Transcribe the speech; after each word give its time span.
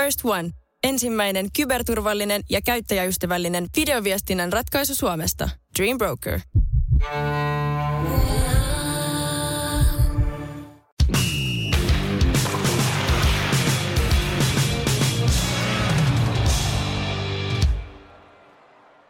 First 0.00 0.20
One. 0.24 0.50
Ensimmäinen 0.82 1.46
kyberturvallinen 1.56 2.42
ja 2.50 2.60
käyttäjäystävällinen 2.62 3.66
videoviestinnän 3.76 4.52
ratkaisu 4.52 4.94
Suomesta. 4.94 5.48
Dream 5.78 5.98
Broker. 5.98 6.40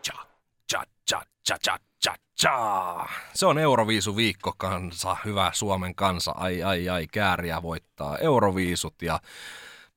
Cha, 0.02 0.26
cha, 0.70 0.84
cha, 1.08 1.22
cha, 1.46 1.78
cha, 2.04 2.14
cha. 2.40 3.06
Se 3.34 3.46
on 3.46 3.58
Euroviisu 3.58 4.16
viikko 4.16 4.54
kansa, 4.56 5.16
hyvä 5.24 5.50
Suomen 5.54 5.94
kansa, 5.94 6.30
ai 6.30 6.62
ai 6.62 6.88
ai, 6.88 7.06
kääriä 7.12 7.62
voittaa 7.62 8.18
Euroviisut 8.18 8.94
ja 9.02 9.20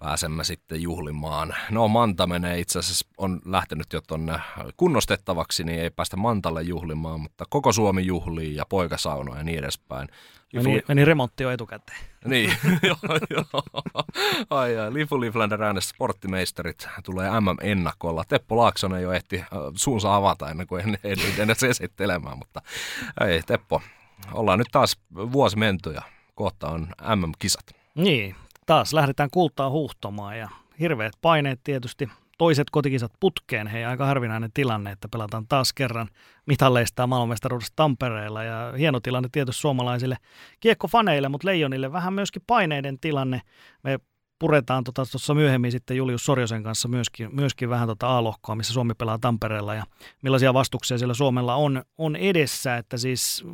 pääsemme 0.04 0.44
sitten 0.44 0.82
juhlimaan. 0.82 1.56
No 1.72 1.88
Manta 1.88 2.28
menee 2.28 2.60
itse 2.60 2.80
asiassa, 2.80 3.08
on 3.18 3.42
lähtenyt 3.46 3.94
jo 3.94 4.02
tuonne 4.02 4.40
kunnostettavaksi, 4.78 5.64
niin 5.64 5.80
ei 5.80 5.90
päästä 5.90 6.18
Mantalle 6.18 6.62
juhlimaan, 6.62 7.22
mutta 7.22 7.46
koko 7.50 7.72
Suomi 7.72 8.06
juhlii 8.06 8.56
ja 8.56 8.66
poikasauno 8.70 9.36
ja 9.36 9.44
niin 9.44 9.60
edespäin. 9.60 10.08
Meni, 10.54 10.82
meni 10.88 11.06
remontti 11.06 11.44
jo 11.44 11.52
etukäteen. 11.52 11.98
Niin, 12.26 12.58
joo, 12.88 12.98
joo. 13.30 13.64
Ai, 14.50 14.78
ai. 14.78 14.94
Lifu 14.94 15.22
Liflander 15.22 15.60
sporttimeisterit 15.80 16.88
tulee 17.04 17.30
MM-ennakolla. 17.40 18.24
Teppo 18.28 18.58
Laaksonen 18.58 19.04
jo 19.04 19.12
ehti 19.12 19.40
äh, 19.40 19.48
suunsa 19.76 20.16
avata 20.16 20.50
ennen 20.50 20.68
kuin 20.68 20.84
en, 20.84 20.98
en, 21.04 21.18
en 21.38 21.44
edes 21.44 21.64
esittelemään, 21.64 22.38
mutta 22.38 22.62
ei 23.28 23.42
Teppo, 23.42 23.82
ollaan 24.34 24.60
nyt 24.60 24.68
taas 24.72 24.98
vuosi 25.16 25.58
menty 25.58 25.92
ja 25.92 26.02
kohta 26.36 26.70
on 26.70 26.88
MM-kisat. 27.16 27.66
Niin, 27.96 28.36
taas 28.66 28.94
lähdetään 28.94 29.30
kultaa 29.34 29.70
huuhtomaan 29.70 30.38
ja 30.38 30.50
hirveät 30.80 31.14
paineet 31.22 31.60
tietysti. 31.64 32.10
Toiset 32.38 32.70
kotikisat 32.70 33.12
putkeen, 33.20 33.68
hei 33.68 33.86
aika 33.86 34.06
harvinainen 34.06 34.52
tilanne, 34.54 34.92
että 34.92 35.08
pelataan 35.08 35.48
taas 35.48 35.74
kerran 35.74 36.08
mitalleista 36.46 37.08
maailmanmestaruudesta 37.08 37.74
Tampereella 37.76 38.44
ja 38.44 38.74
hieno 38.78 39.00
tilanne 39.00 39.30
tietysti 39.32 39.62
suomalaisille 39.62 40.18
kiekkofaneille, 40.60 41.30
mutta 41.30 41.48
Leijonille 41.48 41.92
vähän 41.92 42.14
myöskin 42.14 42.42
paineiden 42.48 43.00
tilanne. 43.00 43.42
Me 43.84 44.00
puretaan 44.44 44.84
tuossa 44.84 45.18
tota, 45.18 45.34
myöhemmin 45.34 45.72
sitten 45.72 45.98
Julius 45.98 46.26
Sorjosen 46.26 46.64
kanssa 46.64 46.88
myöskin, 46.88 47.30
myöskin 47.36 47.70
vähän 47.70 47.88
tuota 47.88 48.18
A-lohkoa, 48.18 48.56
missä 48.56 48.74
Suomi 48.74 48.94
pelaa 48.94 49.18
Tampereella 49.18 49.76
ja 49.76 49.84
millaisia 50.22 50.54
vastuksia 50.54 50.98
siellä 50.98 51.14
Suomella 51.14 51.56
on, 51.56 51.84
on 51.98 52.16
edessä, 52.16 52.78
että 52.78 52.98
siis 52.98 53.46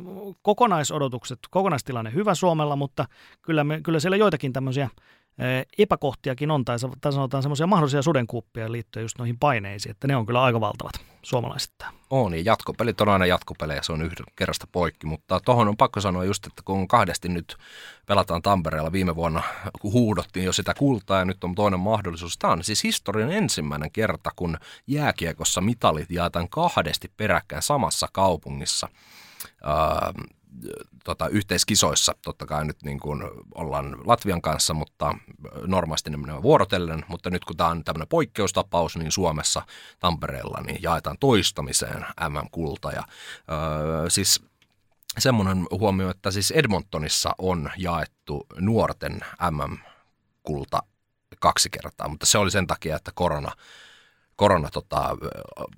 kokonaisodotukset, 0.42 1.38
kokonaistilanne 1.50 2.12
hyvä 2.14 2.34
Suomella, 2.34 2.76
mutta 2.76 3.04
kyllä, 3.42 3.64
me, 3.64 3.80
kyllä 3.80 4.00
siellä 4.00 4.16
joitakin 4.16 4.52
tämmöisiä 4.52 4.88
epäkohtiakin 5.78 6.50
on, 6.50 6.64
tai 6.64 6.78
sanotaan 7.12 7.42
semmoisia 7.42 7.66
mahdollisia 7.66 8.02
sudenkuuppia 8.02 8.72
liittyen 8.72 9.04
just 9.04 9.18
noihin 9.18 9.38
paineisiin, 9.38 9.90
että 9.90 10.06
ne 10.06 10.16
on 10.16 10.26
kyllä 10.26 10.42
aika 10.42 10.60
valtavat 10.60 10.92
suomalaiset. 11.22 11.72
On, 12.10 12.34
ja 12.34 12.42
jatkopelit 12.44 13.00
on 13.00 13.08
aina 13.08 13.26
jatkopelejä, 13.26 13.82
se 13.82 13.92
on 13.92 14.02
yhden 14.02 14.26
kerrasta 14.36 14.66
poikki, 14.72 15.06
mutta 15.06 15.40
tuohon 15.40 15.68
on 15.68 15.76
pakko 15.76 16.00
sanoa 16.00 16.24
just, 16.24 16.46
että 16.46 16.62
kun 16.64 16.88
kahdesti 16.88 17.28
nyt 17.28 17.56
pelataan 18.06 18.42
Tampereella 18.42 18.92
viime 18.92 19.16
vuonna, 19.16 19.42
kun 19.80 19.92
huudottiin 19.92 20.46
jo 20.46 20.52
sitä 20.52 20.74
kultaa 20.74 21.18
ja 21.18 21.24
nyt 21.24 21.44
on 21.44 21.54
toinen 21.54 21.80
mahdollisuus. 21.80 22.38
Tämä 22.38 22.52
on 22.52 22.64
siis 22.64 22.84
historian 22.84 23.32
ensimmäinen 23.32 23.90
kerta, 23.90 24.30
kun 24.36 24.58
jääkiekossa 24.86 25.60
mitalit 25.60 26.10
jaetaan 26.10 26.48
kahdesti 26.48 27.12
peräkkäin 27.16 27.62
samassa 27.62 28.08
kaupungissa 28.12 28.88
tota, 31.04 31.28
yhteiskisoissa. 31.28 32.14
Totta 32.22 32.46
kai 32.46 32.64
nyt 32.64 32.82
niin 32.82 33.00
kuin 33.00 33.22
ollaan 33.54 33.96
Latvian 34.04 34.42
kanssa, 34.42 34.74
mutta 34.74 35.14
normaalisti 35.66 36.10
ne 36.10 36.16
menevät 36.16 36.42
vuorotellen. 36.42 37.04
Mutta 37.08 37.30
nyt 37.30 37.44
kun 37.44 37.56
tämä 37.56 37.70
on 37.70 37.84
tämmöinen 37.84 38.08
poikkeustapaus, 38.08 38.96
niin 38.96 39.12
Suomessa 39.12 39.62
Tampereella 39.98 40.62
niin 40.66 40.82
jaetaan 40.82 41.16
toistamiseen 41.20 42.06
MM-kulta. 42.28 42.90
Ja, 42.90 43.02
öö, 43.50 44.10
siis 44.10 44.42
semmoinen 45.18 45.66
huomio, 45.70 46.10
että 46.10 46.30
siis 46.30 46.50
Edmontonissa 46.50 47.34
on 47.38 47.70
jaettu 47.76 48.46
nuorten 48.58 49.20
MM-kulta 49.50 50.82
kaksi 51.38 51.70
kertaa, 51.70 52.08
mutta 52.08 52.26
se 52.26 52.38
oli 52.38 52.50
sen 52.50 52.66
takia, 52.66 52.96
että 52.96 53.10
korona, 53.14 53.52
korona 54.36 54.68
tota, 54.70 55.16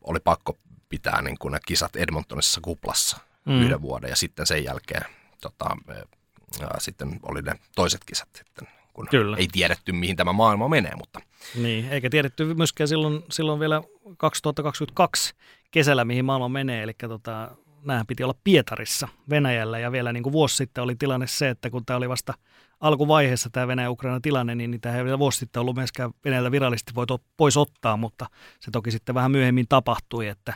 oli 0.04 0.20
pakko 0.20 0.58
pitää 0.88 1.22
niin 1.22 1.38
kuin 1.38 1.52
ne 1.52 1.58
kisat 1.66 1.96
Edmontonissa 1.96 2.60
kuplassa– 2.60 3.18
mm. 3.44 3.62
yhden 3.62 3.82
vuoden 3.82 4.10
ja 4.10 4.16
sitten 4.16 4.46
sen 4.46 4.64
jälkeen 4.64 5.04
tota, 5.40 5.76
ja 6.60 6.68
sitten 6.78 7.20
oli 7.22 7.42
ne 7.42 7.52
toiset 7.74 8.04
kisat 8.04 8.28
sitten, 8.36 8.68
kun 8.92 9.06
Kyllä. 9.10 9.36
ei 9.36 9.48
tiedetty 9.52 9.92
mihin 9.92 10.16
tämä 10.16 10.32
maailma 10.32 10.68
menee. 10.68 10.92
Mutta. 10.96 11.20
Niin, 11.54 11.88
eikä 11.88 12.10
tiedetty 12.10 12.54
myöskään 12.54 12.88
silloin, 12.88 13.24
silloin 13.30 13.60
vielä 13.60 13.82
2022 14.16 15.34
kesällä 15.70 16.04
mihin 16.04 16.24
maailma 16.24 16.48
menee, 16.48 16.82
eli 16.82 16.92
tota, 17.08 17.50
nämä 17.84 18.04
piti 18.08 18.22
olla 18.24 18.34
Pietarissa 18.44 19.08
Venäjällä 19.30 19.78
ja 19.78 19.92
vielä 19.92 20.12
niin 20.12 20.22
kuin 20.22 20.32
vuosi 20.32 20.56
sitten 20.56 20.84
oli 20.84 20.96
tilanne 20.96 21.26
se, 21.26 21.48
että 21.48 21.70
kun 21.70 21.86
tämä 21.86 21.96
oli 21.96 22.08
vasta 22.08 22.34
alkuvaiheessa 22.80 23.50
tämä 23.52 23.68
Venäjä-Ukraina 23.68 24.20
tilanne, 24.20 24.54
niin 24.54 24.70
niitä 24.70 24.96
ei 24.96 25.04
vielä 25.04 25.18
vuosi 25.18 25.38
sitten 25.38 25.60
ollut 25.60 25.76
myöskään 25.76 26.10
Venäjällä 26.24 26.50
virallisesti 26.50 26.94
voitu 26.94 27.20
pois 27.36 27.56
ottaa, 27.56 27.96
mutta 27.96 28.26
se 28.60 28.70
toki 28.70 28.90
sitten 28.90 29.14
vähän 29.14 29.30
myöhemmin 29.30 29.66
tapahtui, 29.68 30.28
että 30.28 30.54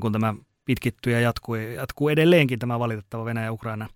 kun 0.00 0.12
tämä 0.12 0.34
pitkittyy 0.64 1.12
ja 1.12 1.20
jatkuu, 1.20 1.54
jatkuu 1.54 2.08
edelleenkin 2.08 2.58
tämä 2.58 2.78
valitettava 2.78 3.24
Venäjä-Ukraina 3.24 3.88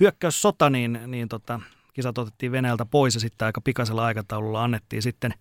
hyökkäyssota, 0.00 0.70
niin, 0.70 1.00
niin 1.06 1.28
tota, 1.28 1.60
kisat 1.92 2.18
otettiin 2.18 2.52
Venäjältä 2.52 2.84
pois 2.84 3.14
ja 3.14 3.20
sitten 3.20 3.46
aika 3.46 3.60
pikaisella 3.60 4.04
aikataululla 4.04 4.64
annettiin 4.64 5.02
sitten 5.02 5.34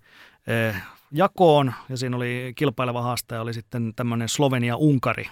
eh, 0.48 0.76
jakoon. 1.12 1.74
Ja 1.90 1.98
siinä 1.98 2.18
oli 2.18 2.54
kilpaileva 2.56 3.02
haastaja, 3.02 3.42
oli 3.42 3.54
sitten 3.54 3.94
tämmöinen 3.96 4.30
Slovenia-Unkari 4.30 5.26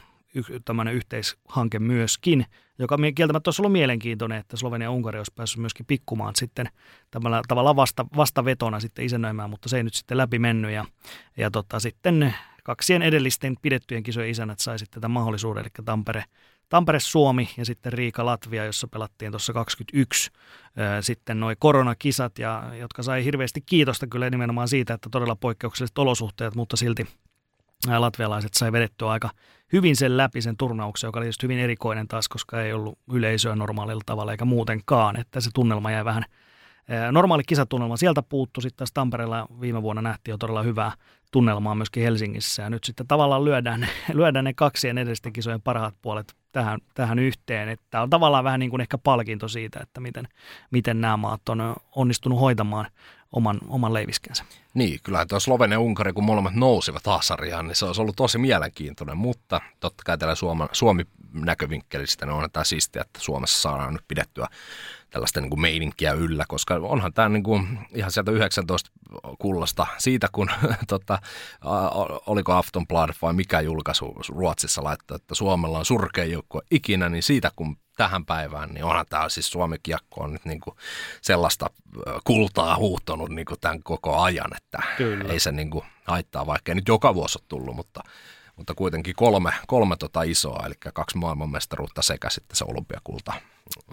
tämmöinen 0.66 0.94
yhteishanke 0.94 1.80
myöskin, 1.80 2.46
joka 2.80 2.98
kieltämättä 3.16 3.48
olisi 3.48 3.62
ollut 3.62 3.72
mielenkiintoinen, 3.72 4.38
että 4.38 4.58
Slovenia 4.58 4.86
ja 4.86 4.92
Unkari 4.92 5.18
olisi 5.18 5.32
päässyt 5.36 5.60
myöskin 5.60 5.86
pikkumaan 5.86 6.36
sitten 6.36 6.70
tämmöllä 7.12 7.42
tavalla 7.48 7.76
vasta, 7.76 8.06
vastavetona 8.18 8.80
sitten 8.80 9.06
isännöimään, 9.06 9.50
mutta 9.50 9.70
se 9.70 9.78
ei 9.78 9.84
nyt 9.84 9.94
sitten 9.94 10.18
läpi 10.18 10.40
mennyt 10.40 10.72
ja, 10.72 10.86
ja 11.38 11.52
tota, 11.52 11.80
sitten 11.80 12.36
kaksien 12.64 13.02
edellisten 13.02 13.56
pidettyjen 13.62 14.04
kisojen 14.04 14.30
isännät 14.30 14.60
sai 14.60 14.80
sitten 14.80 15.02
tämän 15.02 15.14
mahdollisuuden, 15.14 15.62
eli 15.62 15.70
Tampere, 15.86 16.24
Tampere 16.70 17.00
Suomi 17.00 17.50
ja 17.58 17.66
sitten 17.66 17.94
Riika 17.94 18.26
Latvia, 18.26 18.66
jossa 18.66 18.88
pelattiin 18.88 19.32
tuossa 19.32 19.54
21 19.54 20.32
sitten 21.02 21.40
noin 21.40 21.56
koronakisat, 21.60 22.40
ja, 22.40 22.64
jotka 22.80 23.04
sai 23.04 23.26
hirveästi 23.26 23.62
kiitosta 23.62 24.08
kyllä 24.08 24.30
nimenomaan 24.30 24.68
siitä, 24.68 24.94
että 24.94 25.10
todella 25.12 25.36
poikkeukselliset 25.36 25.98
olosuhteet, 25.98 26.56
mutta 26.56 26.78
silti 26.78 27.08
latvialaiset 27.98 28.54
sai 28.54 28.72
vedettyä 28.72 29.10
aika 29.10 29.30
hyvin 29.74 29.96
sen 29.96 30.18
läpi 30.18 30.42
sen 30.42 30.58
turnauksen, 30.58 31.08
joka 31.08 31.20
oli 31.20 31.26
just 31.26 31.44
hyvin 31.44 31.60
erikoinen 31.60 32.08
taas, 32.08 32.30
koska 32.30 32.62
ei 32.62 32.74
ollut 32.74 33.00
yleisöä 33.12 33.56
normaalilla 33.56 34.04
tavalla 34.06 34.32
eikä 34.32 34.46
muutenkaan, 34.46 35.20
että 35.20 35.42
se 35.42 35.50
tunnelma 35.54 35.92
jäi 35.92 36.06
vähän 36.06 36.26
Normaali 37.12 37.44
kisatunnelma 37.48 37.98
sieltä 37.98 38.22
puuttu, 38.22 38.62
sitten 38.62 38.78
taas 38.78 38.92
Tampereella 38.94 39.48
viime 39.62 39.82
vuonna 39.82 40.02
nähtiin 40.02 40.34
jo 40.34 40.38
todella 40.38 40.64
hyvää 40.64 40.92
tunnelmaa 41.32 41.76
myöskin 41.76 42.04
Helsingissä. 42.04 42.64
Ja 42.64 42.70
nyt 42.70 42.84
sitten 42.84 43.08
tavallaan 43.08 43.46
lyödään, 43.46 43.88
lyödään 44.14 44.46
ne 44.46 44.54
kaksien 44.54 44.98
edellisten 44.98 45.34
kisojen 45.34 45.62
parhaat 45.62 45.96
puolet 46.02 46.36
tähän, 46.52 46.80
tähän 46.94 47.20
yhteen. 47.20 47.70
Että 47.70 48.02
on 48.02 48.10
tavallaan 48.10 48.44
vähän 48.44 48.60
niin 48.60 48.70
kuin 48.70 48.82
ehkä 48.82 48.98
palkinto 48.98 49.48
siitä, 49.48 49.80
että 49.84 50.02
miten, 50.02 50.28
miten 50.72 51.02
nämä 51.02 51.18
maat 51.18 51.50
on 51.50 51.76
onnistunut 51.96 52.40
hoitamaan 52.40 52.86
oman, 53.32 53.60
oman 53.68 53.94
leiviskensä. 53.94 54.44
Niin, 54.74 55.00
kyllä 55.04 55.26
tuo 55.26 55.40
Slovenia 55.40 55.76
ja 55.76 55.80
Unkari, 55.80 56.14
kun 56.14 56.24
molemmat 56.24 56.54
nousivat 56.56 57.06
Haasariaan, 57.06 57.68
niin 57.68 57.76
se 57.76 57.86
olisi 57.86 58.02
ollut 58.02 58.16
tosi 58.16 58.38
mielenkiintoinen, 58.38 59.18
mutta 59.18 59.62
totta 59.80 60.04
kai 60.06 60.18
täällä 60.18 60.36
Suomi, 60.36 60.64
Suomi 60.72 61.04
näkövinkkelistä 61.34 62.26
niin 62.26 62.34
on 62.34 62.52
tämä 62.52 62.64
siistiä, 62.64 63.02
että 63.02 63.20
Suomessa 63.20 63.62
saadaan 63.62 63.94
nyt 63.94 64.08
pidettyä 64.08 64.48
tällaista 65.10 65.42
niin 65.42 65.50
kuin 65.50 65.62
meininkiä 65.62 66.14
yllä, 66.14 66.46
koska 66.48 66.76
onhan 66.76 67.14
tämä 67.14 67.30
niin 67.30 67.44
kuin 67.44 67.80
ihan 67.96 68.12
sieltä 68.12 68.32
19 68.32 68.92
kullasta 69.40 69.88
siitä, 69.98 70.28
kun 70.32 70.50
tota, 70.88 71.20
oliko 72.26 72.54
Aftonbladet 72.54 73.16
vai 73.22 73.34
mikä 73.34 73.62
julkaisu 73.62 74.16
Ruotsissa 74.30 74.84
laittaa, 74.84 75.16
että 75.16 75.36
Suomella 75.36 75.80
on 75.80 75.86
surkein 75.86 76.32
joukkue 76.32 76.62
ikinä, 76.72 77.10
niin 77.10 77.24
siitä 77.24 77.52
kun 77.56 77.78
tähän 77.98 78.26
päivään, 78.26 78.70
niin 78.70 78.86
onhan 78.86 79.06
tämä 79.10 79.30
siis 79.30 79.52
Suomen 79.52 79.80
kiekko 79.84 80.24
on 80.24 80.34
nyt 80.34 80.46
niin 80.46 80.60
kuin 80.60 80.76
sellaista 81.22 81.70
kultaa 82.24 82.76
huuhtonut 82.76 83.30
niin 83.30 83.46
kuin 83.46 83.60
tämän 83.60 83.84
koko 83.84 84.22
ajan, 84.22 84.58
että 84.58 84.80
Kyllä. 84.98 85.34
ei 85.34 85.40
se 85.40 85.52
niin 85.52 85.70
kuin 85.70 85.86
haittaa, 86.04 86.46
vaikka 86.46 86.72
ei 86.72 86.76
nyt 86.76 86.88
joka 86.88 87.16
vuosi 87.16 87.40
ole 87.40 87.46
tullut, 87.48 87.76
mutta 87.76 88.04
mutta 88.56 88.74
kuitenkin 88.74 89.16
kolme, 89.16 89.52
kolme 89.68 89.98
tota 89.98 90.24
isoa, 90.24 90.64
eli 90.66 90.74
kaksi 90.94 91.18
maailmanmestaruutta 91.18 92.02
sekä 92.02 92.30
sitten 92.30 92.56
se 92.56 92.66
olympiakulta. 92.68 93.34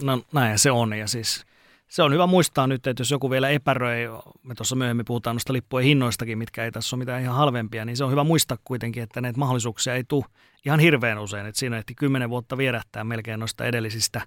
No 0.02 0.22
näin 0.32 0.58
se 0.58 0.70
on, 0.70 0.93
ja 0.93 1.06
siis 1.06 1.44
se 1.88 2.02
on 2.02 2.12
hyvä 2.12 2.26
muistaa 2.26 2.66
nyt, 2.66 2.87
että 2.87 3.00
jos 3.00 3.10
joku 3.10 3.31
vielä 3.31 3.49
epäröi, 3.49 4.08
me 4.43 4.55
tuossa 4.55 4.76
myöhemmin 4.76 5.05
puhutaan 5.05 5.37
noista 5.37 5.52
lippujen 5.52 5.87
hinnoistakin, 5.87 6.38
mitkä 6.38 6.64
ei 6.64 6.72
tässä 6.72 6.96
ole 6.96 6.99
mitään 6.99 7.22
ihan 7.22 7.37
halvempia, 7.37 7.84
niin 7.84 7.96
se 7.96 8.05
on 8.05 8.10
hyvä 8.10 8.25
muistaa 8.25 8.58
kuitenkin, 8.64 9.02
että 9.02 9.20
näitä 9.20 9.38
mahdollisuuksia 9.38 9.94
ei 9.94 10.05
tule 10.05 10.25
ihan 10.66 10.81
hirveän 10.81 11.19
usein. 11.19 11.46
Että 11.46 11.58
siinä 11.58 11.78
ehti 11.78 11.94
kymmenen 11.94 12.31
vuotta 12.31 12.58
vierähtää 12.58 13.05
melkein 13.05 13.40
noista 13.40 13.64
edellisistä 13.64 14.20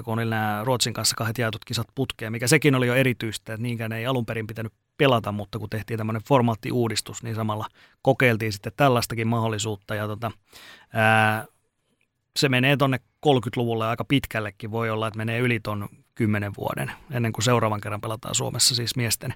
12-13, 0.00 0.02
kun 0.02 0.14
oli 0.14 0.24
nämä 0.24 0.60
Ruotsin 0.64 0.92
kanssa 0.92 1.16
kahdet 1.16 1.38
jaetut 1.38 1.64
kisat 1.64 1.86
putkeen, 1.94 2.32
mikä 2.32 2.46
sekin 2.46 2.74
oli 2.74 2.86
jo 2.86 2.94
erityistä, 2.94 3.52
että 3.52 3.62
niinkään 3.62 3.92
ei 3.92 4.06
alun 4.06 4.26
perin 4.26 4.46
pitänyt 4.46 4.72
pelata, 4.96 5.32
mutta 5.32 5.58
kun 5.58 5.70
tehtiin 5.70 5.98
tämmöinen 5.98 6.22
formaattiuudistus, 6.28 7.22
niin 7.22 7.34
samalla 7.34 7.66
kokeiltiin 8.02 8.52
sitten 8.52 8.72
tällaistakin 8.76 9.28
mahdollisuutta. 9.28 9.94
Ja 9.94 10.06
tota, 10.06 10.30
ää, 10.92 11.44
se 12.36 12.48
menee 12.48 12.76
tuonne 12.76 13.00
30-luvulle 13.26 13.86
aika 13.86 14.04
pitkällekin. 14.04 14.70
Voi 14.70 14.90
olla, 14.90 15.06
että 15.06 15.18
menee 15.18 15.38
yli 15.38 15.60
ton 15.60 15.88
10 16.14 16.52
vuoden 16.58 16.92
ennen 17.10 17.32
kuin 17.32 17.44
seuraavan 17.44 17.80
kerran 17.80 18.00
pelataan 18.00 18.34
Suomessa 18.34 18.74
siis 18.74 18.96
miesten 18.96 19.34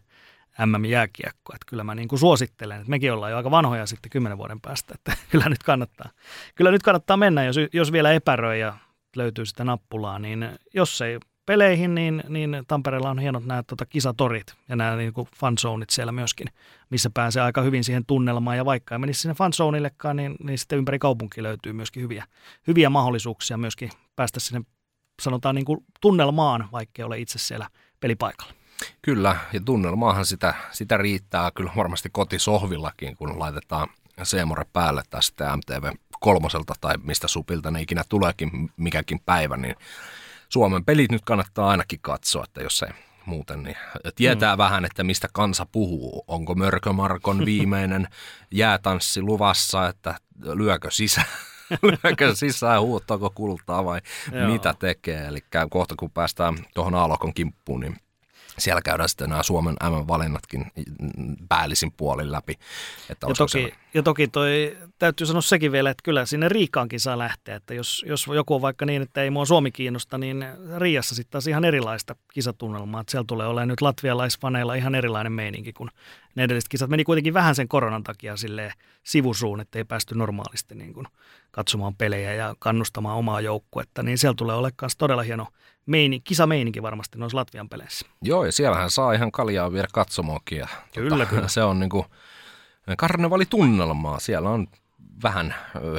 MM-jääkiekko. 0.67 1.53
Että 1.55 1.67
kyllä 1.67 1.85
mä 1.85 1.95
niin 1.95 2.09
kuin 2.09 2.19
suosittelen, 2.19 2.77
että 2.77 2.91
mekin 2.91 3.13
ollaan 3.13 3.33
jo 3.33 3.37
aika 3.37 3.51
vanhoja 3.51 3.87
sitten 3.87 4.11
10 4.11 4.39
vuoden 4.39 4.61
päästä, 4.61 4.95
että 4.95 5.13
kyllä 5.31 5.49
nyt 5.49 5.63
kannattaa, 5.63 6.11
kyllä 6.55 6.71
nyt 6.71 6.83
kannattaa 6.83 7.17
mennä, 7.17 7.45
jos, 7.45 7.57
jos 7.73 7.93
vielä 7.93 8.13
epäröi 8.13 8.61
ja 8.61 8.77
löytyy 9.17 9.47
sitä 9.47 9.65
nappulaa, 9.65 10.19
niin 10.19 10.49
jos 10.75 11.01
ei 11.01 11.19
peleihin, 11.47 11.95
niin, 11.95 12.23
niin 12.29 12.63
Tampereella 12.69 13.11
on 13.11 13.19
hienot 13.19 13.45
nämä 13.45 13.63
tota, 13.63 13.87
kisatorit 13.87 14.55
ja 14.69 14.77
nämä 14.77 14.97
niin 14.97 15.13
kuin 15.13 15.29
fanzoneit 15.37 15.91
siellä 15.91 16.13
myöskin, 16.13 16.47
missä 16.91 17.11
pääsee 17.15 17.43
aika 17.43 17.63
hyvin 17.63 17.85
siihen 17.85 18.07
tunnelmaan. 18.07 18.57
Ja 18.57 18.65
vaikka 18.65 18.95
ei 18.95 18.99
menisi 18.99 19.21
sinne 19.21 19.35
fanzoneillekaan, 19.35 20.17
niin, 20.17 20.37
niin 20.45 20.59
sitten 20.59 20.79
ympäri 20.79 20.99
kaupunki 20.99 21.43
löytyy 21.43 21.73
myöskin 21.73 22.03
hyviä, 22.03 22.25
hyviä 22.67 22.91
mahdollisuuksia 22.91 23.57
myöskin 23.57 23.91
päästä 24.17 24.41
sinne 24.41 24.61
sanotaan 25.23 25.55
niin 25.55 25.65
kuin 25.65 25.79
tunnelmaan, 26.01 26.69
vaikka 26.73 27.03
ei 27.03 27.05
ole 27.05 27.19
itse 27.19 27.39
siellä 27.39 27.69
pelipaikalla. 28.01 28.53
Kyllä, 29.03 29.37
ja 29.53 29.61
tunnelmaahan 29.61 30.27
sitä, 30.27 30.55
sitä 30.71 30.97
riittää 30.97 31.51
kyllä 31.51 31.71
varmasti 31.77 32.09
kotisohvillakin, 32.13 33.17
kun 33.17 33.39
laitetaan 33.39 33.89
Seemore 34.23 34.65
päälle 34.73 35.03
sitten 35.21 35.47
MTV 35.57 35.93
kolmoselta 36.21 36.75
tai 36.81 36.95
mistä 37.03 37.29
supilta 37.29 37.71
ne 37.71 37.83
ikinä 37.83 38.05
tuleekin 38.09 38.71
mikäkin 38.77 39.21
päivä, 39.27 39.57
niin 39.57 39.77
Suomen 40.49 40.85
pelit 40.85 41.13
nyt 41.13 41.25
kannattaa 41.25 41.69
ainakin 41.69 41.99
katsoa, 42.03 42.45
että 42.45 42.63
jos 42.63 42.83
ei 42.83 42.93
muuten, 43.27 43.63
niin 43.63 43.77
tietää 44.15 44.57
mm. 44.57 44.59
vähän, 44.59 44.85
että 44.85 45.05
mistä 45.05 45.29
kansa 45.33 45.67
puhuu. 45.73 46.25
Onko 46.29 46.55
Mörkömarkon 46.55 47.45
viimeinen 47.45 48.09
jäätanssi 48.51 49.23
luvassa, 49.23 49.89
että 49.89 50.15
lyökö 50.55 50.91
sisään, 50.91 51.27
lyökö 52.05 52.35
sisään, 52.35 52.83
huuttaako 52.83 53.31
kultaa 53.31 53.85
vai 53.85 54.01
Joo. 54.33 54.51
mitä 54.51 54.75
tekee. 54.79 55.27
Eli 55.27 55.39
kohta 55.71 55.95
kun 55.99 56.11
päästään 56.11 56.59
tuohon 56.75 56.95
Aalokon 56.95 57.35
kimppuun, 57.35 57.81
niin 57.81 57.97
siellä 58.59 58.83
käydään 58.83 59.09
sitten 59.09 59.29
nämä 59.31 59.43
Suomen 59.43 59.75
M-valinnatkin 59.75 60.67
päällisin 61.49 61.93
puolin 61.97 62.33
läpi. 62.33 62.59
Että 63.11 63.27
ja, 63.29 63.35
toki, 63.35 63.75
ja 63.95 64.03
toki 64.03 64.29
toi, 64.29 64.77
täytyy 64.99 65.27
sanoa 65.27 65.43
sekin 65.43 65.73
vielä, 65.73 65.91
että 65.91 66.03
kyllä 66.03 66.27
sinne 66.27 66.49
Riikaankin 66.49 67.01
saa 67.01 67.19
lähteä. 67.19 67.57
Että 67.57 67.75
jos, 67.75 68.05
jos 68.09 68.27
joku 68.27 68.55
on 68.55 68.63
vaikka 68.63 68.87
niin, 68.87 69.03
että 69.03 69.23
ei 69.23 69.31
mua 69.31 69.45
Suomi 69.45 69.71
kiinnosta, 69.71 70.19
niin 70.19 70.45
Riassa 70.79 71.15
sitten 71.15 71.33
taas 71.33 71.47
ihan 71.47 71.65
erilaista 71.65 72.17
kisatunnelmaa. 72.33 73.01
Että 73.01 73.11
siellä 73.11 73.27
tulee 73.27 73.47
olemaan 73.47 73.69
nyt 73.69 73.81
latvialaisfaneilla 73.81 74.75
ihan 74.75 74.95
erilainen 74.95 75.33
meininki, 75.33 75.73
kun 75.73 75.91
ne 76.35 76.43
edelliset 76.43 76.69
kisat 76.69 76.91
meni 76.91 77.05
kuitenkin 77.05 77.35
vähän 77.35 77.55
sen 77.55 77.69
koronan 77.69 78.05
takia 78.05 78.37
silleen 78.37 78.73
sivusuun, 79.03 79.61
että 79.61 79.79
ei 79.79 79.85
päästy 79.85 80.15
normaalisti 80.15 80.75
niin 80.75 80.95
kuin 80.95 81.07
katsomaan 81.51 81.97
pelejä 81.97 82.35
ja 82.35 82.55
kannustamaan 82.59 83.17
omaa 83.17 83.41
joukkuetta. 83.41 84.03
Niin 84.03 84.19
siellä 84.19 84.35
tulee 84.35 84.57
olemaan 84.57 84.75
myös 84.83 84.97
todella 84.97 85.23
hieno 85.23 85.47
meini, 85.87 86.21
kisameininki 86.21 86.83
varmasti 86.83 87.19
noissa 87.19 87.39
Latvian 87.39 87.69
peleissä. 87.69 88.07
Joo, 88.23 88.45
ja 88.45 88.53
siellähän 88.53 88.91
saa 88.91 89.13
ihan 89.13 89.33
kaljaa 89.33 89.73
vielä 89.73 89.89
katsomoakin. 89.93 90.59
Ja, 90.59 90.69
kyllä, 90.95 91.11
tota, 91.11 91.27
kyllä. 91.27 91.49
Se 91.49 91.63
on 91.63 91.81
niin 91.81 91.91
kuin 91.91 92.05
karnevaalitunnelmaa. 92.97 94.21
Siellä 94.21 94.51
on 94.51 94.67
vähän 95.23 95.55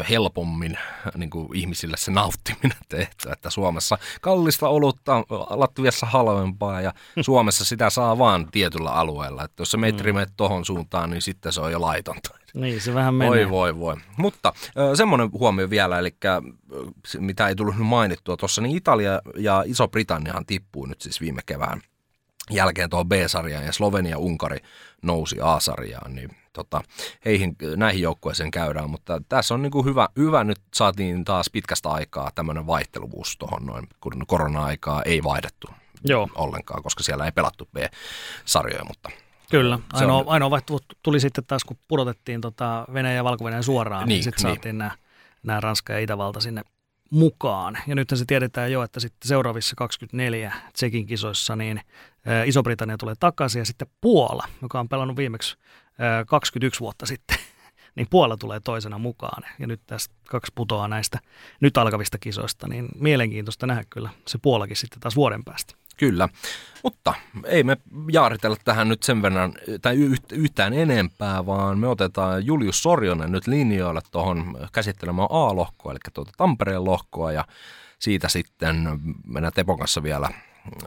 helpommin 0.10 0.78
niin 1.16 1.30
kuin 1.30 1.56
ihmisille 1.56 1.98
se 1.98 2.12
nauttiminen 2.12 2.78
tehty, 2.89 3.30
että 3.31 3.50
Suomessa 3.50 3.98
kallista 4.22 4.68
olutta, 4.68 5.24
Latviassa 5.50 6.06
halvempaa 6.06 6.81
ja 6.81 6.94
Suomessa 7.22 7.66
sitä 7.66 7.89
saa 7.89 8.18
vaan 8.18 8.51
tietyllä 8.51 8.92
alueella. 8.92 9.44
Että 9.44 9.62
jos 9.62 9.72
se 9.72 9.78
metri 9.78 10.13
mm. 10.13 10.19
tuohon 10.38 10.66
suuntaan, 10.66 11.10
niin 11.10 11.22
sitten 11.22 11.54
se 11.54 11.62
on 11.62 11.72
jo 11.72 11.81
laitonta. 11.81 12.30
Niin, 12.57 12.81
se 12.81 12.94
vähän 12.94 13.13
menee. 13.13 13.31
Voi, 13.31 13.50
voi, 13.50 13.80
voi. 13.80 13.95
Mutta 14.18 14.54
semmoinen 14.94 15.31
huomio 15.31 15.69
vielä, 15.69 16.00
eli 16.00 16.15
mitä 17.19 17.48
ei 17.48 17.56
tullut 17.56 17.75
mainittua 17.77 18.38
tuossa, 18.38 18.62
niin 18.62 18.77
Italia 18.77 19.21
ja 19.38 19.63
Iso-Britanniahan 19.65 20.45
tippuu 20.45 20.86
nyt 20.86 21.01
siis 21.01 21.21
viime 21.21 21.42
kevään 21.45 21.81
jälkeen 22.51 22.89
tuohon 22.89 23.09
B-sarjaan 23.09 23.65
ja 23.65 23.71
Slovenia-Unkari 23.71 24.59
nousi 25.01 25.38
A-sarjaan, 25.42 26.15
niin 26.15 26.30
tota, 26.54 26.81
heihin, 27.25 27.56
näihin 27.75 28.01
joukkueisiin 28.01 28.51
käydään, 28.51 28.89
mutta 28.89 29.21
tässä 29.30 29.53
on 29.53 29.62
niin 29.62 29.71
kuin 29.71 29.86
hyvä, 29.86 30.10
hyvä, 30.18 30.44
nyt 30.44 30.60
saatiin 30.74 31.25
taas 31.25 31.50
pitkästä 31.50 31.89
aikaa 31.89 32.31
tämmöinen 32.36 32.68
vaihteluvuus 32.68 33.38
tuohon 33.38 33.65
noin, 33.65 33.88
kun 34.01 34.13
korona-aikaa 34.27 35.01
ei 35.03 35.24
vaihdettu 35.24 35.68
Joo. 36.03 36.30
ollenkaan, 36.36 36.83
koska 36.83 37.03
siellä 37.03 37.25
ei 37.25 37.31
pelattu 37.31 37.69
B-sarjoja, 37.74 38.83
mutta 38.83 39.10
Kyllä, 39.52 39.80
ainoa, 39.94 40.18
on... 40.18 40.26
ainoa 40.28 40.50
vaihtuvuus 40.50 40.84
tuli 41.04 41.20
sitten 41.20 41.46
taas, 41.46 41.64
kun 41.64 41.78
pudotettiin 41.88 42.42
tota 42.42 42.86
Venäjä 42.94 43.16
ja 43.16 43.24
valko 43.24 43.46
suoraan, 43.62 44.08
niin, 44.08 44.16
niin 44.16 44.24
sitten 44.24 44.44
niin. 44.44 44.56
saatiin 44.56 44.78
nämä, 44.78 44.92
nämä 45.44 45.60
Ranska 45.60 45.94
ja 45.94 46.00
Itävalta 46.00 46.40
sinne 46.40 46.62
mukaan. 47.12 47.78
Ja 47.88 47.96
nyt 47.96 48.10
se 48.14 48.26
tiedetään 48.26 48.72
jo, 48.72 48.84
että 48.84 49.00
sitten 49.00 49.28
seuraavissa 49.28 49.76
24 49.76 50.54
Tsekin 50.74 51.06
kisoissa 51.06 51.56
niin 51.56 51.82
Iso-Britannia 52.46 52.98
tulee 52.98 53.16
takaisin 53.20 53.60
ja 53.60 53.66
sitten 53.66 53.88
Puola, 54.02 54.48
joka 54.62 54.80
on 54.80 54.90
pelannut 54.90 55.18
viimeksi 55.18 55.58
21 56.28 56.80
vuotta 56.80 57.06
sitten, 57.06 57.38
niin 57.96 58.08
Puola 58.10 58.38
tulee 58.38 58.60
toisena 58.60 58.98
mukaan. 58.98 59.44
Ja 59.60 59.68
nyt 59.68 59.82
tässä 59.88 60.12
kaksi 60.30 60.52
putoaa 60.56 60.88
näistä 60.88 61.20
nyt 61.60 61.78
alkavista 61.78 62.18
kisoista, 62.18 62.68
niin 62.68 62.88
mielenkiintoista 62.96 63.68
nähdä 63.68 63.84
kyllä 63.90 64.10
se 64.28 64.38
Puolakin 64.42 64.78
sitten 64.78 65.00
taas 65.00 65.16
vuoden 65.16 65.44
päästä. 65.44 65.76
Kyllä, 65.98 66.30
mutta 66.84 67.14
ei 67.46 67.64
me 67.64 67.78
jaaritella 68.12 68.58
tähän 68.66 68.90
nyt 68.90 69.04
sen 69.04 69.22
verran 69.22 69.54
tai 69.82 69.96
yhtään 70.32 70.74
enempää, 70.74 71.46
vaan 71.46 71.80
me 71.80 71.88
otetaan 71.88 72.46
Julius 72.46 72.84
Sorjonen 72.84 73.32
nyt 73.32 73.48
linjoille 73.48 74.02
tuohon 74.12 74.58
käsittelemään 74.72 75.28
A-lohkoa, 75.32 75.92
eli 75.92 76.00
tuota 76.14 76.32
Tampereen 76.38 76.86
lohkoa 76.86 77.32
ja 77.32 77.46
siitä 78.00 78.30
sitten 78.30 79.00
mennään 79.28 79.54
Tepon 79.54 79.80
kanssa 79.80 80.04
vielä, 80.04 80.30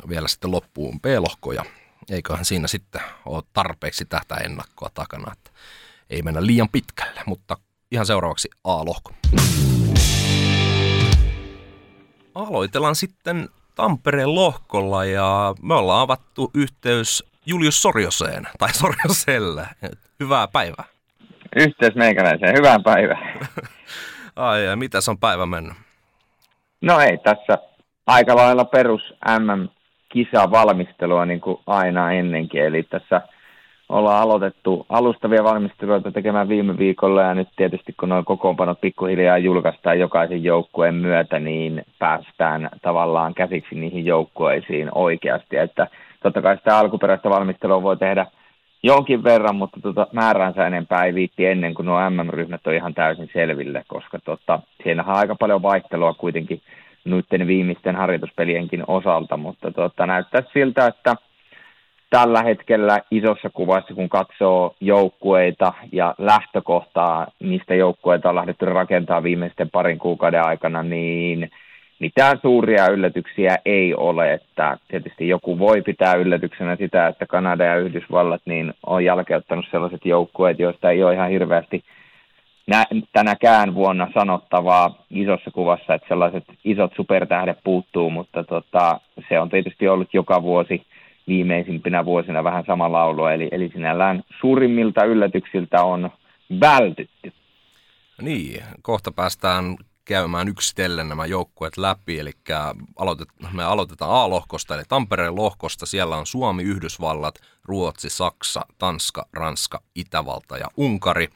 vielä 0.08 0.28
sitten 0.28 0.50
loppuun 0.50 1.00
B-lohkoja. 1.00 1.64
Eiköhän 2.10 2.44
siinä 2.44 2.68
sitten 2.68 3.02
ole 3.26 3.42
tarpeeksi 3.52 4.04
tätä 4.04 4.34
ennakkoa 4.34 4.90
takana, 4.94 5.32
että 5.32 5.50
ei 6.10 6.22
mennä 6.22 6.46
liian 6.46 6.68
pitkälle, 6.68 7.20
mutta 7.26 7.56
ihan 7.90 8.06
seuraavaksi 8.06 8.50
A-lohko. 8.64 9.12
Aloitellaan 12.34 12.96
sitten 12.96 13.48
Tampereen 13.80 14.34
lohkolla 14.34 15.04
ja 15.04 15.54
me 15.62 15.74
ollaan 15.74 16.02
avattu 16.02 16.50
yhteys 16.54 17.24
Julius 17.46 17.82
Sorjoseen, 17.82 18.48
tai 18.58 18.72
Sorjoselle. 18.72 19.66
Hyvää 20.20 20.48
päivää. 20.48 20.84
Yhteys 21.56 21.94
meikäläiseen, 21.94 22.56
hyvää 22.58 22.78
päivää. 22.84 23.38
Ai 24.36 24.64
ja 24.64 24.76
mitä 24.76 24.98
on 25.08 25.18
päivä 25.18 25.46
mennyt? 25.46 25.72
No 26.80 27.00
ei, 27.00 27.18
tässä 27.18 27.58
aika 28.06 28.36
lailla 28.36 28.64
perus 28.64 29.14
MM-kisa 29.38 30.50
valmistelua 30.50 31.24
niin 31.24 31.40
kuin 31.40 31.56
aina 31.66 32.12
ennenkin, 32.12 32.64
eli 32.64 32.82
tässä– 32.82 33.22
ollaan 33.90 34.22
aloitettu 34.22 34.86
alustavia 34.88 35.44
valmisteluita 35.44 36.12
tekemään 36.12 36.48
viime 36.48 36.78
viikolla 36.78 37.22
ja 37.22 37.34
nyt 37.34 37.48
tietysti 37.56 37.94
kun 38.00 38.08
noin 38.08 38.24
kokoonpanot 38.24 38.80
pikkuhiljaa 38.80 39.38
julkaistaan 39.38 39.98
jokaisen 39.98 40.44
joukkueen 40.44 40.94
myötä, 40.94 41.38
niin 41.38 41.82
päästään 41.98 42.68
tavallaan 42.82 43.34
käsiksi 43.34 43.74
niihin 43.74 44.06
joukkueisiin 44.06 44.88
oikeasti. 44.94 45.56
Että 45.56 45.86
totta 46.22 46.42
kai 46.42 46.56
sitä 46.56 46.78
alkuperäistä 46.78 47.30
valmistelua 47.30 47.82
voi 47.82 47.96
tehdä 47.96 48.26
jonkin 48.82 49.24
verran, 49.24 49.56
mutta 49.56 49.80
tota, 49.80 50.06
määränsä 50.12 50.66
enempää 50.66 51.04
ei 51.04 51.14
viitti 51.14 51.46
ennen 51.46 51.74
kuin 51.74 51.86
nuo 51.86 52.10
MM-ryhmät 52.10 52.66
on 52.66 52.74
ihan 52.74 52.94
täysin 52.94 53.30
selville, 53.32 53.84
koska 53.88 54.18
tota, 54.24 54.60
siinähän 54.82 55.14
on 55.14 55.20
aika 55.20 55.34
paljon 55.34 55.62
vaihtelua 55.62 56.14
kuitenkin 56.14 56.60
noiden 57.04 57.46
viimeisten 57.46 57.96
harjoituspelienkin 57.96 58.84
osalta, 58.86 59.36
mutta 59.36 59.72
tota, 59.72 60.06
näyttää 60.06 60.42
siltä, 60.52 60.86
että– 60.86 61.14
tällä 62.10 62.42
hetkellä 62.42 62.98
isossa 63.10 63.50
kuvassa, 63.50 63.94
kun 63.94 64.08
katsoo 64.08 64.74
joukkueita 64.80 65.72
ja 65.92 66.14
lähtökohtaa, 66.18 67.26
mistä 67.38 67.74
joukkueita 67.74 68.28
on 68.28 68.34
lähdetty 68.34 68.64
rakentamaan 68.64 69.22
viimeisten 69.22 69.70
parin 69.70 69.98
kuukauden 69.98 70.46
aikana, 70.46 70.82
niin 70.82 71.50
mitään 71.98 72.38
suuria 72.42 72.88
yllätyksiä 72.90 73.56
ei 73.64 73.94
ole. 73.94 74.32
Että 74.32 74.78
tietysti 74.88 75.28
joku 75.28 75.58
voi 75.58 75.82
pitää 75.82 76.14
yllätyksenä 76.14 76.76
sitä, 76.76 77.06
että 77.06 77.26
Kanada 77.26 77.64
ja 77.64 77.76
Yhdysvallat 77.78 78.42
niin 78.44 78.74
on 78.86 79.04
jalkeuttanut 79.04 79.66
sellaiset 79.70 80.04
joukkueet, 80.04 80.58
joista 80.58 80.90
ei 80.90 81.02
ole 81.02 81.14
ihan 81.14 81.30
hirveästi 81.30 81.84
nä- 82.66 82.86
tänäkään 83.12 83.74
vuonna 83.74 84.08
sanottavaa 84.14 85.04
isossa 85.10 85.50
kuvassa, 85.50 85.94
että 85.94 86.08
sellaiset 86.08 86.44
isot 86.64 86.92
supertähdet 86.96 87.58
puuttuu, 87.64 88.10
mutta 88.10 88.44
tota, 88.44 89.00
se 89.28 89.40
on 89.40 89.50
tietysti 89.50 89.88
ollut 89.88 90.14
joka 90.14 90.42
vuosi– 90.42 90.82
viimeisimpinä 91.28 92.04
vuosina 92.04 92.44
vähän 92.44 92.64
sama 92.66 92.92
laulu, 92.92 93.26
eli, 93.26 93.48
eli 93.52 93.70
sinällään 93.72 94.22
suurimmilta 94.40 95.04
yllätyksiltä 95.04 95.84
on 95.84 96.10
vältytty. 96.60 97.32
Niin, 98.22 98.62
kohta 98.82 99.12
päästään 99.12 99.76
käymään 100.04 100.48
yksitellen 100.48 101.08
nämä 101.08 101.26
joukkueet 101.26 101.76
läpi, 101.76 102.18
eli 102.18 102.32
aloitet, 102.96 103.28
me 103.52 103.64
aloitetaan 103.64 104.10
A-lohkosta, 104.10 104.74
eli 104.74 104.82
Tampereen 104.88 105.36
lohkosta. 105.36 105.86
Siellä 105.86 106.16
on 106.16 106.26
Suomi, 106.26 106.62
Yhdysvallat, 106.62 107.34
Ruotsi, 107.64 108.10
Saksa, 108.10 108.66
Tanska, 108.78 109.26
Ranska, 109.32 109.80
Itävalta 109.94 110.58
ja 110.58 110.66
Unkari. 110.76 111.28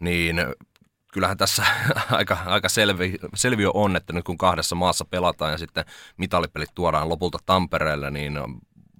Niin 0.00 0.36
kyllähän 1.12 1.36
tässä 1.36 1.64
aika, 2.10 2.36
aika 2.46 2.68
selvi, 2.68 3.14
selviö 3.34 3.70
on, 3.74 3.96
että 3.96 4.12
nyt 4.12 4.24
kun 4.24 4.38
kahdessa 4.38 4.74
maassa 4.74 5.04
pelataan 5.04 5.52
ja 5.52 5.58
sitten 5.58 5.84
mitalipelit 6.16 6.70
tuodaan 6.74 7.08
lopulta 7.08 7.38
Tampereelle, 7.46 8.10
niin 8.10 8.38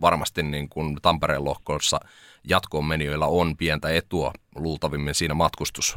varmasti 0.01 0.43
niin 0.43 0.69
kuin 0.69 0.97
Tampereen 1.03 1.45
lohkossa 1.45 2.01
jatkoon 2.45 2.85
menijöillä 2.85 3.27
on 3.27 3.57
pientä 3.57 3.89
etua 3.89 4.33
luultavimmin 4.55 5.15
siinä 5.15 5.35
matkustus 5.35 5.97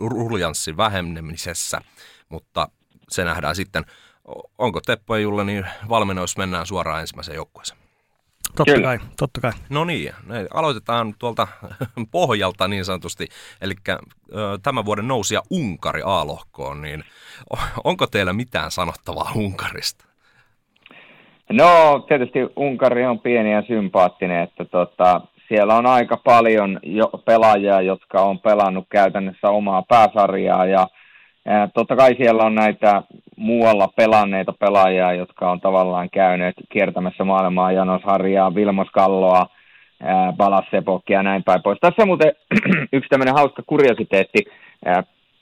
ruljanssin 0.00 0.76
vähenemisessä, 0.76 1.80
mutta 2.28 2.68
se 3.08 3.24
nähdään 3.24 3.56
sitten. 3.56 3.84
Onko 4.58 4.80
Teppo 4.80 5.16
ja 5.16 5.22
Julle 5.22 5.44
niin 5.44 5.66
valmiina, 5.88 6.20
jos 6.20 6.36
mennään 6.36 6.66
suoraan 6.66 7.00
ensimmäiseen 7.00 7.36
joukkueeseen? 7.36 7.80
Totta 8.56 8.72
Kyllä. 8.72 8.86
kai, 8.86 9.08
totta 9.16 9.40
kai. 9.40 9.52
No 9.68 9.84
niin, 9.84 10.12
aloitetaan 10.54 11.14
tuolta 11.18 11.48
pohjalta 12.10 12.68
niin 12.68 12.84
sanotusti, 12.84 13.28
eli 13.60 13.74
tämän 14.62 14.84
vuoden 14.84 15.08
nousia 15.08 15.42
Unkari 15.50 16.02
A-lohkoon, 16.04 16.82
niin 16.82 17.04
onko 17.84 18.06
teillä 18.06 18.32
mitään 18.32 18.70
sanottavaa 18.70 19.32
Unkarista? 19.34 20.09
No 21.52 21.98
tietysti 22.08 22.38
Unkari 22.56 23.06
on 23.06 23.18
pieni 23.18 23.52
ja 23.52 23.62
sympaattinen, 23.62 24.42
että 24.42 24.64
tota, 24.64 25.20
siellä 25.48 25.74
on 25.74 25.86
aika 25.86 26.16
paljon 26.16 26.80
jo 26.82 27.10
pelaajia, 27.24 27.80
jotka 27.80 28.22
on 28.22 28.38
pelannut 28.38 28.86
käytännössä 28.90 29.48
omaa 29.48 29.82
pääsarjaa 29.88 30.66
ja 30.66 30.86
totta 31.74 31.96
kai 31.96 32.14
siellä 32.16 32.42
on 32.42 32.54
näitä 32.54 33.02
muualla 33.36 33.88
pelanneita 33.96 34.52
pelaajia, 34.52 35.12
jotka 35.12 35.50
on 35.50 35.60
tavallaan 35.60 36.10
käyneet 36.10 36.54
kiertämässä 36.68 37.24
maailmaa, 37.24 37.72
Janos 37.72 38.02
Harjaa, 38.02 38.54
Vilmos 38.54 38.88
Kalloa, 38.92 39.46
Balas 40.36 40.64
Sepokki 40.70 41.12
ja 41.12 41.22
näin 41.22 41.44
päin 41.44 41.62
pois. 41.62 41.78
Tässä 41.80 42.02
on 42.02 42.08
muuten 42.08 42.32
yksi 42.92 43.08
tämmöinen 43.08 43.34
hauska 43.34 43.62
kuriositeetti. 43.66 44.44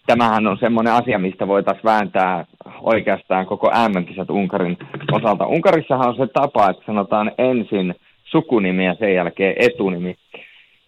Tämähän 0.09 0.47
on 0.47 0.59
semmoinen 0.59 0.93
asia, 0.93 1.19
mistä 1.19 1.49
voitaisiin 1.49 1.85
vääntää 1.85 2.45
oikeastaan 2.81 3.47
koko 3.47 3.71
MM-kisat 3.89 4.31
Unkarin 4.31 4.77
osalta. 5.13 5.47
Unkarissahan 5.47 6.09
on 6.09 6.17
se 6.17 6.27
tapa, 6.27 6.71
että 6.71 6.83
sanotaan 6.87 7.33
ensin 7.39 7.95
sukunimi 8.25 8.87
ja 8.87 8.95
sen 8.95 9.15
jälkeen 9.15 9.55
etunimi. 9.59 10.15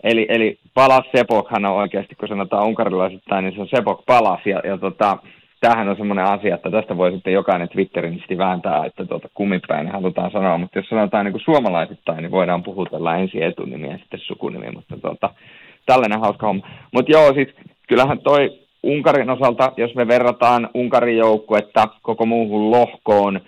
Eli, 0.03 0.27
eli 0.29 0.59
Palas 0.75 1.05
Sepokhan 1.17 1.65
on 1.65 1.77
oikeasti, 1.77 2.15
kun 2.15 2.29
sanotaan 2.29 2.67
unkarilaisittain, 2.67 3.45
niin 3.45 3.55
se 3.55 3.61
on 3.61 3.69
Sepok 3.69 4.07
Palas. 4.07 4.41
Ja, 4.47 4.61
ja 4.65 4.79
tota, 4.79 5.19
tämähän 5.61 5.89
on 5.89 5.97
semmoinen 5.97 6.25
asia, 6.25 6.55
että 6.55 6.71
tästä 6.71 6.97
voi 6.97 7.13
sitten 7.13 7.33
jokainen 7.33 7.69
Twitteristi 7.69 8.39
vääntää, 8.39 8.85
että 8.85 9.05
tuota, 9.05 9.29
kummipäin 9.35 9.93
halutaan 9.93 10.31
sanoa. 10.31 10.59
Mutta 10.59 10.79
jos 10.79 10.89
sanotaan 10.89 11.25
niin 11.25 11.33
kuin 11.33 11.45
suomalaisittain, 11.45 12.19
niin 12.23 12.31
voidaan 12.31 12.63
puhutella 12.63 13.17
ensin 13.17 13.43
etunimi 13.43 13.89
ja 13.89 13.99
sitten 13.99 14.21
sukunimi. 14.21 14.71
Mutta 14.75 14.97
tuota, 14.97 15.31
tällainen 15.87 16.21
hauska 16.21 16.47
homma. 16.47 16.69
Mutta 16.93 17.13
joo, 17.13 17.35
siis 17.35 17.49
kyllähän 17.89 18.19
toi 18.19 18.61
Unkarin 18.83 19.31
osalta, 19.31 19.73
jos 19.77 19.95
me 19.95 20.09
verrataan 20.09 20.69
Unkarin 20.75 21.17
joukkuetta 21.17 21.89
koko 22.03 22.27
muuhun 22.27 22.71
lohkoon, 22.71 23.41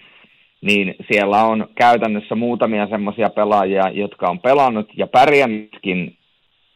niin 0.60 0.94
siellä 1.12 1.44
on 1.44 1.66
käytännössä 1.74 2.34
muutamia 2.34 2.86
semmoisia 2.86 3.30
pelaajia, 3.30 3.90
jotka 3.90 4.30
on 4.30 4.38
pelannut 4.38 4.88
ja 4.96 5.06
pärjännytkin 5.06 6.16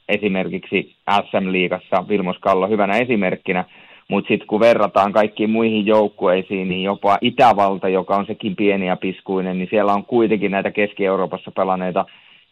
esimerkiksi 0.09 0.97
SM-liigassa, 1.11 2.09
Vilmos 2.09 2.37
Kallo 2.41 2.69
hyvänä 2.69 2.99
esimerkkinä, 2.99 3.65
mutta 4.09 4.29
sitten 4.29 4.47
kun 4.47 4.61
verrataan 4.61 5.13
kaikkiin 5.13 5.51
muihin 5.51 5.87
joukkueisiin, 5.87 6.69
niin 6.69 6.83
jopa 6.83 7.19
Itävalta, 7.21 7.89
joka 7.89 8.17
on 8.17 8.27
sekin 8.27 8.57
pieni 8.57 8.87
ja 8.87 8.97
piskuinen, 8.97 9.59
niin 9.59 9.69
siellä 9.71 9.93
on 9.95 10.05
kuitenkin 10.05 10.51
näitä 10.51 10.71
Keski-Euroopassa 10.71 11.51
pelaneita 11.51 12.05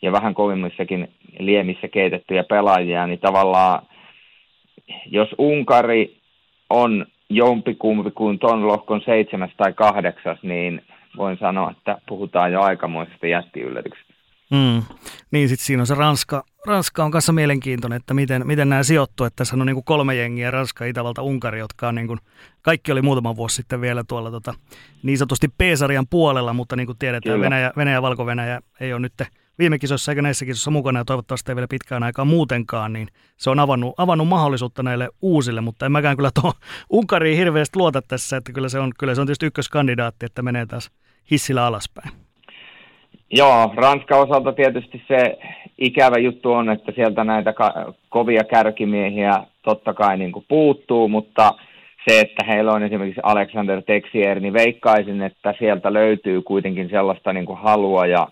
ja 0.02 0.12
vähän 0.12 0.34
kovimmissakin 0.34 1.08
liemissä 1.38 1.88
keitettyjä 1.88 2.44
pelaajia, 2.44 3.06
niin 3.06 3.18
tavallaan 3.18 3.82
jos 5.06 5.28
Unkari 5.38 6.20
on 6.70 7.06
jompikumpi 7.30 8.10
kuin 8.10 8.38
ton 8.38 8.66
lohkon 8.66 9.00
seitsemäs 9.04 9.50
tai 9.56 9.72
kahdeksas, 9.72 10.38
niin 10.42 10.82
voin 11.16 11.38
sanoa, 11.38 11.70
että 11.70 11.98
puhutaan 12.08 12.52
jo 12.52 12.60
aikamoisesta 12.60 13.26
jättiyllätyksestä. 13.26 14.14
Mm. 14.50 14.82
Niin, 15.30 15.48
sitten 15.48 15.66
siinä 15.66 15.82
on 15.82 15.86
se 15.86 15.94
Ranska. 15.94 16.44
Ranska 16.66 17.04
on 17.04 17.10
kanssa 17.10 17.32
mielenkiintoinen, 17.32 17.96
että 17.96 18.14
miten, 18.14 18.46
miten 18.46 18.68
nämä 18.68 18.82
sijoittuu. 18.82 19.26
Että 19.26 19.36
tässä 19.36 19.56
on 19.56 19.66
niin 19.66 19.74
kuin 19.74 19.84
kolme 19.84 20.14
jengiä, 20.14 20.50
Ranska, 20.50 20.84
Itävalta, 20.84 21.22
Unkari, 21.22 21.58
jotka 21.58 21.88
on 21.88 21.94
niin 21.94 22.06
kuin, 22.06 22.18
kaikki 22.62 22.92
oli 22.92 23.02
muutama 23.02 23.36
vuosi 23.36 23.56
sitten 23.56 23.80
vielä 23.80 24.04
tuolla 24.08 24.30
tota, 24.30 24.54
niin 25.02 25.18
sanotusti 25.18 25.48
P-sarjan 25.48 26.06
puolella, 26.10 26.52
mutta 26.52 26.76
niin 26.76 26.86
kuin 26.86 26.98
tiedetään, 26.98 27.40
Venäjä, 27.40 27.72
Venäjä 27.76 27.96
ja 27.96 28.02
Valko-Venäjä 28.02 28.60
ei 28.80 28.92
ole 28.92 29.00
nyt 29.00 29.12
viime 29.58 29.78
kisoissa 29.78 30.12
eikä 30.12 30.22
näissä 30.22 30.44
kisoissa 30.44 30.70
mukana 30.70 31.00
ja 31.00 31.04
toivottavasti 31.04 31.52
ei 31.52 31.56
vielä 31.56 31.66
pitkään 31.70 32.02
aikaa 32.02 32.24
muutenkaan, 32.24 32.92
niin 32.92 33.08
se 33.36 33.50
on 33.50 33.60
avannut, 33.60 33.94
avannut 33.98 34.28
mahdollisuutta 34.28 34.82
näille 34.82 35.08
uusille, 35.22 35.60
mutta 35.60 35.86
en 35.86 35.92
mäkään 35.92 36.16
kyllä 36.16 36.30
tuohon 36.34 36.52
Unkariin 36.90 37.38
hirveästi 37.38 37.78
luota 37.78 38.02
tässä, 38.02 38.36
että 38.36 38.52
kyllä 38.52 38.68
se 38.68 38.78
on, 38.78 38.92
kyllä 38.98 39.14
se 39.14 39.20
on 39.20 39.26
tietysti 39.26 39.46
ykköskandidaatti, 39.46 40.26
että 40.26 40.42
menee 40.42 40.66
taas 40.66 40.90
hissillä 41.30 41.66
alaspäin. 41.66 42.10
Joo, 43.30 43.72
Ranska 43.76 44.16
osalta 44.16 44.52
tietysti 44.52 45.02
se 45.08 45.38
ikävä 45.78 46.18
juttu 46.18 46.52
on, 46.52 46.70
että 46.70 46.92
sieltä 46.94 47.24
näitä 47.24 47.52
ka- 47.52 47.94
kovia 48.08 48.44
kärkimiehiä 48.44 49.40
totta 49.62 49.94
kai 49.94 50.18
niin 50.18 50.32
kuin 50.32 50.44
puuttuu, 50.48 51.08
mutta 51.08 51.54
se, 52.08 52.20
että 52.20 52.44
heillä 52.46 52.72
on 52.72 52.82
esimerkiksi 52.82 53.20
Alexander 53.22 53.82
Texier, 53.82 54.40
niin 54.40 54.52
veikkaisin, 54.52 55.22
että 55.22 55.54
sieltä 55.58 55.92
löytyy 55.92 56.42
kuitenkin 56.42 56.88
sellaista 56.88 57.32
niin 57.32 57.46
kuin 57.46 57.58
halua 57.58 58.06
ja 58.06 58.28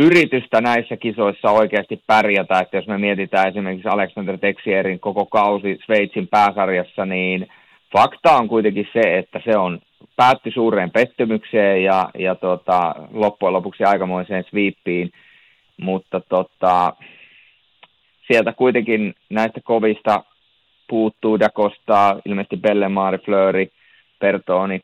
yritystä 0.00 0.60
näissä 0.60 0.96
kisoissa 0.96 1.50
oikeasti 1.50 2.02
pärjätä, 2.06 2.58
että 2.58 2.76
jos 2.76 2.86
me 2.86 2.98
mietitään 2.98 3.48
esimerkiksi 3.48 3.88
Alexander 3.88 4.38
Texierin 4.38 5.00
koko 5.00 5.26
kausi 5.26 5.78
Sveitsin 5.84 6.28
pääsarjassa, 6.28 7.06
niin 7.06 7.48
fakta 7.92 8.36
on 8.36 8.48
kuitenkin 8.48 8.88
se, 8.92 9.18
että 9.18 9.40
se 9.44 9.58
on 9.58 9.80
päätti 10.16 10.50
suureen 10.50 10.90
pettymykseen 10.90 11.84
ja, 11.84 12.10
ja 12.18 12.34
tota, 12.34 12.94
loppujen 13.12 13.52
lopuksi 13.52 13.84
aikamoiseen 13.84 14.44
sweepiin, 14.44 15.10
mutta 15.76 16.20
tota, 16.20 16.92
sieltä 18.26 18.52
kuitenkin 18.52 19.14
näistä 19.30 19.60
kovista 19.64 20.24
puuttuu 20.88 21.40
Dakosta, 21.40 22.16
ilmeisesti 22.24 22.56
Bellemaari, 22.56 23.18
Flöri, 23.18 23.70
Pertoni. 24.18 24.80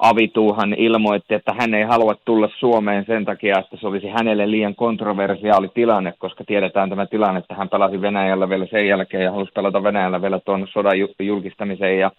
Avituuhan 0.00 0.74
ilmoitti, 0.78 1.34
että 1.34 1.54
hän 1.58 1.74
ei 1.74 1.84
halua 1.84 2.14
tulla 2.24 2.48
Suomeen 2.58 3.04
sen 3.06 3.24
takia, 3.24 3.58
että 3.58 3.76
se 3.76 3.86
olisi 3.86 4.08
hänelle 4.08 4.50
liian 4.50 4.74
kontroversiaali 4.74 5.68
tilanne, 5.68 6.14
koska 6.18 6.44
tiedetään 6.44 6.90
tämä 6.90 7.06
tilanne, 7.06 7.38
että 7.38 7.54
hän 7.54 7.68
pelasi 7.68 8.00
Venäjällä 8.00 8.48
vielä 8.48 8.66
sen 8.66 8.88
jälkeen 8.88 9.24
ja 9.24 9.32
halusi 9.32 9.52
pelata 9.52 9.82
Venäjällä 9.82 10.22
vielä 10.22 10.40
tuon 10.40 10.68
sodan 10.72 10.98
julkistamisen 11.18 11.98
ja 11.98 12.10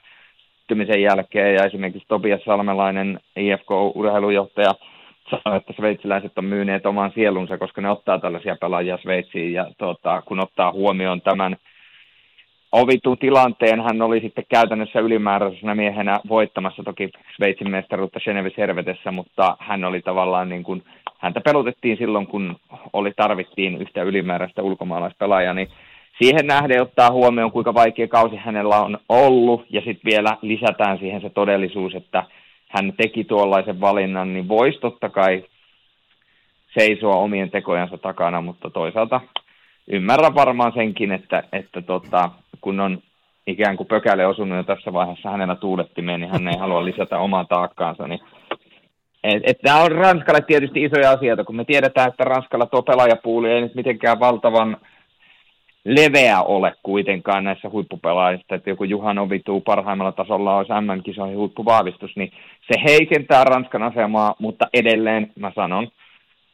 liittymisen 0.70 1.02
jälkeen, 1.02 1.56
ja 1.56 1.66
esimerkiksi 1.66 2.08
Tobias 2.08 2.42
Salmelainen, 2.46 3.20
IFK-urheilujohtaja, 3.36 4.74
sanoi, 5.30 5.58
että 5.58 5.74
sveitsiläiset 5.74 6.38
on 6.38 6.46
myyneet 6.46 6.86
oman 6.86 7.12
sielunsa, 7.16 7.58
koska 7.58 7.82
ne 7.82 7.90
ottaa 7.90 8.20
tällaisia 8.20 8.56
pelaajia 8.62 8.98
Sveitsiin, 8.98 9.54
ja 9.54 9.68
tuota, 9.78 10.22
kun 10.22 10.40
ottaa 10.40 10.72
huomioon 10.72 11.22
tämän 11.22 11.56
ovitun 12.72 13.18
tilanteen, 13.18 13.82
hän 13.82 14.02
oli 14.02 14.20
sitten 14.20 14.46
käytännössä 14.50 15.00
ylimääräisenä 15.00 15.76
miehenä 15.76 16.20
voittamassa 16.30 16.84
toki 16.84 17.10
Sveitsin 17.36 17.72
mestaruutta 17.72 18.20
Genevis 18.20 18.58
Hervetessä, 18.58 19.12
mutta 19.12 19.58
hän 19.60 19.84
oli 19.84 20.02
tavallaan 20.02 20.50
niin 20.50 20.64
kuin, 20.64 20.84
häntä 21.18 21.42
pelotettiin 21.42 21.98
silloin, 21.98 22.28
kun 22.28 22.56
oli 22.94 23.12
tarvittiin 23.16 23.78
yhtä 23.82 24.04
ylimääräistä 24.04 24.62
ulkomaalaispelaajaa, 24.62 25.54
niin 25.54 25.68
siihen 26.22 26.48
nähden 26.48 26.82
ottaa 26.82 27.12
huomioon, 27.12 27.52
kuinka 27.52 27.74
vaikea 27.74 28.08
kausi 28.08 28.36
hänellä 28.36 28.82
on 28.82 28.98
ollut, 29.10 29.66
ja 29.70 29.82
sitten 29.82 30.12
vielä 30.12 30.38
lisätään 30.42 30.98
siihen 31.00 31.22
se 31.22 31.30
todellisuus, 31.30 31.96
että 31.96 32.24
hän 32.70 32.94
teki 32.98 33.24
tuollaisen 33.24 33.82
valinnan, 33.82 34.34
niin 34.34 34.48
voisi 34.48 34.80
totta 34.80 35.10
kai 35.10 35.44
seisoa 36.80 37.16
omien 37.16 37.52
tekojansa 37.52 37.98
takana, 37.98 38.42
mutta 38.42 38.70
toisaalta 38.70 39.22
ymmärrän 39.88 40.36
varmaan 40.36 40.72
senkin, 40.76 41.12
että, 41.12 41.44
että 41.52 41.82
tota, 41.82 42.30
kun 42.62 42.80
on 42.80 43.02
ikään 43.48 43.78
kuin 43.78 43.88
pökäle 43.88 44.28
osunut 44.28 44.58
jo 44.58 44.64
tässä 44.64 44.94
vaiheessa 44.94 45.30
hänellä 45.30 45.56
tuulettimeen, 45.56 46.22
niin 46.22 46.32
hän 46.32 46.48
ei 46.48 46.58
halua 46.58 46.86
lisätä 46.86 47.20
omaa 47.20 47.46
taakkaansa, 47.46 48.08
niin 48.08 48.20
et, 49.24 49.44
et 49.46 49.58
nämä 49.64 49.82
on 49.82 49.92
Ranskalle 49.92 50.42
tietysti 50.42 50.84
isoja 50.84 51.12
asioita, 51.12 51.44
kun 51.44 51.56
me 51.56 51.66
tiedetään, 51.66 52.08
että 52.08 52.24
Ranskalla 52.24 52.66
tuo 52.66 52.82
pelaajapuuli 52.82 53.52
ei 53.52 53.62
nyt 53.62 53.76
mitenkään 53.76 54.20
valtavan 54.20 54.78
leveä 55.86 56.42
ole 56.42 56.74
kuitenkaan 56.84 57.44
näissä 57.44 57.70
huippupelaajista, 57.70 58.56
että 58.56 58.70
joku 58.70 58.84
Juhan 58.84 59.18
Ovituu 59.18 59.62
parhaimmalla 59.62 60.12
tasolla 60.12 60.58
olisi 60.58 60.72
MM-kisoihin 60.82 61.38
huippuvahvistus, 61.38 62.16
niin 62.16 62.32
se 62.72 62.82
heikentää 62.84 63.44
Ranskan 63.44 63.84
asemaa, 63.84 64.36
mutta 64.40 64.68
edelleen 64.74 65.32
mä 65.40 65.52
sanon, 65.56 65.88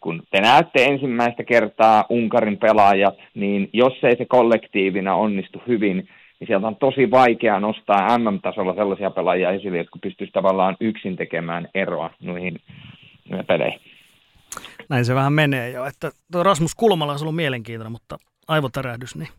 kun 0.01 0.23
te 0.31 0.41
näette 0.41 0.85
ensimmäistä 0.85 1.43
kertaa 1.43 2.05
Unkarin 2.09 2.57
pelaajat, 2.57 3.15
niin 3.35 3.69
jos 3.73 3.93
ei 4.03 4.17
se 4.17 4.25
kollektiivina 4.25 5.15
onnistu 5.15 5.61
hyvin, 5.67 5.97
niin 6.39 6.47
sieltä 6.47 6.67
on 6.67 6.75
tosi 6.75 7.11
vaikea 7.11 7.59
nostaa 7.59 8.17
MM-tasolla 8.17 8.75
sellaisia 8.75 9.11
pelaajia 9.11 9.51
esille, 9.51 9.77
jotka 9.77 9.99
pystyisivät 10.01 10.33
tavallaan 10.33 10.77
yksin 10.79 11.15
tekemään 11.15 11.67
eroa 11.73 12.09
noihin 12.19 12.59
peleihin. 13.47 13.79
Näin 14.89 15.05
se 15.05 15.15
vähän 15.15 15.33
menee 15.33 15.69
jo, 15.69 15.85
että 15.85 16.11
tuo 16.31 16.43
Rasmus 16.43 16.75
Kulmala 16.75 17.11
on 17.11 17.17
ollut 17.21 17.35
mielenkiintoinen, 17.35 17.91
mutta 17.91 18.17
aivotärähdys, 18.47 19.15
niin 19.15 19.29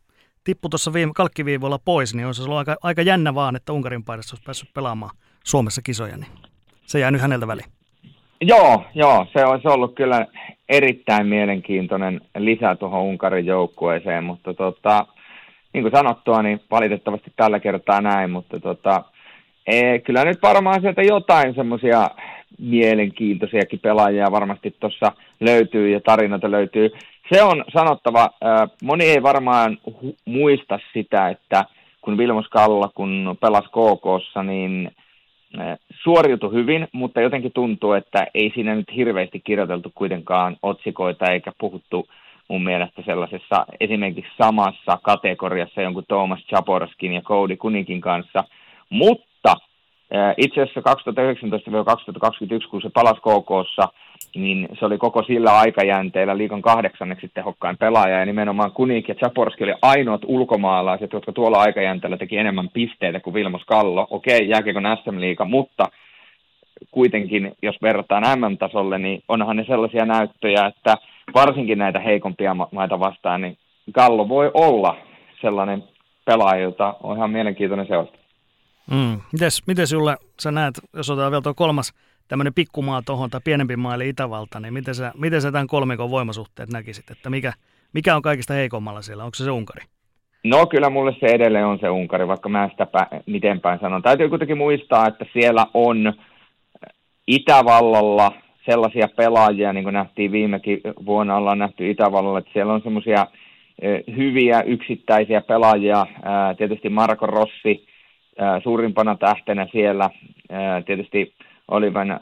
tippu 0.45 0.69
tuossa 0.69 0.93
viime 0.93 1.13
kalkkiviivoilla 1.15 1.79
pois, 1.85 2.15
niin 2.15 2.27
olisi 2.27 2.43
ollut 2.43 2.57
aika, 2.57 2.77
aika 2.83 3.03
jännä 3.03 3.35
vaan, 3.35 3.57
että 3.57 3.73
Unkarin 3.73 4.05
paidassa 4.05 4.35
olisi 4.35 4.45
päässyt 4.45 4.75
pelaamaan 4.75 5.17
Suomessa 5.45 5.83
kisoja, 5.83 6.17
niin 6.17 6.31
se 6.87 6.99
jää 6.99 7.11
nyt 7.11 7.21
häneltä 7.21 7.47
väliin. 7.47 7.82
Joo, 8.45 8.85
joo, 8.95 9.27
se 9.33 9.45
olisi 9.45 9.69
ollut 9.69 9.95
kyllä 9.95 10.27
erittäin 10.69 11.27
mielenkiintoinen 11.27 12.21
lisä 12.39 12.75
tuohon 12.75 13.03
Unkarin 13.03 13.47
joukkueeseen, 13.47 14.25
mutta 14.25 14.55
tota, 14.55 15.07
niin 15.73 15.83
kuin 15.83 15.93
sanottua, 15.93 16.43
niin 16.43 16.61
valitettavasti 16.71 17.33
tällä 17.37 17.61
kertaa 17.61 18.01
näin, 18.01 18.31
mutta 18.31 18.61
tota, 18.61 19.05
ee, 19.67 19.99
kyllä 19.99 20.25
nyt 20.25 20.43
varmaan 20.43 20.81
sieltä 20.81 21.03
jotain 21.03 21.55
semmoisia 21.55 22.11
mielenkiintoisiakin 22.59 23.81
pelaajia 23.81 24.33
varmasti 24.33 24.77
tuossa 24.81 25.13
löytyy 25.41 25.91
ja 25.91 26.01
tarinoita 26.01 26.51
löytyy. 26.51 26.91
Se 27.33 27.43
on 27.43 27.65
sanottava, 27.73 28.31
moni 28.83 29.05
ei 29.05 29.23
varmaan 29.23 29.79
hu- 29.91 30.17
muista 30.25 30.79
sitä, 30.93 31.29
että 31.29 31.65
kun 32.01 32.19
Vilmos 32.19 32.49
Kalla, 32.49 32.91
kun 32.95 33.37
pelasi 33.41 33.69
KKssa, 33.69 34.43
niin 34.43 34.91
suoriutui 36.03 36.53
hyvin, 36.53 36.89
mutta 36.93 37.21
jotenkin 37.21 37.53
tuntuu, 37.53 37.93
että 37.93 38.27
ei 38.35 38.53
siinä 38.55 38.75
nyt 38.75 38.97
hirveästi 38.97 39.41
kirjoiteltu 39.41 39.93
kuitenkaan 39.95 40.57
otsikoita 40.63 41.33
eikä 41.33 41.53
puhuttu 41.59 42.09
mun 42.49 42.65
mielestä 42.65 43.03
sellaisessa 43.03 43.67
esimerkiksi 43.81 44.33
samassa 44.43 44.99
kategoriassa 45.03 45.83
jonkun 45.83 46.05
Thomas 46.09 46.41
Chaporskin 46.47 47.13
ja 47.13 47.23
Cody 47.23 47.57
Kunikin 47.57 48.01
kanssa, 48.01 48.45
mutta 48.91 49.32
itse 50.37 50.63
asiassa 50.63 50.81
2019-2021, 52.65 52.69
kun 52.71 52.83
se 52.83 52.91
palasi 52.95 53.21
KKssa, 53.21 53.89
niin 54.35 54.69
se 54.79 54.87
oli 54.87 54.99
koko 54.99 55.23
sillä 55.23 55.59
aikajänteellä 55.59 56.39
liikan 56.39 56.63
kahdeksanneksi 56.63 57.31
tehokkain 57.35 57.79
pelaaja, 57.79 58.19
ja 58.19 58.27
nimenomaan 58.27 58.73
Kunik 58.73 59.09
ja 59.09 59.15
Chaporski 59.15 59.65
oli 59.65 59.75
ainoat 59.83 60.23
ulkomaalaiset, 60.27 61.13
jotka 61.13 61.33
tuolla 61.33 61.59
aikajänteellä 61.59 62.17
teki 62.17 62.37
enemmän 62.37 62.69
pisteitä 62.69 63.21
kuin 63.21 63.35
Vilmos 63.35 63.63
Kallo. 63.67 64.07
Okei, 64.11 64.49
jääkiekon 64.49 64.97
SM-liiga, 65.05 65.45
mutta 65.45 65.89
kuitenkin, 66.91 67.53
jos 67.63 67.77
verrataan 67.83 68.39
MM-tasolle, 68.39 68.99
niin 68.99 69.23
onhan 69.29 69.57
ne 69.57 69.65
sellaisia 69.65 70.05
näyttöjä, 70.05 70.67
että 70.67 70.97
varsinkin 71.35 71.79
näitä 71.79 72.01
heikompia 72.01 72.57
maita 72.73 73.01
vastaan, 73.01 73.41
niin 73.41 73.57
Kallo 73.93 74.29
voi 74.29 74.51
olla 74.55 74.97
sellainen 75.41 75.85
pelaaja, 76.25 76.63
jota 76.63 76.95
on 77.03 77.17
ihan 77.17 77.31
mielenkiintoinen 77.31 77.87
seurata. 77.87 78.22
Mm. 78.91 79.21
Mites, 79.33 79.67
mites 79.67 79.93
Julle, 79.93 80.17
sä 80.41 80.51
näet, 80.51 80.75
jos 80.97 81.11
otetaan 81.11 81.33
vielä 81.33 81.43
tuo 81.43 81.55
kolmas 81.55 81.93
tämmöinen 82.29 82.55
pikkumaa 82.55 83.03
tuohon 83.07 83.31
tai 83.31 83.41
pienempi 83.45 83.77
maa 83.77 83.95
eli 83.95 84.09
Itävalta, 84.09 84.61
niin 84.61 84.75
miten 84.75 84.95
sä, 84.95 85.13
miten 85.19 85.43
sä 85.43 85.53
tämän 85.53 85.67
kolmikon 85.67 86.11
voimasuhteet 86.11 86.71
näkisit, 86.71 87.11
että 87.11 87.31
mikä, 87.31 87.53
mikä 87.93 88.17
on 88.17 88.23
kaikista 88.23 88.55
heikommalla 88.55 89.03
siellä, 89.03 89.25
onko 89.25 89.35
se 89.35 89.45
se 89.45 89.51
Unkari? 89.51 89.85
No 90.45 90.67
kyllä 90.67 90.91
mulle 90.91 91.17
se 91.21 91.27
edelleen 91.27 91.67
on 91.67 91.79
se 91.79 91.89
Unkari, 91.89 92.29
vaikka 92.29 92.49
mä 92.49 92.69
sitä 92.69 92.85
pä- 92.85 93.23
miten 93.27 93.61
päin 93.61 93.81
sanon. 93.81 94.03
Täytyy 94.03 94.29
kuitenkin 94.29 94.59
muistaa, 94.59 95.07
että 95.07 95.25
siellä 95.33 95.67
on 95.75 96.13
Itävallalla 97.27 98.33
sellaisia 98.71 99.09
pelaajia, 99.17 99.73
niin 99.73 99.85
kuin 99.85 99.95
nähtiin 99.95 100.33
viimekin 100.33 100.81
vuonna 101.07 101.37
ollaan 101.37 101.59
nähty 101.59 101.91
Itävallalla, 101.91 102.39
että 102.39 102.51
siellä 102.53 102.73
on 102.73 102.83
semmoisia 102.83 103.27
hyviä 104.17 104.63
yksittäisiä 104.63 105.41
pelaajia, 105.41 106.07
tietysti 106.59 106.89
Marko 106.89 107.27
Rossi 107.27 107.87
suurimpana 108.63 109.17
tähtenä 109.17 109.67
siellä, 109.73 110.11
tietysti 110.87 111.33
Olivan 111.69 112.21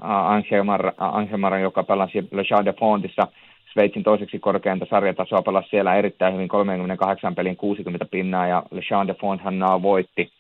Angemar, 0.98 1.58
joka 1.60 1.82
pelasi 1.82 2.28
Le 2.30 2.44
Char 2.44 2.64
de 2.64 2.72
Fontissa 2.72 3.26
Sveitsin 3.72 4.02
toiseksi 4.02 4.38
korkeinta 4.38 4.86
sarjatasoa, 4.90 5.42
pelasi 5.42 5.68
siellä 5.68 5.94
erittäin 5.94 6.34
hyvin 6.34 6.48
38 6.48 7.34
pelin 7.34 7.56
60 7.56 8.04
pinnaa 8.04 8.46
ja 8.46 8.62
Le 8.70 8.80
Char 8.80 9.06
de 9.06 9.14
hän 9.44 9.82
voitti 9.82 10.30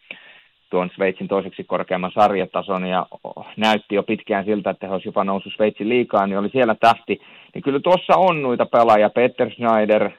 tuon 0.70 0.90
Sveitsin 0.94 1.28
toiseksi 1.28 1.64
korkeamman 1.64 2.12
sarjatason 2.12 2.86
ja 2.86 3.06
näytti 3.56 3.94
jo 3.94 4.02
pitkään 4.02 4.44
siltä, 4.44 4.70
että 4.70 4.86
he 4.86 4.92
olisivat 4.92 5.14
jopa 5.14 5.24
noussut 5.24 5.52
Sveitsin 5.52 5.88
liikaan, 5.88 6.30
niin 6.30 6.38
oli 6.38 6.48
siellä 6.48 6.74
tähti. 6.74 7.20
Niin 7.54 7.62
kyllä 7.62 7.80
tuossa 7.80 8.16
on 8.16 8.42
noita 8.42 8.66
pelaajia, 8.66 9.10
Peter 9.10 9.50
Schneider, 9.50 10.10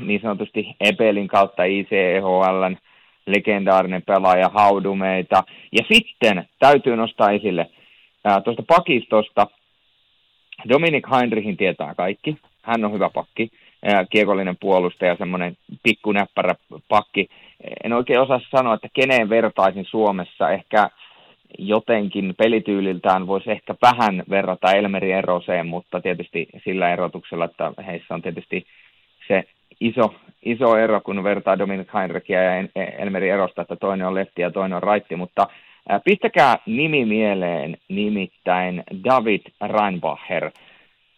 niin 0.00 0.20
sanotusti 0.20 0.76
Ebelin 0.80 1.28
kautta 1.28 1.64
ICEHLn 1.64 2.76
legendaarinen 3.26 4.02
pelaaja, 4.02 4.48
haudumeita. 4.48 5.42
Ja 5.72 5.82
sitten 5.92 6.48
täytyy 6.58 6.96
nostaa 6.96 7.30
esille 7.30 7.70
tuosta 8.44 8.62
pakistosta, 8.62 9.46
Dominik 10.68 11.06
Heinrichin 11.10 11.56
tietää 11.56 11.94
kaikki, 11.94 12.36
hän 12.62 12.84
on 12.84 12.92
hyvä 12.92 13.10
pakki, 13.14 13.50
kiekollinen 14.10 14.56
puolustaja, 14.60 15.16
semmoinen 15.16 15.56
pikkunäppärä 15.82 16.54
pakki. 16.88 17.28
En 17.84 17.92
oikein 17.92 18.20
osaa 18.20 18.40
sanoa, 18.50 18.74
että 18.74 18.88
keneen 18.94 19.28
vertaisin 19.28 19.84
Suomessa. 19.84 20.50
Ehkä 20.50 20.90
jotenkin 21.58 22.34
pelityyliltään 22.38 23.26
voisi 23.26 23.50
ehkä 23.50 23.74
vähän 23.82 24.22
verrata 24.30 24.72
Elmeri 24.72 25.12
Eroseen, 25.12 25.66
mutta 25.66 26.00
tietysti 26.00 26.48
sillä 26.64 26.92
erotuksella, 26.92 27.44
että 27.44 27.72
heissä 27.86 28.14
on 28.14 28.22
tietysti 28.22 28.66
se 29.28 29.44
iso, 29.80 30.14
iso 30.42 30.76
ero, 30.76 31.00
kun 31.00 31.24
vertaa 31.24 31.58
Dominic 31.58 31.94
Heinrichia 31.94 32.42
ja 32.42 32.68
Elmeri 32.98 33.30
Erosta, 33.30 33.62
että 33.62 33.76
toinen 33.76 34.06
on 34.06 34.14
lefti 34.14 34.42
ja 34.42 34.50
toinen 34.50 34.76
on 34.76 34.82
raitti, 34.82 35.16
mutta 35.16 35.46
pistäkää 36.04 36.58
nimi 36.66 37.04
mieleen, 37.04 37.76
nimittäin 37.88 38.82
David 39.04 39.40
Reinbacher– 39.60 40.50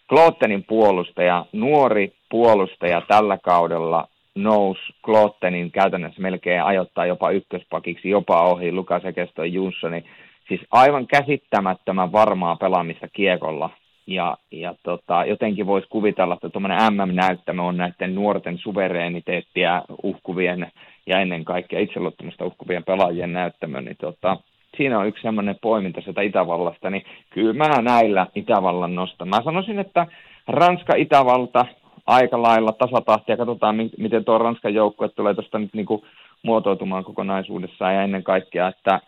Klottenin 0.09 0.65
puolustaja, 0.65 1.47
nuori 1.53 2.13
puolustaja 2.31 3.03
tällä 3.09 3.39
kaudella 3.43 4.09
nousi 4.35 4.83
Klottenin 5.05 5.71
käytännössä 5.71 6.23
melkein 6.23 6.63
ajoittaa 6.63 7.07
jopa 7.07 7.31
ykköspakiksi, 7.31 8.11
jopa 8.11 8.43
ohi 8.43 8.73
Lukas 8.73 9.05
Ekesto 9.05 9.45
Junssoni. 9.45 10.05
Siis 10.49 10.61
aivan 10.71 11.07
käsittämättömän 11.07 12.13
varmaa 12.13 12.57
pelaamista 12.57 13.09
kiekolla. 13.09 13.71
Ja, 14.09 14.37
ja 14.51 14.75
tota, 14.83 15.25
jotenkin 15.25 15.67
voisi 15.67 15.89
kuvitella, 15.89 16.35
että 16.35 16.49
tuommoinen 16.49 16.93
MM-näyttämö 16.93 17.63
on 17.63 17.77
näiden 17.77 18.15
nuorten 18.15 18.59
suvereeniteettiä 18.59 19.83
uhkuvien 20.03 20.73
ja 21.07 21.21
ennen 21.21 21.45
kaikkea 21.45 21.81
itseluottamusta 21.81 22.45
uhkuvien 22.45 22.85
pelaajien 22.85 23.33
näyttämö. 23.33 23.81
Niin 23.81 23.97
tota, 24.01 24.37
siinä 24.77 24.99
on 24.99 25.09
yksi 25.09 25.23
semmoinen 25.23 25.57
poiminta 25.63 26.01
sieltä 26.01 26.23
Itävallasta, 26.23 26.91
niin 26.91 27.05
kyllä 27.31 27.53
mä 27.53 27.83
näillä 27.83 28.27
Itävallan 28.35 28.95
nostan. 28.95 29.29
Mä 29.29 29.43
sanoisin, 29.45 29.79
että 29.79 30.07
Ranska-Itävalta 30.49 31.67
aika 32.07 32.43
lailla 32.43 32.73
tasatahtia. 32.73 33.37
Katsotaan, 33.37 33.77
miten 33.99 34.25
tuo 34.25 34.39
Ranskan 34.39 34.75
joukkue 34.75 35.09
tulee 35.09 35.35
tuosta 35.35 35.59
nyt 35.59 35.75
niin 35.75 35.87
kuin 35.87 36.03
muotoutumaan 36.43 37.05
kokonaisuudessaan 37.05 37.95
ja 37.95 38.03
ennen 38.03 38.25
kaikkea, 38.25 38.69
että 38.69 39.01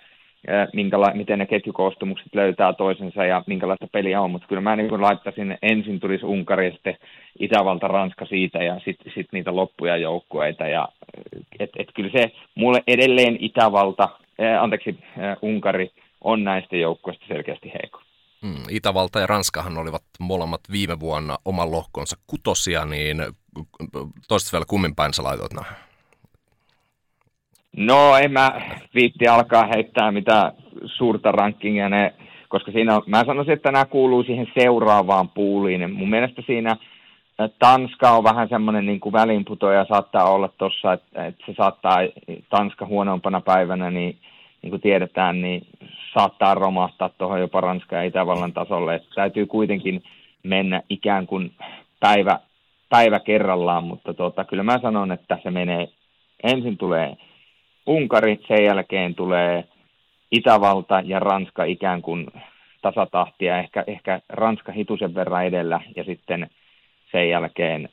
minkäla- 0.72 1.14
miten 1.14 1.38
ne 1.38 1.46
ketjukoostumukset 1.46 2.34
löytää 2.34 2.72
toisensa 2.72 3.24
ja 3.24 3.44
minkälaista 3.46 3.86
peliä 3.92 4.20
on, 4.20 4.30
mutta 4.30 4.48
kyllä 4.48 4.62
mä 4.62 4.76
niin 4.76 5.02
laittaisin, 5.02 5.58
ensin 5.62 6.00
tulisi 6.00 6.26
Unkari 6.26 6.66
ja 6.66 6.72
sitten 6.72 6.96
Itävalta, 7.38 7.88
Ranska 7.88 8.26
siitä 8.26 8.58
ja 8.58 8.80
sitten 8.84 9.12
sit 9.14 9.26
niitä 9.32 9.56
loppuja 9.56 9.96
joukkueita 9.96 10.66
ja 10.66 10.88
et, 11.58 11.70
et 11.76 11.88
kyllä 11.94 12.10
se 12.12 12.32
mulle 12.54 12.82
edelleen 12.86 13.36
Itävalta 13.40 14.08
Eh, 14.40 14.62
anteeksi, 14.62 14.90
eh, 14.90 15.36
Unkari 15.42 15.92
on 16.20 16.44
näistä 16.44 16.76
joukkoista 16.76 17.24
selkeästi 17.28 17.72
heikko. 17.72 18.00
Mm, 18.42 18.62
Itävalta 18.70 19.20
ja 19.20 19.26
Ranskahan 19.26 19.78
olivat 19.78 20.02
molemmat 20.20 20.60
viime 20.72 21.00
vuonna 21.00 21.38
oman 21.44 21.70
lohkonsa 21.70 22.16
kutosia, 22.26 22.84
niin 22.84 23.16
toista 24.28 24.52
vielä 24.52 24.64
kummin 24.68 24.94
päin 24.94 25.14
sä 25.14 25.22
laitoit 25.22 25.52
nämä? 25.52 25.66
No 27.76 28.16
en 28.16 28.32
mä 28.32 28.60
viitti 28.94 29.28
alkaa 29.28 29.66
heittää 29.74 30.12
mitä 30.12 30.52
suurta 30.84 31.32
rankingia 31.32 31.88
ne, 31.88 32.14
koska 32.48 32.72
siinä 32.72 32.96
on, 32.96 33.02
mä 33.06 33.24
sanoisin, 33.24 33.54
että 33.54 33.72
nämä 33.72 33.84
kuuluu 33.84 34.22
siihen 34.22 34.46
seuraavaan 34.58 35.28
puuliin. 35.28 35.94
Mun 35.94 36.10
mielestä 36.10 36.42
siinä 36.46 36.76
Tanska 37.58 38.10
on 38.10 38.24
vähän 38.24 38.48
semmoinen 38.48 38.86
niin 38.86 39.00
kuin 39.00 39.12
välinputoja 39.12 39.86
saattaa 39.88 40.30
olla 40.30 40.48
tuossa, 40.58 40.92
että, 40.92 41.26
että 41.26 41.44
se 41.46 41.54
saattaa 41.56 41.98
Tanska 42.48 42.86
huonompana 42.86 43.40
päivänä, 43.40 43.90
niin 43.90 44.18
niin 44.62 44.70
kuin 44.70 44.82
tiedetään, 44.82 45.42
niin 45.42 45.66
saattaa 46.14 46.54
romahtaa 46.54 47.08
tuohon 47.08 47.40
jopa 47.40 47.60
Ranskan 47.60 47.98
ja 47.98 48.04
Itävallan 48.04 48.52
tasolle. 48.52 48.94
Että 48.94 49.08
täytyy 49.14 49.46
kuitenkin 49.46 50.02
mennä 50.42 50.82
ikään 50.88 51.26
kuin 51.26 51.52
päivä, 52.00 52.38
päivä 52.88 53.20
kerrallaan, 53.20 53.84
mutta 53.84 54.14
tuota, 54.14 54.44
kyllä 54.44 54.62
mä 54.62 54.78
sanon, 54.82 55.12
että 55.12 55.38
se 55.42 55.50
menee, 55.50 55.88
ensin 56.42 56.78
tulee 56.78 57.16
Unkari, 57.90 58.40
sen 58.48 58.64
jälkeen 58.64 59.14
tulee 59.14 59.64
Itävalta 60.30 61.02
ja 61.04 61.18
Ranska 61.18 61.64
ikään 61.64 62.02
kuin 62.02 62.26
tasatahtia, 62.82 63.58
ehkä, 63.58 63.84
ehkä 63.86 64.20
Ranska 64.28 64.72
hitusen 64.72 65.14
verran 65.14 65.46
edellä 65.46 65.80
ja 65.96 66.04
sitten 66.04 66.50
sen 67.12 67.28
jälkeen 67.28 67.88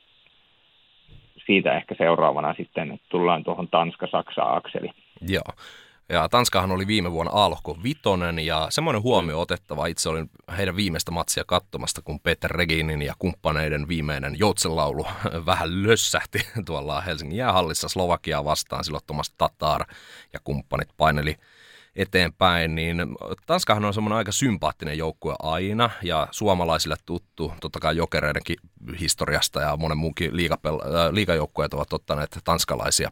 siitä 1.45 1.77
ehkä 1.77 1.95
seuraavana 1.97 2.53
sitten 2.53 2.99
tullaan 3.09 3.43
tuohon 3.43 3.67
Tanska-Saksa-akseli. 3.67 4.91
Joo. 5.27 5.51
Ja 6.09 6.29
Tanskahan 6.29 6.71
oli 6.71 6.87
viime 6.87 7.11
vuonna 7.11 7.31
alko 7.33 7.77
vitonen 7.83 8.39
ja 8.39 8.67
semmoinen 8.69 9.01
huomio 9.01 9.41
otettava. 9.41 9.85
Itse 9.85 10.09
olin 10.09 10.29
heidän 10.57 10.75
viimeistä 10.75 11.11
matsia 11.11 11.43
katsomasta, 11.47 12.01
kun 12.01 12.19
Peter 12.19 12.51
Reginin 12.51 13.01
ja 13.01 13.13
kumppaneiden 13.19 13.87
viimeinen 13.87 14.39
joutsenlaulu 14.39 15.05
vähän 15.45 15.83
lössähti 15.83 16.47
tuolla 16.65 17.01
Helsingin 17.01 17.37
jäähallissa 17.37 17.89
Slovakiaa 17.89 18.45
vastaan. 18.45 18.83
Silloin 18.83 19.03
Thomas 19.07 19.33
Tatar 19.37 19.85
ja 20.33 20.39
kumppanit 20.43 20.89
paineli 20.97 21.35
eteenpäin, 21.95 22.75
niin 22.75 22.97
Tanskahan 23.45 23.85
on 23.85 23.93
semmoinen 23.93 24.17
aika 24.17 24.31
sympaattinen 24.31 24.97
joukkue 24.97 25.35
aina 25.39 25.89
ja 26.03 26.27
suomalaisille 26.31 26.95
tuttu, 27.05 27.53
totta 27.61 27.79
kai 27.79 27.97
jokereidenkin 27.97 28.57
historiasta 28.99 29.61
ja 29.61 29.77
monen 29.77 29.97
muunkin 29.97 30.31
liigapel- 30.31 30.95
äh, 30.95 31.11
liigajoukkueet 31.11 31.73
ovat 31.73 31.93
ottaneet 31.93 32.39
tanskalaisia 32.43 33.09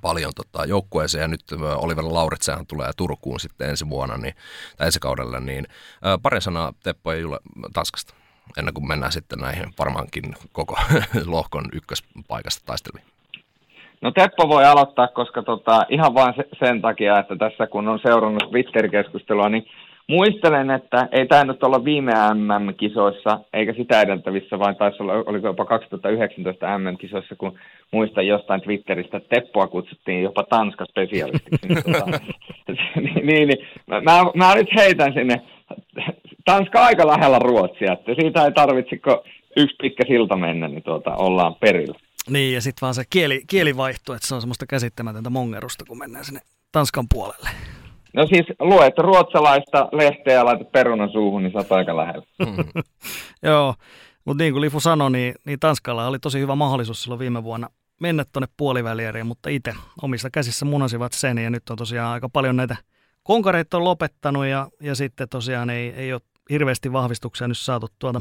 paljon 0.00 0.32
tota, 0.36 0.64
joukkueeseen 0.64 1.22
ja 1.22 1.28
nyt 1.28 1.44
Oliver 1.76 2.04
Lauritsenhan 2.04 2.66
tulee 2.66 2.90
Turkuun 2.96 3.40
sitten 3.40 3.70
ensi 3.70 3.88
vuonna, 3.88 4.16
niin, 4.16 4.34
tai 4.76 4.86
ensi 4.86 5.00
kaudella, 5.00 5.40
niin 5.40 5.66
ää, 6.02 6.18
pari 6.18 6.40
sanaa 6.40 6.72
Teppo 6.82 7.12
ja 7.12 7.18
Jule 7.18 7.38
Tanskasta 7.72 8.14
ennen 8.58 8.74
kuin 8.74 8.88
mennään 8.88 9.12
sitten 9.12 9.38
näihin 9.38 9.74
varmaankin 9.78 10.34
koko 10.52 10.76
lohkon 11.26 11.64
ykköspaikasta 11.72 12.66
taisteleviin. 12.66 13.12
No 14.00 14.10
Teppo 14.10 14.48
voi 14.48 14.64
aloittaa, 14.64 15.08
koska 15.08 15.42
tota, 15.42 15.86
ihan 15.88 16.14
vain 16.14 16.34
sen 16.58 16.82
takia, 16.82 17.18
että 17.18 17.36
tässä 17.36 17.66
kun 17.66 17.88
on 17.88 17.98
seurannut 18.02 18.50
Twitter-keskustelua, 18.50 19.48
niin 19.48 19.66
Muistelen, 20.12 20.70
että 20.70 21.08
ei 21.12 21.26
tämä 21.26 21.44
nyt 21.44 21.62
olla 21.62 21.84
viime 21.84 22.12
MM-kisoissa, 22.34 23.40
eikä 23.52 23.72
sitä 23.72 24.00
edeltävissä, 24.00 24.58
vaan 24.58 24.76
taisi 24.76 25.02
olla, 25.02 25.12
oliko 25.12 25.46
jopa 25.46 25.64
2019 25.64 26.78
MM-kisoissa, 26.78 27.36
kun 27.36 27.58
muistan 27.90 28.26
jostain 28.26 28.60
Twitteristä, 28.60 29.16
että 29.16 29.28
Teppoa 29.34 29.66
kutsuttiin 29.66 30.22
jopa 30.22 30.42
Tanska-spesialistiksi. 30.42 31.68
niin, 31.68 31.82
tota, 31.92 32.06
niin, 33.02 33.26
niin, 33.26 33.48
niin 33.48 33.66
mä, 33.86 34.24
mä 34.34 34.54
nyt 34.54 34.68
heitän 34.76 35.12
sinne, 35.12 35.42
Tanska 36.44 36.84
aika 36.84 37.06
lähellä 37.06 37.38
Ruotsia, 37.38 37.92
että 37.92 38.14
siitä 38.20 38.44
ei 38.44 38.52
tarvitse, 38.52 38.96
kun 38.96 39.22
yksi 39.56 39.76
pitkä 39.82 40.04
silta 40.08 40.36
mennä, 40.36 40.68
niin 40.68 40.82
tuota, 40.82 41.16
ollaan 41.16 41.54
perillä. 41.54 41.98
Niin, 42.30 42.54
ja 42.54 42.60
sitten 42.60 42.80
vaan 42.80 42.94
se 42.94 43.02
kieli, 43.10 43.42
kielivaihto, 43.46 44.14
että 44.14 44.28
se 44.28 44.34
on 44.34 44.40
semmoista 44.40 44.66
käsittämätöntä 44.66 45.30
mongerusta, 45.30 45.84
kun 45.88 45.98
mennään 45.98 46.24
sinne 46.24 46.40
Tanskan 46.72 47.06
puolelle. 47.14 47.48
No 48.14 48.26
siis 48.26 48.46
luet 48.60 48.98
ruotsalaista 48.98 49.88
lehteä 49.92 50.34
ja 50.34 50.44
laitat 50.44 50.72
perunan 50.72 51.12
suuhun, 51.12 51.42
niin 51.42 51.52
sä 51.52 51.74
aika 51.74 51.96
lähellä. 51.96 52.26
Joo, 53.42 53.74
mutta 54.24 54.44
niin 54.44 54.52
kuin 54.52 54.60
Lifu 54.60 54.80
sanoi, 54.80 55.10
niin, 55.10 55.34
niin 55.46 55.60
Tanskalla 55.60 56.06
oli 56.06 56.18
tosi 56.18 56.40
hyvä 56.40 56.54
mahdollisuus 56.54 57.02
silloin 57.02 57.18
viime 57.18 57.44
vuonna 57.44 57.68
mennä 58.00 58.24
tuonne 58.32 58.48
puolivälieriin, 58.56 59.26
mutta 59.26 59.48
itse 59.48 59.74
omissa 60.02 60.30
käsissä 60.30 60.64
munasivat 60.64 61.12
sen 61.12 61.38
ja 61.38 61.50
nyt 61.50 61.70
on 61.70 61.76
tosiaan 61.76 62.12
aika 62.12 62.28
paljon 62.28 62.56
näitä 62.56 62.76
konkareita 63.22 63.76
on 63.76 63.84
lopettanut 63.84 64.46
ja, 64.46 64.68
ja 64.80 64.94
sitten 64.94 65.28
tosiaan 65.28 65.70
ei, 65.70 65.92
ei 65.96 66.12
ole 66.12 66.20
hirveästi 66.50 66.92
vahvistuksia 66.92 67.48
nyt 67.48 67.58
saatu 67.58 67.88
tuota 67.98 68.20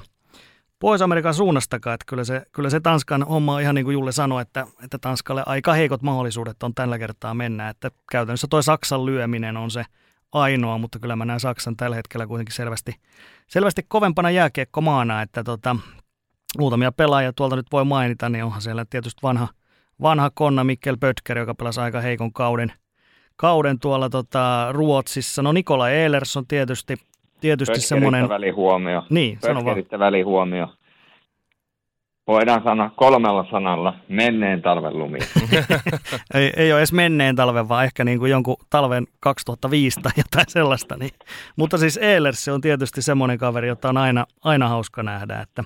Pohjois-Amerikan 0.81 1.33
suunnastakaan, 1.33 1.93
että 1.93 2.05
kyllä 2.07 2.23
se, 2.23 2.45
kyllä 2.51 2.69
se 2.69 2.79
Tanskan 2.79 3.23
homma 3.23 3.59
ihan 3.59 3.75
niin 3.75 3.85
kuin 3.85 3.93
Julle 3.93 4.11
sanoi, 4.11 4.41
että, 4.41 4.67
että 4.83 4.97
Tanskalle 4.97 5.43
aika 5.45 5.73
heikot 5.73 6.01
mahdollisuudet 6.01 6.63
on 6.63 6.75
tällä 6.75 6.99
kertaa 6.99 7.33
mennä, 7.33 7.69
että 7.69 7.91
käytännössä 8.11 8.47
toi 8.49 8.63
Saksan 8.63 9.05
lyöminen 9.05 9.57
on 9.57 9.71
se 9.71 9.85
ainoa, 10.31 10.77
mutta 10.77 10.99
kyllä 10.99 11.15
mä 11.15 11.25
näen 11.25 11.39
Saksan 11.39 11.77
tällä 11.77 11.95
hetkellä 11.95 12.27
kuitenkin 12.27 12.55
selvästi, 12.55 12.95
selvästi 13.47 13.85
kovempana 13.87 14.31
jääkiekkomaana, 14.31 15.21
että 15.21 15.43
tota, 15.43 15.75
muutamia 16.57 16.91
pelaajia 16.91 17.33
tuolta 17.33 17.55
nyt 17.55 17.71
voi 17.71 17.85
mainita, 17.85 18.29
niin 18.29 18.43
onhan 18.43 18.61
siellä 18.61 18.85
tietysti 18.89 19.19
vanha, 19.23 19.47
vanha 20.01 20.29
konna 20.33 20.63
Mikkel 20.63 20.97
Pötker, 20.97 21.37
joka 21.37 21.55
pelasi 21.55 21.81
aika 21.81 22.01
heikon 22.01 22.33
kauden, 22.33 22.73
kauden 23.35 23.79
tuolla 23.79 24.09
tota, 24.09 24.67
Ruotsissa. 24.71 25.41
No 25.41 25.51
Nikola 25.51 25.89
Ehlers 25.89 26.37
on 26.37 26.47
tietysti 26.47 26.97
tietysti 27.41 27.81
semmoinen... 27.81 28.29
välihuomio. 28.29 29.03
Niin, 29.09 29.37
sano 29.41 29.65
vaan. 29.65 29.77
välihuomio. 29.99 30.67
Voidaan 32.27 32.63
sanoa 32.63 32.91
kolmella 32.95 33.45
sanalla 33.51 33.93
menneen 34.07 34.61
talven 34.61 34.97
lumi. 34.97 35.19
ei, 36.33 36.53
ei 36.57 36.71
ole 36.71 36.79
edes 36.79 36.93
menneen 36.93 37.35
talven, 37.35 37.69
vaan 37.69 37.85
ehkä 37.85 38.03
niin 38.03 38.19
kuin 38.19 38.31
jonkun 38.31 38.55
talven 38.69 39.07
2005 39.19 40.01
tai 40.01 40.11
jotain 40.17 40.45
sellaista. 40.47 40.97
Niin. 40.97 41.11
Mutta 41.55 41.77
siis 41.77 41.97
Ehlers 41.97 42.47
on 42.47 42.61
tietysti 42.61 43.01
semmoinen 43.01 43.37
kaveri, 43.37 43.67
jota 43.67 43.89
on 43.89 43.97
aina, 43.97 44.25
aina 44.43 44.67
hauska 44.67 45.03
nähdä, 45.03 45.39
että, 45.39 45.63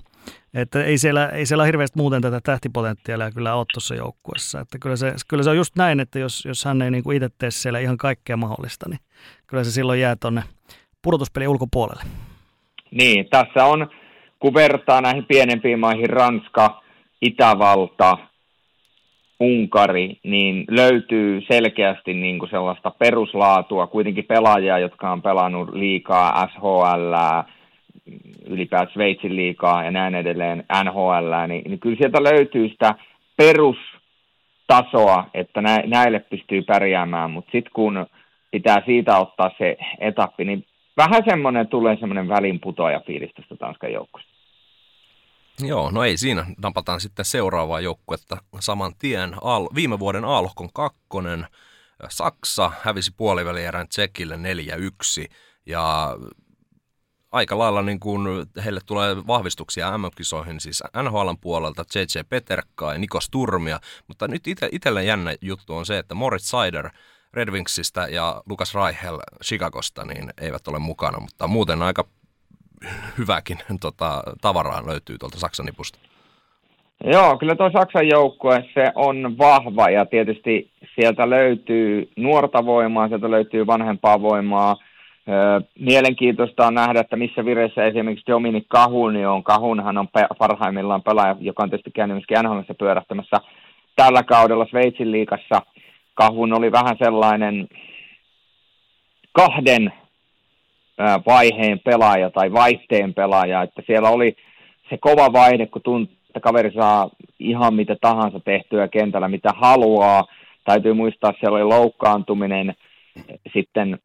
että 0.53 0.83
ei, 0.83 0.97
siellä, 0.97 1.27
ei 1.27 1.45
siellä 1.45 1.65
hirveästi 1.65 1.99
muuten 1.99 2.21
tätä 2.21 2.39
tähtipotentiaalia 2.43 3.31
kyllä 3.31 3.55
ole 3.55 3.65
tuossa 3.73 3.95
joukkuessa. 3.95 4.59
Että 4.59 4.79
kyllä, 4.79 4.95
se, 4.95 5.13
kyllä 5.27 5.43
se 5.43 5.49
on 5.49 5.57
just 5.57 5.75
näin, 5.75 5.99
että 5.99 6.19
jos, 6.19 6.45
jos 6.45 6.65
hän 6.65 6.81
ei 6.81 6.91
niin 6.91 7.03
kuin 7.03 7.17
itse 7.17 7.29
tee 7.38 7.51
siellä 7.51 7.79
ihan 7.79 7.97
kaikkea 7.97 8.38
mahdollista, 8.38 8.89
niin 8.89 8.99
kyllä 9.47 9.63
se 9.63 9.71
silloin 9.71 9.99
jää 9.99 10.15
tuonne 10.15 10.43
pudotuspelin 11.05 11.49
ulkopuolelle. 11.49 12.03
Niin, 12.91 13.29
tässä 13.29 13.65
on, 13.65 13.87
kun 14.39 14.53
vertaa 14.53 15.01
näihin 15.01 15.25
pienempiin 15.25 15.79
maihin, 15.79 16.09
Ranska, 16.09 16.81
Itävalta, 17.21 18.17
Unkari, 19.39 20.19
niin 20.23 20.65
löytyy 20.69 21.41
selkeästi 21.51 22.13
niin 22.13 22.39
kuin 22.39 22.49
sellaista 22.49 22.91
peruslaatua, 22.91 23.87
kuitenkin 23.87 24.25
pelaajia, 24.25 24.79
jotka 24.79 25.11
on 25.11 25.21
pelannut 25.21 25.73
liikaa 25.73 26.47
SHL, 26.47 27.13
ylipäätään 28.47 28.93
Sveitsin 28.93 29.35
liikaa 29.35 29.83
ja 29.83 29.91
näin 29.91 30.15
edelleen 30.15 30.63
NHL, 30.83 31.47
niin, 31.47 31.63
niin 31.63 31.79
kyllä 31.79 31.97
sieltä 31.97 32.23
löytyy 32.23 32.69
sitä 32.69 32.95
perustasoa, 33.37 35.25
että 35.33 35.61
näille 35.85 36.19
pystyy 36.19 36.61
pärjäämään, 36.61 37.31
mutta 37.31 37.51
sitten 37.51 37.73
kun 37.73 38.05
pitää 38.51 38.81
siitä 38.85 39.17
ottaa 39.17 39.51
se 39.57 39.77
etappi, 39.99 40.45
niin 40.45 40.65
vähän 40.97 41.23
semmoinen 41.29 41.67
tulee 41.67 41.97
semmoinen 41.99 42.27
välinputoaja 42.27 43.01
fiilis 43.08 43.34
tästä 43.34 43.55
Tanskan 43.55 43.93
joukkueesta. 43.93 44.36
Joo, 45.60 45.91
no 45.91 46.03
ei 46.03 46.17
siinä. 46.17 46.45
Napataan 46.62 47.01
sitten 47.01 47.25
seuraavaa 47.25 47.79
joukkuetta 47.79 48.38
saman 48.60 48.93
tien. 48.99 49.36
Al- 49.41 49.69
viime 49.75 49.99
vuoden 49.99 50.25
Alhkon 50.25 50.69
kakkonen. 50.73 51.47
Saksa 52.10 52.71
hävisi 52.81 53.12
puolivälierän 53.17 53.88
Tsekille 53.88 54.36
4-1 54.36 54.39
ja 55.65 56.15
aika 57.31 57.58
lailla 57.58 57.81
niin 57.81 57.99
kuin 57.99 58.27
heille 58.65 58.79
tulee 58.86 59.15
vahvistuksia 59.27 59.97
MM-kisoihin, 59.97 60.60
siis 60.60 60.84
NHLn 61.03 61.38
puolelta 61.41 61.84
JJ 61.95 62.19
Peterkkaa 62.29 62.93
ja 62.93 62.99
Nikos 62.99 63.29
Turmia, 63.29 63.79
mutta 64.08 64.27
nyt 64.27 64.43
itselle 64.71 65.03
jännä 65.03 65.36
juttu 65.41 65.75
on 65.75 65.86
se, 65.86 65.97
että 65.97 66.15
Moritz 66.15 66.43
Seider– 66.43 66.89
Red 67.35 67.49
Wingsistä 67.51 68.07
ja 68.11 68.41
Lucas 68.49 68.75
Reichel 68.75 69.17
Chicagosta 69.43 70.05
niin 70.05 70.29
eivät 70.41 70.67
ole 70.67 70.79
mukana, 70.79 71.19
mutta 71.19 71.47
muuten 71.47 71.81
aika 71.81 72.03
hyväkin 73.17 73.57
tota, 73.81 74.23
tavaraa 74.41 74.85
löytyy 74.85 75.17
tuolta 75.17 75.39
Saksan 75.39 75.65
nipusta. 75.65 75.99
Joo, 77.03 77.37
kyllä 77.37 77.55
tuo 77.55 77.69
Saksan 77.69 78.07
joukkue 78.07 78.65
se 78.73 78.91
on 78.95 79.37
vahva 79.37 79.89
ja 79.89 80.05
tietysti 80.05 80.71
sieltä 80.95 81.29
löytyy 81.29 82.09
nuorta 82.15 82.65
voimaa, 82.65 83.07
sieltä 83.07 83.31
löytyy 83.31 83.67
vanhempaa 83.67 84.21
voimaa. 84.21 84.75
Mielenkiintoista 85.79 86.67
on 86.67 86.73
nähdä, 86.73 86.99
että 86.99 87.15
missä 87.15 87.45
vireessä 87.45 87.85
esimerkiksi 87.85 88.27
Dominik 88.27 88.65
Kahuni 88.67 89.25
on. 89.25 89.43
Kahunhan 89.43 89.97
on 89.97 90.07
parhaimmillaan 90.39 91.03
pelaaja, 91.03 91.35
joka 91.39 91.63
on 91.63 91.69
tietysti 91.69 91.91
käynyt 91.91 92.15
myöskin 92.15 92.37
NHLissa 92.43 92.73
pyörähtämässä 92.73 93.37
tällä 93.95 94.23
kaudella 94.23 94.65
Sveitsin 94.65 95.11
liikassa– 95.11 95.61
Kahun 96.15 96.54
oli 96.54 96.71
vähän 96.71 96.97
sellainen 97.04 97.67
kahden 99.32 99.93
vaiheen 101.25 101.80
pelaaja 101.80 102.30
tai 102.30 102.51
vaihteen 102.51 103.13
pelaaja, 103.13 103.62
että 103.62 103.82
siellä 103.86 104.10
oli 104.10 104.36
se 104.89 104.97
kova 104.97 105.34
vaihde, 105.34 105.65
kun 105.65 105.82
tuntuu, 105.82 106.15
että 106.28 106.39
kaveri 106.39 106.71
saa 106.73 107.10
ihan 107.39 107.73
mitä 107.73 107.95
tahansa 108.01 108.39
tehtyä 108.39 108.88
kentällä, 108.88 109.28
mitä 109.28 109.49
haluaa. 109.56 110.23
Täytyy 110.63 110.93
muistaa, 110.93 111.30
että 111.30 111.39
siellä 111.39 111.56
oli 111.56 111.63
loukkaantuminen. 111.63 112.73
Sitten 113.54 113.99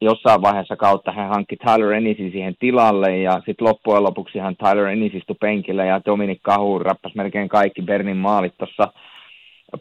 jossain 0.00 0.42
vaiheessa 0.42 0.76
kautta 0.76 1.12
hän 1.12 1.28
hankki 1.28 1.56
Tyler 1.56 1.92
Ennisin 1.92 2.30
siihen 2.30 2.54
tilalle 2.58 3.18
ja 3.18 3.32
sitten 3.32 3.66
loppujen 3.66 4.02
lopuksi 4.02 4.38
hän 4.38 4.56
Tyler 4.56 4.86
Ennis 4.86 5.14
istui 5.14 5.36
penkillä 5.40 5.84
ja 5.84 6.00
Dominic 6.06 6.42
Cahu 6.42 6.78
rappasi 6.78 7.16
melkein 7.16 7.48
kaikki 7.48 7.82
Bernin 7.82 8.16
maalit 8.16 8.54
tuossa 8.58 8.92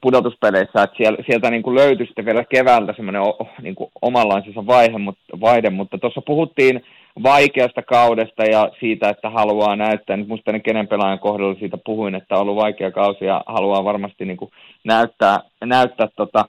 pudotuspeleissä, 0.02 0.84
että 0.84 0.98
sieltä, 0.98 1.24
sieltä 1.26 1.50
niin 1.50 1.63
kuin 1.63 1.76
löytyi 1.76 2.06
sitten 2.06 2.26
vielä 2.26 2.43
keväältä 2.43 2.93
semmoinen 2.96 3.22
niin 3.62 3.76
omanlaisensa 4.02 4.65
vaihe, 4.65 4.98
mutta, 4.98 5.22
vaihde, 5.41 5.69
mutta 5.69 5.98
tuossa 5.98 6.22
puhuttiin 6.22 6.84
vaikeasta 7.24 7.82
kaudesta 7.82 8.43
ja 8.43 8.69
siitä, 8.80 9.10
että 9.10 9.30
haluaa 9.30 9.76
näyttää, 9.76 10.17
nyt 10.17 10.28
musta 10.28 10.60
kenen 10.60 10.88
pelaajan 10.88 11.19
kohdalla 11.19 11.60
siitä 11.60 11.78
puhuin, 11.86 12.15
että 12.15 12.36
on 12.36 12.41
ollut 12.41 12.56
vaikea 12.56 12.91
kausi 12.91 13.26
ja 13.26 13.43
haluaa 13.46 13.84
varmasti 13.84 14.26
niin 14.26 14.38
kuin 14.38 14.52
näyttää, 14.84 15.39
näyttää 15.65 16.08
tota, 16.15 16.46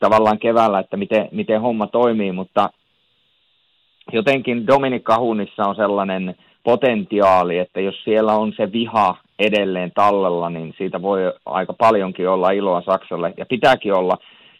tavallaan 0.00 0.38
keväällä, 0.38 0.78
että 0.78 0.96
miten, 0.96 1.28
miten 1.32 1.60
homma 1.60 1.86
toimii, 1.86 2.32
mutta 2.32 2.70
jotenkin 4.12 4.66
Dominik 4.66 5.04
Kahunissa 5.04 5.64
on 5.64 5.76
sellainen 5.76 6.34
potentiaali, 6.64 7.58
että 7.58 7.80
jos 7.80 8.04
siellä 8.04 8.32
on 8.32 8.52
se 8.56 8.72
viha 8.72 9.16
edelleen 9.38 9.92
tallella, 9.94 10.50
niin 10.50 10.74
siitä 10.78 11.02
voi 11.02 11.32
aika 11.46 11.72
paljonkin 11.72 12.28
olla 12.28 12.50
iloa 12.50 12.82
Saksalle, 12.82 13.34
ja 13.36 13.46
pitääkin 13.46 13.94
olla. 13.94 14.16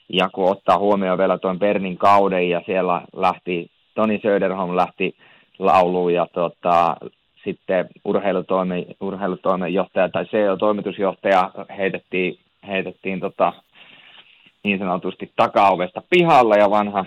ja 0.08 0.28
kun 0.28 0.50
ottaa 0.50 0.78
huomioon 0.78 1.18
vielä 1.18 1.38
tuon 1.38 1.58
Bernin 1.58 1.96
kauden 1.96 2.50
ja 2.50 2.62
siellä 2.66 3.02
lähti, 3.16 3.70
Toni 3.94 4.20
Söderholm 4.22 4.76
lähti 4.76 5.16
lauluun 5.58 6.14
ja 6.14 6.26
tota, 6.32 6.96
sitten 7.44 7.88
urheilutoimi, 8.04 8.86
urheilutoimenjohtaja 9.00 10.08
tai 10.08 10.24
CEO-toimitusjohtaja 10.24 11.50
heitettiin, 11.78 12.38
heitettiin 12.66 13.20
tota, 13.20 13.52
niin 14.64 14.78
sanotusti 14.78 15.32
takaovesta 15.36 16.02
pihalla 16.10 16.54
ja 16.56 16.70
vanha, 16.70 17.04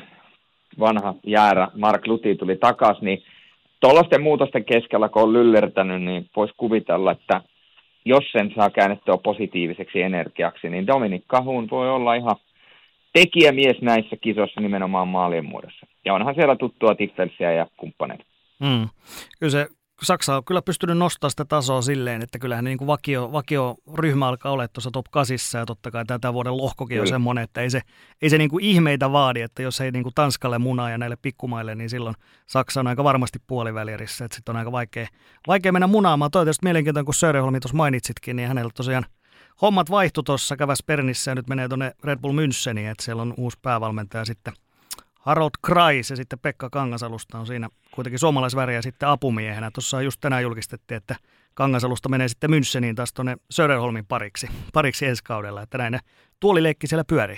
vanha 0.80 1.14
jäärä 1.24 1.68
Mark 1.76 2.08
Luti 2.08 2.36
tuli 2.36 2.56
takaisin, 2.56 3.06
niin 3.06 3.24
tuollaisten 3.80 4.22
muutosten 4.22 4.66
keskellä, 4.66 5.10
kun 5.10 5.22
on 5.22 5.34
lyllertänyt, 5.34 6.02
niin 6.02 6.30
voisi 6.36 6.54
kuvitella, 6.58 7.12
että 7.12 7.42
jos 8.06 8.24
sen 8.32 8.52
saa 8.56 8.70
käännettyä 8.70 9.18
positiiviseksi 9.24 10.02
energiaksi, 10.02 10.70
niin 10.70 10.88
Dominik 10.88 11.24
Kahun 11.28 11.68
voi 11.72 11.90
olla 11.90 12.16
ihan 12.16 12.36
tekijämies 13.14 13.82
näissä 13.82 14.16
kisoissa 14.22 14.62
nimenomaan 14.62 15.08
maalien 15.08 15.46
muodossa. 15.46 15.88
Ja 16.06 16.14
onhan 16.14 16.36
siellä 16.36 16.56
tuttua 16.56 16.96
Tiffelsiä 16.96 17.52
ja 17.52 17.68
kumppaneita. 17.78 18.24
Mm. 18.60 18.88
Kyllä 19.40 19.52
se 19.52 19.68
Saksa 20.04 20.36
on 20.36 20.46
kyllä 20.46 20.62
pystynyt 20.62 20.98
nostamaan 20.98 21.32
sitä 21.32 21.46
tasoa 21.46 21.82
silleen, 21.82 22.22
että 22.22 22.40
kyllähän 22.40 22.66
niin 22.66 22.78
kuin 22.78 22.88
vakio, 22.88 23.32
vakio 23.32 23.76
ryhmä 23.94 24.28
alkaa 24.28 24.52
olla 24.52 24.68
tuossa 24.68 24.92
top 24.92 25.06
8 25.12 25.60
ja 25.60 25.66
totta 25.66 25.92
kai 25.92 26.06
tätä 26.06 26.34
vuoden 26.34 26.58
lohkokin 26.58 27.02
on 27.02 27.08
semmoinen, 27.08 27.44
että 27.44 27.62
ei 27.62 27.70
se, 27.70 27.82
ei 28.22 28.30
se 28.30 28.38
niin 28.38 28.50
kuin 28.50 28.64
ihmeitä 28.64 29.12
vaadi, 29.12 29.42
että 29.42 29.62
jos 29.62 29.82
ei 29.82 29.92
niin 29.92 30.04
kuin 30.04 30.14
Tanskalle 30.16 30.58
munaa 30.58 30.90
ja 30.90 30.98
näille 30.98 31.16
pikkumaille, 31.22 31.76
niin 31.76 31.90
silloin 31.90 32.16
Saksa 32.48 32.80
on 32.80 32.88
aika 32.88 33.04
varmasti 33.04 33.40
puolivälierissä, 33.48 34.26
että 34.26 34.36
sitten 34.36 34.54
on 34.54 34.60
aika 34.60 34.72
vaikea, 34.72 35.08
vaikea 35.48 35.72
mennä 35.72 35.88
munaamaan. 35.88 36.32
Toi 36.32 36.46
tietysti 36.46 36.66
mielenkiintoinen, 36.66 37.06
kun 37.06 37.14
Söderholmi 37.14 37.60
tuossa 37.60 37.78
mainitsitkin, 37.78 38.36
niin 38.36 38.48
hänellä 38.48 38.72
tosiaan 38.76 39.06
hommat 39.62 39.90
vaihtu 39.90 40.24
tuossa, 40.24 40.58
käväs 40.58 40.84
Pernissä 40.86 41.32
ja 41.32 41.36
nyt 41.36 41.48
menee 41.48 41.68
tuonne 41.68 41.92
Red 42.04 42.20
Bull 42.20 42.34
Müncheniin, 42.34 42.92
että 42.92 43.04
siellä 43.04 43.22
on 43.22 43.34
uusi 43.38 43.58
päävalmentaja 43.62 44.26
sitten– 44.26 44.54
Harold 45.28 45.52
Kreis 45.66 46.10
ja 46.10 46.16
sitten 46.16 46.40
Pekka 46.40 46.70
Kangasalusta 46.70 47.38
on 47.38 47.48
siinä 47.48 47.70
kuitenkin 47.92 48.20
suomalaisväriä 48.20 48.82
sitten 48.82 49.10
apumiehenä. 49.10 49.72
Tuossa 49.72 50.02
just 50.02 50.22
tänään 50.22 50.44
julkistettiin, 50.44 50.98
että 50.98 51.16
Kangasalusta 51.54 52.10
menee 52.10 52.28
sitten 52.28 52.50
Müncheniin 52.50 52.96
taas 52.96 53.14
tuonne 53.14 53.36
Söderholmin 53.50 54.06
pariksi, 54.06 54.48
pariksi 54.74 55.06
ensi 55.06 55.24
kaudella, 55.24 55.62
että 55.62 55.78
näin 55.78 56.00
tuolileikki 56.40 56.88
siellä 56.88 57.04
pyörii. 57.10 57.38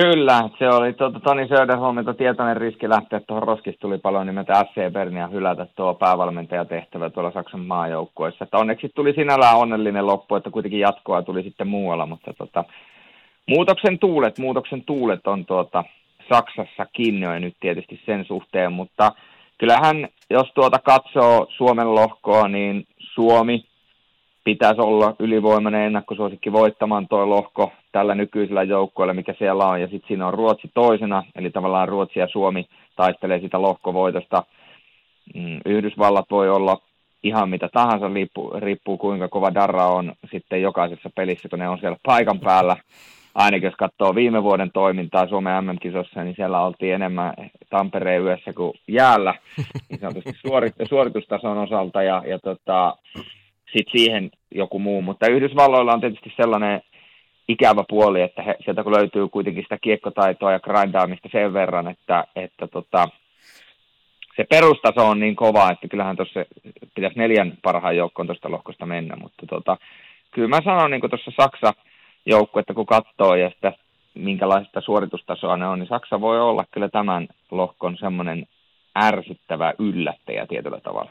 Kyllä, 0.00 0.48
se 0.58 0.68
oli 0.68 0.92
tuota, 0.92 1.20
Toni 1.20 1.48
Söderholmilta 1.48 2.14
tietoinen 2.14 2.56
riski 2.56 2.88
lähteä 2.88 3.20
tuohon 3.20 3.48
roskistulipaloon 3.48 4.26
nimeltä 4.26 4.64
SC 4.64 4.92
Bernia 4.92 5.28
hylätä 5.28 5.66
tuo 5.76 5.94
päävalmentajatehtävä 5.94 7.10
tuolla 7.10 7.32
Saksan 7.32 7.60
maajoukkueessa. 7.66 8.44
Että 8.44 8.58
onneksi 8.58 8.88
tuli 8.94 9.12
sinällään 9.12 9.56
onnellinen 9.56 10.06
loppu, 10.06 10.34
että 10.36 10.50
kuitenkin 10.50 10.80
jatkoa 10.80 11.22
tuli 11.22 11.42
sitten 11.42 11.68
muualla, 11.68 12.06
mutta 12.06 12.34
tota, 12.38 12.64
muutoksen 13.48 13.98
tuulet, 13.98 14.38
muutoksen 14.38 14.84
tuulet 14.84 15.26
on 15.26 15.46
tuota, 15.46 15.84
Saksassakin 16.28 17.22
jo 17.22 17.38
nyt 17.38 17.56
tietysti 17.60 18.00
sen 18.06 18.24
suhteen, 18.24 18.72
mutta 18.72 19.12
kyllähän 19.58 20.08
jos 20.30 20.52
tuota 20.54 20.78
katsoo 20.78 21.46
Suomen 21.56 21.94
lohkoa, 21.94 22.48
niin 22.48 22.86
Suomi 22.98 23.64
pitäisi 24.44 24.80
olla 24.80 25.14
ylivoimainen 25.18 25.86
ennakkosuosikki 25.86 26.52
voittamaan 26.52 27.08
tuo 27.08 27.30
lohko 27.30 27.72
tällä 27.92 28.14
nykyisellä 28.14 28.62
joukkueella, 28.62 29.14
mikä 29.14 29.34
siellä 29.38 29.66
on. 29.66 29.80
Ja 29.80 29.86
sitten 29.86 30.08
siinä 30.08 30.26
on 30.26 30.34
Ruotsi 30.34 30.70
toisena, 30.74 31.24
eli 31.34 31.50
tavallaan 31.50 31.88
Ruotsi 31.88 32.18
ja 32.18 32.28
Suomi 32.28 32.66
taistelee 32.96 33.40
sitä 33.40 33.62
lohkovoitosta. 33.62 34.42
Mm, 35.34 35.60
Yhdysvallat 35.66 36.26
voi 36.30 36.50
olla 36.50 36.80
ihan 37.22 37.48
mitä 37.48 37.68
tahansa, 37.72 38.08
riippuu, 38.08 38.52
riippuu 38.58 38.98
kuinka 38.98 39.28
kova 39.28 39.54
darra 39.54 39.86
on 39.86 40.12
sitten 40.30 40.62
jokaisessa 40.62 41.10
pelissä, 41.14 41.48
kun 41.48 41.58
ne 41.58 41.68
on 41.68 41.78
siellä 41.78 41.98
paikan 42.02 42.40
päällä 42.40 42.76
ainakin 43.38 43.66
jos 43.66 43.76
katsoo 43.76 44.14
viime 44.14 44.42
vuoden 44.42 44.70
toimintaa 44.72 45.28
Suomen 45.28 45.64
MM-kisossa, 45.64 46.24
niin 46.24 46.36
siellä 46.36 46.60
oltiin 46.60 46.94
enemmän 46.94 47.34
Tampereen 47.70 48.22
yössä 48.22 48.52
kuin 48.52 48.72
jäällä, 48.88 49.34
niin 49.88 50.00
sanotusti 50.00 50.32
suorit, 50.46 50.74
suoritustason 50.88 51.58
osalta, 51.58 52.02
ja, 52.02 52.22
ja 52.26 52.38
tota, 52.38 52.96
sitten 53.72 54.00
siihen 54.00 54.30
joku 54.54 54.78
muu. 54.78 55.02
Mutta 55.02 55.30
Yhdysvalloilla 55.30 55.92
on 55.92 56.00
tietysti 56.00 56.32
sellainen 56.36 56.80
ikävä 57.48 57.84
puoli, 57.88 58.22
että 58.22 58.42
he, 58.42 58.56
sieltä 58.64 58.82
kun 58.82 58.96
löytyy 58.96 59.28
kuitenkin 59.28 59.62
sitä 59.62 59.78
kiekkotaitoa 59.78 60.52
ja 60.52 60.60
grindaamista 60.60 61.28
sen 61.32 61.52
verran, 61.52 61.88
että, 61.88 62.24
että 62.36 62.66
tota, 62.66 63.08
se 64.36 64.44
perustaso 64.44 65.08
on 65.08 65.20
niin 65.20 65.36
kova, 65.36 65.70
että 65.70 65.88
kyllähän 65.88 66.16
tuossa 66.16 66.44
pitäisi 66.94 67.18
neljän 67.18 67.52
parhaan 67.62 67.96
joukkoon 67.96 68.26
tuosta 68.26 68.50
lohkosta 68.50 68.86
mennä, 68.86 69.16
mutta 69.16 69.46
tota, 69.46 69.76
kyllä 70.30 70.48
mä 70.48 70.60
sanon 70.64 70.90
niin 70.90 71.10
tuossa 71.10 71.30
Saksa, 71.36 71.72
joukkuetta 72.26 72.74
kun 72.74 72.86
katsoo 72.86 73.34
ja 73.34 73.50
sitä 73.50 73.72
minkälaista 74.14 74.80
suoritustasoa 74.80 75.56
ne 75.56 75.66
on, 75.66 75.78
niin 75.78 75.88
Saksa 75.88 76.20
voi 76.20 76.40
olla 76.40 76.64
kyllä 76.70 76.88
tämän 76.88 77.28
lohkon 77.50 77.96
semmoinen 78.00 78.46
ärsyttävä 78.98 79.74
yllättäjä 79.78 80.46
tietyllä 80.46 80.80
tavalla. 80.80 81.10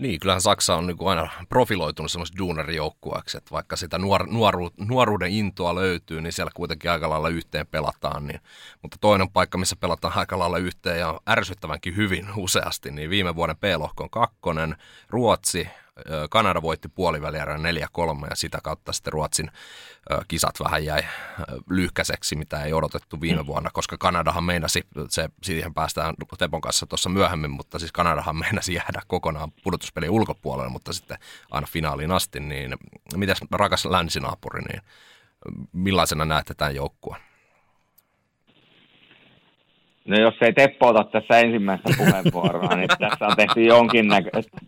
Niin, 0.00 0.20
kyllähän 0.20 0.40
Saksa 0.40 0.76
on 0.76 0.86
niin 0.86 0.96
kuin 0.96 1.08
aina 1.08 1.28
profiloitunut 1.48 2.10
semmoista 2.10 2.38
duunarijoukkueeksi, 2.38 3.36
että 3.36 3.50
vaikka 3.50 3.76
sitä 3.76 3.98
nuor, 3.98 4.26
nuoru, 4.26 4.70
nuoruuden 4.88 5.30
intoa 5.30 5.74
löytyy, 5.74 6.20
niin 6.20 6.32
siellä 6.32 6.50
kuitenkin 6.54 6.90
aika 6.90 7.10
lailla 7.10 7.28
yhteen 7.28 7.66
pelataan. 7.66 8.26
Niin, 8.26 8.40
mutta 8.82 8.96
toinen 9.00 9.30
paikka, 9.30 9.58
missä 9.58 9.76
pelataan 9.80 10.16
aika 10.16 10.38
lailla 10.38 10.58
yhteen 10.58 10.98
ja 10.98 11.20
ärsyttävänkin 11.28 11.96
hyvin 11.96 12.26
useasti, 12.36 12.90
niin 12.90 13.10
viime 13.10 13.36
vuoden 13.36 13.56
P-lohkon 13.56 14.10
kakkonen, 14.10 14.76
Ruotsi, 15.08 15.68
Kanada 16.30 16.62
voitti 16.62 16.88
puolivälierän 16.88 17.60
4-3 17.60 17.64
ja 18.30 18.36
sitä 18.36 18.58
kautta 18.62 18.92
sitten 18.92 19.12
Ruotsin 19.12 19.50
kisat 20.28 20.60
vähän 20.60 20.84
jäi 20.84 21.02
lyhkäiseksi, 21.70 22.36
mitä 22.36 22.64
ei 22.64 22.72
odotettu 22.72 23.20
viime 23.20 23.42
mm. 23.42 23.46
vuonna, 23.46 23.70
koska 23.72 23.96
Kanadahan 23.98 24.44
meinasi, 24.44 24.82
se, 25.08 25.28
siihen 25.42 25.74
päästään 25.74 26.14
Tepon 26.38 26.60
kanssa 26.60 26.86
tuossa 26.86 27.08
myöhemmin, 27.08 27.50
mutta 27.50 27.78
siis 27.78 27.92
Kanadahan 27.92 28.36
meinasi 28.44 28.74
jäädä 28.74 29.02
kokonaan 29.06 29.52
pudotuspelin 29.64 30.10
ulkopuolelle, 30.10 30.70
mutta 30.70 30.92
sitten 30.92 31.18
aina 31.50 31.66
finaaliin 31.66 32.12
asti, 32.12 32.40
niin 32.40 32.74
mitäs 33.16 33.40
rakas 33.50 33.84
länsinaapuri, 33.84 34.62
niin 34.62 34.82
millaisena 35.72 36.24
näette 36.24 36.54
tämän 36.54 36.74
joukkueen? 36.74 37.29
No 40.10 40.20
jos 40.20 40.34
ei 40.40 40.52
Teppo 40.52 40.88
ota 40.88 41.04
tässä 41.04 41.38
ensimmäistä 41.38 41.90
puheenvuoroa, 41.98 42.76
niin 42.76 42.88
tässä 42.88 43.26
on 43.26 43.36
tehty 43.36 43.62
jonkinnäköistä 43.62 44.58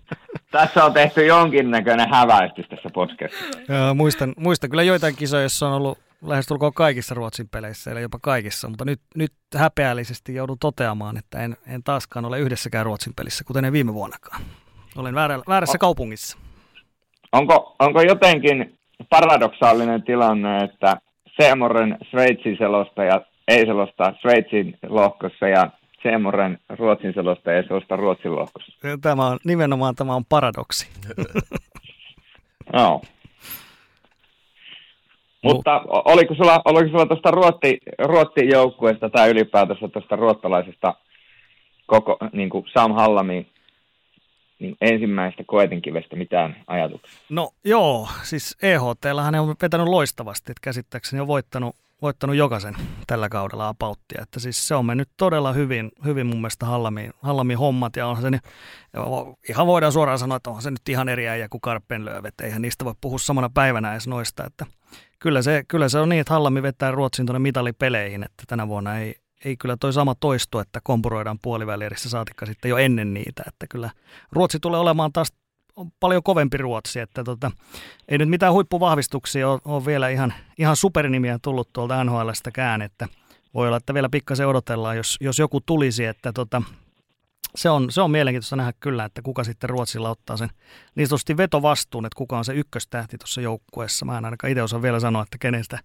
tässä 0.52 0.84
on 0.84 0.92
tehty 0.92 1.26
jonkinnäköinen 1.26 2.08
häväistys 2.10 2.68
tässä 2.68 2.90
podcastissa. 2.94 3.58
Joo, 3.68 3.94
muistan, 3.94 4.32
muistan 4.36 4.70
kyllä 4.70 4.82
joitain 4.82 5.16
kisoja, 5.16 5.42
joissa 5.42 5.66
on 5.66 5.72
ollut 5.72 5.98
lähestulkoon 6.26 6.74
kaikissa 6.74 7.14
Ruotsin 7.14 7.48
peleissä, 7.48 7.90
eli 7.90 8.02
jopa 8.02 8.18
kaikissa, 8.22 8.68
mutta 8.68 8.84
nyt, 8.84 9.00
nyt 9.14 9.32
häpeällisesti 9.56 10.34
joudun 10.34 10.58
toteamaan, 10.58 11.16
että 11.16 11.38
en, 11.38 11.56
en 11.66 11.82
taaskaan 11.82 12.24
ole 12.24 12.38
yhdessäkään 12.38 12.86
Ruotsin 12.86 13.12
pelissä, 13.16 13.44
kuten 13.44 13.64
en 13.64 13.72
viime 13.72 13.94
vuonnakaan. 13.94 14.42
Olen 14.96 15.14
väärä, 15.14 15.40
väärässä 15.48 15.76
on, 15.76 15.80
kaupungissa. 15.80 16.38
Onko, 17.32 17.76
onko 17.78 18.02
jotenkin 18.02 18.78
paradoksaalinen 19.10 20.02
tilanne, 20.02 20.64
että 20.64 20.96
Seemoren 21.40 21.98
Sveitsin 22.10 22.56
selostaja 22.58 23.20
ei 23.52 23.66
selostaa 23.66 24.14
Sveitsin 24.20 24.78
lohkossa 24.88 25.48
ja 25.48 25.70
Seemoren 26.02 26.58
Ruotsin 26.68 27.14
selosta 27.14 27.52
ja 27.52 27.62
selosta 27.62 27.96
Ruotsin 27.96 28.36
lohkossa. 28.36 28.72
Tämä 29.00 29.26
on, 29.26 29.38
nimenomaan 29.44 29.94
tämä 29.94 30.14
on 30.14 30.24
paradoksi. 30.24 30.88
no. 32.72 33.00
Mutta 35.42 35.80
oliko 35.88 36.34
sulla, 36.34 36.62
oliko 36.64 36.88
sulla 36.90 37.06
tuosta 37.06 37.30
Ruotsi, 37.30 37.78
Ruotsin 37.98 38.50
joukkueesta 38.50 39.10
tai 39.10 39.30
ylipäätänsä 39.30 39.88
tuosta 39.88 40.16
ruottalaisesta 40.16 40.94
koko, 41.86 42.18
niin 42.32 42.50
kuin 42.50 42.64
Sam 42.72 42.92
Hallami 42.92 43.46
niin 44.58 44.76
ensimmäistä 44.80 45.42
koetinkivestä 45.46 46.16
mitään 46.16 46.56
ajatuksia? 46.66 47.20
No 47.28 47.50
joo, 47.64 48.08
siis 48.22 48.56
EHT 48.62 49.04
on 49.40 49.54
vetänyt 49.62 49.86
loistavasti, 49.86 50.52
että 50.52 50.60
käsittääkseni 50.64 51.20
on 51.20 51.26
voittanut 51.26 51.76
voittanut 52.02 52.36
jokaisen 52.36 52.76
tällä 53.06 53.28
kaudella 53.28 53.68
apauttia. 53.68 54.22
Että 54.22 54.40
siis 54.40 54.68
se 54.68 54.74
on 54.74 54.86
mennyt 54.86 55.08
todella 55.16 55.52
hyvin, 55.52 55.90
hyvin 56.04 56.26
mun 56.26 56.36
mielestä 56.36 56.66
Hallamiin, 56.66 57.12
Hallamiin 57.22 57.58
hommat. 57.58 57.96
Ja 57.96 58.06
onhan 58.06 58.22
se 58.22 58.30
niin, 58.30 58.40
ihan 59.48 59.66
voidaan 59.66 59.92
suoraan 59.92 60.18
sanoa, 60.18 60.36
että 60.36 60.50
onhan 60.50 60.62
se 60.62 60.70
nyt 60.70 60.88
ihan 60.88 61.08
eri 61.08 61.28
äijä 61.28 61.48
kuin 61.48 61.60
Karpenlööv, 61.60 62.24
että 62.24 62.44
eihän 62.44 62.62
niistä 62.62 62.84
voi 62.84 62.94
puhua 63.00 63.18
samana 63.18 63.50
päivänä 63.54 63.92
edes 63.92 64.08
noista, 64.08 64.44
että 64.46 64.66
kyllä 65.18 65.42
se, 65.42 65.64
kyllä 65.68 65.88
se 65.88 65.98
on 65.98 66.08
niin, 66.08 66.20
että 66.20 66.32
Hallami 66.34 66.62
vetää 66.62 66.90
Ruotsin 66.90 67.26
tuonne 67.26 67.38
mitalipeleihin, 67.38 68.22
että 68.22 68.44
tänä 68.46 68.68
vuonna 68.68 68.98
ei, 68.98 69.14
ei 69.44 69.56
kyllä 69.56 69.76
toi 69.80 69.92
sama 69.92 70.14
toistu, 70.14 70.58
että 70.58 70.80
kompuroidaan 70.84 71.38
puolivälierissä 71.42 72.08
saatikka 72.08 72.46
sitten 72.46 72.68
jo 72.68 72.76
ennen 72.76 73.14
niitä, 73.14 73.42
että 73.46 73.66
kyllä 73.70 73.90
Ruotsi 74.32 74.58
tulee 74.60 74.80
olemaan 74.80 75.12
taas 75.12 75.32
on 75.76 75.90
paljon 76.00 76.22
kovempi 76.22 76.56
Ruotsi, 76.56 77.00
että 77.00 77.24
tota, 77.24 77.50
ei 78.08 78.18
nyt 78.18 78.28
mitään 78.28 78.52
huippuvahvistuksia 78.52 79.50
ole, 79.50 79.60
ole 79.64 79.86
vielä 79.86 80.08
ihan, 80.08 80.34
ihan 80.58 80.76
supernimiä 80.76 81.38
tullut 81.42 81.72
tuolta 81.72 82.04
NHLstäkään, 82.04 82.82
että 82.82 83.08
voi 83.54 83.66
olla, 83.66 83.76
että 83.76 83.94
vielä 83.94 84.08
pikkasen 84.08 84.48
odotellaan, 84.48 84.96
jos, 84.96 85.16
jos 85.20 85.38
joku 85.38 85.60
tulisi, 85.60 86.04
että 86.04 86.32
tota, 86.32 86.62
se 87.54 87.70
on, 87.70 87.90
se 87.90 88.00
on 88.00 88.10
mielenkiintoista 88.10 88.56
nähdä 88.56 88.72
kyllä, 88.80 89.04
että 89.04 89.22
kuka 89.22 89.44
sitten 89.44 89.70
Ruotsilla 89.70 90.10
ottaa 90.10 90.36
sen 90.36 90.48
niin 90.94 91.06
sanotusti 91.06 91.36
vetovastuun, 91.36 92.06
että 92.06 92.16
kuka 92.16 92.38
on 92.38 92.44
se 92.44 92.54
ykköstähti 92.54 93.18
tuossa 93.18 93.40
joukkueessa. 93.40 94.04
Mä 94.04 94.18
en 94.18 94.24
ainakaan 94.24 94.50
itse 94.50 94.62
osaa 94.62 94.82
vielä 94.82 95.00
sanoa, 95.00 95.22
että 95.22 95.38
kenestä 95.38 95.78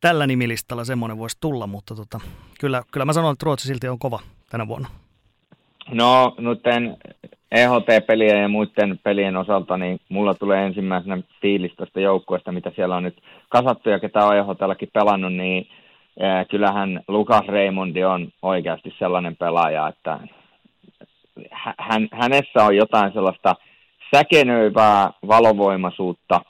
tällä 0.00 0.26
nimilistalla 0.26 0.84
semmoinen 0.84 1.18
voisi 1.18 1.36
tulla, 1.40 1.66
mutta 1.66 1.94
tota, 1.94 2.20
kyllä, 2.60 2.82
kyllä 2.92 3.04
mä 3.04 3.12
sanon, 3.12 3.32
että 3.32 3.44
Ruotsi 3.44 3.68
silti 3.68 3.88
on 3.88 3.98
kova 3.98 4.20
tänä 4.50 4.68
vuonna. 4.68 4.88
No, 5.90 6.34
noiden 6.38 6.96
EHT-pelien 7.54 8.42
ja 8.42 8.48
muiden 8.48 8.98
pelien 9.02 9.36
osalta, 9.36 9.76
niin 9.76 10.00
mulla 10.08 10.34
tulee 10.34 10.66
ensimmäisenä 10.66 11.18
fiilis 11.42 11.74
tästä 11.76 12.00
joukkueesta, 12.00 12.52
mitä 12.52 12.72
siellä 12.76 12.96
on 12.96 13.02
nyt 13.02 13.18
kasattu 13.48 13.90
ja 13.90 14.00
ketä 14.00 14.26
on 14.26 14.36
EHTlläkin 14.36 14.90
pelannut, 14.92 15.32
niin 15.32 15.66
kyllähän 16.50 17.00
Lukas 17.08 17.46
Raymondi 17.46 18.04
on 18.04 18.28
oikeasti 18.42 18.94
sellainen 18.98 19.36
pelaaja, 19.36 19.88
että 19.88 20.18
hän, 21.78 22.08
hänessä 22.12 22.64
on 22.64 22.76
jotain 22.76 23.12
sellaista 23.12 23.54
säkenöivää 24.14 25.10
valovoimaisuutta, 25.28 26.40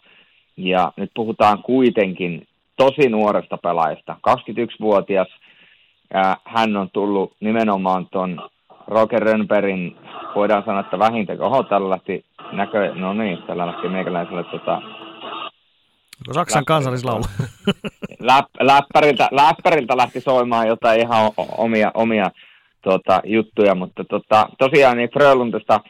ja 0.56 0.92
nyt 0.96 1.10
puhutaan 1.14 1.62
kuitenkin 1.62 2.46
tosi 2.76 3.08
nuoresta 3.08 3.58
pelaajasta, 3.58 4.16
21-vuotias, 4.30 5.28
hän 6.44 6.76
on 6.76 6.90
tullut 6.92 7.32
nimenomaan 7.40 8.06
tuon 8.06 8.50
Roger 8.88 9.23
Rönnbergin, 9.23 9.97
voidaan 10.35 10.62
sanoa, 10.64 10.81
että 10.81 10.99
vähintään, 10.99 11.40
oho, 11.40 11.62
tällä 11.62 11.90
lähti 11.90 12.25
näkö, 12.53 12.94
no 12.94 13.12
niin, 13.12 13.38
tällä 13.47 13.66
lähti 13.66 13.88
meikäläiselle 13.88 14.44
tota, 14.44 14.83
Saksan 16.33 16.64
kansallislaulu. 16.64 17.25
Läpp, 18.20 18.49
läppäriltä, 18.61 19.29
läppäriltä 19.31 19.97
lähti 19.97 20.20
soimaan 20.20 20.68
jotain 20.68 21.01
ihan 21.01 21.31
omia, 21.59 21.90
omia 21.94 22.31
tota, 22.83 23.20
juttuja, 23.25 23.75
mutta 23.75 24.05
tota, 24.05 24.49
tosiaan 24.59 24.97
niin 24.97 25.11
Frölundista 25.11 25.81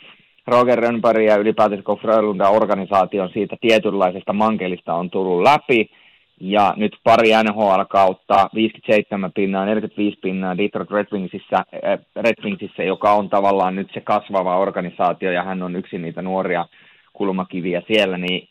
Roger 0.47 0.79
Rönnberg 0.79 1.25
ja 1.25 1.37
ylipäätään 1.37 1.83
koko 1.83 2.03
Frölunda 2.03 2.49
organisaation 2.49 3.31
siitä 3.33 3.57
tietynlaisesta 3.61 4.33
mankelista 4.33 4.95
on 4.95 5.11
tullut 5.11 5.43
läpi, 5.43 5.91
ja 6.41 6.75
nyt 6.77 6.97
pari 7.05 7.29
NHL-kautta, 7.45 8.49
57 8.55 9.33
pinnaa, 9.33 9.65
45 9.65 10.19
pinnaa 10.23 10.59
Detroit 10.59 10.91
Red 10.91 11.07
Wingsissä, 11.13 11.57
äh, 11.57 11.99
Red 12.17 12.45
Wingsissä, 12.45 12.83
joka 12.83 13.13
on 13.13 13.31
tavallaan 13.31 13.77
nyt 13.77 13.91
se 13.95 14.01
kasvava 14.01 14.59
organisaatio, 14.59 15.33
ja 15.33 15.43
hän 15.43 15.63
on 15.63 15.77
yksi 15.77 15.99
niitä 15.99 16.23
nuoria 16.23 16.67
kulmakiviä 17.13 17.83
siellä, 17.87 18.19
niin 18.19 18.49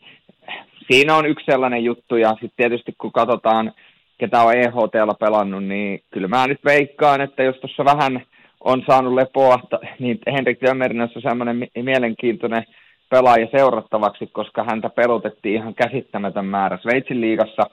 siinä 0.92 1.16
on 1.16 1.26
yksi 1.26 1.46
sellainen 1.46 1.84
juttu, 1.84 2.16
ja 2.16 2.30
sitten 2.30 2.58
tietysti 2.58 2.94
kun 2.98 3.12
katsotaan, 3.12 3.74
ketä 4.18 4.42
on 4.42 4.58
EHTllä 4.58 5.14
pelannut, 5.20 5.64
niin 5.64 6.04
kyllä 6.12 6.28
mä 6.28 6.48
nyt 6.48 6.66
veikkaan, 6.66 7.22
että 7.22 7.44
jos 7.44 7.56
tuossa 7.56 7.86
vähän 7.86 8.26
on 8.64 8.84
saanut 8.88 9.14
lepoa, 9.14 9.60
niin 10.00 10.20
Henrik 10.34 10.62
Jömmernes 10.62 11.16
on 11.16 11.22
semmoinen 11.22 11.68
mielenkiintoinen 11.76 12.64
pelaaja 13.10 13.48
seurattavaksi, 13.52 14.28
koska 14.28 14.64
häntä 14.64 14.90
perutettiin 14.90 15.56
ihan 15.56 15.76
käsittämätön 15.76 16.46
määrä 16.46 16.78
Sveitsin 16.82 17.22
liigassa. 17.22 17.70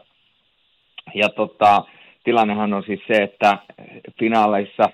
Ja 1.15 1.29
tota, 1.29 1.85
tilannehan 2.25 2.75
on 2.75 2.83
siis 2.83 3.01
se, 3.07 3.23
että 3.23 3.59
finaaleissa 4.19 4.85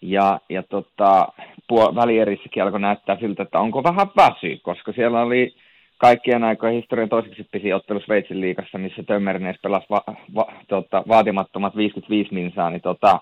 ja, 0.00 0.40
ja 0.48 0.62
tota, 0.62 1.28
välierissäkin 1.70 2.62
alkoi 2.62 2.80
näyttää 2.80 3.16
siltä, 3.20 3.42
että 3.42 3.60
onko 3.60 3.82
vähän 3.82 4.06
väsy, 4.16 4.58
koska 4.62 4.92
siellä 4.92 5.22
oli 5.22 5.54
kaikkien 5.98 6.44
aikojen 6.44 6.74
historian 6.74 7.08
toiseksi 7.08 7.48
pisi 7.52 7.72
ottelu 7.72 8.00
Sveitsin 8.00 8.40
liigassa, 8.40 8.78
missä 8.78 9.02
Tömmernes 9.02 9.56
pelasi 9.62 9.86
va- 9.90 10.14
va- 10.34 10.52
tota, 10.68 11.02
vaatimattomat 11.08 11.76
55 11.76 12.34
minsaa, 12.34 12.70
niin 12.70 12.80
tota, 12.80 13.20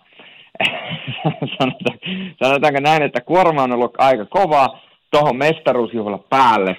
sanotaanko 2.42 2.80
näin, 2.80 3.02
että 3.02 3.20
kuorma 3.20 3.62
on 3.62 3.72
ollut 3.72 3.94
aika 3.98 4.24
kova 4.24 4.78
tuohon 5.11 5.37
mestaruusjuhla 5.37 6.18
päälle, 6.18 6.77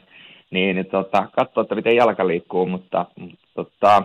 niin, 0.51 0.75
niin 0.75 0.85
tota, 0.85 1.27
katsoa, 1.35 1.61
että 1.61 1.75
miten 1.75 1.95
jalka 1.95 2.27
liikkuu, 2.27 2.65
mutta, 2.65 3.05
mutta 3.19 3.47
tota, 3.55 4.03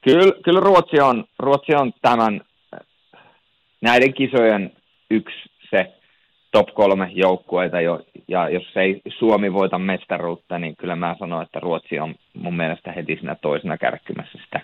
kyllä, 0.00 0.32
kyllä 0.44 0.60
Ruotsi, 0.60 1.00
on, 1.00 1.24
Ruotsi 1.38 1.74
on 1.74 1.92
tämän 2.02 2.40
näiden 3.80 4.14
kisojen 4.14 4.72
yksi 5.10 5.38
se 5.70 5.92
top 6.50 6.74
kolme 6.74 7.10
joukkueita, 7.14 7.80
jo, 7.80 8.00
ja 8.28 8.48
jos 8.48 8.76
ei 8.76 9.00
Suomi 9.18 9.52
voita 9.52 9.78
mestaruutta, 9.78 10.58
niin 10.58 10.76
kyllä 10.76 10.96
mä 10.96 11.16
sanon, 11.18 11.42
että 11.42 11.60
Ruotsi 11.60 11.98
on 11.98 12.14
mun 12.34 12.56
mielestä 12.56 12.92
heti 12.92 13.16
siinä 13.16 13.34
toisena 13.34 13.78
kärkkymässä 13.78 14.38
sitä 14.44 14.60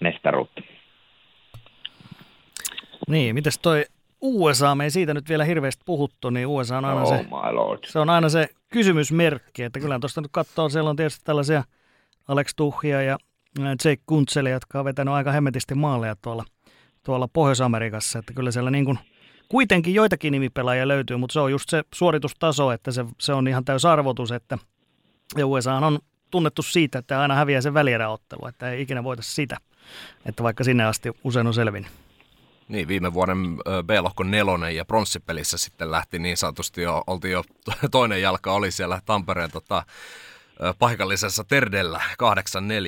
mestaruutta. 0.00 0.62
Niin, 3.08 3.34
mitäs 3.34 3.58
toi 3.58 3.84
USA, 4.26 4.74
me 4.74 4.84
ei 4.84 4.90
siitä 4.90 5.14
nyt 5.14 5.28
vielä 5.28 5.44
hirveästi 5.44 5.82
puhuttu, 5.86 6.30
niin 6.30 6.46
USA 6.46 6.78
on 6.78 6.84
aina, 6.84 7.02
oh 7.02 7.08
se, 7.08 7.26
se, 7.86 7.98
on 7.98 8.10
aina 8.10 8.28
se 8.28 8.48
kysymysmerkki, 8.72 9.62
että 9.62 9.80
kyllä 9.80 9.98
tuosta 10.00 10.20
nyt 10.20 10.30
katsoo, 10.32 10.68
siellä 10.68 10.90
on 10.90 10.96
tietysti 10.96 11.20
tällaisia 11.24 11.64
Alex 12.28 12.50
Tuhia 12.56 13.02
ja 13.02 13.18
Jake 13.58 14.02
Kuntseli, 14.06 14.50
jotka 14.50 14.78
on 14.78 14.84
vetänyt 14.84 15.14
aika 15.14 15.32
hemmetisti 15.32 15.74
maaleja 15.74 16.16
tuolla, 16.16 16.44
tuolla 17.02 17.28
Pohjois-Amerikassa, 17.28 18.18
että 18.18 18.32
kyllä 18.32 18.50
siellä 18.50 18.70
niin 18.70 18.84
kuin– 18.84 18.98
kuitenkin 19.48 19.94
joitakin 19.94 20.32
nimipelaajia 20.32 20.88
löytyy, 20.88 21.16
mutta 21.16 21.32
se 21.32 21.40
on 21.40 21.50
just 21.50 21.68
se 21.68 21.84
suoritustaso, 21.94 22.72
että 22.72 22.92
se, 22.92 23.04
se 23.20 23.32
on 23.32 23.48
ihan 23.48 23.64
täys 23.64 23.84
arvotus, 23.84 24.32
että 24.32 24.58
ja 25.36 25.46
USA 25.46 25.74
on 25.74 25.98
tunnettu 26.30 26.62
siitä, 26.62 26.98
että 26.98 27.20
aina 27.20 27.34
häviää 27.34 27.60
sen 27.60 27.74
välieräottelu, 27.74 28.46
että 28.46 28.70
ei 28.70 28.82
ikinä 28.82 29.04
voita 29.04 29.22
sitä, 29.22 29.56
että 30.26 30.42
vaikka 30.42 30.64
sinne 30.64 30.84
asti 30.84 31.10
usein 31.24 31.46
on 31.46 31.54
selvinnyt. 31.54 31.92
Niin, 32.68 32.88
viime 32.88 33.14
vuoden 33.14 33.56
B-lohkon 33.86 34.30
nelonen 34.30 34.76
ja 34.76 34.84
pronssipelissä 34.84 35.58
sitten 35.58 35.90
lähti 35.90 36.18
niin 36.18 36.36
sanotusti 36.36 36.82
jo, 36.82 37.04
oltiin 37.06 37.32
jo 37.32 37.44
toinen 37.90 38.22
jalka 38.22 38.52
oli 38.52 38.70
siellä 38.70 39.00
Tampereen 39.06 39.50
tota, 39.50 39.82
paikallisessa 40.78 41.44
Terdellä 41.44 42.00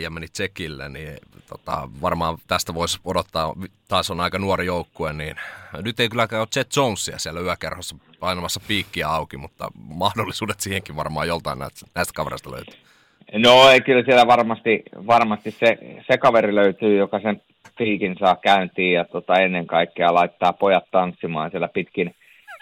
8-4 0.07 0.11
meni 0.11 0.29
Tsekille, 0.29 0.89
niin 0.89 1.19
tota, 1.47 1.89
varmaan 2.01 2.39
tästä 2.47 2.75
voisi 2.75 2.99
odottaa, 3.05 3.55
taas 3.89 4.11
on 4.11 4.21
aika 4.21 4.39
nuori 4.39 4.67
joukkue, 4.67 5.13
niin 5.13 5.37
nyt 5.73 6.01
ei 6.01 6.09
kylläkään 6.09 6.41
ole 6.41 6.49
Jet 6.57 6.77
Jonesia 6.77 7.19
siellä 7.19 7.41
yökerhossa 7.41 7.97
painamassa 8.21 8.61
piikkiä 8.69 9.09
auki, 9.09 9.37
mutta 9.37 9.71
mahdollisuudet 9.75 10.61
siihenkin 10.61 10.97
varmaan 10.97 11.29
joltain 11.29 11.59
näistä, 11.59 11.87
näistä 11.95 12.15
kavereista 12.15 12.51
löytyy. 12.51 12.86
No 13.33 13.71
ei 13.71 13.81
kyllä 13.81 14.03
siellä 14.05 14.27
varmasti, 14.27 14.83
varmasti 15.07 15.51
se, 15.51 15.79
se 16.11 16.19
kaveri 16.19 16.55
löytyy, 16.55 16.97
joka 16.97 17.21
sen 17.21 17.43
piikin 17.79 18.17
saa 18.19 18.37
käyntiin 18.37 18.93
ja 18.93 19.05
tota, 19.05 19.41
ennen 19.41 19.67
kaikkea 19.67 20.15
laittaa 20.15 20.53
pojat 20.53 20.85
tanssimaan 20.91 21.51
siellä 21.51 21.69
pitkin, 21.69 22.15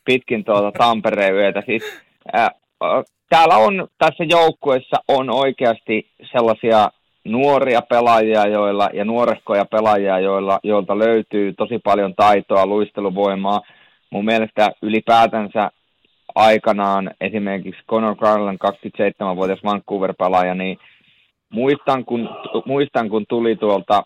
pitkin 0.05 0.45
tuota 0.45 0.73
Tampereen 0.73 1.35
yötä. 1.35 1.63
Siis, 1.67 1.83
ää, 2.33 2.51
täällä 3.29 3.57
on 3.57 3.89
tässä 3.99 4.25
joukkueessa 4.25 4.97
on 5.09 5.31
oikeasti 5.31 6.11
sellaisia 6.33 6.91
nuoria 7.25 7.83
pelaajia 7.83 8.47
joilla, 8.47 8.91
ja 8.93 9.05
nuorehkoja 9.05 9.65
pelaajia, 9.65 10.19
joilla, 10.19 10.61
joilta 10.63 10.99
löytyy 10.99 11.53
tosi 11.53 11.79
paljon 11.79 12.15
taitoa, 12.15 12.67
luisteluvoimaa. 12.67 13.61
Mun 14.11 14.25
mielestä 14.25 14.71
ylipäätänsä 14.83 15.71
aikanaan 16.35 17.11
esimerkiksi 17.21 17.83
Conor 17.91 18.17
Garland, 18.17 18.59
27-vuotias 18.67 19.65
Vancouver-pelaaja, 19.65 20.55
niin 20.55 20.79
muistan 21.51 22.05
kun, 22.05 22.29
muistan, 22.67 23.09
kun 23.09 23.25
tuli 23.29 23.57
tuolta 23.57 24.03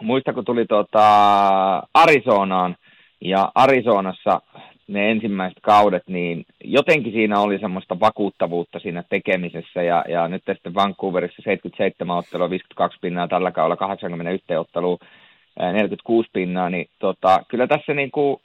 muistan, 0.00 0.34
kun 0.34 0.44
tuli 0.44 0.66
tuota 0.66 1.02
Arizonaan, 1.94 2.76
ja 3.20 3.52
Arizonassa 3.54 4.40
ne 4.88 5.10
ensimmäiset 5.10 5.58
kaudet, 5.62 6.02
niin 6.06 6.46
jotenkin 6.64 7.12
siinä 7.12 7.40
oli 7.40 7.58
semmoista 7.58 8.00
vakuuttavuutta 8.00 8.78
siinä 8.78 9.02
tekemisessä, 9.10 9.82
ja, 9.82 10.04
ja 10.08 10.28
nyt 10.28 10.42
sitten 10.54 10.74
Vancouverissa 10.74 11.42
77 11.42 12.16
ottelua, 12.16 12.50
52 12.50 12.98
pinnaa, 13.00 13.28
tällä 13.28 13.50
kaudella 13.50 13.76
81 13.76 14.56
ottelua, 14.56 14.98
46 15.72 16.28
pinnaa, 16.32 16.70
niin 16.70 16.88
tota, 16.98 17.44
kyllä 17.48 17.66
tässä 17.66 17.94
niin 17.94 18.10
kuin, 18.10 18.40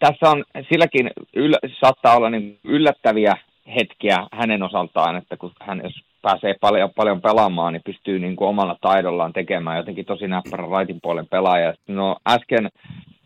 tässä 0.00 0.30
on 0.30 0.44
silläkin 0.68 1.10
yl, 1.34 1.54
saattaa 1.80 2.16
olla 2.16 2.30
niin 2.30 2.58
yllättäviä 2.64 3.36
hetkiä 3.74 4.16
hänen 4.32 4.62
osaltaan, 4.62 5.16
että 5.16 5.36
kun 5.36 5.52
hän 5.60 5.80
jos 5.84 6.02
pääsee 6.22 6.54
paljon, 6.60 6.90
paljon 6.96 7.20
pelaamaan, 7.20 7.72
niin 7.72 7.82
pystyy 7.82 8.18
niin 8.18 8.36
kuin 8.36 8.48
omalla 8.48 8.76
taidollaan 8.80 9.32
tekemään 9.32 9.76
jotenkin 9.76 10.04
tosi 10.04 10.28
näppärä 10.28 10.66
raitin 10.70 11.00
puolen 11.02 11.26
pelaaja. 11.28 11.74
No 11.88 12.16
äsken 12.28 12.68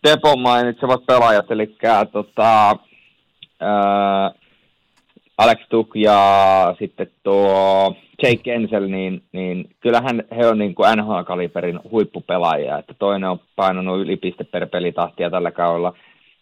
Tepon 0.03 0.41
mainitsevat 0.41 1.07
pelaajat, 1.07 1.51
eli 1.51 1.77
tota, 2.12 2.77
ää, 3.61 4.31
Alex 5.39 5.59
Tuk 5.68 5.97
ja 5.97 6.75
sitten 6.79 7.07
tuo 7.22 7.97
Jake 8.22 8.55
Ensel, 8.55 8.89
niin, 8.89 9.22
niin 9.33 9.70
kyllähän 9.81 10.22
he 10.37 10.47
on 10.47 10.59
niin 10.59 10.75
kuin 10.75 10.89
NHL-kaliberin 10.99 11.81
huippupelaajia, 11.91 12.79
että 12.79 12.95
toinen 12.99 13.31
on 13.31 13.41
painanut 13.57 14.01
yli 14.01 14.16
piste 14.16 14.45
per 14.45 14.66
pelitahtia 14.66 15.31
tällä 15.31 15.51
kaudella, 15.51 15.93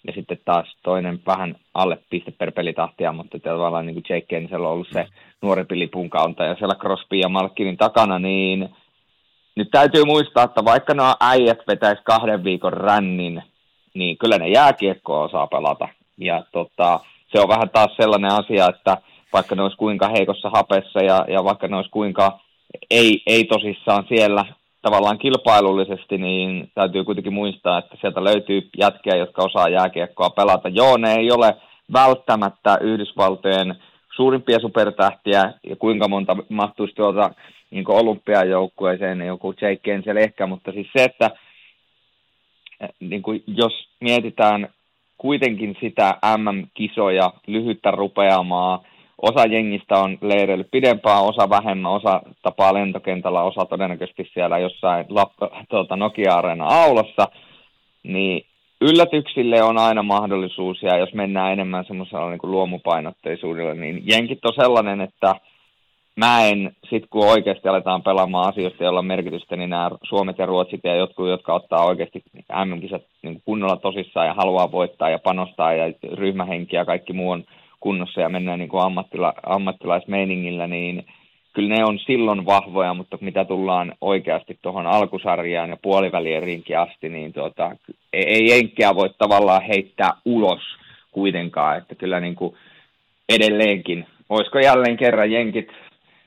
ja 0.07 0.13
sitten 0.13 0.39
taas 0.45 0.77
toinen 0.83 1.21
vähän 1.27 1.57
alle 1.75 1.99
piste 2.11 2.31
per 2.31 2.53
pelitahtia, 2.53 3.13
mutta 3.13 3.39
tavallaan 3.39 3.87
niin 3.87 3.95
kuin 3.95 4.05
Jake 4.09 4.37
Ensel 4.37 4.65
on 4.65 4.71
ollut 4.71 4.89
se 4.93 5.07
nuorempi 5.43 5.79
lipunkauntaja 5.79 6.55
siellä 6.55 6.75
Crosby 6.75 7.17
ja 7.17 7.29
Malkinin 7.29 7.77
takana, 7.77 8.19
niin 8.19 8.69
nyt 9.57 9.71
täytyy 9.71 10.05
muistaa, 10.05 10.45
että 10.45 10.65
vaikka 10.65 10.95
nuo 10.95 11.15
äijät 11.21 11.59
vetäisi 11.67 12.03
kahden 12.05 12.45
viikon 12.45 12.73
rännin 12.73 13.43
niin 13.95 14.19
kyllä 14.19 14.39
ne 14.39 14.49
jääkiekkoa 14.49 15.25
osaa 15.25 15.47
pelata. 15.47 15.89
ja 16.19 16.45
tota, 16.53 17.01
se 17.33 17.41
on 17.41 17.49
vähän 17.49 17.71
taas 17.71 17.97
sellainen 17.97 18.33
asia, 18.33 18.69
että 18.69 18.97
vaikka 19.33 19.55
ne 19.55 19.63
olisi 19.63 19.77
kuinka 19.77 20.09
heikossa 20.09 20.51
hapessa 20.51 21.01
ja, 21.01 21.25
ja 21.29 21.45
vaikka 21.45 21.69
ne 21.69 21.77
olisi 21.77 21.91
kuinka 21.91 22.39
ei, 22.91 23.23
ei 23.27 23.45
tosissaan 23.45 24.05
siellä 24.09 24.45
tavallaan 24.83 25.19
kilpailullisesti, 25.19 26.19
niin 26.19 26.71
täytyy 26.75 27.05
kuitenkin 27.05 27.33
muistaa, 27.33 27.79
että 27.79 27.97
sieltä 28.01 28.25
löytyy 28.25 28.71
jätkiä, 28.79 29.17
jotka 29.17 29.43
osaa 29.43 29.69
jääkiekkoa 29.69 30.31
pelata. 30.31 30.69
Joo, 30.69 30.97
ne 30.97 31.15
ei 31.15 31.33
ole 31.33 31.57
välttämättä 31.93 32.79
Yhdysvaltojen 32.81 33.75
suurimpia 34.17 34.61
supertähtiä 34.61 35.53
ja 35.69 35.77
kuinka 35.77 36.09
monta 36.09 36.37
mahtuisi 36.49 36.95
tuota 36.95 37.31
niin 37.71 37.85
olympiajoukkueeseen, 37.89 39.19
niin 39.19 39.29
joku 39.29 39.55
Jake 39.61 39.77
Kensel 39.77 40.17
ehkä, 40.17 40.47
mutta 40.47 40.73
siis 40.73 40.87
se, 40.97 41.05
että 41.05 41.31
niin 43.01 43.23
kuin 43.23 43.43
jos 43.47 43.89
mietitään 44.01 44.69
kuitenkin 45.19 45.77
sitä 45.81 46.19
MM-kisoja, 46.37 47.33
lyhyttä 47.47 47.91
rupeamaa, 47.91 48.85
osa 49.23 49.47
jengistä 49.47 49.99
on 49.99 50.19
leireillyt 50.21 50.71
pidempään, 50.71 51.23
osa 51.23 51.51
vähemmän, 51.51 51.93
osa 51.93 52.23
tapaa 52.43 52.75
lentokentällä, 52.75 53.43
osa 53.43 53.65
todennäköisesti 53.65 54.31
siellä 54.35 54.59
jossain 54.59 55.07
tuota, 55.69 55.97
Nokia-areena 55.97 56.67
aulassa, 56.67 57.29
niin 58.03 58.47
yllätyksille 58.81 59.63
on 59.63 59.79
aina 59.79 60.03
mahdollisuus, 60.03 60.83
ja 60.83 60.99
jos 60.99 61.15
mennään 61.15 61.53
enemmän 61.53 61.85
semmoisella 61.85 62.31
niin 62.31 62.41
luomupainotteisuudella, 62.43 63.75
niin 63.75 64.03
jenkit 64.07 64.45
on 64.45 64.55
sellainen, 64.55 65.01
että 65.01 65.35
mä 66.17 66.47
en, 66.47 66.77
sit 66.91 67.05
kun 67.11 67.27
oikeasti 67.27 67.69
aletaan 67.69 68.03
pelaamaan 68.03 68.49
asioista, 68.49 68.85
joilla 68.85 68.99
on 68.99 69.07
merkitystä, 69.07 69.57
niin 69.57 69.71
nämä 69.71 69.91
Suomet 70.03 70.39
ja 70.39 70.47
Ruotsit 70.47 70.81
ja 70.85 70.95
jotkut, 70.95 71.29
jotka 71.29 71.55
ottaa 71.55 71.85
oikeasti 71.85 72.23
MM-kisat 72.65 73.03
niin 73.23 73.43
kunnolla 73.45 73.77
tosissaan 73.77 74.27
ja 74.27 74.35
haluaa 74.35 74.73
voittaa 74.73 75.11
ja 75.11 75.19
panostaa 75.19 75.73
ja 75.73 75.93
ryhmähenki 76.13 76.77
ja 76.77 76.85
kaikki 76.85 77.13
muu 77.13 77.31
on 77.31 77.45
kunnossa 77.83 78.21
ja 78.21 78.29
mennään 78.29 78.59
niin 78.59 78.69
kuin 78.69 78.83
ammattila, 78.83 79.35
ammattilaismeiningillä, 79.47 80.67
niin 80.67 81.07
kyllä 81.53 81.75
ne 81.75 81.85
on 81.85 81.99
silloin 81.99 82.47
vahvoja, 82.47 82.95
mutta 82.95 83.19
mitä 83.21 83.45
tullaan 83.45 83.93
oikeasti 84.01 84.59
tuohon 84.63 84.87
alkusarjaan 84.87 85.71
ja 85.71 85.77
puolivälierinkin 85.83 86.79
asti, 86.79 87.09
niin 87.09 87.33
tuota, 87.33 87.77
ei 88.13 88.47
jenkkiä 88.51 88.95
voi 88.95 89.11
tavallaan 89.19 89.63
heittää 89.63 90.11
ulos 90.25 90.63
kuitenkaan, 91.11 91.79
että 91.79 91.95
kyllä 91.95 92.21
niin 92.21 92.35
kuin 92.35 92.57
edelleenkin, 93.29 94.07
olisiko 94.29 94.59
jälleen 94.59 94.97
kerran 94.97 95.33
jenkit 95.33 95.69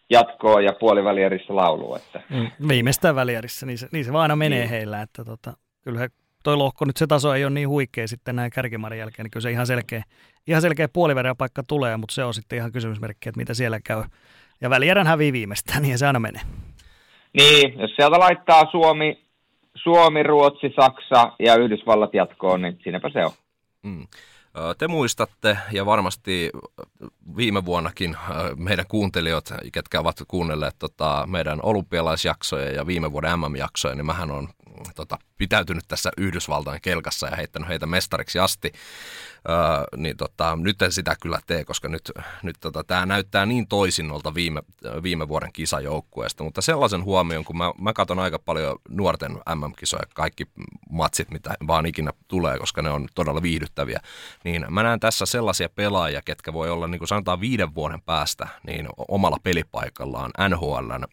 jatkoa 0.10 0.62
ja 0.62 0.74
puolivälierissä 0.80 1.56
laulu. 1.56 1.95
Että. 1.95 2.22
Mm, 2.30 2.68
viimeistään 2.68 3.16
välierissä, 3.16 3.66
niin 3.66 3.78
se, 3.78 3.88
niin 3.91 4.06
se 4.06 4.14
vaan 4.14 4.22
aina 4.22 4.36
menee 4.36 4.60
niin. 4.60 4.70
heillä, 4.70 5.01
että 5.01 5.26
tota, 5.26 5.53
kyllä 5.84 5.99
he, 5.99 6.10
toi 6.46 6.58
lohko 6.58 6.86
nyt 6.86 6.98
se 6.98 7.08
taso 7.08 7.34
ei 7.34 7.46
ole 7.46 7.54
niin 7.54 7.70
huikea 7.70 8.08
sitten 8.08 8.36
näin 8.36 8.52
kärkimarin 8.52 9.00
jälkeen, 9.00 9.24
niin 9.24 9.32
kyllä 9.32 9.41
se 9.41 9.52
ihan 9.52 9.68
selkeä, 9.68 10.04
ihan 10.48 10.62
selkeä 10.62 10.88
paikka 11.38 11.64
tulee, 11.68 11.98
mutta 11.98 12.14
se 12.14 12.24
on 12.24 12.34
sitten 12.34 12.58
ihan 12.58 12.72
kysymysmerkki, 12.72 13.30
että 13.30 13.39
mitä 13.39 13.54
siellä 13.54 13.80
käy. 13.80 14.04
Ja 14.62 14.70
välierän 14.70 15.08
hävii 15.08 15.34
viimeistään, 15.34 15.82
niin 15.84 15.98
se 15.98 16.08
aina 16.08 16.20
menee. 16.20 16.41
Niin, 17.38 17.80
jos 17.80 17.91
sieltä 17.96 18.20
laittaa 18.20 18.72
Suomi, 18.72 19.26
Suomi, 19.76 20.24
Ruotsi, 20.24 20.74
Saksa 20.82 21.32
ja 21.39 21.56
Yhdysvallat 21.56 22.14
jatkoon, 22.14 22.62
niin 22.62 22.80
siinäpä 22.84 23.10
se 23.10 23.26
on. 23.26 23.32
Mm. 23.84 24.08
Te 24.78 24.88
muistatte 24.88 25.58
ja 25.72 25.86
varmasti 25.86 26.50
viime 27.38 27.66
vuonnakin 27.66 28.16
meidän 28.56 28.86
kuuntelijat, 28.88 29.46
ketkä 29.72 30.00
ovat 30.00 30.16
kuunnelleet 30.28 30.76
tota, 30.80 31.24
meidän 31.28 31.60
olympialaisjaksoja 31.64 32.72
ja 32.72 32.88
viime 32.88 33.12
vuoden 33.12 33.39
MM-jaksoja, 33.39 33.96
niin 33.96 34.06
mähän 34.06 34.32
on 34.32 34.48
tota, 34.95 35.17
pitäytynyt 35.38 35.84
tässä 35.88 36.11
Yhdysvaltain 36.17 36.82
kelkassa 36.82 37.28
ja 37.28 37.36
heittänyt 37.36 37.69
heitä 37.69 37.86
mestariksi 37.86 38.39
asti. 38.39 38.71
Öö, 39.49 39.55
niin 39.97 40.17
tota, 40.17 40.55
nyt 40.55 40.82
en 40.82 40.91
sitä 40.91 41.15
kyllä 41.21 41.39
tee, 41.47 41.65
koska 41.65 41.88
nyt, 41.88 42.11
nyt 42.43 42.55
tota, 42.59 42.84
tämä 42.84 43.05
näyttää 43.05 43.45
niin 43.45 43.67
toisinnolta 43.67 44.34
viime, 44.34 44.61
viime 45.03 45.28
vuoden 45.28 45.53
kisajoukkueesta, 45.53 46.43
mutta 46.43 46.61
sellaisen 46.61 47.03
huomion, 47.03 47.45
kun 47.45 47.57
mä, 47.57 47.73
mä 47.80 47.93
katson 47.93 48.19
aika 48.19 48.39
paljon 48.39 48.80
nuorten 48.89 49.32
MM-kisoja, 49.32 50.03
kaikki 50.13 50.47
matsit, 50.89 51.32
mitä 51.32 51.55
vaan 51.67 51.86
ikinä 51.86 52.11
tulee, 52.28 52.59
koska 52.59 52.82
ne 52.82 52.89
on 52.89 53.07
todella 53.15 53.41
viihdyttäviä, 53.41 53.99
niin 54.43 54.65
mä 54.69 54.84
näen 54.84 54.99
tässä 54.99 55.26
sellaisia 55.26 55.69
pelaajia, 55.69 56.21
ketkä 56.21 56.53
voi 56.53 56.69
olla 56.69 56.88
niin 56.88 56.99
kuin 56.99 57.07
sanotaan 57.07 57.41
viiden 57.41 57.76
vuoden 57.76 58.01
päästä 58.01 58.47
niin 58.67 58.88
omalla 59.07 59.38
pelipaikallaan 59.43 60.32
NHLn 60.49 61.05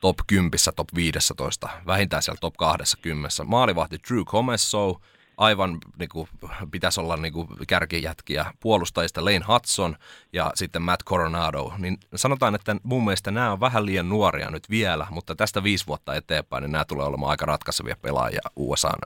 top 0.00 0.16
10, 0.26 0.50
top 0.76 0.88
15, 0.94 1.68
vähintään 1.86 2.22
siellä 2.22 2.38
top 2.40 2.56
20. 2.56 3.44
Maalivahti 3.44 3.98
Drew 4.08 4.22
Comesso, 4.24 5.00
aivan 5.36 5.78
niin 5.98 6.08
kuin, 6.08 6.28
pitäisi 6.70 7.00
olla 7.00 7.16
niin 7.16 7.32
kuin, 7.32 7.48
kärkijätkiä 7.68 8.52
puolustajista 8.60 9.24
Lane 9.24 9.44
Hudson 9.48 9.96
ja 10.32 10.52
sitten 10.54 10.82
Matt 10.82 11.04
Coronado. 11.04 11.72
Niin 11.78 11.98
sanotaan, 12.14 12.54
että 12.54 12.76
mun 12.82 13.04
mielestä 13.04 13.30
nämä 13.30 13.52
on 13.52 13.60
vähän 13.60 13.86
liian 13.86 14.08
nuoria 14.08 14.50
nyt 14.50 14.70
vielä, 14.70 15.06
mutta 15.10 15.36
tästä 15.36 15.62
viisi 15.62 15.86
vuotta 15.86 16.14
eteenpäin 16.14 16.62
niin 16.62 16.72
nämä 16.72 16.84
tulee 16.84 17.06
olemaan 17.06 17.30
aika 17.30 17.46
ratkaisevia 17.46 17.96
pelaajia 18.02 18.40
USAn 18.56 18.98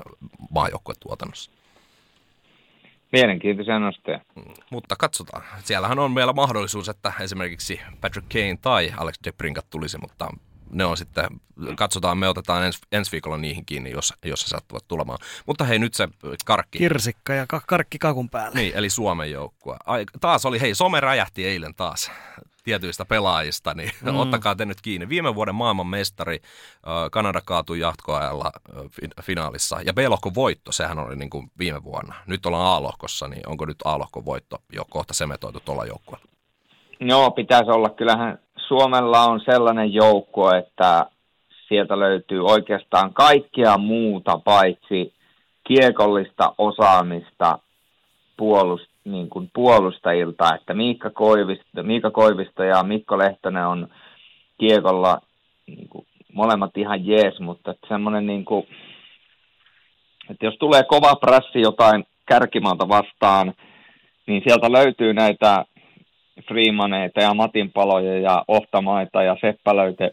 maajoukkuetuotannossa. 0.50 1.50
Mielenkiintoisia 3.12 3.78
nostoja. 3.78 4.20
Mutta 4.70 4.96
katsotaan. 4.96 5.42
Siellähän 5.64 5.98
on 5.98 6.12
meillä 6.12 6.32
mahdollisuus, 6.32 6.88
että 6.88 7.12
esimerkiksi 7.20 7.80
Patrick 8.00 8.28
Kane 8.28 8.58
tai 8.62 8.92
Alex 8.96 9.14
DeBrinkat 9.24 9.70
tulisi, 9.70 9.98
mutta 9.98 10.28
ne 10.72 10.84
on 10.84 10.96
sitten, 10.96 11.26
katsotaan, 11.76 12.18
me 12.18 12.28
otetaan 12.28 12.64
ens, 12.64 12.80
ensi 12.92 13.12
viikolla 13.12 13.36
niihin 13.36 13.66
kiinni, 13.66 13.90
jos, 13.90 14.14
jos 14.24 14.40
se 14.40 14.48
sattuvat 14.48 14.88
tulemaan. 14.88 15.18
Mutta 15.46 15.64
hei, 15.64 15.78
nyt 15.78 15.94
se 15.94 16.08
karkki. 16.44 16.78
Kirsikka 16.78 17.32
ja 17.32 17.46
ka- 17.48 17.62
karkki 17.66 17.98
kakun 17.98 18.30
päälle. 18.30 18.60
Niin, 18.60 18.72
eli 18.74 18.90
Suomen 18.90 19.30
joukkue. 19.30 19.76
Ai, 19.86 20.04
taas 20.20 20.46
oli, 20.46 20.60
hei, 20.60 20.74
some 20.74 21.00
räjähti 21.00 21.46
eilen 21.46 21.74
taas 21.74 22.10
tietyistä 22.64 23.04
pelaajista, 23.04 23.74
niin 23.74 23.90
mm. 24.02 24.16
ottakaa 24.22 24.54
te 24.54 24.64
nyt 24.64 24.80
kiinni. 24.80 25.08
Viime 25.08 25.34
vuoden 25.34 25.54
maailman 25.54 25.86
mestari, 25.86 26.38
Kanada 27.10 27.40
kaatui 27.44 27.80
jatkoajalla 27.80 28.50
finaalissa. 29.22 29.80
Ja 29.84 29.92
B-lohkon 29.92 30.34
voitto, 30.34 30.72
sehän 30.72 30.98
oli 30.98 31.16
niin 31.16 31.30
kuin 31.30 31.50
viime 31.58 31.84
vuonna. 31.84 32.14
Nyt 32.26 32.46
ollaan 32.46 32.76
A-lohkossa, 32.76 33.28
niin 33.28 33.48
onko 33.48 33.66
nyt 33.66 33.78
A-lohkon 33.84 34.24
voitto 34.24 34.56
jo 34.72 34.84
kohta 34.90 35.14
semetoitu 35.14 35.60
tuolla 35.64 35.84
joukkueella? 35.84 36.26
Joo, 37.00 37.30
pitäisi 37.30 37.70
olla. 37.70 37.88
Kyllähän 37.88 38.38
Suomella 38.68 39.24
on 39.24 39.40
sellainen 39.40 39.92
joukko, 39.92 40.54
että 40.54 41.06
sieltä 41.68 41.98
löytyy 41.98 42.44
oikeastaan 42.44 43.14
kaikkea 43.14 43.78
muuta 43.78 44.38
paitsi 44.44 45.14
kiekollista 45.66 46.54
osaamista 46.58 47.58
puolust, 48.36 48.89
niin 49.04 49.30
kuin 49.30 49.50
puolustajilta, 49.54 50.54
että 50.54 50.74
Miikka 50.74 51.10
Koivisto, 51.10 51.82
Miikka 51.82 52.10
Koivisto 52.10 52.62
ja 52.62 52.82
Mikko 52.82 53.18
Lehtonen 53.18 53.66
on 53.66 53.88
kiekolla 54.58 55.20
niin 55.66 55.88
kuin, 55.88 56.06
molemmat 56.32 56.76
ihan 56.76 57.06
jees, 57.06 57.40
mutta 57.40 57.74
semmoinen 57.88 58.26
niin 58.26 58.44
kuin, 58.44 58.66
että 60.30 60.46
jos 60.46 60.54
tulee 60.58 60.82
kova 60.82 61.16
prassi 61.16 61.60
jotain 61.60 62.04
kärkimaalta 62.26 62.88
vastaan, 62.88 63.54
niin 64.26 64.42
sieltä 64.46 64.72
löytyy 64.72 65.14
näitä 65.14 65.64
Freemaneita 66.48 67.20
ja 67.20 67.34
Matinpaloja 67.34 68.18
ja 68.18 68.44
Ohtamaita 68.48 69.22
ja 69.22 69.36
Seppälöitä 69.40 70.10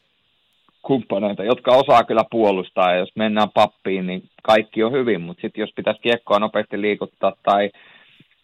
kumppaneita, 0.81 1.43
jotka 1.43 1.71
osaa 1.71 2.03
kyllä 2.03 2.23
puolustaa. 2.31 2.91
Ja 2.91 2.99
jos 2.99 3.09
mennään 3.15 3.49
pappiin, 3.53 4.07
niin 4.07 4.29
kaikki 4.43 4.83
on 4.83 4.91
hyvin, 4.91 5.21
mutta 5.21 5.41
sitten 5.41 5.61
jos 5.61 5.71
pitäisi 5.75 6.01
kiekkoa 6.01 6.39
nopeasti 6.39 6.81
liikuttaa 6.81 7.33
tai 7.43 7.69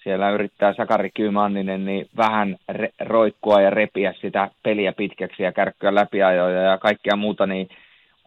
siellä 0.03 0.29
yrittää 0.29 0.73
Sakari 0.73 1.09
Kyymanninen 1.13 1.85
niin 1.85 2.07
vähän 2.17 2.57
re- 2.71 2.93
roikkua 2.99 3.61
ja 3.61 3.69
repiä 3.69 4.13
sitä 4.21 4.49
peliä 4.63 4.93
pitkäksi 4.93 5.43
ja 5.43 5.51
kärkkyä 5.51 5.95
läpiajoja 5.95 6.61
ja 6.61 6.77
kaikkea 6.77 7.15
muuta, 7.15 7.45
niin 7.45 7.69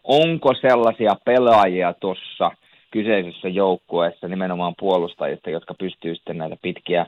onko 0.03 0.53
sellaisia 0.53 1.15
pelaajia 1.25 1.93
tuossa 1.93 2.51
kyseisessä 2.91 3.47
joukkueessa 3.47 4.27
nimenomaan 4.27 4.73
puolustajista, 4.79 5.49
jotka 5.49 5.73
pystyy 5.73 6.15
sitten 6.15 6.37
näitä 6.37 6.55
pitkiä 6.61 7.05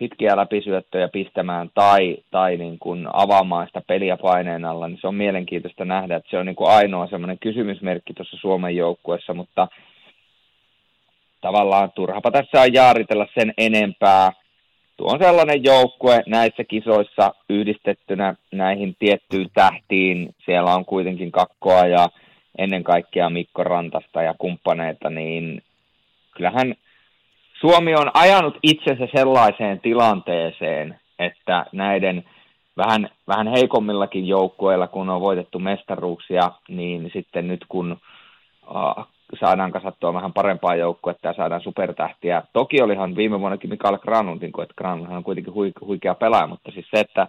pitkiä 0.00 0.36
läpisyöttöjä 0.36 1.08
pistämään 1.08 1.70
tai, 1.74 2.16
tai 2.30 2.56
niin 2.56 2.78
kuin 2.78 3.06
avaamaan 3.12 3.66
sitä 3.66 3.82
peliä 3.86 4.16
paineen 4.16 4.64
alla, 4.64 4.88
niin 4.88 4.98
se 5.00 5.06
on 5.06 5.14
mielenkiintoista 5.14 5.84
nähdä, 5.84 6.16
että 6.16 6.30
se 6.30 6.38
on 6.38 6.46
niin 6.46 6.56
kuin 6.56 6.70
ainoa 6.70 7.06
semmoinen 7.06 7.38
kysymysmerkki 7.38 8.14
tuossa 8.14 8.36
Suomen 8.36 8.76
joukkueessa, 8.76 9.34
mutta 9.34 9.68
tavallaan 11.40 11.92
turhapa 11.92 12.30
tässä 12.30 12.60
on 12.60 12.72
jaaritella 12.72 13.26
sen 13.34 13.54
enempää. 13.58 14.32
Tuo 14.96 15.12
on 15.12 15.18
sellainen 15.18 15.64
joukkue 15.64 16.22
näissä 16.26 16.64
kisoissa 16.64 17.34
yhdistettynä 17.50 18.34
näihin 18.52 18.96
tiettyyn 18.98 19.50
tähtiin. 19.54 20.34
Siellä 20.44 20.74
on 20.74 20.84
kuitenkin 20.84 21.32
kakkoa 21.32 21.86
ja 21.86 22.08
ennen 22.58 22.84
kaikkea 22.84 23.30
Mikko 23.30 23.64
Rantasta 23.64 24.22
ja 24.22 24.34
kumppaneita, 24.38 25.10
niin 25.10 25.62
kyllähän– 26.36 26.74
Suomi 27.60 27.94
on 27.94 28.10
ajanut 28.14 28.58
itsensä 28.62 29.08
sellaiseen 29.16 29.80
tilanteeseen, 29.80 31.00
että 31.18 31.66
näiden 31.72 32.24
vähän, 32.76 33.08
vähän 33.28 33.48
heikommillakin 33.48 34.26
joukkueilla, 34.26 34.86
kun 34.86 35.10
on 35.10 35.20
voitettu 35.20 35.58
mestaruuksia, 35.58 36.50
niin 36.68 37.10
sitten 37.12 37.48
nyt 37.48 37.64
kun 37.68 37.96
saadaan 39.40 39.72
kasattua 39.72 40.14
vähän 40.14 40.32
parempaa 40.32 40.76
joukkuetta 40.76 41.28
ja 41.28 41.34
saadaan 41.34 41.62
supertähtiä. 41.62 42.42
Toki 42.52 42.82
olihan 42.82 43.16
viime 43.16 43.40
vuonnakin 43.40 43.70
Mikael 43.70 43.98
Granlundin, 43.98 44.52
kun 44.52 44.62
että 44.62 44.74
Granlund 44.76 45.12
on 45.12 45.24
kuitenkin 45.24 45.54
huikea 45.80 46.14
pelaaja, 46.14 46.46
mutta 46.46 46.70
siis 46.70 46.86
se, 46.94 47.00
että, 47.00 47.28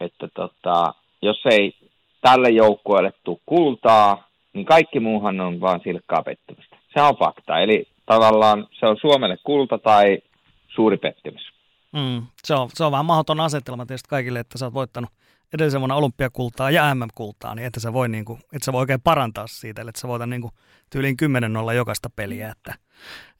että 0.00 0.28
tota, 0.34 0.94
jos 1.22 1.40
ei 1.50 1.74
tälle 2.20 2.50
joukkueelle 2.50 3.12
tule 3.24 3.38
kultaa, 3.46 4.28
niin 4.52 4.66
kaikki 4.66 5.00
muuhan 5.00 5.40
on 5.40 5.60
vaan 5.60 5.80
silkkaa 5.84 6.22
pettymystä. 6.22 6.76
Se 6.94 7.02
on 7.02 7.16
fakta. 7.16 7.60
Eli 7.60 7.86
tavallaan 8.06 8.66
se 8.80 8.86
on 8.86 8.96
Suomelle 9.00 9.36
kulta 9.44 9.78
tai 9.78 10.18
suuri 10.68 10.96
pettymys. 10.96 11.42
Mm, 11.92 12.22
se, 12.44 12.54
on, 12.54 12.68
se 12.74 12.84
on 12.84 12.92
vähän 12.92 13.06
mahdoton 13.06 13.40
asetelma 13.40 13.86
tietysti 13.86 14.08
kaikille, 14.08 14.40
että 14.40 14.58
sä 14.58 14.66
oot 14.66 14.74
voittanut 14.74 15.10
edellisen 15.54 15.80
vuonna 15.80 15.94
olympiakultaa 15.94 16.70
ja 16.70 16.94
MM-kultaa, 16.94 17.54
niin 17.54 17.66
että 17.66 17.80
sä 17.80 17.92
voi, 17.92 18.08
niin 18.08 18.24
kuin, 18.24 18.38
että 18.38 18.64
sä 18.64 18.72
voi 18.72 18.80
oikein 18.80 19.00
parantaa 19.00 19.46
siitä, 19.46 19.82
että 19.88 20.00
sä 20.00 20.08
voitat 20.08 20.28
niin 20.28 20.42
kuin 20.42 20.52
tyyliin 20.90 21.16
10 21.16 21.52
nolla 21.52 21.72
jokaista 21.72 22.10
peliä. 22.16 22.50
Että, 22.50 22.74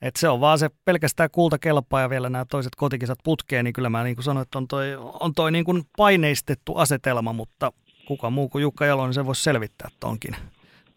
että 0.02 0.20
se 0.20 0.28
on 0.28 0.40
vaan 0.40 0.58
se 0.58 0.70
pelkästään 0.84 1.30
kulta 1.32 1.58
kelpaa 1.58 2.00
ja 2.00 2.11
vielä 2.11 2.30
nämä 2.30 2.44
toiset 2.44 2.74
kotikisat 2.76 3.18
putkeen, 3.24 3.64
niin 3.64 3.72
kyllä 3.72 3.90
mä 3.90 4.04
niin 4.04 4.16
kuin 4.16 4.24
sanoin, 4.24 4.42
että 4.42 4.58
on 4.58 4.68
toi, 4.68 4.96
on 5.20 5.34
toi 5.34 5.52
niin 5.52 5.64
kuin 5.64 5.82
paineistettu 5.96 6.76
asetelma, 6.76 7.32
mutta 7.32 7.72
kuka 8.06 8.30
muu 8.30 8.48
kuin 8.48 8.62
Jukka 8.62 8.86
Jalo, 8.86 9.06
niin 9.06 9.14
se 9.14 9.26
voisi 9.26 9.42
selvittää 9.42 9.88
tonkin 10.00 10.36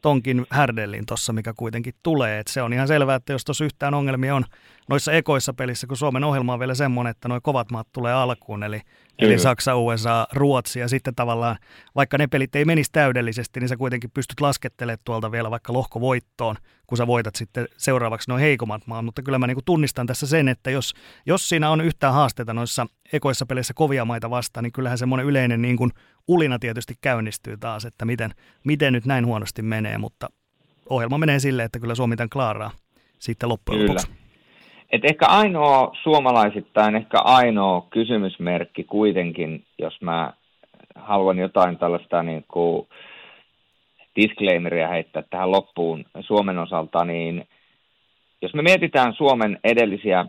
tonkin 0.03 0.45
härdellin 0.49 1.05
tuossa, 1.05 1.33
mikä 1.33 1.53
kuitenkin 1.53 1.93
tulee. 2.03 2.39
Et 2.39 2.47
se 2.47 2.61
on 2.61 2.73
ihan 2.73 2.87
selvää, 2.87 3.15
että 3.15 3.33
jos 3.33 3.45
tuossa 3.45 3.65
yhtään 3.65 3.93
ongelmia 3.93 4.35
on 4.35 4.45
noissa 4.89 5.11
ekoissa 5.11 5.53
pelissä, 5.53 5.87
kun 5.87 5.97
Suomen 5.97 6.23
ohjelma 6.23 6.53
on 6.53 6.59
vielä 6.59 6.75
semmoinen, 6.75 7.11
että 7.11 7.27
noin 7.27 7.41
kovat 7.41 7.71
maat 7.71 7.87
tulee 7.91 8.13
alkuun, 8.13 8.63
eli 8.63 8.81
Eli 9.19 9.39
Saksa, 9.39 9.75
USA, 9.75 10.27
Ruotsi 10.33 10.79
ja 10.79 10.87
sitten 10.87 11.15
tavallaan, 11.15 11.55
vaikka 11.95 12.17
ne 12.17 12.27
pelit 12.27 12.55
ei 12.55 12.65
menisi 12.65 12.89
täydellisesti, 12.91 13.59
niin 13.59 13.67
sä 13.67 13.77
kuitenkin 13.77 14.11
pystyt 14.11 14.41
laskettelemaan 14.41 14.99
tuolta 15.03 15.31
vielä 15.31 15.51
vaikka 15.51 15.73
lohkovoittoon, 15.73 16.55
kun 16.87 16.97
sä 16.97 17.07
voitat 17.07 17.35
sitten 17.35 17.67
seuraavaksi 17.77 18.29
noin 18.29 18.41
heikommat 18.41 18.87
maat. 18.87 19.05
Mutta 19.05 19.21
kyllä 19.21 19.39
mä 19.39 19.47
niin 19.47 19.57
tunnistan 19.65 20.07
tässä 20.07 20.27
sen, 20.27 20.47
että 20.47 20.71
jos, 20.71 20.93
jos 21.25 21.49
siinä 21.49 21.69
on 21.69 21.81
yhtään 21.81 22.13
haasteita 22.13 22.53
noissa 22.53 22.85
ekoissa 23.13 23.45
peleissä 23.45 23.73
kovia 23.73 24.05
maita 24.05 24.29
vastaan, 24.29 24.63
niin 24.63 24.71
kyllähän 24.73 24.97
semmoinen 24.97 25.25
yleinen 25.27 25.61
niin 25.61 25.77
kuin 25.77 25.91
ulina 26.27 26.59
tietysti 26.59 26.93
käynnistyy 27.01 27.57
taas, 27.57 27.85
että 27.85 28.05
miten, 28.05 28.31
miten 28.63 28.93
nyt 28.93 29.05
näin 29.05 29.25
huonosti 29.25 29.61
menee, 29.61 29.97
mutta 29.97 30.29
ohjelma 30.89 31.17
menee 31.17 31.39
silleen, 31.39 31.65
että 31.65 31.79
kyllä 31.79 31.95
Suomi 31.95 32.15
tämän 32.15 32.29
klaaraa 32.29 32.71
sitten 33.19 33.49
loppujen 33.49 33.81
kyllä. 33.81 33.93
lopuksi. 33.93 34.22
Et 34.93 35.05
ehkä 35.05 35.25
ainoa 35.27 35.91
suomalaisittain, 36.03 36.95
ehkä 36.95 37.17
ainoa 37.23 37.87
kysymysmerkki 37.89 38.83
kuitenkin, 38.83 39.63
jos 39.79 40.01
mä 40.01 40.33
haluan 40.95 41.37
jotain 41.37 41.77
tällaista 41.77 42.23
niin 42.23 42.45
kuin 42.47 42.87
disclaimeria 44.15 44.87
heittää 44.87 45.23
tähän 45.29 45.51
loppuun 45.51 46.05
Suomen 46.19 46.59
osalta, 46.59 47.05
niin 47.05 47.47
jos 48.41 48.53
me 48.53 48.61
mietitään 48.61 49.13
Suomen 49.13 49.59
edellisiä 49.63 50.25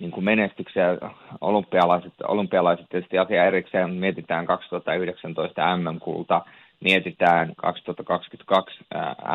niin 0.00 0.10
kuin 0.10 0.24
menestyksiä, 0.24 0.98
olympialaiset, 1.40 2.12
olympialaiset 2.28 2.86
tietysti 2.88 3.18
asia 3.18 3.44
erikseen, 3.44 3.94
mietitään 3.94 4.46
2019 4.46 5.76
MM-kulta, 5.76 6.42
mietitään 6.80 7.52
2022 7.56 8.84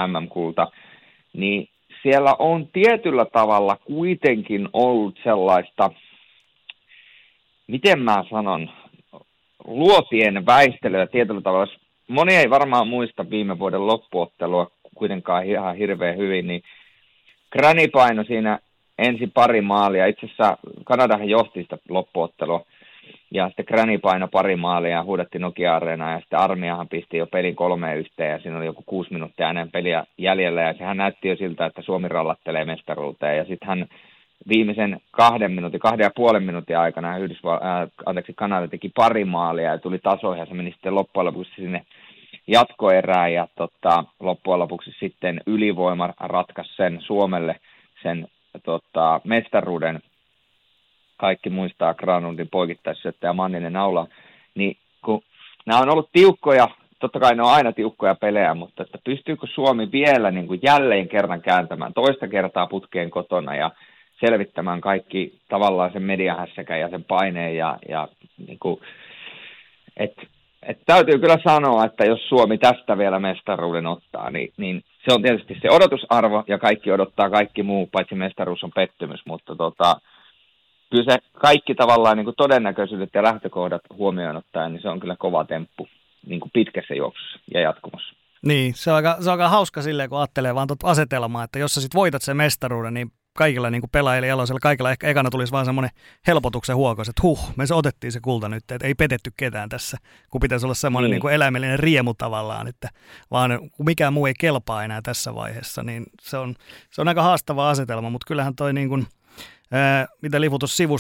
MM-kulta, 0.08 0.68
niin 1.34 1.70
siellä 2.04 2.36
on 2.40 2.68
tietyllä 2.68 3.26
tavalla 3.26 3.76
kuitenkin 3.76 4.70
ollut 4.74 5.20
sellaista, 5.24 5.92
miten 7.68 8.00
mä 8.00 8.24
sanon, 8.30 8.70
luotien 9.68 10.46
väistelyä 10.46 11.08
tietyllä 11.08 11.42
tavalla. 11.42 11.74
Moni 12.08 12.36
ei 12.36 12.50
varmaan 12.50 12.88
muista 12.88 13.30
viime 13.30 13.60
vuoden 13.60 13.88
loppuottelua 13.88 14.72
kuitenkaan 14.96 15.46
ihan 15.46 15.76
hirveän 15.76 16.18
hyvin, 16.18 16.48
niin 16.48 16.62
Grani 17.52 17.88
paino 17.88 18.24
siinä 18.24 18.60
ensin 18.98 19.32
pari 19.32 19.62
maalia. 19.62 20.06
Itse 20.06 20.26
asiassa 20.26 20.58
Kanadahan 20.84 21.30
johti 21.30 21.62
sitä 21.62 21.78
loppuottelua. 21.90 22.66
Ja 23.32 23.48
sitten 23.48 23.66
Granny 23.68 23.98
paino 23.98 24.28
pari 24.28 24.56
maalia 24.56 24.92
ja 24.92 25.04
huudatti 25.04 25.40
nokia 25.40 25.76
Areenaa 25.76 26.12
ja 26.12 26.20
sitten 26.20 26.40
Armiahan 26.40 26.88
pisti 26.88 27.18
jo 27.18 27.28
pelin 27.28 27.56
kolmeen 27.56 27.98
yhteen 27.98 28.32
ja 28.32 28.40
siinä 28.40 28.58
oli 28.58 28.66
joku 28.66 28.84
kuusi 28.86 29.14
minuuttia 29.14 29.50
ennen 29.50 29.72
peliä 29.72 30.06
jäljellä. 30.18 30.62
Ja 30.62 30.74
sehän 30.74 30.98
näytti 30.98 31.28
jo 31.28 31.36
siltä, 31.36 31.66
että 31.66 31.82
Suomi 31.82 32.08
rallattelee 32.08 32.66
mestaruuteen. 32.66 33.38
Ja 33.38 33.46
sitten 33.46 33.68
hän 33.68 33.88
viimeisen 34.50 35.02
kahden 35.12 35.52
minuutin, 35.52 35.80
kahden 35.80 36.04
ja 36.04 36.12
puolen 36.16 36.44
minuutin 36.44 36.78
aikana 36.78 37.18
Yhdysval- 37.18 37.66
äh, 37.66 37.90
anteeksi, 38.06 38.34
Kanada 38.34 38.68
teki 38.68 38.92
pari 38.96 39.26
maalia 39.26 39.72
ja 39.72 39.78
tuli 39.78 40.00
tasoihin 40.00 40.40
ja 40.40 40.46
se 40.46 40.54
meni 40.54 40.72
sitten 40.72 40.96
loppujen 40.96 41.26
lopuksi 41.26 41.52
sinne 41.56 41.86
jatkoerään. 42.48 43.34
Ja 43.34 43.48
tota, 43.56 44.04
loppujen 44.20 44.60
lopuksi 44.60 44.92
sitten 45.00 45.42
ylivoima 45.46 46.14
ratkaisi 46.20 46.76
sen 46.76 47.02
Suomelle 47.02 47.56
sen 48.04 48.28
tota, 48.64 49.22
mestaruuden 49.24 50.00
kaikki 51.20 51.50
muistaa 51.50 51.94
Granlundin 51.94 52.50
poikittaissyöttä 52.50 53.28
ja 53.28 53.34
Manninen 53.34 53.74
naula, 53.74 54.08
niin 54.56 54.78
kun 55.06 55.22
nämä 55.66 55.80
on 55.80 55.90
ollut 55.90 56.10
tiukkoja, 56.14 56.68
totta 57.00 57.20
kai 57.20 57.36
ne 57.36 57.44
on 57.44 57.52
aina 57.52 57.72
tiukkoja 57.72 58.16
pelejä, 58.16 58.54
mutta 58.54 58.84
että 58.84 58.98
pystyykö 59.04 59.48
Suomi 59.48 59.92
vielä 59.92 60.32
niin 60.32 60.48
kuin 60.48 60.60
jälleen 60.64 61.10
kerran 61.10 61.42
kääntämään 61.42 61.94
toista 61.94 62.28
kertaa 62.28 62.68
putkeen 62.68 63.10
kotona 63.10 63.56
ja 63.56 63.72
selvittämään 64.26 64.82
kaikki 64.82 65.40
tavallaan 65.50 65.94
sen 65.94 66.04
mediahässäkä 66.04 66.78
ja 66.78 66.90
sen 66.90 67.04
paineen 67.04 67.58
ja, 67.58 67.78
ja 67.90 68.08
niin 68.48 68.60
kuin, 68.60 68.82
et, 69.98 70.14
et 70.64 70.80
täytyy 70.86 71.20
kyllä 71.20 71.38
sanoa, 71.44 71.86
että 71.86 72.06
jos 72.06 72.30
Suomi 72.30 72.58
tästä 72.58 72.98
vielä 72.98 73.20
mestaruuden 73.20 73.88
ottaa, 73.88 74.32
niin, 74.32 74.54
niin 74.58 74.84
se 75.08 75.14
on 75.14 75.22
tietysti 75.22 75.58
se 75.62 75.72
odotusarvo 75.72 76.44
ja 76.48 76.58
kaikki 76.58 76.92
odottaa 76.92 77.30
kaikki 77.30 77.64
muu, 77.64 77.90
paitsi 77.92 78.16
mestaruus 78.16 78.64
on 78.64 78.72
pettymys, 78.76 79.26
mutta 79.26 79.56
tota, 79.56 79.96
kyllä 80.92 81.14
se 81.14 81.20
kaikki 81.34 81.76
tavallaan 81.76 82.18
niin 82.18 82.26
kuin 82.26 82.36
todennäköisyydet 82.38 83.10
ja 83.14 83.24
lähtökohdat 83.24 83.82
huomioon 83.94 84.36
ottaen, 84.36 84.74
niin 84.74 84.82
se 84.82 84.90
on 84.90 85.00
kyllä 85.00 85.16
kova 85.16 85.46
temppu 85.46 85.88
niin 86.26 86.40
kuin 86.40 86.52
pitkässä 86.54 86.94
juoksussa 86.94 87.40
ja 87.54 87.62
jatkumossa. 87.62 88.16
Niin, 88.46 88.74
se 88.76 88.90
on 88.90 88.96
aika, 88.96 89.18
se 89.20 89.30
on 89.30 89.32
aika 89.32 89.50
hauska 89.50 89.82
silleen, 89.82 90.10
kun 90.10 90.20
ajattelee 90.20 90.56
vaan 90.56 90.68
tuota 90.68 90.88
asetelmaa, 90.88 91.44
että 91.44 91.60
jos 91.60 91.76
sä 91.76 91.82
sit 91.82 91.96
voitat 91.96 92.22
sen 92.22 92.38
mestaruuden, 92.38 92.94
niin 92.94 93.12
kaikilla 93.38 93.70
niin 93.70 93.82
pelaajilla 93.92 94.28
jaloisella, 94.28 94.60
kaikilla 94.60 94.92
ehkä 94.92 95.08
ekana 95.08 95.30
tulisi 95.30 95.52
vaan 95.52 95.66
semmoinen 95.66 95.92
helpotuksen 96.28 96.76
huokos, 96.76 97.10
että 97.10 97.22
huh, 97.24 97.40
me 97.56 97.66
se 97.66 97.74
otettiin 97.74 98.12
se 98.12 98.20
kulta 98.20 98.50
nyt, 98.50 98.72
että 98.72 98.88
ei 98.88 98.96
petetty 98.96 99.32
ketään 99.38 99.70
tässä, 99.70 99.98
kun 100.30 100.42
pitäisi 100.42 100.66
olla 100.66 100.74
semmoinen 100.74 101.12
niin. 101.12 101.22
niin 101.22 101.34
eläimellinen 101.34 101.80
riemu 101.80 102.14
tavallaan, 102.14 102.68
että 102.68 102.90
vaan 103.32 103.60
kun 103.72 103.86
mikään 103.86 104.14
muu 104.14 104.26
ei 104.26 104.34
kelpaa 104.40 104.84
enää 104.84 105.02
tässä 105.02 105.36
vaiheessa, 105.36 105.84
niin 105.84 106.04
se 106.22 106.38
on, 106.38 106.56
se 106.92 107.02
on 107.02 107.08
aika 107.08 107.24
haastava 107.24 107.70
asetelma, 107.70 108.10
mutta 108.10 108.28
kyllähän 108.28 108.56
toi 108.56 108.74
niin 108.74 108.90
kuin, 108.90 109.08
mitä 110.22 110.38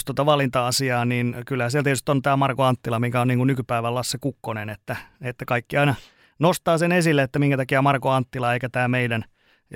tuota 0.05 0.25
valinta-asiaa, 0.25 1.05
niin 1.05 1.35
kyllä 1.45 1.69
siellä 1.69 1.83
tietysti 1.83 2.11
on 2.11 2.21
tämä 2.21 2.37
Marko 2.37 2.63
Anttila, 2.63 2.99
mikä 2.99 3.21
on 3.21 3.27
niin 3.27 3.37
kuin 3.37 3.47
nykypäivän 3.47 3.95
Lasse 3.95 4.17
Kukkonen, 4.21 4.69
että, 4.69 4.95
että 5.21 5.45
kaikki 5.45 5.77
aina 5.77 5.95
nostaa 6.39 6.77
sen 6.77 6.91
esille, 6.91 7.23
että 7.23 7.39
minkä 7.39 7.57
takia 7.57 7.81
Marko 7.81 8.09
Anttila 8.09 8.53
eikä 8.53 8.69
tämä 8.69 8.87
meidän 8.87 9.25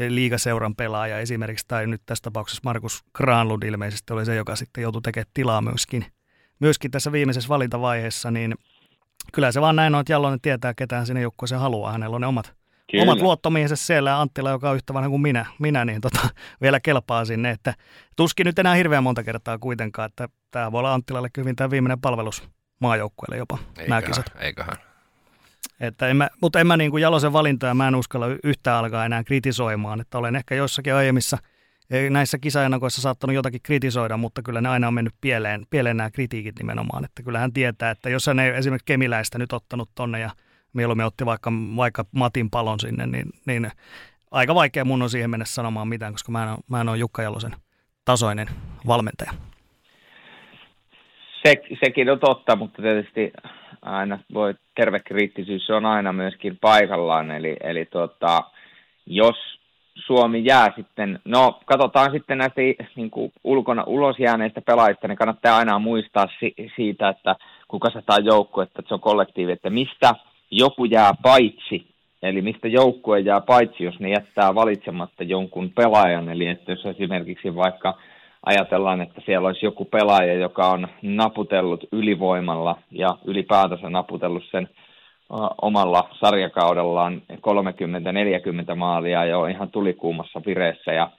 liigaseuran 0.10 0.76
pelaaja 0.76 1.20
esimerkiksi, 1.20 1.66
tai 1.68 1.88
nyt 1.88 2.02
tässä 2.06 2.22
tapauksessa 2.22 2.62
Markus 2.64 3.04
Granlund 3.16 3.64
ilmeisesti 3.64 4.14
oli 4.14 4.26
se, 4.26 4.36
joka 4.36 4.56
sitten 4.56 4.82
joutui 4.82 5.02
tekemään 5.02 5.32
tilaa 5.34 5.62
myöskin, 5.62 6.06
myöskin 6.60 6.92
tässä 6.92 7.12
viimeisessä 7.12 7.50
valintavaiheessa, 7.50 8.32
niin 8.32 8.56
kyllä 9.34 9.52
se 9.52 9.62
vaan 9.62 9.76
näin 9.76 9.96
on, 9.96 10.02
että 10.02 10.14
Jallonen 10.14 10.42
tietää, 10.42 10.74
ketään 10.74 11.06
sinne 11.06 11.22
joukkueeseen 11.22 11.62
haluaa. 11.62 11.92
Hänellä 11.92 12.16
on 12.16 12.22
ne 12.22 12.28
omat 12.28 12.63
Kyllä. 12.92 13.04
omat 13.04 13.22
luottomiehensä 13.22 13.76
siellä 13.76 14.10
ja 14.10 14.22
Anttila, 14.22 14.50
joka 14.50 14.70
on 14.70 14.76
yhtä 14.76 14.94
vanha 14.94 15.10
kuin 15.10 15.22
minä, 15.22 15.46
minä 15.60 15.86
niin 15.86 16.02
tota, 16.02 16.30
vielä 16.62 16.80
kelpaa 16.80 17.26
sinne. 17.26 17.52
Että 17.52 17.74
tuskin 18.16 18.46
nyt 18.46 18.60
enää 18.60 18.76
hirveän 18.76 19.04
monta 19.04 19.24
kertaa 19.24 19.58
kuitenkaan, 19.58 20.10
että 20.10 20.30
tämä 20.52 20.72
voi 20.72 20.80
olla 20.80 20.94
Anttilalle 20.94 21.30
hyvin 21.38 21.56
tämä 21.56 21.70
viimeinen 21.70 22.02
palvelus 22.02 22.44
maajoukkueelle 22.80 23.38
jopa, 23.38 23.58
eiköhän, 23.58 23.90
nämä 23.90 24.02
kisat. 24.02 24.26
Eiköhän. 24.40 24.78
Että 25.80 26.08
en 26.08 26.18
mä, 26.18 26.30
mutta 26.42 26.60
en 26.60 26.68
mä 26.68 26.78
niin 26.78 26.92
kuin 26.92 27.02
Jalosen 27.02 27.34
valintoja, 27.34 27.74
mä 27.74 27.88
en 27.88 27.96
uskalla 27.96 28.28
yhtään 28.44 28.78
alkaa 28.78 29.06
enää 29.06 29.24
kritisoimaan, 29.24 30.02
että 30.02 30.18
olen 30.18 30.36
ehkä 30.36 30.56
jossakin 30.56 30.94
aiemmissa 30.94 31.38
näissä 32.10 32.38
kisaennakoissa 32.38 33.02
saattanut 33.02 33.36
jotakin 33.36 33.62
kritisoida, 33.64 34.18
mutta 34.18 34.42
kyllä 34.42 34.62
ne 34.62 34.70
aina 34.70 34.88
on 34.88 34.94
mennyt 34.94 35.14
pieleen, 35.22 35.66
pieleen 35.70 35.98
nämä 35.98 36.12
kritiikit 36.12 36.60
nimenomaan, 36.60 37.06
että 37.06 37.24
kyllä 37.24 37.40
hän 37.40 37.54
tietää, 37.54 37.92
että 37.92 38.10
jos 38.10 38.28
hän 38.28 38.40
ei 38.40 38.50
esimerkiksi 38.50 38.86
Kemiläistä 38.86 39.38
nyt 39.38 39.54
ottanut 39.54 39.90
tonne 39.96 40.20
ja 40.20 40.30
mieluummin 40.74 41.06
otti 41.06 41.26
vaikka, 41.26 41.52
vaikka 41.76 42.06
Matin 42.12 42.50
palon 42.50 42.80
sinne, 42.80 43.08
niin, 43.08 43.30
niin 43.46 43.72
aika 44.32 44.56
vaikea 44.56 44.86
mun 44.86 45.02
on 45.02 45.10
siihen 45.10 45.30
mennä 45.30 45.46
sanomaan 45.46 45.88
mitään, 45.88 46.14
koska 46.14 46.32
mä 46.32 46.44
en, 46.44 46.58
mä 46.70 46.82
en 46.82 46.90
ole 46.90 46.98
Jukka 46.98 47.22
Jalosen 47.22 47.56
tasoinen 48.06 48.48
valmentaja. 48.88 49.32
Se, 51.46 51.62
sekin 51.86 52.10
on 52.10 52.20
totta, 52.20 52.56
mutta 52.56 52.82
tietysti 52.82 53.34
aina 53.82 54.20
voi, 54.34 54.56
terve 54.76 55.00
kriittisyys 55.00 55.70
on 55.70 55.86
aina 55.86 56.14
myöskin 56.14 56.58
paikallaan, 56.62 57.32
eli, 57.32 57.58
eli 57.64 57.86
tuota, 57.86 58.44
jos 59.06 59.36
Suomi 59.96 60.46
jää 60.46 60.68
sitten, 60.76 61.20
no 61.26 61.60
katsotaan 61.66 62.12
sitten 62.12 62.38
näistä 62.38 62.62
niin 62.96 63.12
kuin 63.12 63.34
ulkona 63.44 63.84
ulos 63.84 64.20
jääneistä 64.20 64.62
pelaajista, 64.62 65.08
niin 65.08 65.18
kannattaa 65.18 65.58
aina 65.58 65.80
muistaa 65.80 66.28
si, 66.40 66.54
siitä, 66.76 67.10
että 67.10 67.36
kun 67.68 67.80
kasataan 67.80 68.26
joukko, 68.26 68.62
että 68.62 68.82
se 68.88 68.94
on 68.94 69.00
kollektiivi, 69.00 69.52
että 69.52 69.70
mistä 69.70 70.16
joku 70.54 70.86
jää 70.86 71.12
paitsi, 71.22 71.86
eli 72.24 72.42
mistä 72.42 72.68
joukkue 72.68 73.20
jää 73.20 73.42
paitsi, 73.42 73.84
jos 73.84 74.00
ne 74.00 74.10
jättää 74.10 74.56
valitsematta 74.56 75.24
jonkun 75.24 75.72
pelaajan, 75.76 76.30
eli 76.30 76.48
että 76.48 76.72
jos 76.72 76.86
esimerkiksi 76.86 77.56
vaikka 77.56 77.98
ajatellaan, 78.46 79.02
että 79.02 79.22
siellä 79.26 79.48
olisi 79.48 79.66
joku 79.66 79.86
pelaaja, 79.86 80.34
joka 80.34 80.70
on 80.70 80.88
naputellut 81.02 81.84
ylivoimalla 81.92 82.76
ja 82.92 83.10
ylipäätänsä 83.26 83.90
naputellut 83.90 84.44
sen 84.52 84.70
omalla 85.62 86.10
sarjakaudellaan 86.20 87.22
30-40 88.72 88.76
maalia 88.76 89.26
jo 89.26 89.46
ihan 89.46 89.70
tulikuumassa 89.70 90.42
vireessä 90.46 90.94
ja 90.94 91.10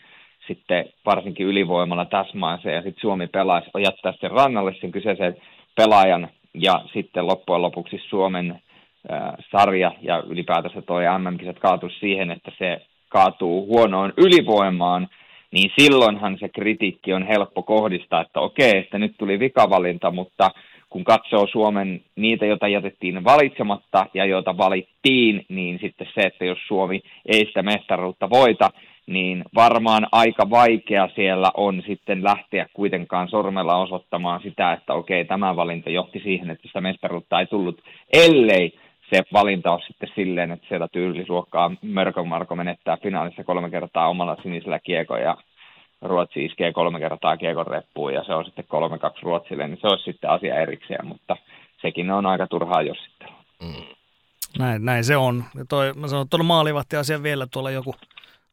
sitten 0.47 0.85
varsinkin 1.07 1.47
ylivoimalla 1.47 2.05
täsmäänsä 2.05 2.71
ja 2.71 2.83
sitten 2.83 3.01
Suomi 3.01 3.27
pelaisi, 3.27 3.71
jättää 3.79 4.13
sen 4.21 4.31
rannalle 4.31 4.75
sen 4.81 4.93
kyseisen 4.93 5.37
pelaajan 5.77 6.29
ja 6.55 6.81
sitten 6.93 7.27
loppujen 7.27 7.63
lopuksi 7.63 8.03
Suomen 8.09 8.63
sarja 9.51 9.93
ja 10.03 10.23
ylipäätänsä 10.27 10.83
toi 10.83 11.05
MM-kisat 11.19 11.59
kaatuu 11.59 11.91
siihen, 11.91 12.31
että 12.31 12.53
se 12.59 12.81
kaatuu 13.09 13.67
huonoon 13.67 14.13
ylivoimaan, 14.17 15.09
niin 15.51 15.71
silloinhan 15.79 16.37
se 16.41 16.49
kritiikki 16.49 17.13
on 17.13 17.27
helppo 17.27 17.63
kohdistaa, 17.63 18.21
että 18.21 18.41
okei, 18.41 18.79
että 18.79 18.99
nyt 18.99 19.15
tuli 19.19 19.39
vikavalinta, 19.39 20.11
mutta 20.11 20.51
kun 20.91 21.05
katsoo 21.05 21.47
Suomen 21.47 22.01
niitä, 22.17 22.47
joita 22.47 22.69
jätettiin 22.69 23.25
valitsematta 23.25 24.07
ja 24.15 24.25
joita 24.25 24.57
valittiin, 24.57 25.47
niin 25.49 25.79
sitten 25.79 26.07
se, 26.15 26.21
että 26.21 26.45
jos 26.45 26.59
Suomi 26.69 27.01
ei 27.27 27.47
sitä 27.47 27.63
mestaruutta 27.63 28.31
voita, 28.31 28.71
niin 29.07 29.45
varmaan 29.55 30.07
aika 30.13 30.51
vaikea 30.51 31.09
siellä 31.15 31.51
on 31.57 31.83
sitten 31.87 32.25
lähteä 32.25 32.67
kuitenkaan 32.75 33.29
sormella 33.29 33.77
osoittamaan 33.77 34.41
sitä, 34.43 34.73
että 34.73 34.95
okei, 34.95 35.25
tämä 35.25 35.57
valinta 35.57 35.91
johti 35.91 36.21
siihen, 36.21 36.51
että 36.51 36.67
sitä 36.67 36.81
mestaruutta 36.81 37.41
ei 37.41 37.47
tullut, 37.47 37.81
ellei 38.13 38.79
se 39.17 39.23
valinta 39.33 39.73
on 39.73 39.81
sitten 39.87 40.09
silleen, 40.15 40.51
että 40.51 40.67
siellä 40.69 40.89
tyylisuokkaa 40.89 41.71
Mörkö 41.83 42.25
Marko 42.25 42.57
menettää 42.57 42.97
finaalissa 43.03 43.45
kolme 43.45 43.71
kertaa 43.71 44.09
omalla 44.09 44.37
sinisellä 44.43 44.79
kiekon 44.79 45.21
ja 45.21 45.37
Ruotsi 46.03 46.45
iskee 46.45 46.73
kolme 46.73 47.01
kertaa 47.01 47.37
kiekon 47.37 47.67
reppuun 47.67 48.15
ja 48.15 48.25
se 48.25 48.35
on 48.35 48.45
sitten 48.45 48.65
3-2 48.65 49.23
Ruotsille, 49.23 49.69
niin 49.69 49.79
se 49.81 49.87
olisi 49.87 50.05
sitten 50.05 50.31
asia 50.31 50.61
erikseen, 50.61 51.07
mutta 51.07 51.37
sekin 51.83 52.11
on 52.11 52.27
aika 52.27 52.47
turhaa 52.47 52.83
jossittelua. 52.83 53.45
Mm. 53.63 53.85
Näin, 54.59 54.85
näin 54.85 55.05
se 55.05 55.17
on. 55.17 55.45
Ja 55.55 55.65
toi, 55.69 55.93
mä 55.93 56.09
sanon 56.09 56.29
tuolla 56.29 56.45
maalivahti 56.45 56.97
vielä 57.23 57.47
tuolla 57.47 57.71
joku 57.71 57.95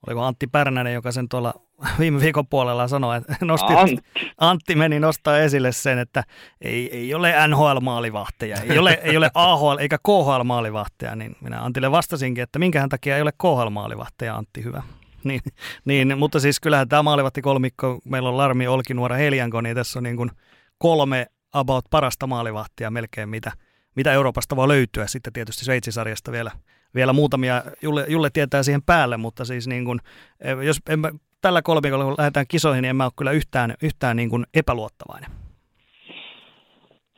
oliko 0.08 0.24
Antti 0.24 0.48
Pärnänen, 0.48 0.94
joka 0.94 1.12
sen 1.12 1.30
tuolla 1.30 1.54
viime 2.00 2.20
viikon 2.20 2.48
puolella 2.48 2.88
sanoi, 2.88 3.18
että 3.18 3.36
nosti, 3.42 3.74
Antti. 3.74 4.04
Antti 4.38 4.76
meni 4.76 5.00
nostaa 5.00 5.38
esille 5.38 5.72
sen, 5.72 6.00
että 6.00 6.24
ei, 6.62 6.98
ei 6.98 7.14
ole 7.14 7.34
NHL-maalivahteja, 7.48 8.58
ei 8.62 8.80
ole, 8.80 9.00
ei 9.04 9.18
ole 9.18 9.32
AHL 9.34 9.78
eikä 9.78 9.98
KHL-maalivahteja, 9.98 11.16
niin 11.16 11.36
minä 11.42 11.64
Antille 11.64 11.92
vastasinkin, 11.92 12.44
että 12.44 12.60
minkähän 12.60 12.90
takia 12.90 13.16
ei 13.16 13.22
ole 13.22 13.32
KHL-maalivahteja, 13.32 14.36
Antti, 14.36 14.64
hyvä. 14.64 14.84
Niin, 15.24 15.42
niin, 15.86 16.18
mutta 16.18 16.40
siis 16.40 16.60
kyllähän 16.60 16.90
tämä 16.90 17.04
maalivahti 17.04 17.42
kolmikko, 17.42 18.00
meillä 18.06 18.30
on 18.30 18.38
Larmi, 18.38 18.68
Olkinuora, 18.68 19.16
Helianko, 19.16 19.62
niin 19.62 19.76
tässä 19.76 20.00
on 20.00 20.04
niin 20.04 20.18
kuin 20.18 20.32
kolme 20.78 21.28
about 21.54 21.86
parasta 21.90 22.28
maalivahtia 22.28 22.92
melkein, 22.92 23.30
mitä, 23.30 23.52
mitä 23.96 24.14
Euroopasta 24.14 24.56
voi 24.56 24.68
löytyä. 24.68 25.08
Sitten 25.08 25.34
tietysti 25.34 25.66
Sveitsisarjasta 25.66 26.32
vielä 26.32 26.52
vielä 26.96 27.14
muutamia, 27.14 27.64
Julle, 27.82 28.06
Julle 28.10 28.30
tietää 28.34 28.64
siihen 28.64 28.82
päälle, 28.86 29.18
mutta 29.18 29.46
siis 29.46 29.68
niin 29.68 29.86
kuin, 29.86 30.00
eh, 30.42 30.58
jos 30.66 30.78
en 30.90 31.00
mä, 31.00 31.12
tällä 31.42 31.62
kolmikolla 31.62 32.04
kun 32.04 32.16
lähdetään 32.18 32.46
kisoihin, 32.50 32.82
niin 32.82 32.90
en 32.90 32.96
mä 32.96 33.04
ole 33.04 33.12
kyllä 33.18 33.32
yhtään, 33.32 33.74
yhtään 33.84 34.18
niin 34.18 34.30
kuin 34.30 34.46
epäluottavainen. 34.54 35.32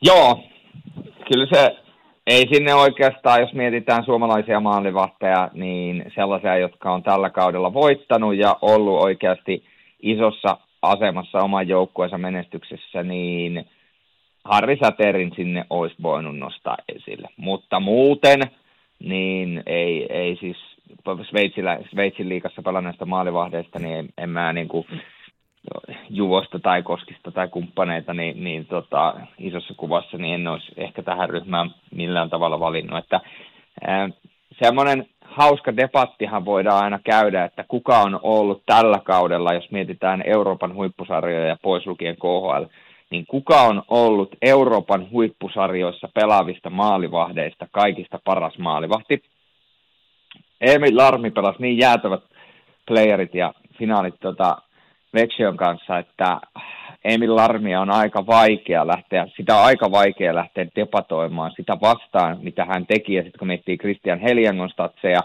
Joo, 0.02 0.44
kyllä 1.32 1.46
se 1.52 1.76
ei 2.26 2.48
sinne 2.52 2.74
oikeastaan, 2.74 3.40
jos 3.40 3.52
mietitään 3.52 4.04
suomalaisia 4.04 4.60
maalivahteja, 4.60 5.50
niin 5.52 6.12
sellaisia, 6.14 6.56
jotka 6.56 6.92
on 6.92 7.02
tällä 7.02 7.30
kaudella 7.30 7.74
voittanut 7.74 8.36
ja 8.36 8.56
ollut 8.62 9.02
oikeasti 9.02 9.64
isossa 10.02 10.56
asemassa 10.82 11.38
oman 11.38 11.68
joukkueensa 11.68 12.18
menestyksessä, 12.18 13.02
niin 13.02 13.64
Harri 14.44 14.78
Säterin 14.84 15.32
sinne 15.36 15.64
olisi 15.70 15.96
voinut 16.02 16.38
nostaa 16.38 16.76
esille. 16.88 17.28
Mutta 17.36 17.80
muuten– 17.80 18.40
niin 18.98 19.62
ei, 19.66 20.06
ei 20.12 20.36
siis 20.36 20.56
Sveitsillä, 21.30 21.78
Sveitsin 21.90 22.28
liikassa 22.28 22.62
pelanneista 22.62 23.06
maalivahdeista, 23.06 23.78
niin 23.78 24.08
en, 24.18 24.30
mä 24.30 24.52
niin 24.52 24.68
kuin 24.68 24.86
Juvosta 26.10 26.58
tai 26.58 26.82
Koskista 26.82 27.30
tai 27.30 27.48
kumppaneita, 27.48 28.14
niin, 28.14 28.44
niin 28.44 28.66
tota, 28.66 29.14
isossa 29.38 29.74
kuvassa 29.76 30.16
niin 30.16 30.34
en 30.34 30.48
olisi 30.48 30.72
ehkä 30.76 31.02
tähän 31.02 31.30
ryhmään 31.30 31.70
millään 31.90 32.30
tavalla 32.30 32.60
valinnut. 32.60 32.98
Että, 32.98 33.20
ää, 33.86 34.08
semmoinen 34.62 35.06
hauska 35.24 35.76
debattihan 35.76 36.44
voidaan 36.44 36.84
aina 36.84 36.98
käydä, 37.04 37.44
että 37.44 37.64
kuka 37.68 37.98
on 37.98 38.20
ollut 38.22 38.62
tällä 38.66 38.98
kaudella, 39.04 39.54
jos 39.54 39.70
mietitään 39.70 40.22
Euroopan 40.26 40.74
huippusarjoja 40.74 41.46
ja 41.46 41.56
pois 41.62 41.86
lukien 41.86 42.16
KHL, 42.16 42.64
niin 43.14 43.26
kuka 43.26 43.62
on 43.62 43.82
ollut 43.88 44.36
Euroopan 44.42 45.10
huippusarjoissa 45.10 46.08
pelaavista 46.14 46.70
maalivahdeista 46.70 47.66
kaikista 47.72 48.18
paras 48.24 48.58
maalivahti? 48.58 49.22
Emil 50.60 50.96
Larmi 50.96 51.30
pelasi 51.30 51.62
niin 51.62 51.78
jäätävät 51.78 52.22
playerit 52.86 53.34
ja 53.34 53.54
finaalit 53.78 54.14
tota, 54.20 54.56
Vexion 55.14 55.56
kanssa, 55.56 55.98
että 55.98 56.40
Emil 57.04 57.36
Larmia 57.36 57.80
on 57.80 57.90
aika 57.90 58.26
vaikea 58.26 58.86
lähteä, 58.86 59.26
sitä 59.36 59.62
aika 59.62 59.90
vaikea 59.90 60.34
lähteä 60.34 60.66
debatoimaan 60.76 61.52
sitä 61.56 61.76
vastaan, 61.80 62.38
mitä 62.42 62.64
hän 62.64 62.86
teki. 62.86 63.14
Ja 63.14 63.22
sitten 63.22 63.38
kun 63.38 63.48
miettii 63.48 63.78
Christian 63.78 64.18
Heliangon 64.18 64.70
statseja, 64.70 65.20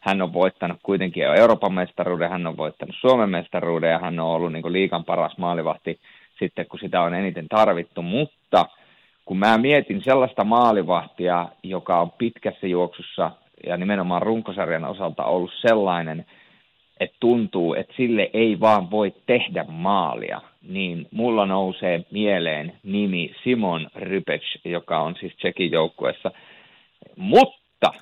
hän 0.00 0.22
on 0.22 0.32
voittanut 0.32 0.78
kuitenkin 0.82 1.22
jo 1.22 1.34
Euroopan 1.34 1.74
mestaruuden, 1.74 2.30
hän 2.30 2.46
on 2.46 2.56
voittanut 2.56 2.96
Suomen 3.00 3.30
mestaruuden 3.30 3.90
ja 3.90 3.98
hän 3.98 4.20
on 4.20 4.26
ollut 4.26 4.52
niin 4.52 4.72
liikan 4.72 5.04
paras 5.04 5.38
maalivahti 5.38 6.00
sitten, 6.38 6.66
kun 6.66 6.78
sitä 6.78 7.02
on 7.02 7.14
eniten 7.14 7.48
tarvittu, 7.48 8.02
mutta 8.02 8.66
kun 9.24 9.38
mä 9.38 9.58
mietin 9.58 10.02
sellaista 10.02 10.44
maalivahtia, 10.44 11.48
joka 11.62 12.00
on 12.00 12.10
pitkässä 12.10 12.66
juoksussa 12.66 13.30
ja 13.66 13.76
nimenomaan 13.76 14.22
runkosarjan 14.22 14.84
osalta 14.84 15.24
ollut 15.24 15.52
sellainen, 15.60 16.26
että 17.00 17.16
tuntuu, 17.20 17.74
että 17.74 17.94
sille 17.96 18.30
ei 18.32 18.60
vaan 18.60 18.90
voi 18.90 19.14
tehdä 19.26 19.64
maalia, 19.68 20.40
niin 20.68 21.06
mulla 21.10 21.46
nousee 21.46 22.04
mieleen 22.10 22.78
nimi 22.82 23.34
Simon 23.44 23.88
Rybec, 23.94 24.42
joka 24.64 25.00
on 25.00 25.16
siis 25.20 25.36
Tsekin 25.36 25.72
joukkueessa. 25.72 26.30
Mutta, 27.16 27.92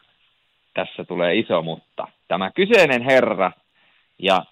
tässä 0.75 1.05
tulee 1.05 1.35
iso 1.35 1.63
mutta, 1.63 2.09
tämä 2.29 2.51
kyseinen 2.51 3.03
herra 3.03 3.53
ja 4.19 4.45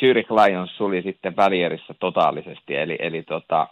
Zurich 0.00 0.30
Lions 0.32 0.76
suli 0.76 1.02
sitten 1.02 1.36
välierissä 1.36 1.94
totaalisesti, 2.00 2.76
eli, 2.76 2.96
eli 2.98 3.22
tota, 3.22 3.66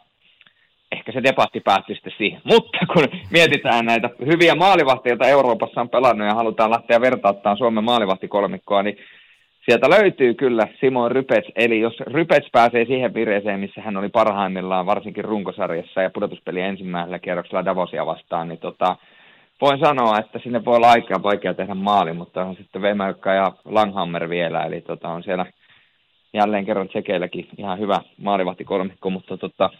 ehkä 0.92 1.12
se 1.12 1.22
debatti 1.22 1.60
päättyi 1.60 1.94
sitten 1.94 2.12
siihen. 2.16 2.40
Mutta 2.52 2.78
kun 2.92 3.08
mietitään 3.30 3.86
näitä 3.86 4.10
hyviä 4.26 4.54
maalivahtia, 4.54 5.10
joita 5.10 5.28
Euroopassa 5.28 5.80
on 5.80 5.88
pelannut 5.88 6.28
ja 6.28 6.34
halutaan 6.34 6.70
lähteä 6.70 7.00
vertauttaan 7.00 7.56
Suomen 7.56 7.84
maalivahtikolmikkoa, 7.84 8.82
niin 8.82 8.96
sieltä 9.64 9.90
löytyy 9.90 10.34
kyllä 10.34 10.68
Simon 10.80 11.10
Rypets, 11.10 11.48
eli 11.56 11.80
jos 11.80 12.00
Rypets 12.00 12.48
pääsee 12.52 12.84
siihen 12.84 13.14
vireeseen, 13.14 13.60
missä 13.60 13.80
hän 13.80 13.96
oli 13.96 14.08
parhaimmillaan 14.08 14.86
varsinkin 14.86 15.24
runkosarjassa 15.24 16.02
ja 16.02 16.10
pudotuspeli 16.10 16.60
ensimmäisellä 16.60 17.18
kierroksella 17.18 17.64
Davosia 17.64 18.06
vastaan, 18.06 18.48
niin 18.48 18.58
tota, 18.58 18.96
voin 19.60 19.78
sanoa, 19.78 20.18
että 20.18 20.38
sinne 20.38 20.64
voi 20.64 20.76
olla 20.76 20.90
aika 20.90 21.22
vaikea 21.22 21.54
tehdä 21.54 21.74
maali, 21.74 22.12
mutta 22.12 22.44
on 22.44 22.56
sitten 22.56 22.82
Vemelka 22.82 23.32
ja 23.32 23.52
Langhammer 23.64 24.28
vielä, 24.28 24.64
eli 24.64 24.80
tota, 24.80 25.08
on 25.08 25.22
siellä– 25.22 25.46
jälleen 26.34 26.66
kerran 26.66 26.88
tsekeilläkin 26.88 27.48
ihan 27.58 27.78
hyvä 27.78 28.00
maalivahtikolmikko, 28.18 29.10
mutta 29.10 29.36
tota, 29.36 29.70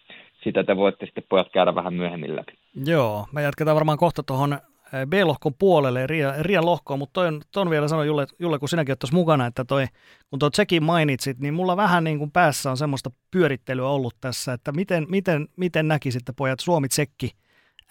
sitä 0.45 0.65
te 0.65 0.77
voitte 0.77 1.07
sitten 1.07 1.25
pojat 1.29 1.49
käydä 1.53 1.75
vähän 1.75 1.95
myöhemmin 1.95 2.37
läpi. 2.37 2.53
Joo, 2.85 3.27
me 3.33 3.43
jatketaan 3.43 3.75
varmaan 3.75 3.99
kohta 3.99 4.23
tuohon 4.23 4.53
eh, 4.53 5.07
B-lohkon 5.07 5.55
puolelle, 5.59 6.07
Rian, 6.07 6.35
Rian 6.41 6.67
lohkoon, 6.67 6.99
mutta 6.99 7.13
toi 7.13 7.29
on, 7.29 7.41
toi 7.53 7.61
on 7.61 7.71
vielä 7.71 7.89
sanoa 7.89 8.05
Julle, 8.05 8.27
Julle, 8.39 8.59
kun 8.59 8.69
sinäkin 8.69 8.93
olet 8.93 9.13
mukana, 9.13 9.47
että 9.47 9.65
toi, 9.65 9.87
kun 10.31 10.39
tuo 10.39 10.51
Tsekin 10.51 10.83
mainitsit, 10.83 11.39
niin 11.39 11.55
mulla 11.55 11.77
vähän 11.77 12.05
niin 12.05 12.19
kuin 12.19 12.31
päässä 12.31 12.71
on 12.71 12.77
semmoista 12.77 13.11
pyörittelyä 13.31 13.89
ollut 13.89 14.15
tässä, 14.21 14.53
että 14.53 14.73
miten, 14.73 15.07
miten, 15.09 15.49
miten 15.57 15.89
näkisitte 15.89 16.33
pojat 16.37 16.61
Suomi-Tsekki 16.61 17.31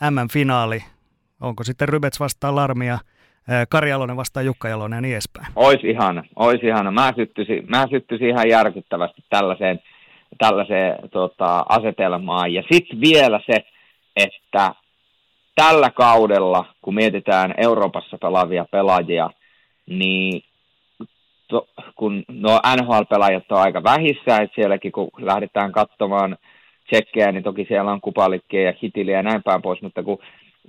MM-finaali, 0.10 0.84
onko 1.42 1.64
sitten 1.64 1.90
Rybets 1.90 2.20
vastaan 2.20 2.56
Larmia, 2.56 3.00
Kari 3.70 3.90
Jalonen 3.90 4.18
vastaan 4.18 4.46
Jukka 4.46 4.70
Jalonen 4.70 4.98
ja 4.98 5.02
niin 5.02 5.14
edespäin. 5.14 5.48
Ois 5.56 5.84
ihana, 5.84 6.24
ois 6.36 6.64
ihana. 6.64 6.92
Mä 6.92 7.14
syttyisin, 7.16 7.66
mä 7.68 7.88
syttyisin 7.90 8.28
ihan 8.28 8.50
järkyttävästi 8.50 9.24
tällaiseen, 9.30 9.80
tällaiseen 10.38 11.10
tota, 11.10 11.66
asetelmaan. 11.70 12.54
Ja 12.54 12.64
sitten 12.72 13.02
vielä 13.02 13.40
se, 13.46 13.64
että 14.16 14.76
tällä 15.56 15.90
kaudella, 15.90 16.66
kun 16.82 16.96
mietitään 16.96 17.54
Euroopassa 17.58 18.18
pelaavia 18.18 18.66
pelaajia, 18.72 19.30
niin 19.90 20.44
to, 21.48 21.68
kun 21.96 22.24
no 22.28 22.60
NHL-pelaajat 22.78 23.52
on 23.52 23.62
aika 23.62 23.84
vähissä, 23.84 24.38
että 24.38 24.56
sielläkin 24.56 24.92
kun 24.92 25.10
lähdetään 25.18 25.72
katsomaan 25.72 26.38
tsekkejä, 26.90 27.32
niin 27.32 27.44
toki 27.44 27.66
siellä 27.68 27.92
on 27.92 28.02
kupalikkeja 28.02 28.70
ja 28.70 28.78
hitiliä 28.84 29.18
ja 29.18 29.24
näin 29.24 29.44
päin 29.44 29.62
pois, 29.62 29.82
mutta 29.82 30.04
kun 30.04 30.18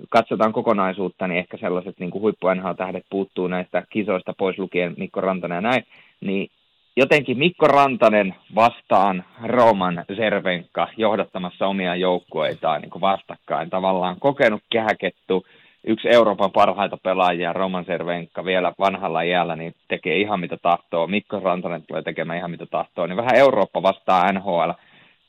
katsotaan 0.09 0.53
kokonaisuutta, 0.53 1.27
niin 1.27 1.39
ehkä 1.39 1.57
sellaiset 1.57 1.99
niin 1.99 2.13
huippu 2.13 2.47
tähdet 2.77 3.05
puuttuu 3.09 3.47
näistä 3.47 3.83
kisoista 3.89 4.33
pois 4.37 4.59
lukien 4.59 4.93
Mikko 4.97 5.21
Rantanen 5.21 5.55
ja 5.55 5.61
näin, 5.61 5.83
niin 6.21 6.49
jotenkin 6.97 7.37
Mikko 7.37 7.67
Rantanen 7.67 8.35
vastaan 8.55 9.23
Roman 9.43 10.05
Zervenka 10.15 10.87
johdattamassa 10.97 11.67
omia 11.67 11.95
joukkueitaan 11.95 12.81
niin 12.81 13.01
vastakkain. 13.01 13.69
Tavallaan 13.69 14.19
kokenut 14.19 14.61
kehäkettu, 14.69 15.45
yksi 15.83 16.07
Euroopan 16.09 16.51
parhaita 16.51 16.97
pelaajia, 17.03 17.53
Roman 17.53 17.85
Servenka, 17.85 18.45
vielä 18.45 18.73
vanhalla 18.79 19.21
iällä, 19.21 19.55
niin 19.55 19.75
tekee 19.87 20.17
ihan 20.17 20.39
mitä 20.39 20.57
tahtoo. 20.61 21.07
Mikko 21.07 21.39
Rantanen 21.39 21.83
tulee 21.87 22.01
tekemään 22.01 22.37
ihan 22.37 22.51
mitä 22.51 22.65
tahtoo. 22.65 23.07
Niin 23.07 23.17
vähän 23.17 23.35
Eurooppa 23.35 23.81
vastaa 23.81 24.31
NHL 24.31 24.71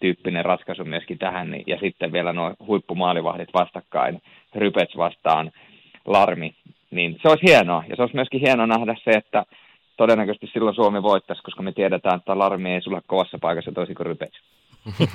tyyppinen 0.05 0.44
ratkaisu 0.44 0.84
myöskin 0.84 1.18
tähän. 1.18 1.50
Niin, 1.50 1.64
ja 1.66 1.78
sitten 1.78 2.12
vielä 2.12 2.32
nuo 2.32 2.55
huippumaalivahdit 2.66 3.48
vastakkain, 3.55 4.22
Rypets 4.55 4.96
vastaan 4.96 5.52
Larmi. 6.05 6.55
Niin 6.90 7.18
se 7.22 7.28
olisi 7.28 7.46
hienoa. 7.46 7.84
Ja 7.88 7.96
se 7.96 8.02
olisi 8.02 8.14
myöskin 8.14 8.40
hienoa 8.40 8.66
nähdä 8.66 8.96
se, 9.05 9.11
että 9.11 9.44
todennäköisesti 9.96 10.50
silloin 10.52 10.74
Suomi 10.74 11.02
voittaisi, 11.02 11.42
koska 11.42 11.62
me 11.62 11.72
tiedetään, 11.72 12.16
että 12.16 12.38
Larmi 12.38 12.70
ei 12.70 12.82
sulla 12.82 13.02
kovassa 13.07 13.38
paikassa 13.40 13.72
toisin 13.72 13.94
kuin 13.94 14.07
Rypets. 14.07 14.40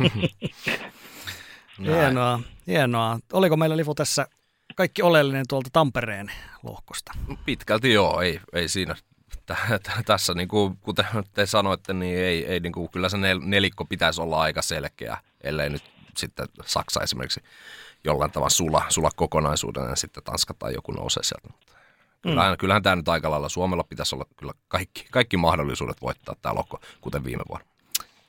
hienoa, 1.86 2.40
hienoa. 2.68 3.20
Oliko 3.34 3.58
meillä 3.58 3.78
Lifu 3.78 3.96
tässä 3.96 4.28
kaikki 4.76 5.02
oleellinen 5.02 5.46
tuolta 5.50 5.70
Tampereen 5.74 6.32
lohkosta? 6.64 7.12
Pitkälti 7.46 7.94
joo, 7.94 8.22
ei, 8.22 8.40
ei 8.54 8.68
siinä 8.68 8.96
tässä, 10.06 10.34
niin 10.34 10.48
kuin, 10.48 10.78
kuten 10.78 11.06
te 11.34 11.46
sanoitte, 11.46 11.94
niin 11.94 12.18
ei, 12.18 12.46
ei 12.46 12.60
niin 12.60 12.74
kuin, 12.74 12.90
kyllä 12.90 13.10
se 13.10 13.18
nelikko 13.42 13.86
pitäisi 13.86 14.22
olla 14.22 14.42
aika 14.42 14.62
selkeä, 14.62 15.18
ellei 15.42 15.70
nyt 15.70 15.84
sitten 16.18 16.48
Saksa 16.66 17.02
esimerkiksi 17.02 17.44
jollain 18.04 18.32
tavalla 18.32 18.50
sula, 18.50 18.86
sula 18.90 19.10
kokonaisuuden 19.16 19.90
ja 19.90 19.96
sitten 19.96 20.24
Tanska 20.24 20.54
tai 20.54 20.74
joku 20.74 20.92
nousee 20.92 21.24
sieltä. 21.24 21.50
Kyllähän, 22.22 22.54
mm. 22.54 22.58
kyllähän 22.58 22.84
tämä 22.84 22.96
nyt 22.96 23.10
aika 23.10 23.32
lailla 23.32 23.50
Suomella 23.50 23.84
pitäisi 23.84 24.16
olla 24.16 24.26
kyllä 24.38 24.54
kaikki, 24.68 25.08
kaikki 25.12 25.38
mahdollisuudet 25.38 26.02
voittaa 26.02 26.36
tämä 26.42 26.56
lohko, 26.56 26.80
kuten 27.02 27.24
viime 27.24 27.44
vuonna. 27.50 27.66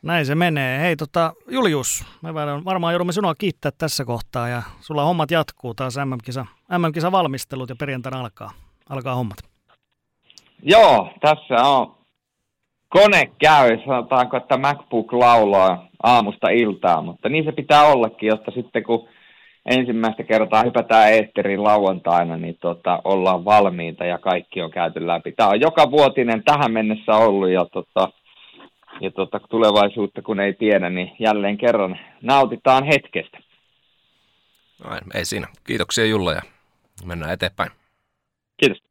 Näin 0.03 0.27
se 0.27 0.35
menee. 0.35 0.81
Hei 0.81 0.97
tota, 0.97 1.33
Julius, 1.49 2.05
me 2.23 2.35
varmaan 2.35 2.93
joudumme 2.93 3.13
sinua 3.13 3.35
kiittää 3.35 3.71
tässä 3.79 4.05
kohtaa 4.05 4.49
ja 4.49 4.63
sulla 4.81 5.05
hommat 5.05 5.31
jatkuu 5.31 5.75
taas 5.75 5.95
MM-kisa, 6.05 6.47
MM-kisa 6.79 7.13
valmistelut 7.13 7.69
ja 7.69 7.77
perjantaina 7.77 8.21
alkaa, 8.21 8.53
alkaa 8.89 9.15
hommat. 9.15 9.50
Joo, 10.63 11.13
tässä 11.21 11.55
on 11.55 11.95
kone 12.89 13.31
käy, 13.39 13.79
sanotaanko, 13.85 14.37
että 14.37 14.57
MacBook 14.57 15.13
laulaa 15.13 15.89
aamusta 16.03 16.49
iltaa, 16.49 17.03
mutta 17.03 17.29
niin 17.29 17.45
se 17.45 17.53
pitää 17.53 17.85
ollakin, 17.85 18.27
jotta 18.27 18.51
sitten 18.51 18.83
kun 18.83 19.09
ensimmäistä 19.67 20.23
kertaa 20.23 20.63
hypätään 20.63 21.13
eetteriin 21.13 21.65
lauantaina, 21.65 22.37
niin 22.37 22.57
tota, 22.61 23.03
ollaan 23.05 23.45
valmiita 23.45 24.05
ja 24.05 24.19
kaikki 24.19 24.63
on 24.63 24.71
käyty 24.71 25.07
läpi. 25.07 25.33
Tämä 25.33 25.49
on 25.49 25.61
joka 25.61 25.91
vuotinen 25.91 26.45
tähän 26.45 26.73
mennessä 26.73 27.13
ollut 27.13 27.51
ja 27.51 27.67
tota, 27.73 28.09
ja 29.01 29.11
tota, 29.11 29.41
tulevaisuutta 29.51 30.23
kun 30.23 30.41
ei 30.41 30.53
tiedä, 30.53 30.91
niin 30.91 31.13
jälleen 31.19 31.59
kerran 31.59 31.99
nautitaan 32.23 32.85
hetkestä. 32.85 33.39
Noin, 34.85 35.01
ei 35.15 35.25
siinä. 35.25 35.47
Kiitoksia 35.67 36.05
Julla 36.05 36.33
ja 36.33 36.43
mennään 37.05 37.33
eteenpäin. 37.33 37.71
Kiitos. 38.57 38.90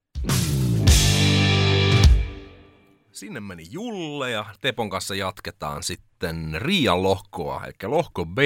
Sinne 3.19 3.39
meni 3.39 3.63
Julle 3.69 4.31
ja 4.31 4.45
Tepon 4.61 4.89
kanssa 4.89 5.15
jatketaan 5.15 5.83
sitten 5.83 6.57
Riian 6.57 7.03
lohkoa, 7.03 7.63
eli 7.65 7.73
lohko 7.83 8.25
B. 8.25 8.37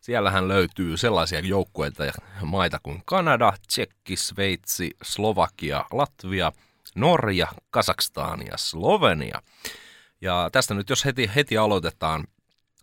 Siellähän 0.00 0.48
löytyy 0.48 0.96
sellaisia 0.96 1.40
joukkueita 1.40 2.04
ja 2.04 2.12
maita 2.42 2.78
kuin 2.82 3.02
Kanada, 3.04 3.52
Tsekki, 3.66 4.16
Sveitsi, 4.16 4.90
Slovakia, 5.02 5.84
Latvia, 5.92 6.52
Norja, 6.94 7.46
Kazakstan 7.70 8.46
ja 8.46 8.56
Slovenia. 8.56 9.42
Ja 10.20 10.48
tästä 10.52 10.74
nyt 10.74 10.90
jos 10.90 11.04
heti, 11.04 11.30
heti 11.34 11.58
aloitetaan, 11.58 12.24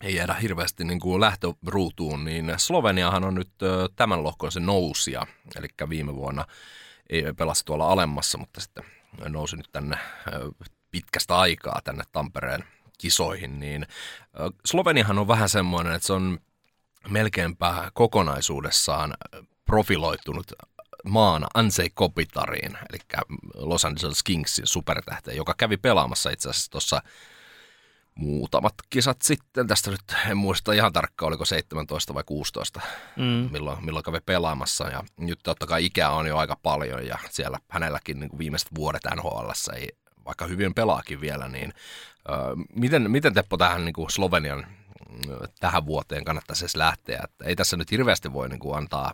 ei 0.02 0.16
jäädä 0.16 0.34
hirveästi 0.34 0.84
niin 0.84 1.00
kuin 1.00 1.22
lähtöruutuun, 1.22 2.26
niin 2.26 2.54
Sloveniahan 2.58 3.24
on 3.24 3.36
nyt 3.36 3.52
tämän 3.96 4.24
lohkon 4.24 4.52
se 4.52 4.60
nousia, 4.60 5.28
eli 5.56 5.68
viime 5.90 6.16
vuonna 6.16 6.46
ei 7.10 7.24
pelasi 7.38 7.66
tuolla 7.66 7.88
alemmassa, 7.88 8.38
mutta 8.38 8.62
sitten 8.62 8.84
nousi 9.30 9.58
nyt 9.58 9.70
tänne 9.72 9.98
pitkästä 10.94 11.38
aikaa 11.38 11.82
tänne 11.84 12.04
Tampereen 12.12 12.64
kisoihin, 12.98 13.60
niin 13.60 13.88
Sloveniahan 14.66 15.20
on 15.20 15.28
vähän 15.28 15.50
semmoinen, 15.50 15.94
että 15.94 16.08
se 16.08 16.14
on 16.14 16.40
melkeinpä 17.10 17.92
kokonaisuudessaan 17.94 19.14
profiloitunut 19.66 20.52
maana 21.04 21.48
Ansei 21.54 21.90
Kopitariin, 21.94 22.78
eli 22.90 23.00
Los 23.56 23.86
Angeles 23.86 24.24
Kingsin 24.24 24.68
supertähteen, 24.68 25.38
joka 25.38 25.54
kävi 25.58 25.78
pelaamassa 25.78 26.30
itse 26.30 26.50
asiassa 26.50 26.72
tuossa 26.72 27.02
muutamat 28.16 28.74
kisat 28.90 29.22
sitten. 29.22 29.68
Tästä 29.68 29.92
nyt 29.92 30.02
en 30.30 30.38
muista 30.38 30.74
ihan 30.74 30.94
tarkkaan, 30.94 31.28
oliko 31.28 31.46
17 31.46 32.14
vai 32.14 32.24
16, 32.26 32.82
mm. 33.16 33.24
milloin, 33.52 33.86
milloin 33.86 34.04
kävi 34.06 34.20
pelaamassa. 34.26 34.90
Ja 34.90 35.04
nyt 35.18 35.40
totta 35.44 35.68
kai 35.68 35.86
ikää 35.86 36.12
on 36.12 36.28
jo 36.28 36.38
aika 36.38 36.58
paljon 36.64 37.08
ja 37.08 37.18
siellä 37.30 37.60
hänelläkin 37.70 38.20
niin 38.20 38.38
viimeiset 38.38 38.70
vuodet 38.76 39.02
NHL 39.16 39.50
ei, 39.76 39.90
vaikka 40.26 40.46
hyvin 40.46 40.74
pelaakin 40.74 41.22
vielä, 41.22 41.48
niin 41.48 41.74
miten, 42.76 43.12
miten 43.12 43.34
Teppo 43.34 43.58
tähän 43.58 43.86
niin 43.86 43.94
kuin 43.94 44.12
Slovenian 44.12 44.66
tähän 45.60 45.86
vuoteen 45.86 46.26
kannattaisi 46.26 46.64
edes 46.64 46.76
lähteä? 46.76 47.22
Että 47.24 47.46
ei 47.46 47.56
tässä 47.56 47.78
nyt 47.78 47.92
hirveästi 47.92 48.34
voi 48.34 48.50
niin 48.50 48.60
kuin 48.60 48.78
antaa 48.78 49.14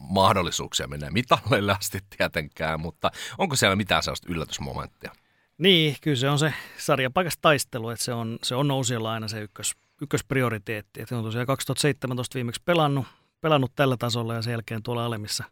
mahdollisuuksia 0.00 0.86
mennä 0.86 1.10
mitalleille 1.10 1.72
asti 1.72 1.98
tietenkään, 2.16 2.80
mutta 2.80 3.10
onko 3.38 3.56
siellä 3.56 3.76
mitään 3.76 4.02
sellaista 4.02 4.32
yllätysmomenttia? 4.32 5.12
Niin, 5.58 5.96
kyllä 6.00 6.16
se 6.16 6.30
on 6.30 6.38
se 6.38 6.54
sarjapaikasta 6.78 7.40
taistelu, 7.40 7.90
että 7.90 8.04
se 8.04 8.12
on, 8.12 8.38
se 8.42 8.54
on 8.54 8.68
nousijalla 8.68 9.12
aina 9.12 9.28
se 9.28 9.40
ykkös, 9.40 9.74
ykkösprioriteetti. 10.02 11.02
Että 11.02 11.16
on 11.18 11.24
tosiaan 11.24 11.46
2017 11.46 12.34
viimeksi 12.34 12.62
pelannut, 12.64 13.06
pelannut 13.40 13.72
tällä 13.76 13.96
tasolla 13.96 14.34
ja 14.34 14.42
sen 14.42 14.50
jälkeen 14.50 14.82
tuolla 14.82 15.06
alemmissa, 15.06 15.44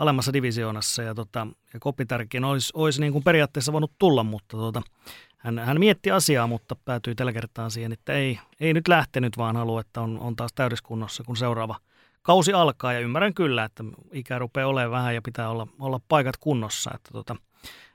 alemmassa 0.00 0.32
divisioonassa. 0.32 1.02
Ja, 1.02 1.14
tota, 1.14 1.46
ja 1.74 1.80
Kopitärkin 1.80 2.44
olisi, 2.44 2.72
olisi 2.74 3.00
niin 3.00 3.12
kuin 3.12 3.24
periaatteessa 3.24 3.72
voinut 3.72 3.92
tulla, 3.98 4.24
mutta 4.24 4.56
tota, 4.56 4.82
hän, 5.36 5.58
hän 5.58 5.78
mietti 5.78 6.10
asiaa, 6.10 6.46
mutta 6.46 6.76
päätyi 6.84 7.14
tällä 7.14 7.32
kertaa 7.32 7.70
siihen, 7.70 7.92
että 7.92 8.12
ei, 8.12 8.38
ei 8.60 8.74
nyt 8.74 8.88
lähtenyt, 8.88 9.38
vaan 9.38 9.56
haluaa, 9.56 9.80
että 9.80 10.00
on, 10.00 10.18
on 10.18 10.36
taas 10.36 10.52
täydeskunnossa, 10.52 11.24
kun 11.24 11.36
seuraava– 11.36 11.76
kausi 12.22 12.52
alkaa 12.52 12.92
ja 12.92 13.00
ymmärrän 13.00 13.34
kyllä, 13.34 13.64
että 13.64 13.84
ikä 14.12 14.38
rupeaa 14.38 14.68
olemaan 14.68 14.90
vähän 14.90 15.14
ja 15.14 15.22
pitää 15.22 15.50
olla, 15.50 15.66
olla 15.78 16.00
paikat 16.08 16.36
kunnossa. 16.36 16.90
Että 16.94 17.10
tota, 17.12 17.36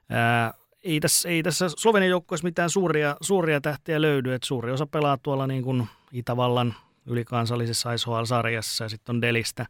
ää, 0.10 0.54
ei, 0.84 1.00
tässä, 1.00 1.30
ei 1.30 1.44
tässä 1.44 1.70
Slovenian 1.70 2.10
joukkueessa 2.10 2.48
mitään 2.48 2.70
suuria, 2.70 3.16
suuria 3.22 3.62
tähtiä 3.62 4.02
löydy, 4.02 4.34
että 4.34 4.48
suuri 4.48 4.72
osa 4.72 4.86
pelaa 4.86 5.18
tuolla 5.18 5.48
niin 5.48 5.64
kuin 5.64 5.88
Itävallan 6.12 6.76
ylikansallisessa 7.06 7.94
ISHL-sarjassa 7.94 8.86
ja 8.86 8.90
sitten 8.90 9.16
on 9.16 9.22
Delistä, 9.22 9.66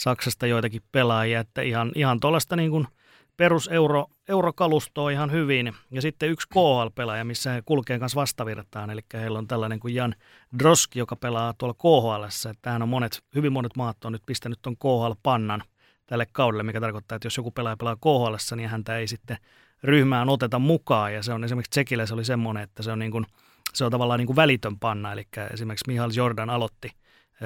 Saksasta 0.00 0.46
joitakin 0.46 0.82
pelaajia, 0.92 1.40
että 1.40 1.62
ihan, 1.62 1.92
ihan 1.94 2.20
tuollaista 2.20 2.56
niin 2.56 2.70
kuin– 2.70 2.86
perus 3.40 3.68
euro, 3.72 4.06
eurokalustoa 4.28 5.10
ihan 5.10 5.32
hyvin. 5.32 5.72
Ja 5.90 6.02
sitten 6.02 6.28
yksi 6.30 6.48
KHL-pelaaja, 6.48 7.24
missä 7.24 7.52
he 7.52 7.62
kulkee 7.64 7.98
kanssa 7.98 8.20
vastavirtaan. 8.20 8.90
Eli 8.90 9.00
heillä 9.14 9.38
on 9.38 9.46
tällainen 9.46 9.80
kuin 9.80 9.94
Jan 9.94 10.14
Droski, 10.58 10.98
joka 10.98 11.16
pelaa 11.16 11.54
tuolla 11.58 11.74
KHL. 11.74 12.52
Tähän 12.62 12.82
on 12.82 12.88
monet, 12.88 13.22
hyvin 13.34 13.52
monet 13.52 13.76
maat 13.76 14.04
on 14.04 14.12
nyt 14.12 14.22
pistänyt 14.26 14.58
tuon 14.62 14.76
KHL-pannan 14.76 15.62
tälle 16.06 16.26
kaudelle, 16.32 16.62
mikä 16.62 16.80
tarkoittaa, 16.80 17.16
että 17.16 17.26
jos 17.26 17.36
joku 17.36 17.50
pelaaja 17.50 17.76
pelaa 17.76 17.96
KHL, 17.96 18.56
niin 18.56 18.68
häntä 18.68 18.98
ei 18.98 19.06
sitten 19.06 19.36
ryhmään 19.82 20.28
oteta 20.28 20.58
mukaan. 20.58 21.14
Ja 21.14 21.22
se 21.22 21.32
on 21.32 21.44
esimerkiksi 21.44 21.70
Tsekille 21.70 22.06
se 22.06 22.14
oli 22.14 22.24
semmoinen, 22.24 22.62
että 22.62 22.82
se 22.82 22.92
on, 22.92 22.98
niin 22.98 23.12
kuin, 23.12 23.26
se 23.74 23.84
on 23.84 23.92
tavallaan 23.92 24.18
niin 24.18 24.26
kuin 24.26 24.36
välitön 24.36 24.78
panna. 24.78 25.12
Eli 25.12 25.28
esimerkiksi 25.52 25.84
Mihail 25.86 26.10
Jordan 26.14 26.50
aloitti– 26.50 26.90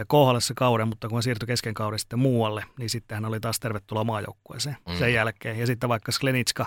Kohdallessa 0.07 0.55
kauden, 0.57 0.89
mutta 0.89 1.09
kun 1.09 1.17
hän 1.17 1.23
siirtyi 1.23 1.47
kesken 1.47 1.75
kauden 1.75 1.99
sitten 1.99 2.19
muualle, 2.19 2.65
niin 2.79 2.91
sitten 2.91 3.17
hän 3.17 3.25
oli 3.25 3.41
taas 3.41 3.61
tervetuloa 3.61 4.05
maajoukkueeseen 4.05 4.77
mm. 4.89 4.99
sen 4.99 5.15
jälkeen. 5.15 5.59
Ja 5.59 5.67
sitten 5.67 5.89
vaikka 5.89 6.13
Sklenitska, 6.13 6.67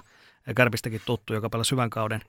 Kärpistäkin 0.56 1.02
tuttu, 1.06 1.34
joka 1.34 1.50
pelasi 1.50 1.72
hyvän 1.72 1.90
kauden, 1.90 2.22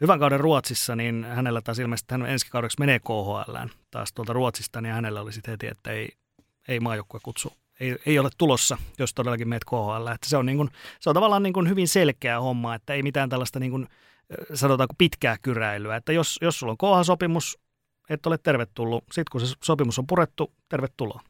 hyvän 0.00 0.18
kauden 0.18 0.40
Ruotsissa, 0.40 0.96
niin 0.96 1.24
hänellä 1.24 1.60
taas 1.60 1.78
ilmeisesti 1.78 2.14
hän 2.14 2.26
ensi 2.26 2.46
kaudeksi 2.50 2.76
menee 2.80 2.98
KHL 2.98 3.56
taas 3.90 4.12
tuolta 4.12 4.32
Ruotsista, 4.32 4.80
niin 4.80 4.94
hänellä 4.94 5.20
oli 5.20 5.32
sitten 5.32 5.52
heti, 5.52 5.66
että 5.66 5.90
ei, 5.90 6.08
ei 6.68 6.80
maajoukkue 6.80 7.20
kutsu 7.22 7.52
ei, 7.80 7.96
ei 8.06 8.18
ole 8.18 8.30
tulossa, 8.38 8.78
jos 8.98 9.14
todellakin 9.14 9.48
meet 9.48 9.64
KHL. 9.64 10.06
Että 10.14 10.28
se, 10.28 10.36
on 10.36 10.46
niin 10.46 10.56
kuin, 10.56 10.70
se 11.00 11.10
on 11.10 11.14
tavallaan 11.14 11.42
niin 11.42 11.52
kuin 11.52 11.68
hyvin 11.68 11.88
selkeä 11.88 12.40
homma, 12.40 12.74
että 12.74 12.94
ei 12.94 13.02
mitään 13.02 13.28
tällaista 13.28 13.60
niin 13.60 13.70
kuin, 13.70 13.88
sanotaanko 14.54 14.94
pitkää 14.98 15.36
kyräilyä. 15.42 15.96
Että 15.96 16.12
jos, 16.12 16.38
jos 16.42 16.58
sulla 16.58 16.70
on 16.72 16.78
KH-sopimus, 16.78 17.58
et 18.10 18.26
ole 18.26 18.38
tervetullut. 18.38 19.04
Sitten 19.04 19.24
kun 19.32 19.40
se 19.40 19.54
sopimus 19.64 19.98
on 19.98 20.06
purettu, 20.06 20.52
tervetuloa. 20.68 21.20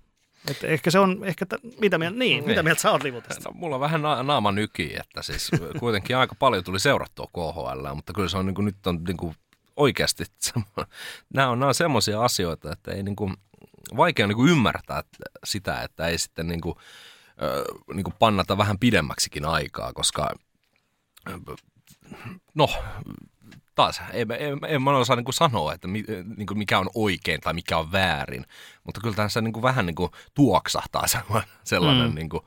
Et 0.50 0.64
ehkä 0.64 0.90
se 0.90 0.98
on, 0.98 1.24
ehkä, 1.24 1.46
t- 1.46 1.80
mitä 1.80 1.98
mieltä, 1.98 2.18
niin, 2.18 2.30
niin, 2.30 2.44
mitä 2.44 2.62
mieltä 2.62 2.82
sä 2.82 2.90
oot 2.90 3.02
No, 3.44 3.50
mulla 3.54 3.76
on 3.76 3.80
vähän 3.80 4.02
na- 4.02 4.22
naama 4.22 4.52
nyki, 4.52 4.96
että 5.00 5.22
siis 5.22 5.50
kuitenkin 5.80 6.16
aika 6.16 6.34
paljon 6.34 6.64
tuli 6.64 6.80
seurattua 6.80 7.26
KHL, 7.26 7.94
mutta 7.94 8.12
kyllä 8.12 8.28
se 8.28 8.36
on 8.36 8.46
niin 8.46 8.54
kuin, 8.54 8.64
nyt 8.64 8.86
on 8.86 9.04
niin 9.04 9.16
kuin 9.16 9.34
oikeasti, 9.76 10.24
nämä 11.34 11.48
on, 11.50 11.58
nämä 11.58 11.68
on 11.68 11.74
semmoisia 11.74 12.22
asioita, 12.22 12.72
että 12.72 12.92
ei 12.92 13.02
niin 13.02 13.16
kuin, 13.16 13.34
vaikea 13.96 14.26
niin 14.26 14.36
kuin 14.36 14.50
ymmärtää 14.50 15.02
sitä, 15.44 15.82
että 15.82 16.06
ei 16.06 16.18
sitten 16.18 16.48
niin 16.48 16.60
kuin, 16.60 16.74
niin 17.94 18.04
kuin 18.04 18.14
pannata 18.18 18.58
vähän 18.58 18.78
pidemmäksikin 18.78 19.44
aikaa, 19.44 19.92
koska 19.92 20.30
no 22.54 22.68
taas, 23.76 24.02
en, 24.12 24.30
en, 24.30 24.58
en 24.68 24.82
mä 24.82 24.96
osaa 24.96 25.16
niin 25.16 25.24
sanoa, 25.30 25.72
että 25.72 25.88
mi, 25.88 26.04
niin 26.36 26.46
kuin 26.46 26.58
mikä 26.58 26.78
on 26.78 26.90
oikein 26.94 27.40
tai 27.40 27.54
mikä 27.54 27.78
on 27.78 27.92
väärin, 27.92 28.44
mutta 28.84 29.00
kyllä 29.00 29.16
tässä 29.16 29.40
niin 29.40 29.52
kuin 29.52 29.62
vähän 29.62 29.86
niin 29.86 29.94
kuin 29.94 30.10
tuoksahtaa 30.34 31.06
sellainen, 31.16 31.50
sellainen 31.64 32.08
mm. 32.08 32.14
niin 32.14 32.28
kuin, 32.28 32.42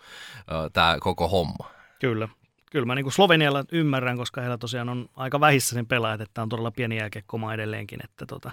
tämä 0.73 0.97
koko 0.99 1.27
homma. 1.27 1.71
Kyllä. 1.99 2.27
Kyllä 2.71 2.85
mä 2.85 2.95
niin 2.95 3.05
kuin 3.05 3.13
Slovenialla 3.13 3.63
ymmärrän, 3.71 4.17
koska 4.17 4.41
heillä 4.41 4.57
tosiaan 4.57 4.89
on 4.89 5.09
aika 5.15 5.39
vähissä 5.39 5.75
sen 5.75 5.85
pelaajat, 5.85 6.21
että 6.21 6.41
on 6.41 6.49
todella 6.49 6.71
pieni 6.71 6.97
jääkekoma 6.97 7.53
edelleenkin, 7.53 7.99
että 8.03 8.25
tota, 8.25 8.51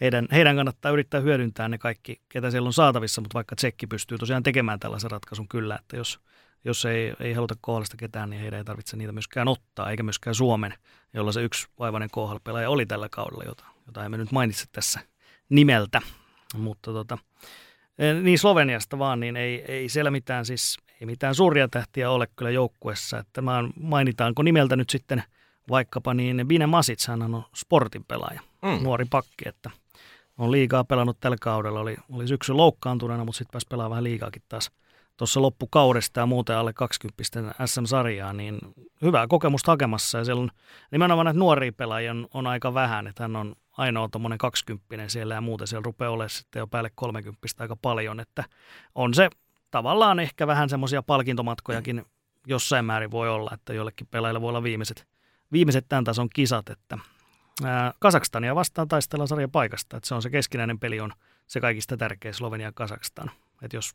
heidän, 0.00 0.28
heidän 0.32 0.56
kannattaa 0.56 0.92
yrittää 0.92 1.20
hyödyntää 1.20 1.68
ne 1.68 1.78
kaikki, 1.78 2.20
ketä 2.28 2.50
siellä 2.50 2.66
on 2.66 2.72
saatavissa, 2.72 3.20
mutta 3.20 3.34
vaikka 3.34 3.56
Tsekki 3.56 3.86
pystyy 3.86 4.18
tosiaan 4.18 4.42
tekemään 4.42 4.80
tällaisen 4.80 5.10
ratkaisun 5.10 5.48
kyllä, 5.48 5.78
että 5.80 5.96
jos, 5.96 6.20
jos 6.64 6.84
ei, 6.84 7.14
ei 7.20 7.32
haluta 7.32 7.54
kohdallista 7.60 7.96
ketään, 7.96 8.30
niin 8.30 8.40
heidän 8.40 8.58
ei 8.58 8.64
tarvitse 8.64 8.96
niitä 8.96 9.12
myöskään 9.12 9.48
ottaa, 9.48 9.90
eikä 9.90 10.02
myöskään 10.02 10.34
Suomen, 10.34 10.74
jolla 11.14 11.32
se 11.32 11.42
yksi 11.42 11.68
vaivainen 11.78 12.10
KHL-pelaaja 12.10 12.70
oli 12.70 12.86
tällä 12.86 13.08
kaudella, 13.08 13.44
jota, 13.44 13.64
jota 13.86 14.04
emme 14.04 14.16
nyt 14.16 14.32
mainitse 14.32 14.64
tässä 14.72 15.00
nimeltä. 15.48 16.00
Mutta 16.56 16.92
tota, 16.92 17.18
eh, 17.98 18.22
niin 18.22 18.38
Sloveniasta 18.38 18.98
vaan, 18.98 19.20
niin 19.20 19.36
ei, 19.36 19.64
ei 19.68 19.88
siellä 19.88 20.10
mitään 20.10 20.46
siis, 20.46 20.76
ei 21.00 21.06
mitään 21.06 21.34
suuria 21.34 21.68
tähtiä 21.68 22.10
ole 22.10 22.26
kyllä 22.36 22.50
joukkuessa. 22.50 23.18
Että 23.18 23.42
mainitaanko 23.80 24.42
nimeltä 24.42 24.76
nyt 24.76 24.90
sitten 24.90 25.22
vaikkapa 25.68 26.14
niin 26.14 26.48
Bine 26.48 26.66
Masic, 26.66 27.08
hän 27.08 27.22
on 27.22 27.44
sportin 27.54 28.04
pelaaja, 28.04 28.40
mm. 28.62 28.82
nuori 28.82 29.04
pakki, 29.10 29.48
että 29.48 29.70
on 30.38 30.52
liikaa 30.52 30.84
pelannut 30.84 31.20
tällä 31.20 31.36
kaudella, 31.40 31.80
oli, 31.80 31.96
oli 32.12 32.28
syksy 32.28 32.52
loukkaantuneena, 32.52 33.24
mutta 33.24 33.38
sitten 33.38 33.52
pääsi 33.52 33.66
pelaamaan 33.70 33.90
vähän 33.90 34.04
liikaakin 34.04 34.42
taas– 34.48 34.70
tuossa 35.18 35.42
loppukaudesta 35.42 36.20
ja 36.20 36.26
muuten 36.26 36.56
alle 36.56 36.72
20 36.72 37.22
SM-sarjaa, 37.66 38.32
niin 38.32 38.58
hyvää 39.02 39.26
kokemusta 39.26 39.72
hakemassa. 39.72 40.18
Ja 40.18 40.24
siellä 40.24 40.42
on 40.42 40.50
nimenomaan 40.90 41.24
näitä 41.24 41.38
nuoria 41.38 41.72
pelaajia 41.72 42.10
on, 42.10 42.28
on 42.34 42.46
aika 42.46 42.74
vähän, 42.74 43.06
että 43.06 43.24
hän 43.24 43.36
on 43.36 43.54
ainoa 43.78 44.08
tuommoinen 44.08 44.38
20 44.38 45.08
siellä 45.08 45.34
ja 45.34 45.40
muuten 45.40 45.66
siellä 45.66 45.84
rupeaa 45.84 46.10
olemaan 46.10 46.30
sitten 46.30 46.60
jo 46.60 46.66
päälle 46.66 46.90
30 46.94 47.46
aika 47.58 47.76
paljon, 47.76 48.20
että 48.20 48.44
on 48.94 49.14
se 49.14 49.30
tavallaan 49.70 50.20
ehkä 50.20 50.46
vähän 50.46 50.68
semmoisia 50.68 51.02
palkintomatkojakin 51.02 52.04
jossain 52.46 52.84
määrin 52.84 53.10
voi 53.10 53.28
olla, 53.28 53.50
että 53.54 53.72
jollekin 53.72 54.06
pelaajille 54.10 54.40
voi 54.40 54.48
olla 54.48 54.62
viimeiset, 54.62 55.06
viimeiset 55.52 55.86
tämän 55.88 56.04
tason 56.04 56.28
kisat, 56.34 56.68
että 56.68 56.98
ää, 57.64 57.92
Kasakstania 58.00 58.54
vastaan 58.54 58.88
taistellaan 58.88 59.28
sarjan 59.28 59.50
paikasta, 59.50 59.96
että 59.96 60.08
se 60.08 60.14
on 60.14 60.22
se 60.22 60.30
keskinäinen 60.30 60.78
peli 60.78 61.00
on 61.00 61.12
se 61.46 61.60
kaikista 61.60 61.96
tärkeä 61.96 62.32
Slovenia 62.32 62.72
Kasakstan. 62.72 63.30
Että 63.62 63.76
jos 63.76 63.94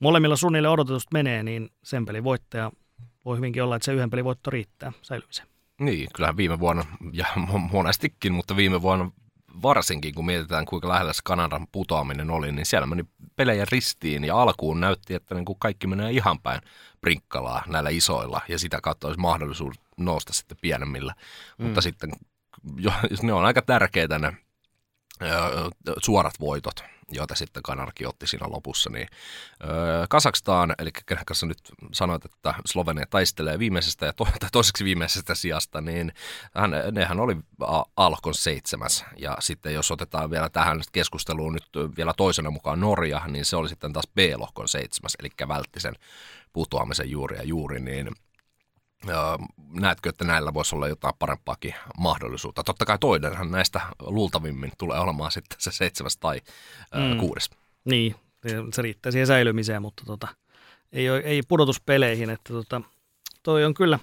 molemmilla 0.00 0.36
suunnille 0.36 0.68
odotetusta 0.68 1.10
menee, 1.12 1.42
niin 1.42 1.70
sen 1.84 2.06
pelin 2.06 2.24
voittaja 2.24 2.72
voi 3.24 3.36
hyvinkin 3.36 3.62
olla, 3.62 3.76
että 3.76 3.86
se 3.86 3.92
yhden 3.92 4.10
pelin 4.10 4.24
voitto 4.24 4.50
riittää 4.50 4.92
säilymiseen. 5.02 5.48
Niin, 5.80 6.08
kyllähän 6.14 6.36
viime 6.36 6.60
vuonna, 6.60 6.84
ja 7.12 7.26
monestikin, 7.72 8.32
mutta 8.32 8.56
viime 8.56 8.82
vuonna 8.82 9.10
varsinkin, 9.62 10.14
kun 10.14 10.26
mietitään 10.26 10.66
kuinka 10.66 10.88
lähellä 10.88 11.12
se 11.12 11.20
Kanadan 11.24 11.66
putoaminen 11.72 12.30
oli, 12.30 12.52
niin 12.52 12.66
siellä 12.66 12.86
meni 12.86 13.04
pelejä 13.36 13.66
ristiin 13.72 14.24
ja 14.24 14.42
alkuun 14.42 14.80
näytti, 14.80 15.14
että 15.14 15.34
niin 15.34 15.44
kuin 15.44 15.58
kaikki 15.58 15.86
menee 15.86 16.10
ihan 16.10 16.40
päin 16.40 16.60
prinkkalaa 17.00 17.62
näillä 17.66 17.90
isoilla 17.90 18.40
ja 18.48 18.58
sitä 18.58 18.80
kautta 18.80 19.06
olisi 19.06 19.20
mahdollisuus 19.20 19.76
nousta 19.96 20.32
sitten 20.32 20.58
pienemmillä. 20.60 21.14
Mm. 21.58 21.66
Mutta 21.66 21.80
sitten 21.80 22.10
jo, 22.76 22.92
ne 23.22 23.32
on 23.32 23.44
aika 23.44 23.62
tärkeitä 23.62 24.18
ne 24.18 24.32
suorat 26.02 26.34
voitot 26.40 26.84
joita 27.12 27.34
sitten 27.34 27.62
Kanarki 27.62 28.06
otti 28.06 28.26
siinä 28.26 28.46
lopussa, 28.50 28.90
niin 28.90 29.08
öö, 29.64 30.06
Kasakstaan, 30.08 30.74
eli 30.78 30.90
kenen 31.06 31.24
kanssa 31.24 31.46
nyt 31.46 31.58
sanoit, 31.92 32.24
että 32.24 32.54
Slovenia 32.66 33.06
taistelee 33.10 33.58
viimeisestä 33.58 34.06
ja 34.06 34.12
to, 34.12 34.24
tai 34.40 34.50
toiseksi 34.52 34.84
viimeisestä 34.84 35.34
sijasta, 35.34 35.80
niin 35.80 36.12
hän, 36.54 36.70
nehän 36.92 37.20
oli 37.20 37.36
Alkon 37.96 38.34
seitsemäs, 38.34 39.04
ja 39.16 39.36
sitten 39.40 39.74
jos 39.74 39.90
otetaan 39.90 40.30
vielä 40.30 40.48
tähän 40.48 40.80
keskusteluun 40.92 41.52
nyt 41.52 41.96
vielä 41.96 42.12
toisena 42.16 42.50
mukaan 42.50 42.80
Norja, 42.80 43.22
niin 43.26 43.44
se 43.44 43.56
oli 43.56 43.68
sitten 43.68 43.92
taas 43.92 44.08
B-lohkon 44.14 44.68
seitsemäs, 44.68 45.16
eli 45.18 45.28
vältti 45.48 45.80
sen 45.80 45.94
putoamisen 46.52 47.10
juuri 47.10 47.36
ja 47.36 47.42
juuri, 47.42 47.80
niin 47.80 48.10
näetkö, 49.70 50.08
että 50.08 50.24
näillä 50.24 50.54
voisi 50.54 50.74
olla 50.74 50.88
jotain 50.88 51.14
parempaakin 51.18 51.74
mahdollisuutta? 51.98 52.64
Totta 52.64 52.84
kai 52.84 52.98
toinenhan 52.98 53.50
näistä 53.50 53.80
luultavimmin 54.00 54.72
tulee 54.78 54.98
olemaan 54.98 55.32
sitten 55.32 55.56
se 55.60 55.72
seitsemäs 55.72 56.16
tai 56.16 56.40
mm. 56.94 57.18
kuudes. 57.18 57.50
Niin, 57.84 58.14
se 58.72 58.82
riittää 58.82 59.12
siihen 59.12 59.26
säilymiseen, 59.26 59.82
mutta 59.82 60.02
tota, 60.06 60.28
ei, 60.92 61.10
ole, 61.10 61.18
ei 61.18 61.42
pudotuspeleihin. 61.48 62.30
Että 62.30 62.52
tota, 62.52 62.82
toi 63.42 63.64
on 63.64 63.74
kyllä, 63.74 63.98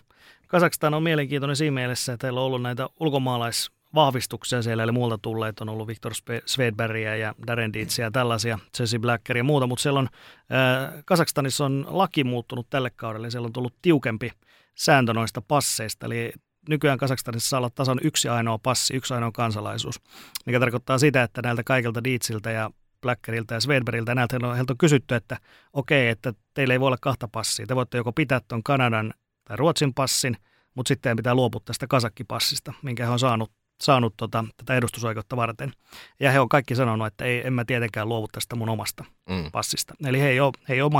Kazakstan 0.47 0.93
on 0.93 1.03
mielenkiintoinen 1.03 1.55
siinä 1.55 1.73
mielessä, 1.73 2.13
että 2.13 2.27
teillä 2.27 2.39
on 2.39 2.45
ollut 2.45 2.61
näitä 2.61 2.89
ulkomaalaisvahvistuksia 2.99 4.61
siellä, 4.61 4.83
eli 4.83 4.91
muulta 4.91 5.17
tulleet 5.17 5.59
on 5.59 5.69
ollut 5.69 5.87
Viktor 5.87 6.11
Svedbergia 6.45 7.15
ja 7.15 7.35
Darren 7.47 7.73
Dietzia 7.73 8.05
ja 8.05 8.11
tällaisia, 8.11 8.59
Jesse 8.79 8.99
Blacker 8.99 9.37
ja 9.37 9.43
muuta, 9.43 9.67
mutta 9.67 9.83
siellä 9.83 9.99
on, 9.99 10.09
äh, 10.51 11.03
Kazakstanissa 11.05 11.65
on 11.65 11.85
laki 11.89 12.23
muuttunut 12.23 12.69
tälle 12.69 12.89
kaudelle, 12.89 13.31
siellä 13.31 13.45
on 13.45 13.53
tullut 13.53 13.73
tiukempi 13.81 14.31
sääntö 14.75 15.13
noista 15.13 15.41
passeista. 15.41 16.05
Eli 16.05 16.33
nykyään 16.69 16.97
Kasakstanissa 16.97 17.49
saa 17.49 17.57
olla 17.57 17.69
tasan 17.69 17.99
yksi 18.03 18.29
ainoa 18.29 18.57
passi, 18.57 18.95
yksi 18.95 19.13
ainoa 19.13 19.31
kansalaisuus, 19.31 20.01
mikä 20.45 20.59
tarkoittaa 20.59 20.97
sitä, 20.97 21.23
että 21.23 21.41
näiltä 21.41 21.63
kaikilta 21.63 22.03
Dietsiltä 22.03 22.51
ja 22.51 22.71
Blackerilta 23.01 23.53
ja 23.53 23.59
Svedberiltä 23.59 24.15
näiltä 24.15 24.37
heiltä 24.55 24.73
on 24.73 24.77
kysytty, 24.77 25.15
että 25.15 25.37
okei, 25.73 26.09
että 26.09 26.33
teillä 26.53 26.73
ei 26.73 26.79
voi 26.79 26.87
olla 26.87 26.97
kahta 27.01 27.27
passia. 27.27 27.67
Te 27.67 27.75
voitte 27.75 27.97
joko 27.97 28.11
pitää 28.11 28.41
tuon 28.47 28.63
Kanadan 28.63 29.13
tai 29.45 29.57
Ruotsin 29.57 29.93
passin, 29.93 30.37
mutta 30.75 30.87
sitten 30.87 31.15
pitää 31.15 31.35
luopua 31.35 31.61
tästä 31.65 31.87
kasakkipassista, 31.87 32.73
minkä 32.81 33.05
he 33.05 33.11
on 33.11 33.19
saanut, 33.19 33.51
saanut 33.81 34.13
tota, 34.17 34.45
tätä 34.57 34.75
edustusoikeutta 34.75 35.35
varten. 35.35 35.73
Ja 36.19 36.31
he 36.31 36.39
on 36.39 36.49
kaikki 36.49 36.75
sanonut, 36.75 37.07
että 37.07 37.25
ei, 37.25 37.47
en 37.47 37.53
mä 37.53 37.65
tietenkään 37.65 38.09
luovu 38.09 38.27
tästä 38.27 38.55
mun 38.55 38.69
omasta 38.69 39.03
mm. 39.29 39.51
passista. 39.51 39.93
Eli 40.05 40.19
he 40.19 40.29
ei 40.29 40.39
ole, 40.39 40.53
he 40.69 40.73
ei 40.73 40.81
ole 40.81 40.91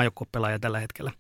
tällä 0.60 0.80
hetkellä. 0.80 1.12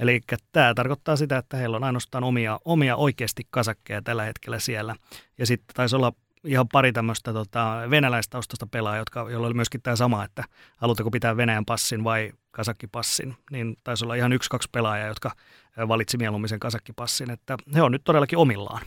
Eli 0.00 0.20
tämä 0.52 0.74
tarkoittaa 0.74 1.16
sitä, 1.16 1.38
että 1.38 1.56
heillä 1.56 1.76
on 1.76 1.84
ainoastaan 1.84 2.24
omia, 2.24 2.60
omia 2.64 2.96
oikeasti 2.96 3.42
kasakkeja 3.50 4.02
tällä 4.02 4.24
hetkellä 4.24 4.58
siellä. 4.58 4.96
Ja 5.38 5.46
sitten 5.46 5.74
taisi 5.74 5.96
olla 5.96 6.12
ihan 6.44 6.68
pari 6.68 6.92
tämmöistä 6.92 7.32
tota, 7.32 7.82
venäläistaustasta 7.90 8.66
pelaajaa, 8.66 8.98
jotka, 8.98 9.26
joilla 9.30 9.46
oli 9.46 9.54
myöskin 9.54 9.82
tämä 9.82 9.96
sama, 9.96 10.24
että 10.24 10.44
haluatteko 10.76 11.10
pitää 11.10 11.36
Venäjän 11.36 11.64
passin 11.64 12.04
vai 12.04 12.32
kasakkipassin. 12.50 13.36
Niin 13.50 13.76
taisi 13.84 14.04
olla 14.04 14.14
ihan 14.14 14.32
yksi-kaksi 14.32 14.68
pelaajaa, 14.72 15.08
jotka 15.08 15.30
valitsi 15.88 16.16
mieluummin 16.16 16.48
sen 16.48 16.60
kasakkipassin. 16.60 17.30
Että 17.30 17.56
he 17.74 17.82
on 17.82 17.92
nyt 17.92 18.04
todellakin 18.04 18.38
omillaan. 18.38 18.82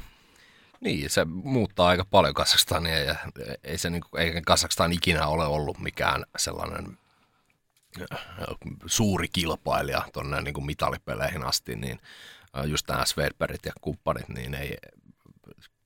Niin, 0.81 1.09
se 1.09 1.25
muuttaa 1.25 1.87
aika 1.87 2.05
paljon 2.05 2.33
Kasakstania 2.33 2.99
ja 2.99 3.15
ei 3.63 3.77
se 3.77 3.89
niin 3.89 4.03
kuin, 4.09 4.21
eikä 4.21 4.41
Kasakstan 4.45 4.93
ikinä 4.93 5.27
ole 5.27 5.45
ollut 5.45 5.79
mikään 5.79 6.23
sellainen 6.37 6.97
suuri 8.85 9.27
kilpailija 9.27 10.05
tuonne 10.13 10.41
niin 10.41 10.53
kuin 10.53 10.65
mitalipeleihin 10.65 11.43
asti, 11.43 11.75
niin 11.75 11.99
just 12.65 12.87
nämä 12.87 13.05
Svedbergit 13.05 13.65
ja 13.65 13.71
kumppanit, 13.81 14.29
niin 14.29 14.53
ei, 14.53 14.77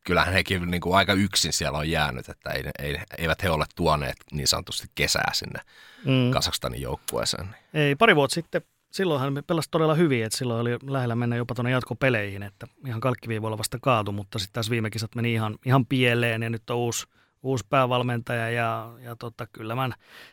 kyllähän 0.05 0.33
hekin 0.33 0.71
niin 0.71 0.81
kuin 0.81 0.97
aika 0.97 1.13
yksin 1.13 1.53
siellä 1.53 1.77
on 1.77 1.89
jäänyt, 1.89 2.29
että 2.29 2.49
ei, 2.49 2.63
ei, 2.79 2.97
eivät 3.17 3.43
he 3.43 3.49
ole 3.49 3.65
tuoneet 3.75 4.17
niin 4.31 4.47
sanotusti 4.47 4.87
kesää 4.95 5.31
sinne 5.33 5.59
mm. 6.05 6.31
Kasakstanin 6.31 6.81
joukkueeseen. 6.81 7.55
Ei, 7.73 7.95
pari 7.95 8.15
vuotta 8.15 8.33
sitten, 8.33 8.61
silloinhan 8.91 9.33
me 9.33 9.41
pelasi 9.41 9.69
todella 9.71 9.95
hyvin, 9.95 10.25
että 10.25 10.37
silloin 10.37 10.61
oli 10.61 10.77
lähellä 10.87 11.15
mennä 11.15 11.35
jopa 11.35 11.55
tuonne 11.55 11.71
jatkopeleihin, 11.71 12.43
että 12.43 12.67
ihan 12.87 13.01
kalkkiviivoilla 13.01 13.57
vasta 13.57 13.77
kaatu, 13.81 14.11
mutta 14.11 14.39
sitten 14.39 14.53
tässä 14.53 14.69
viime 14.69 14.89
kisat 14.89 15.15
meni 15.15 15.33
ihan, 15.33 15.57
ihan 15.65 15.85
pieleen 15.85 16.43
ja 16.43 16.49
nyt 16.49 16.69
on 16.69 16.77
uusi 16.77 17.07
uusi 17.47 17.65
päävalmentaja 17.69 18.49
ja, 18.49 18.93
ja 18.99 19.15
tota, 19.15 19.47
kyllä, 19.47 19.75
mä, 19.75 19.89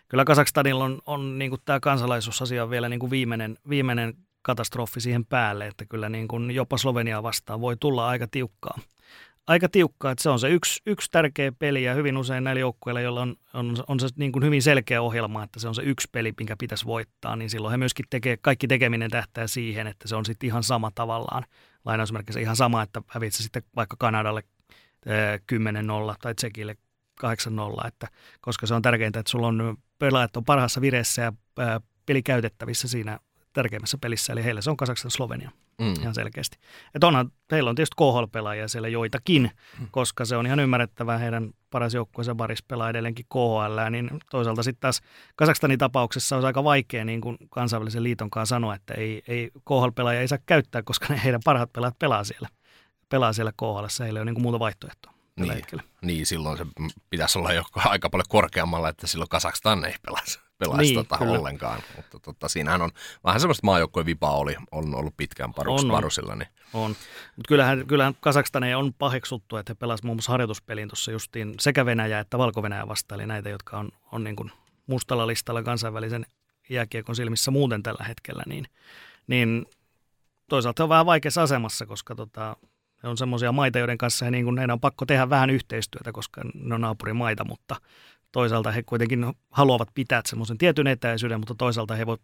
kyllä 0.08 0.24
Kazakstanilla 0.24 0.84
on, 0.84 0.98
on 1.06 1.38
niin 1.38 1.52
tämä 1.64 1.80
kansalaisuusasia 1.80 2.70
vielä 2.70 2.88
niin 2.88 3.00
kuin 3.00 3.10
viimeinen, 3.10 3.58
viimeinen 3.68 4.14
katastrofi 4.42 5.00
siihen 5.00 5.26
päälle, 5.26 5.66
että 5.66 5.84
kyllä 5.86 6.08
niin 6.08 6.28
kuin 6.28 6.50
jopa 6.50 6.78
Slovenia 6.78 7.22
vastaan 7.22 7.60
voi 7.60 7.76
tulla 7.80 8.08
aika 8.08 8.26
tiukkaa. 8.30 8.78
Aika 9.46 9.68
tiukkaa, 9.68 10.12
että 10.12 10.22
se 10.22 10.30
on 10.30 10.38
se 10.38 10.48
yksi, 10.48 10.82
yksi 10.86 11.10
tärkeä 11.10 11.52
peli 11.58 11.84
ja 11.84 11.94
hyvin 11.94 12.16
usein 12.16 12.44
näillä 12.44 12.60
joukkueilla, 12.60 13.00
joilla 13.00 13.22
on, 13.22 13.36
on, 13.54 13.76
on 13.88 14.00
se 14.00 14.08
niin 14.16 14.32
kuin 14.32 14.44
hyvin 14.44 14.62
selkeä 14.62 15.02
ohjelma, 15.02 15.44
että 15.44 15.60
se 15.60 15.68
on 15.68 15.74
se 15.74 15.82
yksi 15.82 16.08
peli, 16.12 16.32
minkä 16.38 16.56
pitäisi 16.58 16.84
voittaa, 16.84 17.36
niin 17.36 17.50
silloin 17.50 17.70
he 17.70 17.76
myöskin 17.76 18.06
tekee, 18.10 18.36
kaikki 18.36 18.68
tekeminen 18.68 19.10
tähtää 19.10 19.46
siihen, 19.46 19.86
että 19.86 20.08
se 20.08 20.16
on 20.16 20.24
sitten 20.24 20.46
ihan 20.46 20.62
sama 20.62 20.90
tavallaan. 20.94 21.44
Lainausmerkissä 21.84 22.40
ihan 22.40 22.56
sama, 22.56 22.82
että 22.82 23.02
hävitse 23.06 23.42
sitten 23.42 23.62
vaikka 23.76 23.96
Kanadalle 23.98 24.42
10-0 25.52 26.16
tai 26.22 26.34
Tsekille 26.34 26.76
8-0, 27.22 27.86
että, 27.86 28.08
koska 28.40 28.66
se 28.66 28.74
on 28.74 28.82
tärkeintä, 28.82 29.20
että 29.20 29.30
sulla 29.30 29.46
on 29.46 29.76
pelaajat 29.98 30.36
on 30.36 30.44
parhaassa 30.44 30.80
vireessä 30.80 31.22
ja 31.22 31.32
peli 32.06 32.22
käytettävissä 32.22 32.88
siinä 32.88 33.18
tärkeimmässä 33.52 33.98
pelissä, 34.00 34.32
eli 34.32 34.44
heillä 34.44 34.60
se 34.60 34.70
on 34.70 34.76
Kasakstan 34.76 35.10
Slovenia 35.10 35.50
Mm. 35.80 35.94
ihan 36.00 36.14
selkeästi. 36.14 36.58
Että 36.94 37.06
onhan, 37.06 37.30
heillä 37.50 37.70
on 37.70 37.76
tietysti 37.76 37.94
KHL-pelaajia 37.96 38.68
siellä 38.68 38.88
joitakin, 38.88 39.50
Mm. 39.80 39.88
koska 39.90 40.24
se 40.24 40.36
on 40.36 40.46
ihan 40.46 40.60
ymmärrettävää, 40.60 41.18
heidän 41.18 41.50
paras 41.70 41.94
joukkueensa 41.94 42.34
Baris 42.34 42.62
pelaa 42.62 42.90
edelleenkin 42.90 43.26
KHL, 43.32 43.90
niin 43.90 44.10
toisaalta 44.30 44.62
sitten 44.62 44.80
taas 44.80 45.00
Kasakstanin 45.36 45.78
tapauksessa 45.78 46.36
on 46.36 46.44
aika 46.44 46.64
vaikea 46.64 47.04
niin 47.04 47.20
kuin 47.20 47.36
kansainvälisen 47.50 48.02
liiton 48.02 48.30
kanssa 48.30 48.54
sanoa, 48.54 48.74
että 48.74 48.94
ei, 48.94 49.22
ei 49.28 49.50
KHL-pelaajia 49.64 50.20
ei 50.20 50.28
saa 50.28 50.38
käyttää, 50.46 50.82
koska 50.82 51.06
ne 51.08 51.20
heidän 51.24 51.40
parhaat 51.44 51.72
pelaajat 51.72 51.98
pelaa 51.98 52.24
siellä, 52.24 52.48
pelaa 53.08 53.32
siellä 53.32 53.52
KHL, 53.52 54.02
heillä 54.04 54.18
ei 54.18 54.20
ole 54.20 54.24
niin 54.24 54.34
kuin 54.34 54.42
muuta 54.42 54.58
vaihtoehtoa 54.58 55.13
Niin. 55.40 55.54
hetkellä. 55.54 55.82
Niin, 56.02 56.26
silloin 56.26 56.58
se 56.58 56.66
pitäisi 57.10 57.38
olla 57.38 57.52
jo 57.52 57.64
aika 57.84 58.10
paljon 58.10 58.26
korkeammalla, 58.28 58.88
että 58.88 59.06
silloin 59.06 59.28
Kazakstan 59.28 59.84
ei 59.84 59.94
pelaisi, 60.02 60.40
pelaisi 60.58 60.82
Niin, 60.82 60.94
tota 60.94 61.18
kyllä. 61.18 61.32
ollenkaan. 61.32 61.80
Mutta 61.96 62.18
tota, 62.18 62.48
siinähän 62.48 62.82
on 62.82 62.90
vähän 63.24 63.40
semmoista 63.40 63.66
maajoukkueen 63.66 64.06
vipaa 64.06 64.36
oli, 64.36 64.56
on 64.70 64.94
ollut 64.94 65.16
pitkään 65.16 65.52
On, 65.66 65.88
parusilla. 65.90 66.36
Niin. 66.36 66.48
On. 66.72 66.90
Mutta 67.36 67.48
kyllähän, 67.48 67.86
kyllähän 67.86 68.14
Kazakstan 68.20 68.64
on 68.76 68.94
paheksuttu, 68.94 69.56
että 69.56 69.70
he 69.70 69.74
pelasivat 69.74 70.04
muun 70.04 70.16
muassa 70.16 70.32
harjoituspelin 70.32 70.88
tuossa 70.88 71.12
justiin 71.12 71.54
sekä 71.60 71.86
Venäjä 71.86 72.20
että 72.20 72.38
Valko-Venäjä 72.38 72.88
vastaan, 72.88 73.20
eli 73.20 73.26
näitä, 73.26 73.48
jotka 73.48 73.78
on, 73.78 73.88
on 74.12 74.24
niin 74.24 74.36
kuin 74.36 74.52
mustalla 74.86 75.26
listalla 75.26 75.62
kansainvälisen 75.62 76.26
jääkiekon 76.70 77.16
silmissä 77.16 77.50
muuten 77.50 77.82
tällä 77.82 78.04
hetkellä, 78.04 78.42
niin, 78.46 78.66
niin 79.26 79.66
toisaalta 80.48 80.82
on 80.82 80.88
vähän 80.88 81.06
vaikeassa 81.06 81.42
asemassa, 81.42 81.86
koska 81.86 82.14
tota, 82.14 82.56
he 83.04 83.08
on 83.08 83.16
semmoisia 83.16 83.52
maita, 83.52 83.78
joiden 83.78 83.98
kanssa 83.98 84.24
he, 84.24 84.30
niin 84.30 84.44
kuin, 84.44 84.58
heidän 84.58 84.74
on 84.74 84.80
pakko 84.80 85.06
tehdä 85.06 85.30
vähän 85.30 85.50
yhteistyötä, 85.50 86.12
koska 86.12 86.40
ne 86.54 86.74
on 86.74 86.80
naapurimaita, 86.80 87.44
mutta 87.44 87.76
toisaalta 88.32 88.70
he 88.72 88.82
kuitenkin 88.82 89.34
haluavat 89.50 89.88
pitää 89.94 90.22
semmoisen 90.26 90.58
tietyn 90.58 90.86
etäisyyden, 90.86 91.40
mutta 91.40 91.54
toisaalta 91.54 91.94
he 91.94 92.06
voivat 92.06 92.20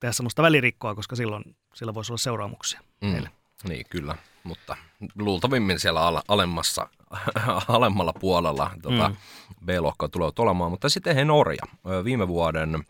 tehdä 0.00 0.12
semmoista 0.12 0.42
välirikkoa, 0.42 0.94
koska 0.94 1.16
silloin 1.16 1.56
sillä 1.74 1.94
voisi 1.94 2.12
olla 2.12 2.18
seuraamuksia. 2.18 2.80
Mm. 3.00 3.12
Heille. 3.12 3.30
Niin, 3.68 3.86
kyllä. 3.90 4.14
Mutta 4.44 4.76
luultavimmin 5.18 5.80
siellä 5.80 6.06
al- 6.06 6.22
alemmassa, 6.28 6.88
alemmalla 7.68 8.12
puolella 8.12 8.70
tota, 8.82 9.08
Mm. 9.08 9.16
B-lohkoa 9.66 10.08
tulee 10.08 10.30
olemaan. 10.38 10.70
Mutta 10.70 10.88
sitten 10.88 11.16
he 11.16 11.24
Norja. 11.24 11.62
Viime 12.04 12.28
vuoden, 12.28 12.84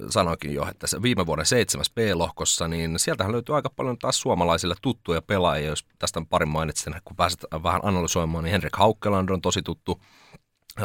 ö, 0.00 0.06
sanoinkin 0.10 0.54
jo, 0.54 0.66
että 0.70 0.86
viime 1.02 1.26
vuoden 1.26 1.46
seitsemäs 1.46 1.90
B-lohkossa, 1.90 2.68
niin 2.68 2.98
sieltähän 2.98 3.32
löytyy 3.32 3.54
aika 3.54 3.70
paljon 3.70 3.98
taas 3.98 4.20
suomalaisille 4.20 4.74
tuttuja 4.82 5.22
pelaajia. 5.22 5.68
Jos 5.68 5.86
tästä 5.98 6.22
parin 6.30 6.48
mainitsin, 6.48 6.94
kun 7.04 7.16
pääset 7.16 7.44
vähän 7.62 7.80
analysoimaan, 7.84 8.44
niin 8.44 8.52
Henrik 8.52 8.76
Haukkeland 8.76 9.28
on 9.28 9.40
tosi 9.40 9.62
tuttu 9.62 10.02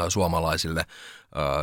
suomalaisille. 0.09 0.85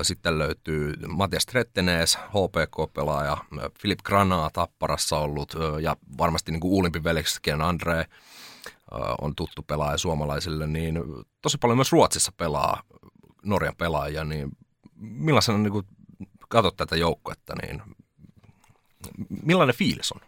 Sitten 0.02 0.38
löytyy 0.38 0.94
Matias 1.08 1.46
Trettenees, 1.46 2.16
HPK-pelaaja, 2.16 3.36
Filip 3.80 3.98
Granaa 4.04 4.50
Tapparassa 4.52 5.18
ollut 5.18 5.54
ja 5.80 5.96
varmasti 6.18 6.52
niin 6.52 6.60
Uulimpi 6.64 7.04
veljeksikin 7.04 7.62
Andre 7.62 8.06
on 9.20 9.34
tuttu 9.34 9.62
pelaaja 9.62 9.98
suomalaisille, 9.98 10.66
niin 10.66 11.00
tosi 11.42 11.58
paljon 11.58 11.78
myös 11.78 11.92
Ruotsissa 11.92 12.32
pelaa 12.36 12.82
Norjan 13.44 13.76
pelaajia, 13.78 14.24
niin 14.24 14.48
millaisena 14.96 15.58
niin 15.58 15.72
kuin 15.72 15.86
katsot 16.48 16.76
tätä 16.76 16.96
joukkuetta, 16.96 17.54
niin 17.62 17.82
millainen 19.42 19.76
fiilis 19.76 20.12
on? 20.12 20.20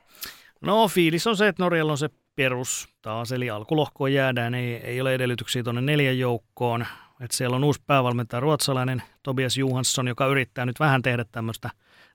No 0.61 0.89
fiilis 0.89 1.27
on 1.27 1.37
se, 1.37 1.49
että 1.49 1.63
Norjalla 1.63 1.93
on 1.93 1.99
se 1.99 2.11
perus 2.37 2.89
taas, 3.03 3.33
eli 3.33 3.51
alkulohkoon 3.51 4.13
jäädään, 4.13 4.55
ei, 4.55 4.75
ei 4.75 5.01
ole 5.01 5.15
edellytyksiä 5.15 5.63
tuonne 5.63 5.81
neljän 5.81 6.19
joukkoon. 6.19 6.87
Et 7.21 7.31
siellä 7.31 7.57
on 7.57 7.65
uusi 7.65 7.83
päävalmentaja 7.87 8.41
ruotsalainen 8.41 9.03
Tobias 9.23 9.57
Johansson, 9.57 10.09
joka 10.09 10.27
yrittää 10.27 10.67
nyt 10.67 10.81
vähän 10.81 11.03
tehdä 11.03 11.25
tämmöistä 11.33 11.71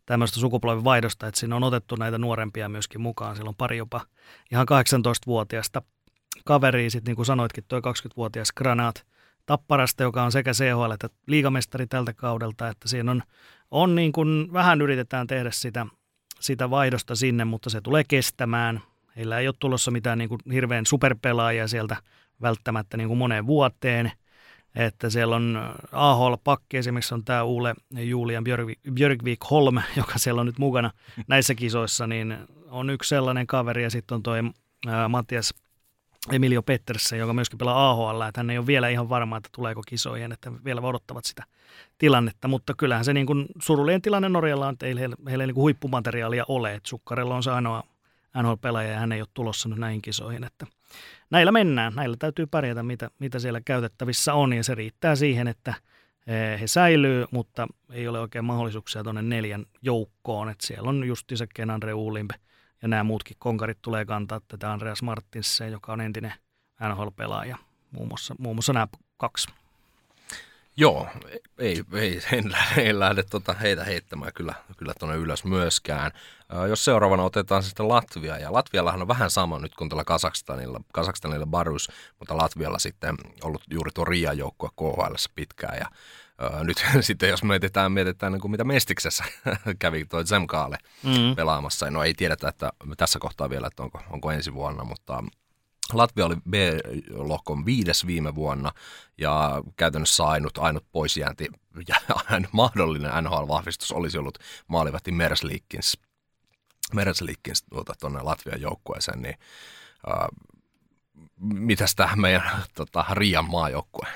tämmöistä 0.05 0.39
sukupolvivaihdosta, 0.39 1.27
että 1.27 1.39
siinä 1.39 1.55
on 1.55 1.63
otettu 1.63 1.95
näitä 1.95 2.17
nuorempia 2.17 2.69
myöskin 2.69 3.01
mukaan. 3.01 3.35
Siellä 3.35 3.49
on 3.49 3.55
pari 3.55 3.77
jopa 3.77 4.01
ihan 4.51 4.67
18-vuotiaista 4.71 5.81
kaveria, 6.45 6.89
sitten 6.89 7.09
niin 7.11 7.15
kuin 7.15 7.25
sanoitkin, 7.25 7.63
tuo 7.67 7.79
20-vuotias 7.79 8.51
Granat 8.51 9.05
Tapparasta, 9.45 10.03
joka 10.03 10.23
on 10.23 10.31
sekä 10.31 10.51
CHL 10.53 10.91
että 10.91 11.09
liigamestari 11.27 11.87
tältä 11.87 12.13
kaudelta, 12.13 12.67
että 12.67 12.87
siinä 12.87 13.11
on, 13.11 13.23
on 13.71 13.95
niin 13.95 14.11
kuin, 14.11 14.53
vähän 14.53 14.81
yritetään 14.81 15.27
tehdä 15.27 15.51
sitä, 15.51 15.85
sitä 16.39 16.69
vaihdosta 16.69 17.15
sinne, 17.15 17.45
mutta 17.45 17.69
se 17.69 17.81
tulee 17.81 18.03
kestämään. 18.07 18.81
Heillä 19.15 19.39
ei 19.39 19.47
ole 19.47 19.55
tulossa 19.59 19.91
mitään 19.91 20.17
niin 20.17 20.29
kuin 20.29 20.41
hirveän 20.53 20.85
superpelaajia 20.85 21.67
sieltä 21.67 21.97
välttämättä 22.41 22.97
niin 22.97 23.07
kuin 23.07 23.17
moneen 23.17 23.47
vuoteen. 23.47 24.11
Että 24.75 25.09
siellä 25.09 25.35
on 25.35 25.75
AHL-pakki, 25.91 26.77
esimerkiksi 26.77 27.13
on 27.13 27.25
tämä 27.25 27.43
Uule 27.43 27.75
Julian 27.91 28.43
Björk- 28.43 28.93
Björkvik 28.93 29.39
Holm, 29.51 29.81
joka 29.97 30.13
siellä 30.17 30.39
on 30.39 30.45
nyt 30.45 30.59
mukana 30.59 30.91
näissä 31.27 31.55
kisoissa, 31.55 32.07
niin 32.07 32.37
on 32.69 32.89
yksi 32.89 33.09
sellainen 33.09 33.47
kaveri 33.47 33.83
ja 33.83 33.89
sitten 33.89 34.15
on 34.15 34.23
toi 34.23 34.39
ää, 34.87 35.09
Matias 35.09 35.53
Emilio 36.31 36.63
Pettersen, 36.63 37.19
joka 37.19 37.33
myöskin 37.33 37.57
pelaa 37.57 37.89
AHL, 37.91 38.21
että 38.21 38.39
hän 38.39 38.49
ei 38.49 38.57
ole 38.57 38.67
vielä 38.67 38.89
ihan 38.89 39.09
varma, 39.09 39.37
että 39.37 39.49
tuleeko 39.51 39.81
kisoihin, 39.87 40.31
että 40.31 40.51
vielä 40.65 40.81
odottavat 40.81 41.25
sitä 41.25 41.43
tilannetta, 41.97 42.47
mutta 42.47 42.73
kyllähän 42.77 43.05
se 43.05 43.13
niin 43.13 43.25
kuin 43.25 43.45
surullinen 43.61 44.01
tilanne 44.01 44.29
Norjalla 44.29 44.67
on, 44.67 44.73
että 44.73 44.85
ei 44.85 44.95
heillä, 44.99 45.15
heillä 45.29 45.43
ei 45.43 45.47
niin 45.47 45.55
kuin 45.55 45.61
huippumateriaalia 45.61 46.45
ole, 46.47 46.73
että 46.73 46.89
Sukkarella 46.89 47.35
on 47.35 47.43
se 47.43 47.51
ainoa 47.51 47.83
NHL-pelaaja 48.41 48.91
ja 48.91 48.99
hän 48.99 49.11
ei 49.11 49.21
ole 49.21 49.27
tulossa 49.33 49.69
nyt 49.69 49.77
näihin 49.77 50.01
kisoihin, 50.01 50.43
että 50.43 50.67
näillä 51.29 51.51
mennään, 51.51 51.93
näillä 51.95 52.17
täytyy 52.19 52.45
pärjätä, 52.45 52.83
mitä, 52.83 53.09
mitä 53.19 53.39
siellä 53.39 53.61
käytettävissä 53.61 54.33
on 54.33 54.53
ja 54.53 54.63
se 54.63 54.75
riittää 54.75 55.15
siihen, 55.15 55.47
että 55.47 55.73
eh, 56.27 56.61
he 56.61 56.67
säilyy, 56.67 57.25
mutta 57.31 57.67
ei 57.91 58.07
ole 58.07 58.19
oikein 58.19 58.45
mahdollisuuksia 58.45 59.03
tuonne 59.03 59.21
neljän 59.21 59.65
joukkoon, 59.81 60.49
että 60.49 60.67
siellä 60.67 60.89
on 60.89 61.07
justiinsa 61.07 61.47
Ken 61.47 61.69
Andre 61.69 61.93
Uulimpe 61.93 62.35
ja 62.81 62.87
nämä 62.87 63.03
muutkin 63.03 63.37
konkarit 63.39 63.77
tulee 63.81 64.05
kantaa 64.05 64.41
tätä 64.47 64.71
Andreas 64.71 65.01
Martinsen, 65.01 65.71
joka 65.71 65.93
on 65.93 66.01
entinen 66.01 66.33
NHL-pelaaja, 66.89 67.57
muun 67.91 68.07
muassa, 68.07 68.35
muun 68.39 68.55
muassa 68.55 68.73
nämä 68.73 68.87
kaksi. 69.17 69.47
Joo, 70.77 71.07
ei, 71.57 71.83
ei, 71.93 72.21
en, 72.31 72.51
lähde- 72.51 72.89
en 72.89 72.99
lähde 72.99 73.23
tota 73.23 73.53
heitä 73.53 73.83
heittämään 73.83 74.33
kyllä, 74.33 74.53
kyllä 74.77 74.93
tuonne 74.99 75.17
ylös 75.17 75.43
myöskään. 75.43 76.11
Ää, 76.49 76.67
jos 76.67 76.85
seuraavana 76.85 77.23
otetaan 77.23 77.63
sitten 77.63 77.87
Latvia, 77.87 78.37
ja 78.37 78.53
Latviallahan 78.53 79.01
on 79.01 79.07
vähän 79.07 79.31
sama 79.31 79.59
nyt 79.59 79.75
kuin 79.75 79.89
tällä 79.89 80.03
Kazakstanilla, 80.03 80.81
Kazakstanilla 80.93 81.45
Barus, 81.45 81.91
mutta 82.19 82.37
Latvialla 82.37 82.79
sitten 82.79 83.15
ollut 83.43 83.63
juuri 83.71 83.91
tuo 83.93 84.05
Rian 84.05 84.37
joukkue 84.37 84.69
KHL 84.75 85.15
pitkään, 85.35 85.77
ja 85.77 85.85
nyt 86.63 86.85
sitten 87.01 87.29
jos 87.29 87.43
mietitään, 87.43 87.91
mietitään 87.91 88.31
niin 88.31 88.41
kuin 88.41 88.51
mitä 88.51 88.63
Mestiksessä 88.63 89.23
kävi 89.79 90.05
tuo 90.05 90.23
Zemkaale 90.23 90.77
Mm. 91.03 91.35
pelaamassa, 91.35 91.91
no 91.91 92.03
ei 92.03 92.13
tiedetä, 92.13 92.47
että 92.49 92.71
tässä 92.97 93.19
kohtaa 93.19 93.49
vielä, 93.49 93.67
että 93.67 93.83
onko, 93.83 94.01
onko 94.09 94.31
ensi 94.31 94.53
vuonna, 94.53 94.83
mutta 94.83 95.23
Latvia 95.93 96.25
oli 96.25 96.35
B-lohkon 96.49 97.65
viides 97.65 98.07
viime 98.07 98.35
vuonna 98.35 98.71
ja 99.17 99.63
käytännössä 99.77 100.23
ainut, 100.23 100.57
ainut 100.57 100.85
poisjäänti 100.91 101.47
ja 101.87 101.95
mahdollinen 102.51 103.11
NHL-vahvistus 103.23 103.91
olisi 103.91 104.17
ollut 104.17 104.37
maalivahti 104.67 105.11
Mersliikkins, 105.11 105.97
Mersliikkins 106.93 107.63
tuota, 107.63 107.93
tuonne 107.99 108.21
Latvian 108.21 108.61
joukkueeseen, 108.61 109.21
niin 109.21 109.35
äh, 110.11 110.27
mitäs 111.39 111.95
tämä 111.95 112.15
meidän 112.15 112.51
tota, 112.75 113.05
Rian 113.11 113.49
maajoukkue 113.49 114.07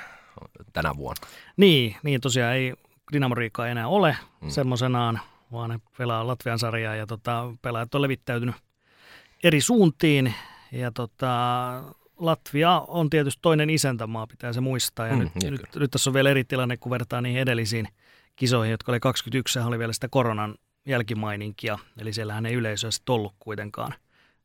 tänä 0.74 0.98
vuonna? 0.98 1.28
Niin, 1.58 1.96
niin 2.04 2.22
tosiaan 2.22 2.54
ei 2.54 2.74
Dynamo 3.14 3.36
Riikaa 3.36 3.68
enää 3.68 3.88
ole 3.88 4.18
Mm. 4.22 4.46
mm. 4.48 4.50
semmoisenaan, 4.52 5.20
vaan 5.52 5.70
ne 5.70 5.80
pelaa 5.98 6.28
Latvian 6.28 6.60
sarjaa 6.60 6.96
ja 6.96 7.08
tota, 7.08 7.54
pelaajat 7.62 7.96
on 7.96 8.02
levittäytynyt 8.02 8.56
eri 9.44 9.62
suuntiin. 9.62 10.34
Ja 10.72 10.92
tota, 10.92 11.30
Latvia 12.18 12.80
on 12.88 13.10
tietysti 13.10 13.40
toinen 13.42 13.70
isäntämaa, 13.70 14.28
pitää 14.28 14.54
se 14.54 14.62
muistaa. 14.62 15.08
Ja 15.08 15.14
Mm, 15.16 15.20
nyt, 15.20 15.32
nyt, 15.52 15.62
nyt 15.76 15.92
tässä 15.92 16.10
on 16.10 16.14
vielä 16.14 16.30
eri 16.30 16.44
tilanne, 16.44 16.78
kun 16.78 16.90
vertaa 16.90 17.22
niihin 17.22 17.42
edellisiin 17.42 17.88
kisoihin, 18.36 18.72
jotka 18.72 18.92
oli 18.92 19.00
21, 19.00 19.54
sehän 19.54 19.68
oli 19.68 19.80
vielä 19.80 19.94
sitä 19.94 20.08
koronan 20.10 20.56
jälkimaininkia, 20.86 21.80
eli 21.98 22.14
siellähän 22.14 22.46
ei 22.46 22.54
yleisöä 22.54 22.92
sitten 22.92 23.14
ollut 23.14 23.36
kuitenkaan. 23.40 23.94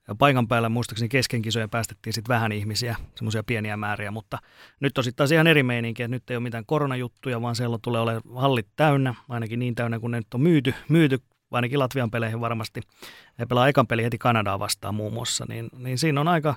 Ja 0.08 0.14
paikan 0.14 0.48
päällä 0.48 0.68
muistaakseni 0.68 1.08
kesken 1.08 1.42
kisojen 1.42 1.70
päästettiin 1.70 2.14
sitten 2.14 2.34
vähän 2.34 2.52
ihmisiä, 2.52 2.96
semmoisia 3.14 3.42
pieniä 3.42 3.76
määriä, 3.76 4.10
mutta 4.10 4.38
nyt 4.80 4.98
on 4.98 5.04
sitten 5.04 5.16
taas 5.16 5.32
ihan 5.32 5.46
eri 5.46 5.62
meininki, 5.62 6.02
että 6.02 6.16
nyt 6.16 6.30
ei 6.30 6.36
ole 6.36 6.42
mitään 6.42 6.66
koronajuttuja, 6.66 7.42
vaan 7.42 7.56
siellä 7.56 7.78
tulee 7.82 8.00
olemaan 8.00 8.22
hallit 8.34 8.66
täynnä, 8.76 9.14
ainakin 9.28 9.58
niin 9.58 9.74
täynnä 9.74 9.98
kuin 10.00 10.10
ne 10.10 10.16
nyt 10.16 10.34
on 10.34 10.40
myyty, 10.40 10.74
myyty 10.88 11.18
ainakin 11.50 11.78
Latvian 11.78 12.10
peleihin 12.10 12.40
varmasti. 12.40 12.80
Ne 13.38 13.46
pelaa 13.46 13.68
ekan 13.68 13.86
peli 13.86 14.04
heti 14.04 14.18
Kanadaa 14.18 14.58
vastaan 14.58 14.94
muun 14.94 15.12
muassa, 15.12 15.44
niin, 15.48 15.68
niin 15.78 15.98
siinä 15.98 16.20
on 16.20 16.28
aika, 16.28 16.54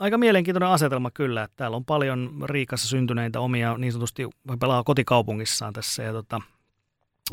aika 0.00 0.18
mielenkiintoinen 0.18 0.68
asetelma 0.68 1.10
kyllä, 1.10 1.42
että 1.42 1.56
täällä 1.56 1.76
on 1.76 1.84
paljon 1.84 2.44
Riikassa 2.44 2.88
syntyneitä 2.88 3.40
omia, 3.40 3.78
niin 3.78 3.92
sanotusti 3.92 4.28
pelaa 4.60 4.84
kotikaupungissaan 4.84 5.72
tässä 5.72 6.02
ja 6.02 6.12
tota, 6.12 6.40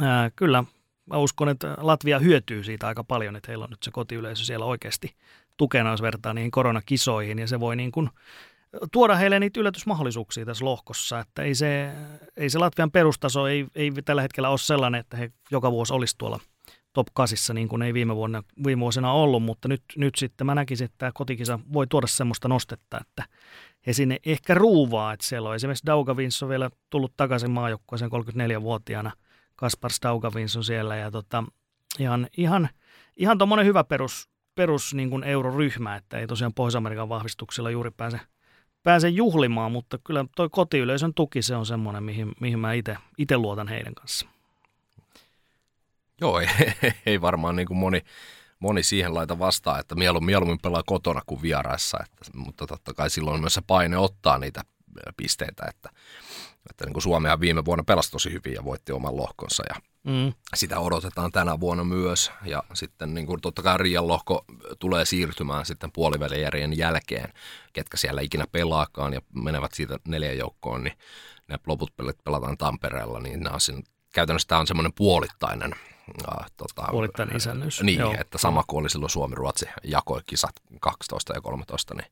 ää, 0.01 0.32
kyllä 0.36 0.63
mä 1.05 1.18
uskon, 1.18 1.49
että 1.49 1.76
Latvia 1.78 2.20
hyötyy 2.20 2.63
siitä 2.63 2.88
aika 2.88 3.03
paljon, 3.03 3.36
että 3.36 3.51
heillä 3.51 3.63
on 3.63 3.70
nyt 3.70 3.84
se 3.84 3.91
kotiyleisö 3.91 4.43
siellä 4.43 4.66
oikeasti 4.66 5.16
tukena, 5.58 5.91
jos 5.91 6.01
vertaa 6.01 6.34
niihin 6.34 6.51
koronakisoihin, 6.51 7.39
ja 7.39 7.47
se 7.47 7.60
voi 7.60 7.76
niin 7.76 7.91
kuin 7.91 8.10
tuoda 8.91 9.16
heille 9.16 9.39
niitä 9.39 9.60
yllätysmahdollisuuksia 9.60 10.45
tässä 10.45 10.66
lohkossa, 10.66 11.20
että 11.20 11.41
ei 11.41 11.56
se, 11.56 11.91
ei 12.38 12.49
se 12.49 12.60
Latvian 12.60 12.91
perustaso 12.91 13.47
ei, 13.47 13.66
ei 13.76 13.91
tällä 14.06 14.22
hetkellä 14.22 14.49
ole 14.49 14.58
sellainen, 14.58 14.99
että 14.99 15.18
he 15.18 15.32
joka 15.51 15.72
vuosi 15.72 15.93
olisi 15.93 16.16
tuolla 16.18 16.39
top 16.93 17.08
8, 17.14 17.56
niin 17.56 17.68
kuin 17.68 17.82
ei 17.82 17.93
viime, 17.93 18.16
vuonna, 18.16 18.43
viime 18.66 18.80
vuosina 18.80 19.12
ollut, 19.12 19.43
mutta 19.43 19.68
nyt, 19.68 19.84
nyt 19.97 20.16
sitten 20.16 20.47
mä 20.47 20.56
näkisin, 20.56 20.86
että 20.86 20.95
tämä 20.97 21.12
kotikisa 21.14 21.60
voi 21.74 21.88
tuoda 21.88 22.08
semmoista 22.08 22.47
nostetta, 22.47 22.97
että 23.01 23.24
he 23.88 23.93
sinne 23.93 24.20
ehkä 24.26 24.53
ruuvaa, 24.53 25.14
että 25.14 25.26
siellä 25.26 25.49
on 25.49 25.56
esimerkiksi 25.56 25.86
Daugavins 25.86 26.43
on 26.43 26.49
vielä 26.49 26.70
tullut 26.89 27.14
takaisin 27.18 27.51
maajoukkueeseen 27.51 28.12
34-vuotiaana, 28.12 29.12
Kaspar 29.56 29.91
Daugavins 30.03 30.56
on 30.56 30.64
siellä 30.64 30.95
ja 30.95 31.12
tota, 31.12 31.43
ihan, 31.99 32.28
ihan, 32.38 32.70
ihan 33.18 33.38
tuommoinen 33.38 33.66
hyvä 33.66 33.84
perus, 33.84 34.30
perus 34.56 34.93
niin 34.93 35.10
kuin 35.10 35.24
euroryhmä, 35.24 35.95
että 35.95 36.18
ei 36.18 36.28
tosiaan 36.28 36.53
Pohjois-Amerikan 36.53 37.10
vahvistuksella 37.10 37.70
juuri 37.70 37.91
pääse, 37.91 38.20
pääse 38.84 39.10
juhlimaan, 39.10 39.72
mutta 39.72 39.99
kyllä 40.03 40.26
toi 40.36 40.49
kotiyleisön 40.51 41.14
tuki, 41.14 41.41
se 41.41 41.56
on 41.56 41.66
semmoinen, 41.66 42.03
mihin, 42.03 42.32
mihin 42.39 42.60
mä 42.60 42.74
itse 43.18 43.38
luotan 43.38 43.68
heidän 43.68 43.95
kanssa. 43.95 44.28
Joo, 46.22 46.39
ei, 46.39 46.47
ei 47.06 47.22
varmaan 47.22 47.56
niin 47.56 47.68
kuin 47.68 47.78
moni, 47.78 48.01
moni 48.60 48.84
siihen 48.84 49.14
laita 49.14 49.39
vastaan, 49.39 49.80
että 49.80 49.95
mieluummin, 49.95 50.26
mieluummin 50.26 50.60
pelaa 50.62 50.84
kotona 50.86 51.22
kuin 51.26 51.41
vieraissa, 51.41 51.97
että, 52.03 52.38
mutta 52.38 52.68
totta 52.68 52.93
kai 52.93 53.10
silloin 53.10 53.41
myös 53.41 53.53
se 53.53 53.62
paine 53.68 53.97
ottaa 53.97 54.38
niitä 54.38 54.62
pisteitä, 55.18 55.66
että, 55.70 55.89
että 56.70 56.86
niin 56.86 56.93
kuin 56.93 57.03
Suomea 57.03 57.39
viime 57.39 57.66
vuonna 57.66 57.84
pelasi 57.84 58.11
tosi 58.11 58.34
hyvin 58.34 58.53
ja 58.53 58.63
voitti 58.63 58.91
oman 58.91 59.18
lohkonsa 59.18 59.63
ja 59.70 59.76
mm. 60.03 60.34
sitä 60.55 60.80
odotetaan 60.80 61.32
tänä 61.32 61.59
vuonna 61.59 61.84
myös 61.84 62.32
ja 62.45 62.63
sitten 62.74 63.13
niin 63.13 63.26
kuin 63.26 63.41
totta 63.41 63.61
kai 63.61 63.78
Riian 63.78 64.07
lohko 64.07 64.45
tulee 64.80 65.05
siirtymään 65.05 65.66
sitten 65.66 65.91
puolivälierien 65.91 66.78
jälkeen, 66.78 67.34
ketkä 67.74 67.97
siellä 67.97 68.22
ikinä 68.22 68.45
pelaakaan 68.51 69.13
ja 69.13 69.22
menevät 69.34 69.74
siitä 69.74 69.99
neljän 70.07 70.38
joukkoon, 70.38 70.84
niin 70.84 70.97
ne 71.47 71.59
loput 71.68 71.95
pelit 71.95 72.24
pelataan 72.24 72.57
Tampereella, 72.57 73.20
niin 73.20 73.39
nämä 73.39 73.55
on 73.55 73.84
käytännössä 74.13 74.47
tämä 74.47 74.61
on 74.61 74.68
semmoinen 74.68 74.93
puolittainen 74.93 75.76
ja, 76.22 76.47
tota, 76.57 76.88
Puolittainen 76.91 77.36
isännys. 77.36 77.82
Niin, 77.82 77.99
Joo. 77.99 78.16
että 78.20 78.38
sama 78.38 78.63
kuin 78.68 78.82
oli 78.82 78.89
silloin 78.89 79.09
Suomi-Ruotsi 79.09 79.66
jakoi 79.84 80.22
kisat 80.26 80.55
12 80.82 81.34
ja 81.34 81.41
13, 81.41 81.93
niin 81.93 82.11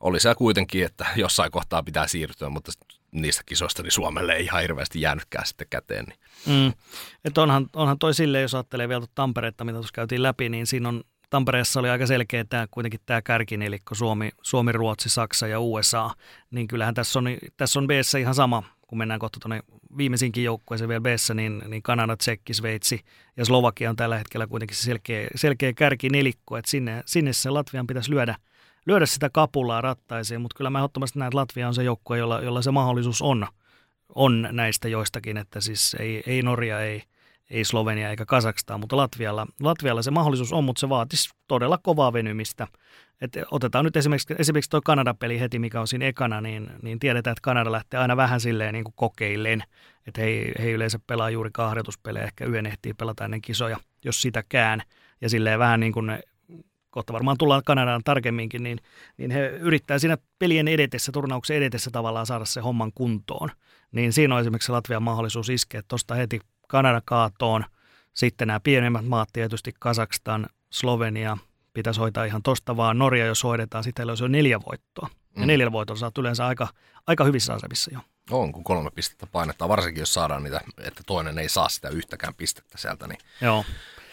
oli 0.00 0.20
se 0.20 0.34
kuitenkin, 0.34 0.84
että 0.84 1.06
jossain 1.16 1.50
kohtaa 1.50 1.82
pitää 1.82 2.06
siirtyä, 2.06 2.48
mutta 2.48 2.72
niistä 3.12 3.42
kisoista 3.46 3.82
niin 3.82 3.92
Suomelle 3.92 4.32
ei 4.32 4.44
ihan 4.44 4.62
hirveästi 4.62 5.00
jäänytkään 5.00 5.46
sitten 5.46 5.66
käteen. 5.70 6.04
Niin. 6.06 6.18
Mm. 6.46 6.72
että 7.24 7.42
onhan, 7.42 7.66
onhan 7.72 7.98
toi 7.98 8.14
silleen, 8.14 8.42
jos 8.42 8.54
ajattelee 8.54 8.88
vielä 8.88 9.06
Tampereetta, 9.14 9.64
mitä 9.64 9.76
tuossa 9.76 9.92
käytiin 9.94 10.22
läpi, 10.22 10.48
niin 10.48 10.66
siinä 10.66 10.88
on 10.88 11.02
Tampereessa 11.30 11.80
oli 11.80 11.90
aika 11.90 12.06
selkeä 12.06 12.44
tämä, 12.44 12.66
kuitenkin 12.70 13.00
tämä 13.06 13.22
kärkinelikko 13.22 13.94
Suomi, 13.94 14.30
Suomi, 14.42 14.72
Ruotsi, 14.72 15.08
Saksa 15.08 15.46
ja 15.46 15.60
USA, 15.60 16.10
niin 16.50 16.68
kyllähän 16.68 16.94
tässä 16.94 17.18
on, 17.18 17.26
tässä 17.56 17.78
on 17.78 17.86
b 17.86 17.90
ihan 18.20 18.34
sama 18.34 18.62
kun 18.92 18.98
mennään 18.98 19.20
kohta 19.20 19.40
tuonne 19.40 19.62
viimeisinkin 19.96 20.44
joukkueeseen 20.44 20.88
vielä 20.88 21.00
b 21.00 21.06
niin, 21.34 21.62
niin 21.68 21.82
Kanada, 21.82 22.16
Tsekki, 22.16 22.54
Sveitsi 22.54 23.00
ja 23.36 23.44
Slovakia 23.44 23.90
on 23.90 23.96
tällä 23.96 24.18
hetkellä 24.18 24.46
kuitenkin 24.46 24.76
se 24.76 24.82
selkeä, 24.82 25.28
selkeä 25.34 25.72
kärki 25.72 26.08
nelikko, 26.08 26.56
että 26.56 26.70
sinne, 26.70 27.02
sinne 27.06 27.32
se 27.32 27.50
Latvian 27.50 27.86
pitäisi 27.86 28.10
lyödä, 28.10 28.36
lyödä 28.86 29.06
sitä 29.06 29.30
kapulaa 29.30 29.80
rattaisiin, 29.80 30.40
mutta 30.40 30.56
kyllä 30.56 30.70
mä 30.70 30.78
ehdottomasti 30.78 31.18
näen, 31.18 31.28
että 31.28 31.38
Latvia 31.38 31.68
on 31.68 31.74
se 31.74 31.82
joukkue, 31.82 32.18
jolla, 32.18 32.40
jolla 32.40 32.62
se 32.62 32.70
mahdollisuus 32.70 33.22
on, 33.22 33.46
on 34.14 34.48
näistä 34.52 34.88
joistakin, 34.88 35.36
että 35.36 35.60
siis 35.60 35.96
ei, 36.00 36.22
ei 36.26 36.42
Norja, 36.42 36.80
ei, 36.80 37.02
ei 37.50 37.64
Slovenia 37.64 38.10
eikä 38.10 38.26
Kazakstan, 38.26 38.80
mutta 38.80 38.96
Latvialla, 38.96 39.46
Latvialla 39.60 40.02
se 40.02 40.10
mahdollisuus 40.10 40.52
on, 40.52 40.64
mutta 40.64 40.80
se 40.80 40.88
vaatisi 40.88 41.30
todella 41.48 41.78
kovaa 41.78 42.12
venymistä. 42.12 42.66
Et 43.20 43.32
otetaan 43.50 43.84
nyt 43.84 43.96
esimerkiksi, 43.96 44.34
esimerkiksi 44.38 44.70
tuo 44.70 44.80
Kanada-peli 44.84 45.40
heti, 45.40 45.58
mikä 45.58 45.80
on 45.80 45.88
siinä 45.88 46.06
ekana, 46.06 46.40
niin, 46.40 46.70
niin 46.82 46.98
tiedetään, 46.98 47.32
että 47.32 47.42
Kanada 47.42 47.72
lähtee 47.72 48.00
aina 48.00 48.16
vähän 48.16 48.40
silleen 48.40 48.74
niin 48.74 48.84
kuin 48.84 48.94
kokeilleen. 48.96 49.62
Että 50.06 50.20
he, 50.20 50.52
he 50.58 50.70
yleensä 50.70 50.98
pelaa 51.06 51.30
juuri 51.30 51.50
harjoituspelejä, 51.58 52.24
ehkä 52.24 52.44
yön 52.44 52.66
ehtii 52.66 52.94
pelata 52.94 53.24
ennen 53.24 53.42
kisoja, 53.42 53.76
jos 54.04 54.22
sitäkään. 54.22 54.82
Ja 55.20 55.28
silleen 55.28 55.58
vähän 55.58 55.80
niin 55.80 55.92
kuin 55.92 56.06
ne, 56.06 56.20
kohta 56.92 57.12
varmaan 57.12 57.38
tullaan 57.38 57.62
Kanadaan 57.66 58.04
tarkemminkin, 58.04 58.62
niin, 58.62 58.78
niin 59.16 59.30
he 59.30 59.48
yrittää 59.48 59.98
siinä 59.98 60.18
pelien 60.38 60.68
edetessä, 60.68 61.12
turnauksen 61.12 61.56
edetessä 61.56 61.90
tavallaan 61.90 62.26
saada 62.26 62.44
se 62.44 62.60
homman 62.60 62.92
kuntoon. 62.94 63.50
Niin 63.92 64.12
siinä 64.12 64.34
on 64.34 64.40
esimerkiksi 64.40 64.72
Latvian 64.72 65.02
mahdollisuus 65.02 65.48
iskeä 65.48 65.82
tuosta 65.88 66.14
heti 66.14 66.40
Kanada 66.68 67.02
kaatoon. 67.04 67.64
Sitten 68.14 68.48
nämä 68.48 68.60
pienemmät 68.60 69.06
maat 69.06 69.28
tietysti 69.32 69.72
Kazakstan, 69.78 70.46
Slovenia, 70.70 71.38
pitäisi 71.74 72.00
hoitaa 72.00 72.24
ihan 72.24 72.42
tosta 72.42 72.76
vaan. 72.76 72.98
Norja, 72.98 73.26
jos 73.26 73.44
hoidetaan, 73.44 73.84
sitten 73.84 74.08
olisi 74.08 74.24
jo 74.24 74.28
neljä 74.28 74.60
voittoa. 74.66 75.08
Ja 75.36 75.42
mm. 75.42 75.46
neljä 75.46 75.72
voittoa 75.72 75.96
saat 75.96 76.18
yleensä 76.18 76.46
aika, 76.46 76.68
aika 77.06 77.24
hyvissä 77.24 77.54
asemissa 77.54 77.90
jo. 77.94 78.00
On, 78.30 78.52
kun 78.52 78.64
kolme 78.64 78.90
pistettä 78.90 79.26
painettaa, 79.26 79.68
varsinkin 79.68 80.00
jos 80.00 80.14
saadaan 80.14 80.42
niitä, 80.42 80.60
että 80.78 81.02
toinen 81.06 81.38
ei 81.38 81.48
saa 81.48 81.68
sitä 81.68 81.88
yhtäkään 81.88 82.34
pistettä 82.34 82.78
sieltä, 82.78 83.06
niin, 83.06 83.18
Joo. 83.40 83.64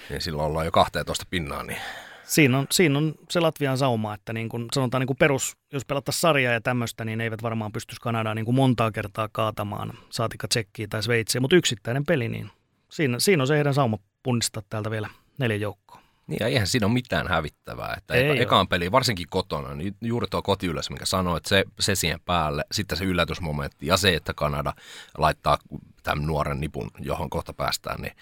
niin 0.10 0.22
silloin 0.22 0.48
ollaan 0.48 0.66
jo 0.66 0.72
12 0.72 1.26
pinnaa. 1.30 1.64
Niin. 1.64 1.82
Siinä, 2.30 2.60
on, 2.60 2.68
siinä 2.72 2.98
on 2.98 3.16
se 3.30 3.40
Latvian 3.40 3.78
sauma, 3.78 4.14
että 4.14 4.34
niin 4.34 4.50
kun, 4.50 4.68
sanotaan 4.74 5.02
niin 5.02 5.08
kun 5.08 5.16
perus, 5.16 5.58
jos 5.74 5.86
pelattaisiin 5.86 6.22
sarjaa 6.22 6.54
ja 6.54 6.62
tämmöistä, 6.62 7.06
niin 7.06 7.22
eivät 7.22 7.44
varmaan 7.44 7.72
pystyisi 7.72 8.02
Kanadaa 8.02 8.36
niin 8.36 8.56
montaa 8.56 8.92
kertaa 8.92 9.30
kaatamaan, 9.32 9.94
saatika 10.10 10.48
Tsekkiä 10.48 10.88
tai 10.90 11.04
Sveitsiä, 11.04 11.42
mutta 11.42 11.56
yksittäinen 11.56 12.06
peli, 12.06 12.30
niin 12.30 12.52
siinä, 12.90 13.20
siinä 13.20 13.44
on 13.44 13.48
se 13.48 13.56
heidän 13.56 13.74
sauma 13.74 13.98
punnistaa 14.24 14.64
täältä 14.70 14.92
vielä 14.92 15.10
neljä 15.38 15.58
joukkoa. 15.58 16.02
Niin 16.28 16.38
ja 16.40 16.48
eihän 16.48 16.68
siinä 16.68 16.86
ole 16.86 16.94
mitään 16.94 17.28
hävittävää. 17.28 17.94
Että 17.98 18.14
ei 18.14 18.30
eka, 18.30 18.42
ekaan 18.42 18.68
peli, 18.68 18.92
varsinkin 18.92 19.28
kotona, 19.30 19.76
niin 19.76 19.96
juuri 20.02 20.28
tuo 20.32 20.42
kotiyleisö, 20.42 20.94
mikä 20.94 21.06
sanoi, 21.06 21.38
että 21.38 21.50
se, 21.50 21.64
se 21.80 21.96
siihen 21.96 22.20
päälle, 22.26 22.66
sitten 22.72 22.98
se 22.98 23.04
yllätysmomentti 23.04 23.88
ja 23.88 23.98
se, 23.98 24.16
että 24.16 24.34
Kanada 24.34 24.74
laittaa 25.18 25.58
tämän 26.04 26.26
nuoren 26.26 26.60
nipun, 26.60 26.92
johon 27.00 27.30
kohta 27.30 27.54
päästään, 27.54 28.02
niin 28.02 28.14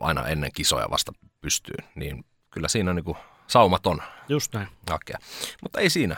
aina 0.00 0.28
ennen 0.28 0.52
kisoja 0.52 0.90
vasta 0.90 1.12
pystyy, 1.40 1.76
niin 1.94 2.24
kyllä 2.56 2.68
siinä 2.68 2.90
on 2.90 2.96
niin 2.96 3.04
kuin 3.04 3.16
saumaton. 3.46 4.02
Just 4.28 4.54
näin. 4.54 4.68
Hakea. 4.90 5.18
Mutta 5.62 5.80
ei 5.80 5.90
siinä. 5.90 6.16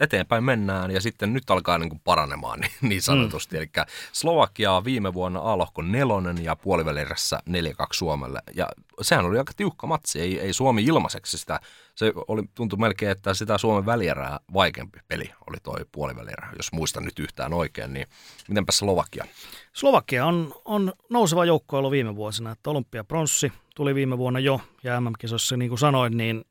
Eteenpäin 0.00 0.44
mennään 0.44 0.90
ja 0.90 1.00
sitten 1.00 1.32
nyt 1.32 1.50
alkaa 1.50 1.78
niin 1.78 1.88
kuin 1.88 2.00
paranemaan 2.04 2.60
niin, 2.60 2.70
niin 2.80 3.02
sanotusti. 3.02 3.56
Mm. 3.56 3.58
Eli 3.58 3.70
Slovakia 4.12 4.84
viime 4.84 5.14
vuonna 5.14 5.40
A-lohko 5.40 5.82
nelonen 5.82 6.44
ja 6.44 6.56
puolivälirässä 6.56 7.38
4-2 7.50 7.52
Suomelle. 7.92 8.42
Ja 8.54 8.68
sehän 9.02 9.24
oli 9.24 9.38
aika 9.38 9.52
tiukka 9.56 9.86
matsi. 9.86 10.20
Ei, 10.20 10.40
ei 10.40 10.52
Suomi 10.52 10.84
ilmaiseksi 10.84 11.38
sitä. 11.38 11.60
Se 11.94 12.12
oli, 12.28 12.42
tuntui 12.54 12.78
melkein, 12.78 13.10
että 13.10 13.34
sitä 13.34 13.58
Suomen 13.58 13.86
välierää 13.86 14.40
vaikeampi 14.54 14.98
peli 15.08 15.32
oli 15.50 15.56
toi 15.62 15.86
puolivälierä, 15.92 16.48
jos 16.56 16.72
muistan 16.72 17.04
nyt 17.04 17.18
yhtään 17.18 17.52
oikein. 17.52 17.92
Niin 17.92 18.06
mitenpä 18.48 18.72
Slovakia? 18.72 19.24
Slovakia 19.72 20.26
on, 20.26 20.54
on 20.64 20.92
nouseva 21.10 21.44
joukko 21.44 21.78
ollut 21.78 21.90
viime 21.90 22.16
vuosina. 22.16 22.50
Että 22.50 22.70
olympiapronssi 22.70 23.52
tuli 23.76 23.94
viime 23.94 24.18
vuonna 24.18 24.40
jo 24.40 24.60
ja 24.82 25.00
MM-kisossa, 25.00 25.56
niin 25.56 25.68
kuin 25.68 25.78
sanoin, 25.78 26.16
niin 26.16 26.44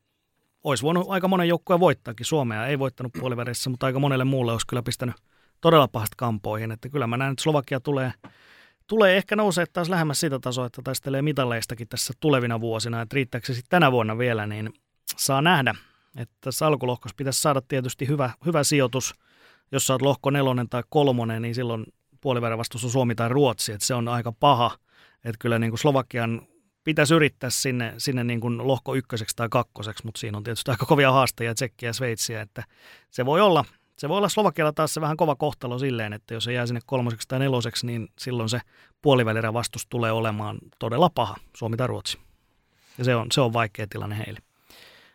olisi 0.64 0.84
voinut 0.84 1.06
aika 1.10 1.28
monen 1.28 1.48
joukkueen 1.48 1.80
voittaakin. 1.80 2.26
Suomea 2.26 2.68
ei 2.68 2.80
voittanut 2.80 3.14
puolivärissä, 3.20 3.70
mutta 3.70 3.86
aika 3.86 4.00
monelle 4.00 4.24
muulle 4.24 4.52
olisi 4.52 4.68
kyllä 4.68 4.84
pistänyt 4.84 5.16
todella 5.62 5.88
pahasti 5.88 6.16
kampoihin. 6.18 6.72
Että 6.72 6.90
kyllä 6.90 7.08
mä 7.08 7.18
näen, 7.18 7.32
että 7.32 7.44
Slovakia 7.44 7.80
tulee, 7.80 8.14
tulee 8.88 9.18
ehkä 9.18 9.36
nousee 9.36 9.66
taas 9.66 9.90
lähemmäs 9.90 10.20
sitä 10.20 10.40
tasoa, 10.40 10.66
että 10.66 10.82
taistelee 10.84 11.22
mitalleistakin 11.22 11.88
tässä 11.88 12.14
tulevina 12.20 12.62
vuosina. 12.62 13.02
Että 13.02 13.16
riittääkö 13.16 13.48
se 13.48 13.54
sitten 13.54 13.70
tänä 13.70 13.92
vuonna 13.92 14.18
vielä, 14.18 14.48
niin 14.48 14.74
saa 15.18 15.42
nähdä. 15.42 15.76
Että 16.18 16.36
tässä 16.42 16.68
alkulohkossa 16.68 17.16
pitäisi 17.18 17.42
saada 17.42 17.62
tietysti 17.62 18.08
hyvä, 18.08 18.30
hyvä 18.46 18.64
sijoitus. 18.64 19.14
Jos 19.72 19.90
oot 19.90 20.02
lohko 20.02 20.30
nelonen 20.30 20.70
tai 20.70 20.84
kolmonen, 20.90 21.42
niin 21.42 21.56
silloin 21.56 21.86
puolivälin 22.22 22.58
vastus 22.58 22.84
on 22.84 22.90
Suomi 22.90 23.16
tai 23.16 23.30
Ruotsi, 23.30 23.72
että 23.72 23.88
se 23.88 23.94
on 23.94 24.08
aika 24.08 24.32
paha. 24.32 24.72
Että 25.16 25.40
kyllä 25.40 25.60
niin 25.60 25.72
kuin 25.72 25.80
Slovakian 25.80 26.42
pitäisi 26.86 27.14
yrittää 27.14 27.50
sinne, 27.50 27.94
sinne 27.98 28.24
niin 28.24 28.40
kuin 28.40 28.68
lohko 28.68 28.96
ykköseksi 28.96 29.36
tai 29.36 29.48
kakkoseksi, 29.52 30.06
mutta 30.06 30.20
siinä 30.20 30.38
on 30.38 30.44
tietysti 30.44 30.72
aika 30.72 30.86
kovia 30.86 31.12
haastajia, 31.12 31.54
Tsekkiä 31.54 31.90
ja 31.90 31.94
Sveitsiä, 31.94 32.42
että 32.42 32.64
se 33.12 33.26
voi 33.26 33.42
olla, 33.42 33.66
se 33.98 34.10
voi 34.10 34.18
olla 34.18 34.30
Slovakialla 34.30 34.74
taas 34.74 34.94
se 34.94 35.02
vähän 35.02 35.18
kova 35.18 35.36
kohtalo 35.36 35.80
silleen, 35.80 36.14
että 36.14 36.34
jos 36.34 36.44
se 36.44 36.54
jää 36.54 36.66
sinne 36.66 36.82
kolmoseksi 36.86 37.28
tai 37.28 37.40
neloseksi, 37.40 37.86
niin 37.86 38.08
silloin 38.20 38.50
se 38.50 38.62
puolivälierä 39.02 39.54
vastus 39.54 39.88
tulee 39.90 40.12
olemaan 40.12 40.58
todella 40.80 41.10
paha, 41.16 41.36
Suomi 41.58 41.78
tai 41.78 41.88
Ruotsi. 41.88 42.18
Ja 42.98 43.04
se 43.04 43.16
on, 43.16 43.28
se 43.32 43.42
on 43.42 43.54
vaikea 43.54 43.88
tilanne 43.90 44.18
heille. 44.18 44.40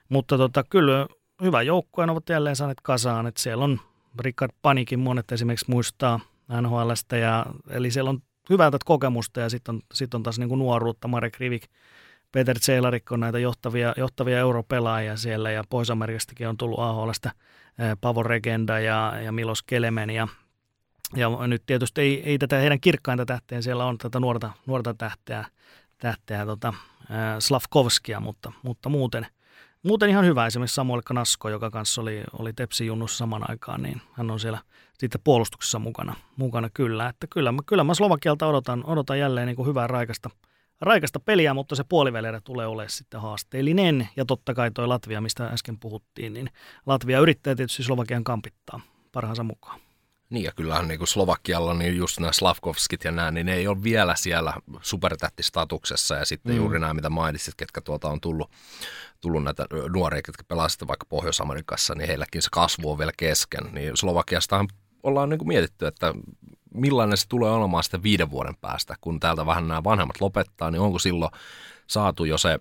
Mutta 0.09 0.39
tota, 0.39 0.65
kyllä 0.71 1.07
hyvä 1.43 1.63
joukkue 1.63 2.05
ovat 2.05 2.29
jälleen 2.29 2.57
saaneet 2.57 2.81
kasaan, 2.83 3.27
että 3.27 3.43
siellä 3.43 3.65
on 3.65 3.81
Richard 4.21 4.53
Panikin 4.63 5.01
monet 5.01 5.33
esimerkiksi 5.33 5.71
muistaa 5.71 6.21
NHLstä, 6.61 7.17
ja, 7.17 7.47
eli 7.71 7.91
siellä 7.91 8.11
on 8.11 8.23
hyvää 8.51 8.71
tätä 8.71 8.85
kokemusta 8.85 9.41
ja 9.41 9.49
sitten 9.49 9.75
on, 9.75 9.81
sit 9.95 10.15
on 10.15 10.23
taas 10.23 10.39
niin 10.39 10.49
kuin 10.49 10.59
nuoruutta. 10.59 11.09
Marek 11.09 11.39
Rivik, 11.39 11.63
Peter 12.33 12.59
Tselarik 12.59 13.13
on 13.13 13.21
näitä 13.21 13.39
johtavia, 13.39 13.95
johtavia 13.97 14.39
europelaajia 14.39 15.17
siellä 15.17 15.51
ja 15.51 15.65
Pohjois-Amerikastakin 15.69 16.49
on 16.49 16.57
tullut 16.57 16.79
AHLstä 16.79 17.33
Pavo 18.01 18.23
Regenda 18.23 18.81
ja, 18.81 19.13
ja 19.25 19.33
Milos 19.33 19.63
Kelemen 19.63 20.11
ja, 20.11 20.29
ja 21.17 21.47
nyt 21.47 21.63
tietysti 21.67 22.01
ei, 22.01 22.23
ei 22.23 22.39
tätä 22.39 22.57
heidän 22.57 22.81
kirkkainta 22.81 23.27
tähteä, 23.27 23.63
siellä 23.63 23.85
on 23.85 23.99
tätä 23.99 24.21
nuorta, 24.21 24.51
nuorta 24.67 24.95
tähteä, 24.95 25.45
tähteä 25.99 26.47
tota, 26.47 26.75
Slavkovskia, 27.39 28.21
mutta, 28.21 28.53
mutta 28.63 28.89
muuten, 28.89 29.27
muuten 29.83 30.11
ihan 30.11 30.25
hyvä. 30.25 30.47
Esimerkiksi 30.47 30.75
Samuel 30.75 31.03
Knasko, 31.05 31.49
joka 31.49 31.71
kanssa 31.71 32.01
oli, 32.01 32.25
oli 32.39 32.53
Tepsi 32.53 32.87
junnussa 32.87 33.19
saman 33.19 33.51
aikaan, 33.51 33.83
niin 33.83 34.03
hän 34.13 34.31
on 34.31 34.41
siellä– 34.41 34.59
sitten 35.01 35.21
puolustuksessa 35.25 35.79
mukana, 35.79 36.15
mukana 36.37 36.71
kyllä. 36.75 37.09
Että 37.09 37.27
kyllä, 37.31 37.53
mä, 37.53 37.63
kyllä 37.67 37.85
mä 37.85 37.95
Slovakialta 37.95 38.47
odotan, 38.47 38.85
odotan 38.87 39.19
jälleen 39.19 39.47
niin 39.47 39.57
kuin 39.57 39.69
hyvää 39.69 39.87
raikasta, 39.87 40.31
raikasta 40.81 41.21
peliä, 41.21 41.55
mutta 41.55 41.75
se 41.75 41.85
puolivälierä 41.89 42.41
tulee 42.41 42.67
olemaan 42.67 42.91
sitten 42.91 43.21
haasteellinen. 43.21 44.09
Ja 44.17 44.25
totta 44.25 44.55
kai 44.55 44.71
toi 44.71 44.87
Latvia, 44.87 45.21
mistä 45.21 45.47
äsken 45.47 45.79
puhuttiin, 45.79 46.33
niin 46.33 46.51
Latvia 46.87 47.21
yrittää 47.21 47.55
tietysti 47.55 47.83
Slovakian 47.83 48.25
kampittaa 48.25 48.81
parhaansa 49.13 49.43
mukaan. 49.43 49.81
Niin 50.31 50.45
ja 50.45 50.53
kyllähän 50.53 50.89
niin 50.89 50.99
kuin 50.99 51.09
Slovakialla 51.09 51.75
niin 51.75 51.97
just 51.97 52.21
nämä 52.21 52.33
Slavkovskit 52.33 53.05
ja 53.05 53.13
nämä, 53.13 53.31
niin 53.31 53.47
ne 53.47 53.55
ei 53.55 53.69
ole 53.69 53.83
vielä 53.83 54.15
siellä 54.17 54.55
supertähtistatuksessa 54.83 56.15
ja 56.15 56.25
sitten 56.25 56.53
mm. 56.53 56.57
juuri 56.57 56.79
nämä, 56.79 56.95
mitä 56.95 57.11
mainitsit, 57.11 57.55
ketkä 57.55 57.81
tuolta 57.81 58.09
on 58.09 58.21
tullut, 58.21 58.51
tullut 59.21 59.45
näitä 59.45 59.67
nuoria, 59.93 60.23
ketkä 60.23 60.45
pelasivat 60.49 60.89
vaikka 60.89 61.07
Pohjois-Amerikassa, 61.09 61.95
niin 61.95 62.09
heilläkin 62.09 62.43
se 62.43 62.49
kasvu 62.53 62.91
on 62.91 62.99
vielä 62.99 63.13
kesken. 63.17 63.65
Niin 63.73 63.97
Slovakiastahan 63.97 64.69
ollaan 65.03 65.29
niin 65.29 65.39
kuin 65.39 65.49
mietitty, 65.49 65.87
että 65.87 66.15
millainen 66.75 67.17
se 67.17 67.29
tulee 67.29 67.51
olemaan 67.51 67.85
sitten 67.85 68.03
viiden 68.03 68.31
vuoden 68.31 68.57
päästä, 68.61 68.95
kun 69.01 69.21
täältä 69.21 69.47
vähän 69.47 69.69
nämä 69.69 69.85
vanhemmat 69.85 70.21
lopettaa, 70.21 70.71
niin 70.71 70.81
onko 70.81 70.99
silloin 70.99 71.31
saatu 71.87 72.25
jo 72.25 72.39
se 72.39 72.59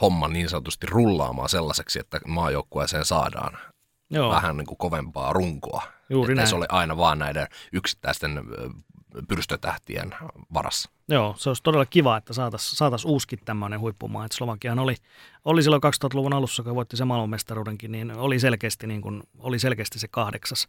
homma 0.00 0.28
niin 0.28 0.48
sanotusti 0.48 0.86
rullaamaan 0.86 1.48
sellaiseksi, 1.48 1.98
että 1.98 2.20
maajoukkueeseen 2.26 3.04
saadaan 3.04 3.58
Joo. 4.10 4.30
vähän 4.30 4.56
niin 4.56 4.66
kuin 4.66 4.78
kovempaa 4.78 5.32
runkoa. 5.32 5.97
Juuri 6.10 6.34
näin. 6.34 6.48
se 6.48 6.54
ole 6.54 6.66
aina 6.68 6.96
vaan 6.96 7.18
näiden 7.18 7.46
yksittäisten 7.72 8.44
pyrstötähtien 9.28 10.14
varassa. 10.54 10.90
Joo, 11.08 11.34
se 11.38 11.50
olisi 11.50 11.62
todella 11.62 11.86
kiva, 11.86 12.16
että 12.16 12.32
saataisiin 12.32 12.76
saatais 12.76 13.04
uuskin 13.04 13.38
tämmöinen 13.44 13.80
huippumaa. 13.80 14.24
Että 14.24 14.36
Slovakiahan 14.36 14.78
oli, 14.78 14.96
oli 15.44 15.62
silloin 15.62 15.82
2000-luvun 15.82 16.32
alussa, 16.32 16.62
kun 16.62 16.74
voitti 16.74 16.96
se 16.96 17.04
maailmanmestaruudenkin, 17.04 17.92
niin 17.92 18.16
oli 18.16 18.40
selkeästi, 18.40 18.86
niin 18.86 19.00
kuin, 19.00 19.22
oli 19.38 19.58
selkeästi 19.58 19.98
se 19.98 20.08
kahdeksas 20.08 20.68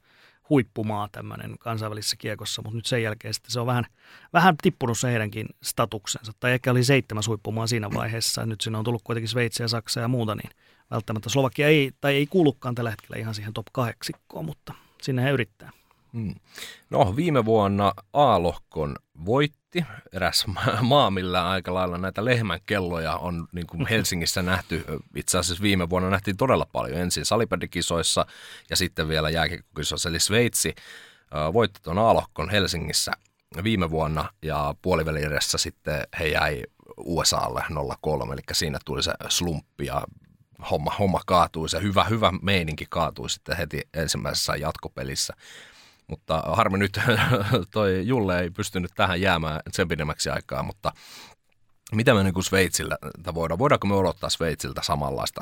huippumaa 0.50 1.10
tämmöinen 1.12 1.58
kansainvälisessä 1.60 2.16
kiekossa, 2.16 2.62
mutta 2.62 2.76
nyt 2.76 2.86
sen 2.86 3.04
jälkeen 3.04 3.34
sitten 3.34 3.52
se 3.52 3.60
on 3.60 3.68
vähän, 3.68 3.86
vähän 4.34 4.56
tippunut 4.62 5.00
se 5.00 5.08
heidänkin 5.08 5.48
statuksensa. 5.64 6.32
Tai 6.40 6.52
ehkä 6.52 6.72
oli 6.72 6.84
seitsemäs 6.84 7.28
huippumaa 7.28 7.68
siinä 7.68 7.90
vaiheessa, 7.94 8.46
nyt 8.46 8.62
siinä 8.62 8.78
on 8.78 8.84
tullut 8.84 9.04
kuitenkin 9.04 9.30
Sveitsiä, 9.30 9.68
Saksa 9.68 10.00
ja 10.00 10.08
muuta, 10.08 10.36
niin 10.36 10.50
välttämättä 10.92 11.30
Slovakia 11.30 11.68
ei, 11.68 11.92
tai 12.02 12.16
ei 12.16 12.28
kuulukaan 12.28 12.76
tällä 12.76 12.90
hetkellä 12.90 13.18
ihan 13.18 13.36
siihen 13.36 13.54
top 13.54 13.68
kahdeksikkoon, 13.72 14.46
mutta 14.46 14.74
sinne 15.02 15.24
he 15.24 15.30
yrittää. 15.30 15.72
Hmm. 16.14 16.36
No 16.90 17.16
viime 17.16 17.46
vuonna 17.46 17.94
A-lohkon 18.14 18.96
voitti 19.26 19.86
eräs 20.14 20.46
maa, 20.82 21.12
millä 21.12 21.50
aika 21.50 21.74
lailla 21.74 21.98
näitä 21.98 22.26
lehmän 22.26 22.60
kelloja 22.66 23.16
on 23.16 23.48
niin 23.52 23.68
kuin 23.68 23.88
Helsingissä 23.90 24.42
nähty. 24.42 24.86
Itse 25.16 25.38
asiassa 25.38 25.64
viime 25.64 25.90
vuonna 25.90 26.10
nähtiin 26.10 26.38
todella 26.38 26.68
paljon 26.72 26.98
ensin 26.98 27.26
salipadikisoissa 27.26 28.26
ja 28.70 28.76
sitten 28.76 29.08
vielä 29.08 29.30
jääkiekkokisoissa. 29.30 30.10
Eli 30.10 30.20
Sveitsi 30.20 30.76
voitti 31.54 31.80
tuon 31.84 31.98
A-lohkon 31.98 32.50
Helsingissä 32.50 33.12
viime 33.64 33.90
vuonna 33.90 34.30
ja 34.42 34.76
puolivälieressä 34.82 35.58
sitten 35.58 36.02
he 36.20 36.28
jäi 36.28 36.64
USAlle 36.98 37.64
0-3, 37.70 38.34
eli 38.34 38.42
siinä 38.54 38.80
tuli 38.86 39.04
se 39.04 39.14
slumppi 39.30 39.86
ja 39.86 40.02
homma, 40.72 40.92
homma 41.00 41.22
kaatui, 41.26 41.70
se 41.70 41.82
hyvä, 41.82 42.04
hyvä 42.04 42.32
meininki 42.42 42.86
kaatui 42.90 43.30
sitten 43.30 43.58
heti 43.58 43.82
ensimmäisessä 43.94 44.56
jatkopelissä. 44.56 45.34
Mutta 46.08 46.44
harmi 46.48 46.78
nyt, 46.78 47.00
toi 47.74 48.08
Julle 48.08 48.40
ei 48.40 48.50
pystynyt 48.50 48.92
tähän 48.96 49.22
jäämään 49.22 49.62
sen 49.72 49.88
pidemmäksi 49.88 50.30
aikaa, 50.30 50.64
mutta 50.64 50.92
mitä 51.92 52.14
me 52.14 52.24
niin 52.24 52.44
Sveitsillä 52.44 52.98
voidaan? 53.34 53.60
Voidaanko 53.60 53.88
me 53.88 53.96
odottaa 53.96 54.30
Sveitsiltä 54.30 54.82
samanlaista 54.84 55.42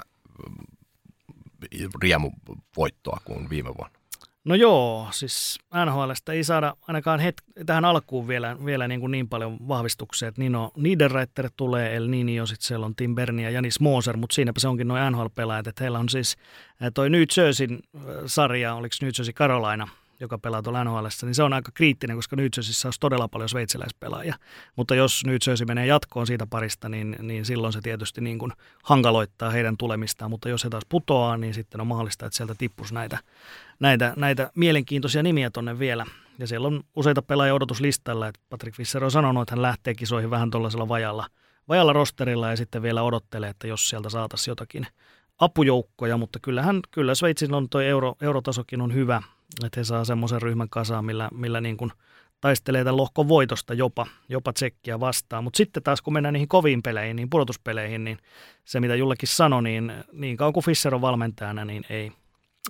mm, 0.49 1.89
riemuvoittoa 2.01 3.21
kuin 3.25 3.49
viime 3.49 3.73
vuonna? 3.77 3.96
No 4.47 4.55
joo, 4.55 5.07
siis 5.11 5.59
NHLstä 5.85 6.33
ei 6.33 6.43
saada 6.43 6.75
ainakaan 6.87 7.19
het- 7.19 7.63
tähän 7.65 7.85
alkuun 7.85 8.27
vielä, 8.27 8.57
vielä 8.65 8.87
niin, 8.87 8.99
kuin 8.99 9.11
niin 9.11 9.29
paljon 9.29 9.57
vahvistuksia, 9.67 10.27
että 10.27 10.41
Nino 10.41 10.71
Niederreiter 10.75 11.49
tulee, 11.57 11.95
El 11.95 12.07
Nini 12.07 12.39
on 12.41 12.47
sitten 12.47 12.67
siellä 12.67 12.85
on 12.85 12.95
Tim 12.95 13.15
Berni 13.15 13.43
ja 13.43 13.49
Janis 13.49 13.79
Moser, 13.79 14.17
mutta 14.17 14.33
siinäpä 14.33 14.59
se 14.59 14.67
onkin 14.67 14.87
noin 14.87 15.13
NHL-pelaajat, 15.13 15.67
että 15.67 15.83
heillä 15.83 15.99
on 15.99 16.09
siis 16.09 16.37
toi 16.93 17.09
New 17.09 17.23
Jerseyn 17.37 17.79
sarja, 18.25 18.73
oliko 18.75 18.95
New 19.01 19.11
Jersey 19.17 19.33
Carolina, 19.33 19.87
joka 20.19 20.37
pelaa 20.37 20.61
tuolla 20.61 20.83
NHL, 20.83 21.05
niin 21.21 21.35
se 21.35 21.43
on 21.43 21.53
aika 21.53 21.71
kriittinen, 21.73 22.15
koska 22.15 22.35
New 22.35 22.45
Jerseyssä 22.45 22.87
olisi 22.87 22.99
todella 22.99 23.27
paljon 23.27 23.49
sveitsiläispelaajia. 23.49 24.35
Mutta 24.75 24.95
jos 24.95 25.23
New 25.25 25.35
Jersey 25.47 25.65
menee 25.65 25.85
jatkoon 25.85 26.27
siitä 26.27 26.47
parista, 26.49 26.89
niin, 26.89 27.15
niin 27.21 27.45
silloin 27.45 27.73
se 27.73 27.81
tietysti 27.81 28.21
niin 28.21 28.39
kuin 28.39 28.51
hankaloittaa 28.83 29.49
heidän 29.49 29.77
tulemistaan. 29.77 30.31
Mutta 30.31 30.49
jos 30.49 30.63
he 30.63 30.69
taas 30.69 30.83
putoaa, 30.89 31.37
niin 31.37 31.53
sitten 31.53 31.81
on 31.81 31.87
mahdollista, 31.87 32.25
että 32.25 32.37
sieltä 32.37 32.55
tippuisi 32.57 32.93
näitä, 32.93 33.17
näitä, 33.79 34.13
näitä 34.15 34.51
mielenkiintoisia 34.55 35.23
nimiä 35.23 35.49
tonne 35.49 35.79
vielä. 35.79 36.05
Ja 36.39 36.47
siellä 36.47 36.67
on 36.67 36.83
useita 36.95 37.21
pelaajia 37.21 37.53
odotuslistalla, 37.53 38.27
että 38.27 38.41
Patrick 38.49 38.77
Fischer 38.77 39.03
on 39.03 39.11
sanonut, 39.11 39.41
että 39.41 39.55
hän 39.55 39.61
lähtee 39.61 39.95
kisoihin 39.95 40.29
vähän 40.29 40.51
tuollaisella 40.51 40.87
vajalla, 40.87 41.27
vajalla 41.67 41.93
rosterilla 41.93 42.49
ja 42.49 42.57
sitten 42.57 42.81
vielä 42.81 43.03
odottelee, 43.03 43.49
että 43.49 43.67
jos 43.67 43.89
sieltä 43.89 44.09
saataisiin 44.09 44.51
jotakin 44.51 44.87
apujoukkoja, 45.39 46.17
mutta 46.17 46.39
kyllähän, 46.41 46.79
kyllä 46.91 47.15
Sveitsin 47.15 47.53
on 47.53 47.69
tuo 47.69 47.81
euro, 47.81 48.15
eurotasokin 48.21 48.81
on 48.81 48.93
hyvä, 48.93 49.21
että 49.65 49.79
he 49.79 49.83
saa 49.83 50.05
semmoisen 50.05 50.41
ryhmän 50.41 50.69
kasaan, 50.69 51.05
millä, 51.05 51.29
millä 51.33 51.61
niin 51.61 51.77
kuin 51.77 51.91
taistelee 52.41 52.83
tämän 52.83 52.97
lohkon 52.97 53.27
voitosta 53.27 53.73
jopa, 53.73 54.07
jopa 54.29 54.53
tsekkiä 54.53 54.99
vastaan. 54.99 55.43
Mutta 55.43 55.57
sitten 55.57 55.83
taas 55.83 56.01
kun 56.01 56.13
mennään 56.13 56.33
niihin 56.33 56.47
koviin 56.47 56.83
peleihin, 56.83 57.15
niin 57.15 57.29
pudotuspeleihin, 57.29 58.03
niin 58.03 58.17
se 58.65 58.79
mitä 58.79 58.95
Jullekin 58.95 59.29
sanoi, 59.29 59.63
niin 59.63 59.93
niin 60.11 60.37
kauan 60.37 60.53
kuin 60.53 60.63
Fischer 60.65 60.95
on 60.95 61.01
valmentajana, 61.01 61.65
niin 61.65 61.83
ei, 61.89 62.11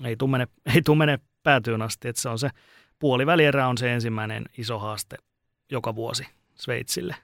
ei 0.03 0.15
tule 0.15 0.31
mene, 0.31 0.47
ei 0.75 0.81
tule 0.81 0.97
mene 0.97 1.19
päätyyn 1.43 1.81
asti. 1.81 2.07
Että 2.07 2.21
se 2.21 2.29
on 2.29 2.39
se 2.39 2.49
puolivälierä 2.99 3.67
on 3.67 3.77
se 3.77 3.93
ensimmäinen 3.93 4.45
iso 4.57 4.79
haaste 4.79 5.17
joka 5.71 5.95
vuosi 5.95 6.27
Sveitsille. 6.55 7.15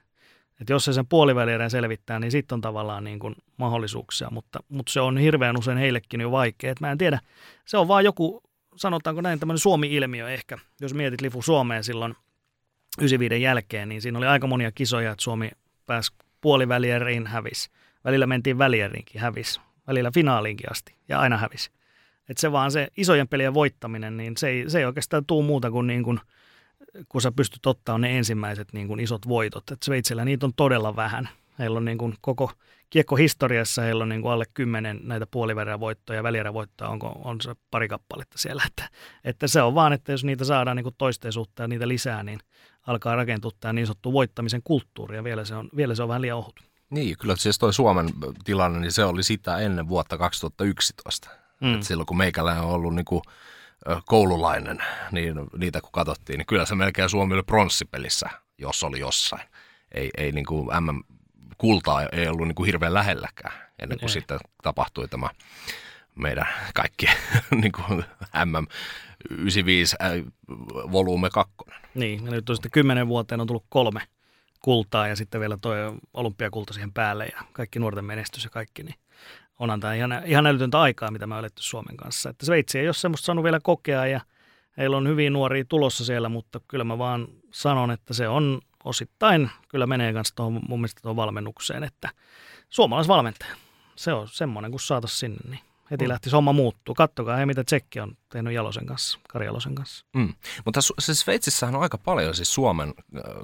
Et 0.60 0.68
jos 0.68 0.84
se 0.84 0.92
sen 0.92 1.06
puolivälierän 1.06 1.70
selvittää, 1.70 2.18
niin 2.18 2.30
sitten 2.30 2.56
on 2.56 2.60
tavallaan 2.60 3.04
niin 3.04 3.18
kuin 3.18 3.34
mahdollisuuksia, 3.56 4.28
mutta, 4.30 4.60
mutta 4.68 4.92
se 4.92 5.00
on 5.00 5.18
hirveän 5.18 5.58
usein 5.58 5.78
heillekin 5.78 6.20
jo 6.20 6.30
vaikea. 6.30 6.70
Et 6.70 6.80
mä 6.80 6.92
en 6.92 6.98
tiedä, 6.98 7.20
se 7.64 7.78
on 7.78 7.88
vaan 7.88 8.04
joku 8.04 8.42
sanotaanko 8.76 9.20
näin, 9.20 9.40
tämmöinen 9.40 9.58
Suomi-ilmiö 9.58 10.30
ehkä. 10.30 10.58
Jos 10.80 10.94
mietit 10.94 11.20
Lifu 11.20 11.42
Suomeen 11.42 11.84
silloin 11.84 12.14
95 12.98 13.42
jälkeen, 13.42 13.88
niin 13.88 14.02
siinä 14.02 14.18
oli 14.18 14.26
aika 14.26 14.46
monia 14.46 14.72
kisoja, 14.72 15.10
että 15.10 15.22
Suomi 15.22 15.50
pääsi 15.86 16.12
puolivälieriin 16.40 17.26
hävis. 17.26 17.70
Välillä 18.04 18.26
mentiin 18.26 18.58
välieriinkin 18.58 19.20
hävis. 19.20 19.60
Välillä 19.86 20.10
finaaliinkin 20.14 20.70
asti 20.70 20.94
ja 21.08 21.20
aina 21.20 21.36
hävis. 21.36 21.70
Että 22.28 22.40
se 22.40 22.52
vaan 22.52 22.70
se 22.70 22.88
isojen 22.96 23.28
pelien 23.28 23.54
voittaminen, 23.54 24.16
niin 24.16 24.36
se 24.36 24.48
ei, 24.48 24.70
se 24.70 24.78
ei 24.78 24.84
oikeastaan 24.84 25.26
tuu 25.26 25.42
muuta 25.42 25.70
kuin, 25.70 25.86
niin 25.86 26.02
kuin 26.02 26.20
kun 27.08 27.22
sä 27.22 27.32
pystyt 27.32 27.66
ottaa 27.66 27.98
ne 27.98 28.18
ensimmäiset 28.18 28.72
niin 28.72 28.88
kuin 28.88 29.00
isot 29.00 29.28
voitot. 29.28 29.70
Et 29.70 29.82
Sveitsillä 29.82 30.24
niitä 30.24 30.46
on 30.46 30.52
todella 30.56 30.96
vähän. 30.96 31.28
Heillä 31.58 31.76
on 31.76 31.84
niin 31.84 31.98
kuin 31.98 32.14
koko 32.20 32.50
kiekkohistoriassa 32.90 33.82
heillä 33.82 34.02
on 34.02 34.08
niin 34.08 34.22
kuin 34.22 34.32
alle 34.32 34.44
kymmenen 34.54 35.00
näitä 35.02 35.26
puoliverävoittoja 35.30 36.18
ja 36.18 36.22
välierävoittoja, 36.22 36.90
onko, 36.90 37.20
on 37.24 37.40
se 37.40 37.54
pari 37.70 37.88
kappaletta 37.88 38.38
siellä. 38.38 38.62
Että, 38.70 38.88
että 39.24 39.48
se 39.48 39.62
on 39.62 39.74
vaan, 39.74 39.92
että 39.92 40.12
jos 40.12 40.24
niitä 40.24 40.44
saadaan 40.44 40.76
niin 40.76 40.84
kuin 40.84 40.94
toisteisuutta 40.98 41.62
ja 41.62 41.68
niitä 41.68 41.88
lisää, 41.88 42.22
niin 42.22 42.40
alkaa 42.86 43.16
rakentua 43.16 43.50
tämä 43.60 43.72
niin 43.72 43.86
sanottu 43.86 44.12
voittamisen 44.12 44.60
kulttuuri 44.64 45.16
ja 45.16 45.24
vielä 45.24 45.44
se 45.44 45.54
on, 45.54 45.68
vielä 45.76 45.94
se 45.94 46.02
on 46.02 46.08
vähän 46.08 46.22
liian 46.22 46.38
ohut. 46.38 46.60
Niin, 46.90 47.18
kyllä 47.18 47.36
siis 47.36 47.58
toi 47.58 47.72
Suomen 47.72 48.08
tilanne, 48.44 48.80
niin 48.80 48.92
se 48.92 49.04
oli 49.04 49.22
sitä 49.22 49.58
ennen 49.58 49.88
vuotta 49.88 50.18
2011. 50.18 51.28
Mm. 51.60 51.74
että 51.74 51.86
silloin 51.86 52.06
kun 52.06 52.16
meikällä 52.16 52.62
on 52.62 52.70
ollut 52.70 52.94
niin 52.94 53.04
kuin 53.04 53.22
koululainen, 54.06 54.78
niin 55.12 55.34
niitä 55.56 55.80
kun 55.80 55.92
katsottiin, 55.92 56.38
niin 56.38 56.46
kyllä 56.46 56.66
se 56.66 56.74
melkein 56.74 57.08
Suomi 57.08 57.34
oli 57.34 57.42
pronssipelissä, 57.42 58.30
jos 58.58 58.84
oli 58.84 59.00
jossain. 59.00 59.48
Ei, 59.94 60.10
ei 60.16 60.32
niin 60.32 60.46
kuin 60.46 60.68
MM 60.80 61.13
kultaa 61.58 62.02
ei 62.12 62.28
ollut 62.28 62.46
niin 62.46 62.54
kuin 62.54 62.66
hirveän 62.66 62.94
lähelläkään 62.94 63.54
ennen 63.78 63.98
kuin 63.98 64.08
ei. 64.08 64.12
sitten 64.12 64.38
tapahtui 64.62 65.08
tämä 65.08 65.28
meidän 66.14 66.46
kaikki 66.74 67.06
niin 67.60 67.72
kuin 67.72 68.04
MM 68.44 68.66
95 69.30 69.96
äh, 70.02 70.12
volyyme 70.92 71.30
2. 71.30 71.54
Niin, 71.94 72.24
ja 72.24 72.30
nyt 72.30 72.50
on 72.50 72.56
sitten 72.56 72.70
kymmenen 72.70 73.08
vuoteen 73.08 73.40
on 73.40 73.46
tullut 73.46 73.66
kolme 73.68 74.00
kultaa 74.60 75.08
ja 75.08 75.16
sitten 75.16 75.40
vielä 75.40 75.58
tuo 75.60 75.74
olympiakulta 76.14 76.72
siihen 76.72 76.92
päälle 76.92 77.26
ja 77.26 77.42
kaikki 77.52 77.78
nuorten 77.78 78.04
menestys 78.04 78.44
ja 78.44 78.50
kaikki, 78.50 78.82
niin 78.82 78.94
onhan 79.58 79.80
tämä 79.80 79.94
ihan, 79.94 80.22
ihan 80.24 80.46
älytöntä 80.46 80.80
aikaa, 80.80 81.10
mitä 81.10 81.26
me 81.26 81.38
eletty 81.38 81.62
Suomen 81.62 81.96
kanssa. 81.96 82.30
Että 82.30 82.46
Sveitsi 82.46 82.78
ei 82.78 82.88
ole 82.88 82.94
semmoista 82.94 83.24
saanut 83.24 83.44
vielä 83.44 83.60
kokea 83.62 84.06
ja 84.06 84.20
heillä 84.76 84.96
on 84.96 85.08
hyvin 85.08 85.32
nuoria 85.32 85.64
tulossa 85.68 86.04
siellä, 86.04 86.28
mutta 86.28 86.60
kyllä 86.68 86.84
mä 86.84 86.98
vaan 86.98 87.28
sanon, 87.52 87.90
että 87.90 88.14
se 88.14 88.28
on 88.28 88.60
osittain 88.84 89.50
kyllä 89.68 89.86
menee 89.86 90.12
kanssa 90.12 90.34
tuohon 90.34 90.60
mun 90.68 90.80
mielestä 90.80 91.00
tuohon 91.02 91.16
valmennukseen, 91.16 91.84
että 91.84 92.08
suomalaisvalmentaja, 92.68 93.56
se 93.96 94.12
on 94.12 94.28
semmoinen, 94.28 94.70
kun 94.70 94.80
saataisiin 94.80 95.18
sinne, 95.18 95.50
niin 95.50 95.60
heti 95.90 96.04
mm. 96.04 96.08
lähti 96.08 96.30
homma 96.30 96.52
muuttuu. 96.52 96.94
Kattokaa 96.94 97.36
he, 97.36 97.46
mitä 97.46 97.64
Tsekki 97.64 98.00
on 98.00 98.16
tehnyt 98.28 98.52
Jalosen 98.52 98.86
kanssa, 98.86 99.18
Kari 99.28 99.46
Jalosen 99.46 99.74
kanssa. 99.74 100.06
Mm. 100.12 100.34
Mutta 100.64 100.80
siis 100.98 101.20
Sveitsissähän 101.20 101.74
on 101.74 101.82
aika 101.82 101.98
paljon 101.98 102.34
siis 102.34 102.54
Suomen 102.54 102.94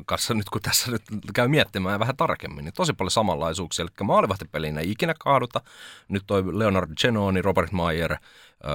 kanssa, 0.06 0.34
nyt 0.34 0.50
kun 0.50 0.62
tässä 0.62 0.90
nyt 0.90 1.02
käy 1.34 1.48
miettimään 1.48 2.00
vähän 2.00 2.16
tarkemmin, 2.16 2.64
niin 2.64 2.74
tosi 2.74 2.92
paljon 2.92 3.10
samanlaisuuksia. 3.10 3.82
Eli 3.82 4.06
maalivahtipeliin 4.06 4.78
ei 4.78 4.90
ikinä 4.90 5.14
kaaduta. 5.18 5.60
Nyt 6.08 6.22
toi 6.26 6.58
Leonard 6.58 6.90
Genoni, 7.00 7.42
Robert 7.42 7.72
Mayer, 7.72 8.12
äh, 8.12 8.18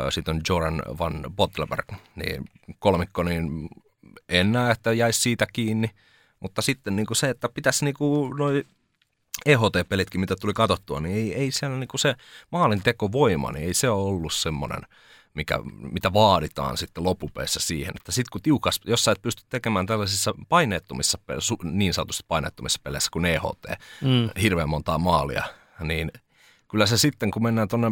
sitten 0.10 0.36
on 0.36 0.42
Joran 0.50 0.82
van 1.00 1.26
Bottleberg, 1.36 1.92
niin 2.16 2.46
kolmikko, 2.80 3.24
niin 3.24 3.70
en 4.30 4.52
näe, 4.52 4.72
että 4.72 4.94
jäisi 4.94 5.22
siitä 5.22 5.48
kiinni. 5.54 5.92
Mutta 6.46 6.62
sitten 6.62 6.96
niin 6.96 7.06
kuin 7.06 7.18
se, 7.18 7.30
että 7.30 7.50
pitäisi 7.50 7.86
niin 7.86 7.96
kuin 7.96 8.38
noi 8.38 8.64
EHT-pelitkin, 9.46 10.22
mitä 10.22 10.36
tuli 10.36 10.54
katsottua, 10.54 11.00
niin 11.00 11.16
ei, 11.16 11.34
ei 11.34 11.52
siellä 11.52 11.78
niin 11.78 11.88
kuin 11.88 12.00
se 12.00 12.16
maalintekovoima, 12.52 13.52
niin 13.52 13.66
ei 13.66 13.74
se 13.74 13.90
ole 13.90 14.10
ollut 14.10 14.34
semmoinen– 14.34 14.82
mikä, 15.36 15.60
mitä 15.92 16.14
vaaditaan 16.14 16.78
sitten 16.78 17.04
loppupeissa 17.04 17.60
siihen, 17.60 17.94
että 17.98 18.12
sitten 18.12 18.30
kun 18.32 18.42
tiukas, 18.42 18.80
jos 18.86 19.04
sä 19.04 19.12
et 19.12 19.22
pysty 19.22 19.44
tekemään 19.50 19.86
tällaisissa 19.86 20.34
paineettomissa, 20.50 21.18
niin 21.64 21.94
sanotusti 21.94 22.24
paineettomissa 22.28 22.80
peleissä 22.84 23.10
kuin 23.14 23.26
EHT, 23.26 23.66
mm. 24.02 24.42
hirveän 24.42 24.70
montaa 24.70 24.98
maalia, 24.98 25.44
niin 25.82 26.12
kyllä 26.68 26.86
se 26.86 26.98
sitten, 26.98 27.32
kun 27.32 27.44
mennään 27.44 27.68
tuonne 27.68 27.92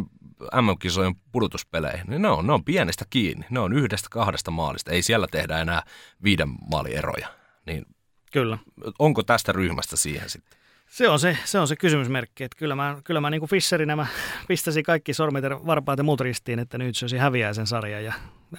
MM-kisojen 0.60 1.14
pudotuspeleihin, 1.32 2.06
niin 2.06 2.22
ne 2.22 2.28
on, 2.28 2.46
ne 2.46 2.52
on 2.52 2.64
pienestä 2.64 3.04
kiinni. 3.10 3.46
Ne 3.50 3.60
on 3.60 3.72
yhdestä 3.72 4.08
kahdesta 4.10 4.50
maalista. 4.50 4.90
Ei 4.90 5.02
siellä 5.02 5.26
tehdä 5.30 5.58
enää 5.58 5.82
viiden 6.22 6.48
maalieroja. 6.70 7.28
Niin 7.66 7.86
Kyllä. 8.34 8.58
Onko 8.98 9.22
tästä 9.22 9.52
ryhmästä 9.52 9.96
siihen 9.96 10.30
sitten? 10.30 10.58
Se 10.88 11.08
on 11.08 11.20
se, 11.20 11.38
se, 11.44 11.58
on 11.58 11.68
se 11.68 11.76
kysymysmerkki, 11.76 12.44
että 12.44 12.58
kyllä 12.58 12.74
mä, 12.74 12.96
kyllä 13.04 13.20
mä 13.20 13.30
niin 13.30 13.40
kuin 13.40 13.50
Fisherinä 13.50 13.96
mä 13.96 14.06
pistäisin 14.48 14.82
kaikki 14.82 15.14
sormit 15.14 15.44
ja 15.44 15.66
varpaat 15.66 15.98
ja 15.98 16.04
muut 16.04 16.20
ristiin, 16.20 16.58
että 16.58 16.78
nyt 16.78 16.96
se 16.96 17.04
olisi 17.04 17.16
häviää 17.16 17.52
sen 17.52 17.66
sarjan 17.66 18.04
ja 18.04 18.12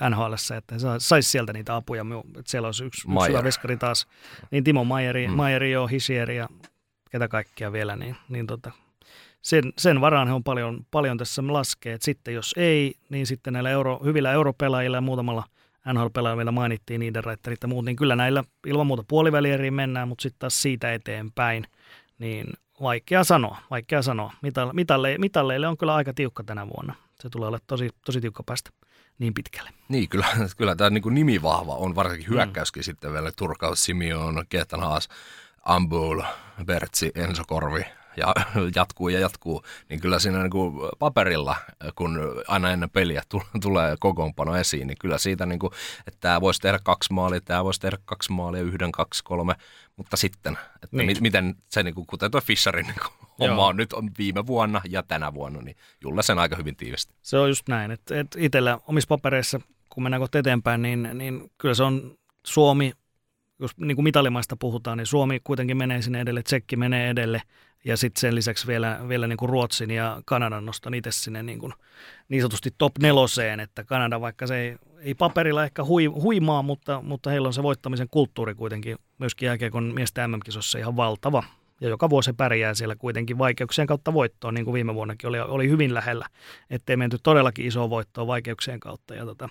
nhl 0.10 0.34
että 0.58 0.76
saisi 0.98 1.30
sieltä 1.30 1.54
niitä 1.54 1.76
apuja. 1.76 2.06
Että 2.28 2.52
siellä 2.52 2.66
olisi 2.66 2.86
yksi, 2.86 3.08
yksi 3.12 3.28
hyvä 3.30 3.44
veskari 3.44 3.78
taas, 3.78 4.08
niin 4.52 4.64
Timo 4.64 4.84
Maieri, 4.84 5.28
mm. 5.28 5.34
Maieri 5.34 5.72
jo, 5.72 5.88
Hisieri 5.88 6.38
ja 6.38 6.50
ketä 7.12 7.28
kaikkia 7.28 7.72
vielä, 7.72 7.96
niin, 7.96 8.16
niin 8.30 8.48
tota, 8.48 8.72
sen, 9.42 9.74
sen 9.78 10.02
varaan 10.02 10.28
he 10.28 10.34
on 10.34 10.44
paljon, 10.44 10.86
paljon 10.92 11.18
tässä 11.18 11.44
laskee. 11.48 11.94
että 11.94 12.06
sitten 12.06 12.34
jos 12.34 12.54
ei, 12.58 12.94
niin 13.10 13.28
sitten 13.28 13.54
näillä 13.54 13.70
euro, 13.70 14.00
hyvillä 14.04 14.32
europelaajilla 14.32 14.98
ja 14.98 15.02
muutamalla 15.02 15.44
NHL-pelaajilla 15.94 16.38
vielä 16.38 16.52
mainittiin 16.52 16.99
niiden 16.99 17.24
ja 17.62 17.68
muut, 17.68 17.86
niin 17.86 17.95
kyllä 17.95 18.16
näillä 18.16 18.44
ilman 18.68 18.88
muuta 18.88 19.03
puolivälieriin 19.07 19.74
mennään, 19.74 20.07
mutta 20.07 20.22
sitten 20.22 20.40
taas 20.40 20.62
siitä 20.62 20.94
eteenpäin– 20.94 21.68
niin 22.20 22.53
vaikea 22.82 23.24
sanoa, 23.24 23.57
vaikea 23.72 24.02
sanoa. 24.02 24.34
Mitalle, 24.41 24.74
mitalle, 24.74 25.18
mitalleille 25.18 25.68
on 25.68 25.78
kyllä 25.78 25.95
aika 25.95 26.14
tiukka 26.14 26.44
tänä 26.44 26.68
vuonna. 26.68 26.95
Se 27.20 27.30
tulee 27.30 27.48
olla 27.48 27.60
tosi, 27.68 27.90
tosi 28.06 28.22
tiukka 28.22 28.44
päästä 28.44 28.70
niin 29.20 29.34
pitkälle. 29.34 29.70
Niin, 29.90 30.10
kyllä, 30.10 30.28
kyllä 30.57 30.76
tämä 30.76 30.90
niin 30.90 31.03
nimi 31.10 31.41
vahva 31.41 31.76
on, 31.76 31.95
varsinkin 31.95 32.30
mm. 32.30 32.36
hyökkäyskin 32.36 32.82
mm. 32.82 32.84
sitten 32.84 33.14
vielä. 33.14 33.32
Turkaus, 33.32 33.86
Simeon, 33.86 34.45
Ketan 34.49 34.80
Haas, 34.80 35.10
Ambul, 35.66 36.22
Bertsi, 36.66 37.12
Enso 37.16 37.44
Korvi, 37.48 37.86
ja 38.18 38.34
jatkuu 38.76 39.10
ja 39.10 39.20
jatkuu, 39.20 39.64
niin 39.90 40.00
kyllä 40.00 40.20
siinä 40.20 40.42
niin 40.42 40.52
kuin 40.52 40.74
paperilla, 41.00 41.56
kun 41.96 42.20
aina 42.48 42.72
ennen 42.72 42.90
peliä 42.90 43.22
tulee 43.62 43.96
kokoonpano 44.00 44.56
esiin, 44.56 44.88
niin 44.88 44.98
kyllä 45.00 45.18
siitä, 45.18 45.46
niin 45.46 45.60
kuin, 45.60 45.74
että 46.08 46.20
tämä 46.20 46.42
voisi 46.42 46.62
tehdä 46.62 46.80
kaksi 46.84 47.14
maalia, 47.14 47.42
tämä 47.42 47.64
voisi 47.64 47.82
tehdä 47.82 47.98
kaksi 48.06 48.32
maalia, 48.32 48.62
yhden, 48.62 48.92
kaksi, 48.92 49.24
kolme, 49.24 49.56
mutta 49.96 50.18
sitten, 50.18 50.58
että 50.84 50.98
niin. 50.98 51.18
miten 51.22 51.56
se, 51.70 51.84
niin 51.84 51.96
kuin, 51.96 52.08
kuten 52.08 52.32
tuo 52.32 52.42
Fisherin 52.42 52.86
niin 52.90 52.96
homma 53.40 53.68
on 53.68 53.78
nyt 53.78 53.94
on 53.94 54.12
viime 54.18 54.48
vuonna 54.48 54.82
ja 54.90 55.04
tänä 55.04 55.34
vuonna, 55.34 55.62
niin 55.62 55.78
Julla 56.02 56.22
sen 56.22 56.40
aika 56.40 56.56
hyvin 56.56 56.76
tiivisti. 56.76 57.14
Se 57.22 57.38
on 57.38 57.50
just 57.50 57.68
näin, 57.68 57.92
että, 57.92 58.20
että 58.20 58.40
itsellä 58.42 58.80
omissa 58.88 59.08
papereissa, 59.08 59.62
kun 59.90 60.04
mennään 60.04 60.22
kohta 60.22 60.40
eteenpäin, 60.40 60.82
niin, 60.82 61.10
niin 61.14 61.52
kyllä 61.58 61.74
se 61.74 61.84
on 61.84 62.18
Suomi, 62.46 62.92
jos 63.60 63.78
niin 63.78 63.96
kuin 63.96 64.04
mitalimaista 64.04 64.56
puhutaan, 64.60 64.98
niin 64.98 65.06
Suomi 65.06 65.40
kuitenkin 65.44 65.78
menee 65.78 66.02
sinne 66.02 66.22
edelle, 66.22 66.44
Tsekki 66.44 66.76
menee 66.76 67.10
edelle, 67.10 67.42
ja 67.86 67.98
sitten 67.98 68.22
sen 68.22 68.36
lisäksi 68.36 68.68
vielä, 68.68 68.99
vielä 69.10 69.28
niin 69.28 69.38
kuin 69.38 69.49
Ruotsin 69.49 69.91
ja 69.91 70.22
Kanadan 70.26 70.66
nostan 70.66 70.94
itse 70.94 71.12
sinne 71.12 71.44
niin, 71.44 71.60
kuin 71.60 71.74
niin 72.30 72.41
sanotusti 72.41 72.70
top 72.78 72.98
neloseen, 72.98 73.60
että 73.60 73.84
Kanada 73.84 74.22
vaikka 74.22 74.48
se 74.48 74.57
ei, 74.57 74.76
ei 74.99 75.14
paperilla 75.14 75.64
ehkä 75.64 75.84
hui, 75.84 76.06
huimaa, 76.06 76.62
mutta, 76.62 77.02
mutta 77.02 77.30
heillä 77.30 77.48
on 77.48 77.53
se 77.53 77.64
voittamisen 77.64 78.07
kulttuuri 78.12 78.56
kuitenkin 78.56 78.98
myöskin 79.18 79.48
jälkeen 79.48 79.84
miesten 79.94 80.32
MM-kisossa 80.32 80.80
ihan 80.80 80.95
valtava. 80.95 81.44
Ja 81.82 81.90
joka 81.90 82.10
vuosi 82.10 82.34
pärjää 82.34 82.74
siellä 82.74 82.95
kuitenkin 82.95 83.38
vaikeuksien 83.38 83.88
kautta 83.88 84.14
voittoon, 84.14 84.53
niin 84.53 84.66
kuin 84.66 84.74
viime 84.74 84.95
vuonnakin 84.95 85.30
oli, 85.30 85.40
oli 85.40 85.70
hyvin 85.70 85.94
lähellä, 85.94 86.26
ettei 86.70 86.98
menty 86.98 87.18
todellakin 87.24 87.66
iso 87.66 87.90
voittoa 87.90 88.28
vaikeuksien 88.28 88.80
kautta. 88.80 89.16
Ja, 89.16 89.26
tota, 89.26 89.49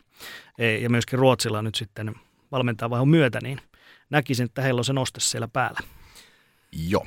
ja 0.81 0.91
myöskin 0.91 1.19
Ruotsilla 1.19 1.63
nyt 1.63 1.75
sitten 1.75 2.15
valmentaa 2.53 2.91
vähän 2.91 3.09
myötä, 3.09 3.39
niin 3.43 3.61
näkisin, 4.11 4.45
että 4.45 4.63
heillä 4.63 4.79
on 4.79 4.85
se 4.85 4.93
noste 4.93 5.21
siellä 5.21 5.49
päällä. 5.49 5.81
Joo, 6.89 7.07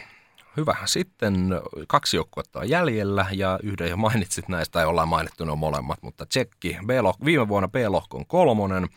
Hyvä. 0.58 0.76
Sitten 0.86 1.50
kaksi 1.88 2.18
joukkuetta 2.18 2.60
on 2.60 2.70
jäljellä 2.70 3.26
ja 3.32 3.60
yhden 3.64 3.90
jo 3.90 3.98
mainitsit 3.98 4.48
näistä, 4.50 4.72
tai 4.74 4.86
ollaan 4.86 5.08
mainittu 5.08 5.46
ne 5.46 5.56
molemmat, 5.56 6.02
mutta 6.02 6.26
Tsekki, 6.26 6.78
B-lohko, 6.86 7.26
viime 7.26 7.48
vuonna 7.48 7.68
B-lohkon 7.68 8.26
kolmonen, 8.28 8.88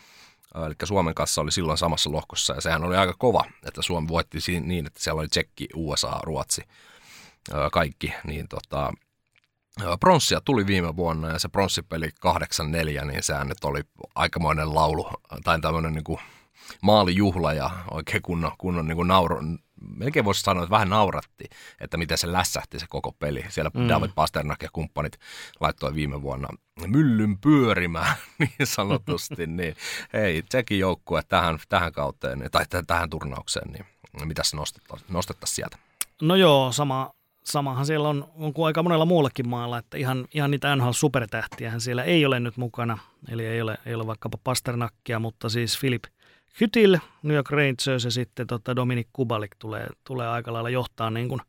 eli 0.67 0.75
Suomen 0.85 1.15
kanssa 1.15 1.41
oli 1.41 1.53
silloin 1.53 1.79
samassa 1.79 2.13
lohkossa 2.13 2.55
ja 2.55 2.61
sehän 2.61 2.85
oli 2.85 2.97
aika 2.97 3.15
kova, 3.19 3.45
että 3.67 3.83
Suomi 3.83 4.09
voitti 4.09 4.39
niin, 4.61 4.87
että 4.87 5.03
siellä 5.03 5.21
oli 5.21 5.29
Tsekki, 5.29 5.69
USA, 5.75 6.21
Ruotsi, 6.23 6.63
kaikki, 7.73 8.13
niin 8.25 8.49
tota, 8.49 8.93
Pronssia 10.01 10.41
tuli 10.41 10.67
viime 10.67 10.97
vuonna 10.97 11.29
ja 11.29 11.39
se 11.39 11.49
pronssipeli 11.49 12.09
8-4, 13.03 13.05
niin 13.05 13.23
sehän 13.23 13.49
nyt 13.49 13.65
oli 13.65 13.81
aikamoinen 14.15 14.75
laulu 14.75 15.11
tai 15.45 15.61
tämmöinen 15.61 15.93
niin 15.93 16.05
kuin 16.05 16.19
maalijuhla 16.83 17.53
ja 17.53 17.71
oikein 17.91 18.23
kunnon, 18.23 18.53
kunnon 18.59 18.87
niin 18.89 18.97
kuin 18.97 19.09
nauru, 19.09 19.41
melkein 19.81 20.25
voisi 20.25 20.41
sanoa, 20.41 20.63
että 20.63 20.71
vähän 20.71 20.91
nauratti, 20.91 21.45
että 21.81 21.97
miten 21.97 22.19
se 22.19 22.33
lässähti 22.33 22.79
se 22.79 22.87
koko 22.89 23.13
peli. 23.13 23.45
Siellä 23.49 23.71
mm. 23.75 23.89
David 23.89 24.11
Pasternak 24.15 24.63
ja 24.63 24.69
kumppanit 24.73 25.19
laittoi 25.61 25.95
viime 25.95 26.23
vuonna 26.23 26.49
myllyn 26.87 27.39
pyörimään 27.39 28.17
niin 28.39 28.67
sanotusti. 28.67 29.47
niin 29.57 29.77
hei, 30.13 30.43
Tsekin 30.43 30.79
joukkue 30.79 31.23
tähän, 31.29 31.59
tähän 31.69 31.93
kauteen 31.93 32.49
tai 32.53 32.65
tähän 32.87 33.11
turnaukseen, 33.11 33.73
niin 33.73 33.87
mitä 34.25 34.43
se 34.45 34.57
nostettaisiin 35.09 35.57
sieltä? 35.57 35.79
No 36.23 36.37
joo, 36.37 36.73
sama, 36.73 37.11
samahan 37.45 37.87
siellä 37.87 38.09
on, 38.09 38.29
on 38.35 38.53
kuin 38.53 38.67
aika 38.67 38.83
monella 38.83 39.05
muullakin 39.05 39.49
maalla, 39.49 39.79
että 39.79 39.97
ihan, 39.97 40.29
ihan 40.35 40.51
niitä 40.51 40.77
NHL-supertähtiähän 40.77 41.81
siellä 41.81 42.05
ei 42.05 42.27
ole 42.27 42.41
nyt 42.41 42.57
mukana. 42.57 42.99
Eli 43.29 43.47
ei 43.47 43.63
ole, 43.63 43.79
ei 43.87 43.95
ole 43.95 44.07
vaikkapa 44.07 44.39
Pasternakkia, 44.45 45.19
mutta 45.19 45.49
siis 45.49 45.79
Philip– 45.81 46.05
Hytil, 46.61 46.99
New 47.23 47.37
York 47.37 47.51
Rangers 47.51 48.05
ja 48.05 48.11
sitten 48.11 48.47
tota 48.47 48.77
Dominic 48.77 49.09
Kubalik 49.13 49.57
tulee, 49.59 49.87
tulee 50.05 50.29
aika 50.29 50.53
lailla 50.53 50.71
johtaa, 50.71 51.11
niin 51.11 51.29
kuin, 51.29 51.41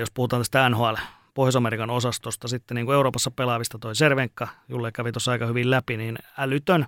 jos 0.00 0.08
puhutaan 0.14 0.40
tästä 0.40 0.68
NHL 0.68 0.94
Pohjois-Amerikan 1.34 1.90
osastosta, 1.90 2.48
sitten 2.48 2.74
niin 2.74 2.86
kuin 2.86 2.94
Euroopassa 2.94 3.30
pelaavista 3.30 3.78
toi 3.78 3.96
Servenka, 3.96 4.48
jolle 4.68 4.92
kävi 4.92 5.12
tuossa 5.12 5.32
aika 5.32 5.46
hyvin 5.46 5.70
läpi, 5.70 5.96
niin 5.96 6.18
älytön 6.38 6.86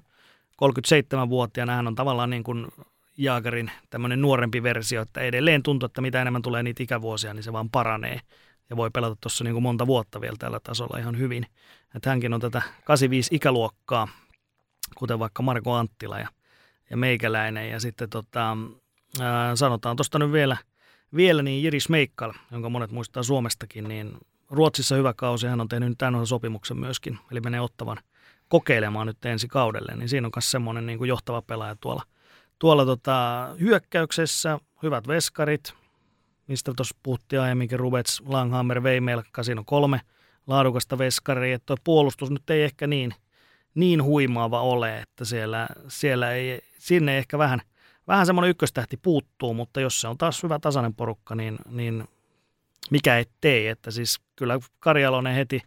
37-vuotiaana 0.53 1.75
hän 1.75 1.87
on 1.87 1.95
tavallaan 1.95 2.31
niin 2.31 2.45
kuin 2.45 2.67
Jaagarin 3.19 3.71
tämmöinen 3.91 4.23
nuorempi 4.23 4.63
versio, 4.63 5.03
että 5.03 5.21
edelleen 5.21 5.63
tuntuu, 5.63 5.87
että 5.87 6.01
mitä 6.01 6.23
enemmän 6.23 6.43
tulee 6.43 6.63
niitä 6.63 6.83
ikävuosia, 6.83 7.35
niin 7.35 7.43
se 7.43 7.53
vaan 7.53 7.71
paranee 7.71 8.21
ja 8.71 8.77
voi 8.77 8.91
pelata 8.91 9.17
tuossa 9.21 9.45
niin 9.45 9.55
kuin 9.55 9.63
monta 9.63 9.87
vuotta 9.87 10.21
vielä 10.21 10.37
tällä 10.39 10.61
tasolla 10.61 10.99
ihan 10.99 11.19
hyvin. 11.19 11.47
Että 11.95 12.11
hänkin 12.11 12.35
on 12.35 12.41
tätä 12.41 12.63
85 12.85 13.35
ikäluokkaa, 13.35 14.09
kuten 14.95 15.19
vaikka 15.19 15.43
Marko 15.43 15.73
Anttila 15.73 16.19
ja 16.19 16.29
ja 16.95 16.99
meikäläinen. 16.99 17.71
Ja 17.71 17.81
sitten 17.81 18.11
tota, 18.11 18.57
ää, 19.21 19.57
sanotaan 19.57 19.97
tuosta 19.97 20.19
nyt 20.19 20.33
vielä, 20.33 20.57
vielä 21.17 21.43
niin 21.43 21.63
Jiri 21.63 21.81
Smeikkal, 21.81 22.33
jonka 22.51 22.69
monet 22.69 22.91
muistaa 22.91 23.23
Suomestakin, 23.23 23.89
niin 23.89 24.19
Ruotsissa 24.51 24.95
hyvä 24.95 25.15
kausi, 25.17 25.47
hän 25.47 25.61
on 25.61 25.69
tehnyt 25.69 25.89
nyt 25.89 25.99
tämän 25.99 26.27
sopimuksen 26.27 26.77
myöskin, 26.77 27.19
eli 27.31 27.41
menee 27.41 27.61
ottavan 27.61 27.97
kokeilemaan 28.49 29.07
nyt 29.07 29.25
ensi 29.25 29.49
kaudelle, 29.49 29.97
niin 29.97 30.09
siinä 30.09 30.27
on 30.27 30.33
myös 30.37 30.51
semmoinen 30.51 30.87
niin 30.87 30.99
kuin 30.99 31.09
johtava 31.09 31.43
pelaaja 31.43 31.77
tuolla, 31.81 32.03
tuolla 32.59 32.87
tota, 32.87 33.49
hyökkäyksessä, 33.61 34.59
hyvät 34.83 35.09
veskarit, 35.09 35.75
mistä 36.47 36.73
tuossa 36.77 36.97
puhuttiin 37.03 37.41
aiemminkin, 37.41 37.81
Rubets, 37.81 38.23
Langhammer, 38.27 38.83
Veimelka, 38.83 39.43
siinä 39.43 39.61
on 39.61 39.65
kolme. 39.65 40.01
Laadukasta 40.47 40.99
veskaria, 40.99 41.57
että 41.57 41.75
puolustus 41.85 42.31
nyt 42.31 42.51
ei 42.51 42.63
ehkä 42.63 42.87
niin, 42.87 43.15
niin 43.75 44.03
huimaava 44.03 44.61
ole, 44.61 44.99
että 44.99 45.25
siellä, 45.25 45.67
siellä 45.89 46.33
ei 46.33 46.61
sinne 46.85 47.19
ehkä 47.19 47.39
vähän, 47.39 47.61
vähän 48.09 48.27
semmoinen 48.27 48.51
ykköstähti 48.51 48.97
puuttuu, 48.97 49.55
mutta 49.55 49.81
jos 49.81 50.01
se 50.01 50.09
on 50.09 50.19
taas 50.19 50.43
hyvä 50.43 50.59
tasainen 50.59 50.95
porukka, 50.95 51.35
niin, 51.35 51.59
niin 51.71 52.05
mikä 52.91 53.19
ettei. 53.19 53.69
Että 53.69 53.91
siis 53.91 54.21
kyllä 54.37 54.59
Karjalonen 54.81 55.35
heti, 55.35 55.63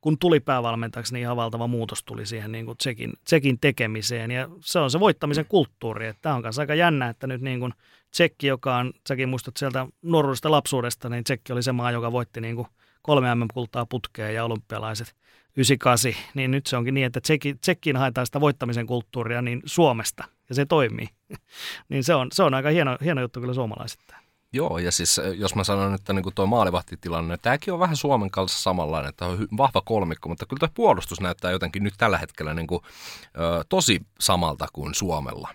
kun 0.00 0.18
tuli 0.18 0.40
päävalmentajaksi, 0.40 1.14
niin 1.14 1.20
ihan 1.22 1.36
valtava 1.36 1.66
muutos 1.66 2.04
tuli 2.04 2.26
siihen 2.26 2.52
niin 2.52 2.66
kuin 2.66 2.78
tsekin, 2.78 3.12
tsekin 3.24 3.58
tekemiseen. 3.60 4.30
Ja 4.30 4.48
se 4.60 4.78
on 4.78 4.90
se 4.90 5.00
voittamisen 5.00 5.46
kulttuuri. 5.46 6.06
Että 6.06 6.22
tämä 6.22 6.34
on 6.34 6.42
myös 6.42 6.58
aika 6.58 6.74
jännä, 6.74 7.08
että 7.08 7.26
nyt 7.26 7.40
niin 7.40 7.60
kuin 7.60 7.74
Tsekki, 8.10 8.46
joka 8.46 8.76
on, 8.76 8.92
säkin 9.08 9.28
muistat 9.28 9.56
sieltä 9.56 9.86
nuoruudesta 10.02 10.50
lapsuudesta, 10.50 11.08
niin 11.08 11.24
Tsekki 11.24 11.52
oli 11.52 11.62
se 11.62 11.72
maa, 11.72 11.90
joka 11.90 12.12
voitti 12.12 12.40
niin 12.40 12.56
kuin 12.56 12.68
kolme 13.02 13.34
MM-kultaa 13.34 13.86
putkeen 13.86 14.34
ja 14.34 14.44
olympialaiset 14.44 15.14
98, 15.56 16.12
niin 16.34 16.50
nyt 16.50 16.66
se 16.66 16.76
onkin 16.76 16.94
niin, 16.94 17.06
että 17.06 17.20
Tsekki, 17.20 17.54
Tsekkiin 17.54 17.96
haetaan 17.96 18.26
sitä 18.26 18.40
voittamisen 18.40 18.86
kulttuuria 18.86 19.42
niin 19.42 19.62
Suomesta 19.64 20.24
ja 20.48 20.54
se 20.54 20.66
toimii. 20.66 21.08
niin 21.88 22.04
se 22.04 22.14
on, 22.14 22.28
se 22.32 22.42
on 22.42 22.54
aika 22.54 22.68
hieno, 22.68 22.98
hieno 23.04 23.20
juttu 23.20 23.40
kyllä 23.40 23.54
suomalaisittain. 23.54 24.22
Joo, 24.52 24.78
ja 24.78 24.92
siis 24.92 25.18
eh, 25.18 25.32
jos 25.32 25.54
mä 25.54 25.64
sanon, 25.64 25.94
että 25.94 26.12
niin 26.12 26.24
tuo 26.34 26.46
maalivahtitilanne, 26.46 27.36
tämäkin 27.36 27.74
on 27.74 27.80
vähän 27.80 27.96
Suomen 27.96 28.30
kanssa 28.30 28.62
samanlainen, 28.62 29.08
että 29.08 29.26
on 29.26 29.48
vahva 29.56 29.82
kolmikko, 29.84 30.28
mutta 30.28 30.46
kyllä 30.46 30.60
tuo 30.60 30.68
puolustus 30.74 31.20
näyttää 31.20 31.50
jotenkin 31.50 31.82
nyt 31.82 31.94
tällä 31.98 32.18
hetkellä 32.18 32.54
niin 32.54 32.66
kuin, 32.66 32.82
ö, 33.24 33.64
tosi 33.68 34.00
samalta 34.20 34.66
kuin 34.72 34.94
Suomella. 34.94 35.48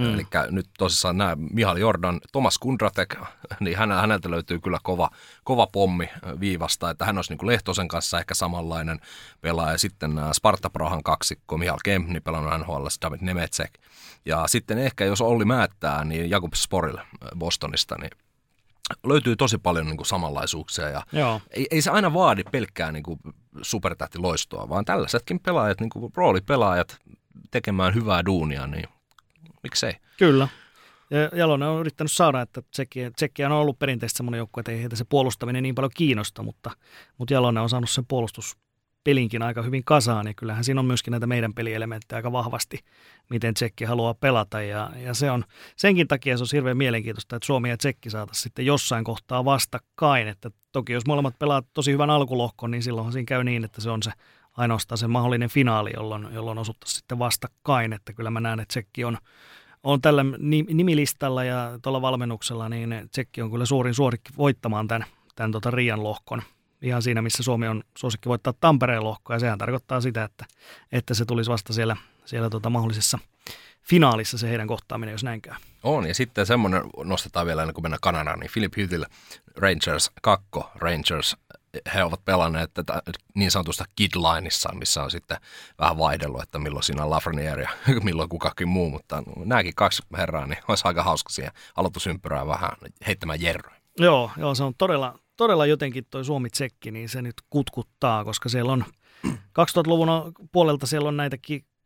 Mm. 0.00 0.14
Eli 0.14 0.26
nyt 0.50 0.66
tosissaan 0.78 1.18
nämä 1.18 1.36
Mihal 1.52 1.76
Jordan, 1.76 2.20
Thomas 2.32 2.58
Kundratek, 2.58 3.14
niin 3.60 3.78
häneltä 3.78 4.30
löytyy 4.30 4.60
kyllä 4.60 4.78
kova, 4.82 5.10
kova 5.44 5.66
pommi 5.66 6.08
viivasta, 6.40 6.90
että 6.90 7.04
hän 7.04 7.18
olisi 7.18 7.30
niin 7.30 7.38
kuin 7.38 7.46
Lehtosen 7.46 7.88
kanssa 7.88 8.18
ehkä 8.18 8.34
samanlainen 8.34 9.00
pelaaja. 9.40 9.78
Sitten 9.78 10.20
Sparta 10.32 10.70
Prahan 10.70 11.02
kaksikko, 11.02 11.58
Mihal 11.58 11.78
Kempni 11.84 12.20
pelannut 12.20 12.60
NHL, 12.60 12.86
David 13.02 13.18
Nemetsek. 13.20 13.70
Ja 14.24 14.46
sitten 14.46 14.78
ehkä 14.78 15.04
jos 15.04 15.20
Olli 15.20 15.44
määttää, 15.44 16.04
niin 16.04 16.30
Jakub 16.30 16.54
Sporil 16.54 16.98
Bostonista, 17.38 17.96
niin 17.98 18.10
löytyy 19.06 19.36
tosi 19.36 19.58
paljon 19.58 19.86
niin 19.86 19.96
kuin 19.96 20.06
samanlaisuuksia 20.06 20.88
ja 20.88 21.02
Joo. 21.12 21.40
Ei, 21.50 21.66
ei 21.70 21.82
se 21.82 21.90
aina 21.90 22.14
vaadi 22.14 22.44
pelkkää 22.52 22.92
niin 22.92 23.02
kuin 23.02 23.20
supertähtiloistoa, 23.62 24.68
vaan 24.68 24.84
tällaisetkin 24.84 25.40
pelaajat, 25.40 25.80
niin 25.80 25.90
kuin 25.90 26.12
roolipelaajat 26.16 26.98
tekemään 27.50 27.94
hyvää 27.94 28.24
duunia, 28.26 28.66
niin 28.66 28.84
miksei. 29.62 29.92
Kyllä. 30.18 30.48
Ja 31.10 31.38
Jalonen 31.38 31.68
on 31.68 31.80
yrittänyt 31.80 32.12
saada, 32.12 32.40
että 32.40 32.62
Tsekki, 32.62 33.00
Tsekki 33.16 33.44
on 33.44 33.52
ollut 33.52 33.78
perinteisesti 33.78 34.16
semmoinen 34.16 34.38
joukko, 34.38 34.60
että 34.60 34.72
ei 34.72 34.80
heitä 34.80 34.96
se 34.96 35.04
puolustaminen 35.04 35.62
niin 35.62 35.74
paljon 35.74 35.90
kiinnosta, 35.96 36.42
mutta, 36.42 36.70
mutta 37.18 37.34
Jalonen 37.34 37.62
on 37.62 37.68
saanut 37.68 37.90
sen 37.90 38.06
puolustus 38.06 38.56
pelinkin 39.04 39.42
aika 39.42 39.62
hyvin 39.62 39.84
kasaan, 39.84 40.26
ja 40.26 40.34
kyllähän 40.34 40.64
siinä 40.64 40.80
on 40.80 40.86
myöskin 40.86 41.10
näitä 41.10 41.26
meidän 41.26 41.54
pelielementtejä 41.54 42.16
aika 42.16 42.32
vahvasti, 42.32 42.78
miten 43.30 43.54
Tsekki 43.54 43.84
haluaa 43.84 44.14
pelata, 44.14 44.62
ja, 44.62 44.90
ja 44.96 45.14
se 45.14 45.30
on, 45.30 45.44
senkin 45.76 46.08
takia 46.08 46.36
se 46.36 46.42
on 46.42 46.48
hirveän 46.52 46.76
mielenkiintoista, 46.76 47.36
että 47.36 47.46
Suomi 47.46 47.68
ja 47.68 47.76
Tsekki 47.76 48.10
saataisiin 48.10 48.42
sitten 48.42 48.66
jossain 48.66 49.04
kohtaa 49.04 49.44
vastakkain, 49.44 50.28
että 50.28 50.50
toki 50.72 50.92
jos 50.92 51.06
molemmat 51.06 51.38
pelaat 51.38 51.66
tosi 51.72 51.92
hyvän 51.92 52.10
alkulohkon, 52.10 52.70
niin 52.70 52.82
silloinhan 52.82 53.12
siinä 53.12 53.26
käy 53.26 53.44
niin, 53.44 53.64
että 53.64 53.80
se 53.80 53.90
on 53.90 54.02
se 54.02 54.10
ainoastaan 54.56 54.98
se 54.98 55.06
mahdollinen 55.06 55.50
finaali, 55.50 55.90
jolloin, 55.96 56.28
jolloin 56.32 56.58
osuttaisiin 56.58 56.98
sitten 56.98 57.18
vastakkain, 57.18 57.92
että 57.92 58.12
kyllä 58.12 58.30
mä 58.30 58.40
näen, 58.40 58.60
että 58.60 58.72
Tsekki 58.72 59.04
on, 59.04 59.18
on 59.82 60.00
tällä 60.00 60.24
nimilistalla 60.68 61.44
ja 61.44 61.78
tuolla 61.82 62.02
valmennuksella, 62.02 62.68
niin 62.68 62.94
Tsekki 63.10 63.42
on 63.42 63.50
kyllä 63.50 63.66
suurin 63.66 63.94
suorikki 63.94 64.32
voittamaan 64.36 64.88
tämän, 64.88 65.08
tämän 65.36 65.52
tota 65.52 65.70
Rian 65.70 66.02
lohkon. 66.02 66.42
Ihan 66.82 67.02
siinä, 67.02 67.22
missä 67.22 67.42
Suomi 67.42 67.68
on 67.68 67.84
suosikki 67.98 68.28
voittaa 68.28 68.54
Tampereen 68.60 69.04
lohkoa, 69.04 69.36
ja 69.36 69.40
sehän 69.40 69.58
tarkoittaa 69.58 70.00
sitä, 70.00 70.24
että, 70.24 70.44
että 70.92 71.14
se 71.14 71.24
tulisi 71.24 71.50
vasta 71.50 71.72
siellä, 71.72 71.96
siellä 72.24 72.50
tota 72.50 72.70
mahdollisessa 72.70 73.18
finaalissa 73.82 74.38
se 74.38 74.48
heidän 74.48 74.68
kohtaaminen, 74.68 75.12
jos 75.12 75.24
näin 75.24 75.42
käy. 75.42 75.54
On, 75.82 76.08
ja 76.08 76.14
sitten 76.14 76.46
semmoinen 76.46 76.82
nostetaan 77.04 77.46
vielä 77.46 77.62
ennen 77.62 77.74
kuin 77.74 77.84
mennään 77.84 78.00
Kanadaan, 78.00 78.40
niin 78.40 78.50
Philip 78.52 78.76
Hytil, 78.76 79.04
Rangers 79.56 80.10
2, 80.22 80.46
Rangers, 80.74 81.36
he 81.94 82.04
ovat 82.04 82.24
pelanneet 82.24 82.74
tätä 82.74 83.02
niin 83.34 83.50
sanotusta 83.50 83.84
kidlineissa, 83.96 84.74
missä 84.74 85.02
on 85.02 85.10
sitten 85.10 85.36
vähän 85.78 85.98
vaihdellut, 85.98 86.42
että 86.42 86.58
milloin 86.58 86.82
siinä 86.82 87.02
on 87.04 87.10
Lafreniere 87.10 87.62
ja 87.62 88.00
milloin 88.04 88.28
kukakin 88.28 88.68
muu, 88.68 88.90
mutta 88.90 89.22
nämäkin 89.44 89.74
kaksi 89.74 90.02
herraa, 90.16 90.46
niin 90.46 90.58
olisi 90.68 90.82
aika 90.88 91.02
hauska 91.02 91.30
siihen 91.30 91.52
aloitusympyrää 91.76 92.46
vähän 92.46 92.70
heittämään 93.06 93.40
jerroja. 93.40 93.80
Joo, 93.98 94.30
joo, 94.36 94.54
se 94.54 94.64
on 94.64 94.74
todella, 94.78 95.18
todella 95.36 95.66
jotenkin 95.66 96.04
toi 96.10 96.24
Suomi-tsekki, 96.24 96.90
niin 96.90 97.08
se 97.08 97.22
nyt 97.22 97.34
kutkuttaa, 97.50 98.24
koska 98.24 98.48
siellä 98.48 98.72
on 98.72 98.84
2000-luvun 99.60 100.08
puolelta 100.52 100.86
siellä 100.86 101.08
on 101.08 101.16
näitä 101.16 101.36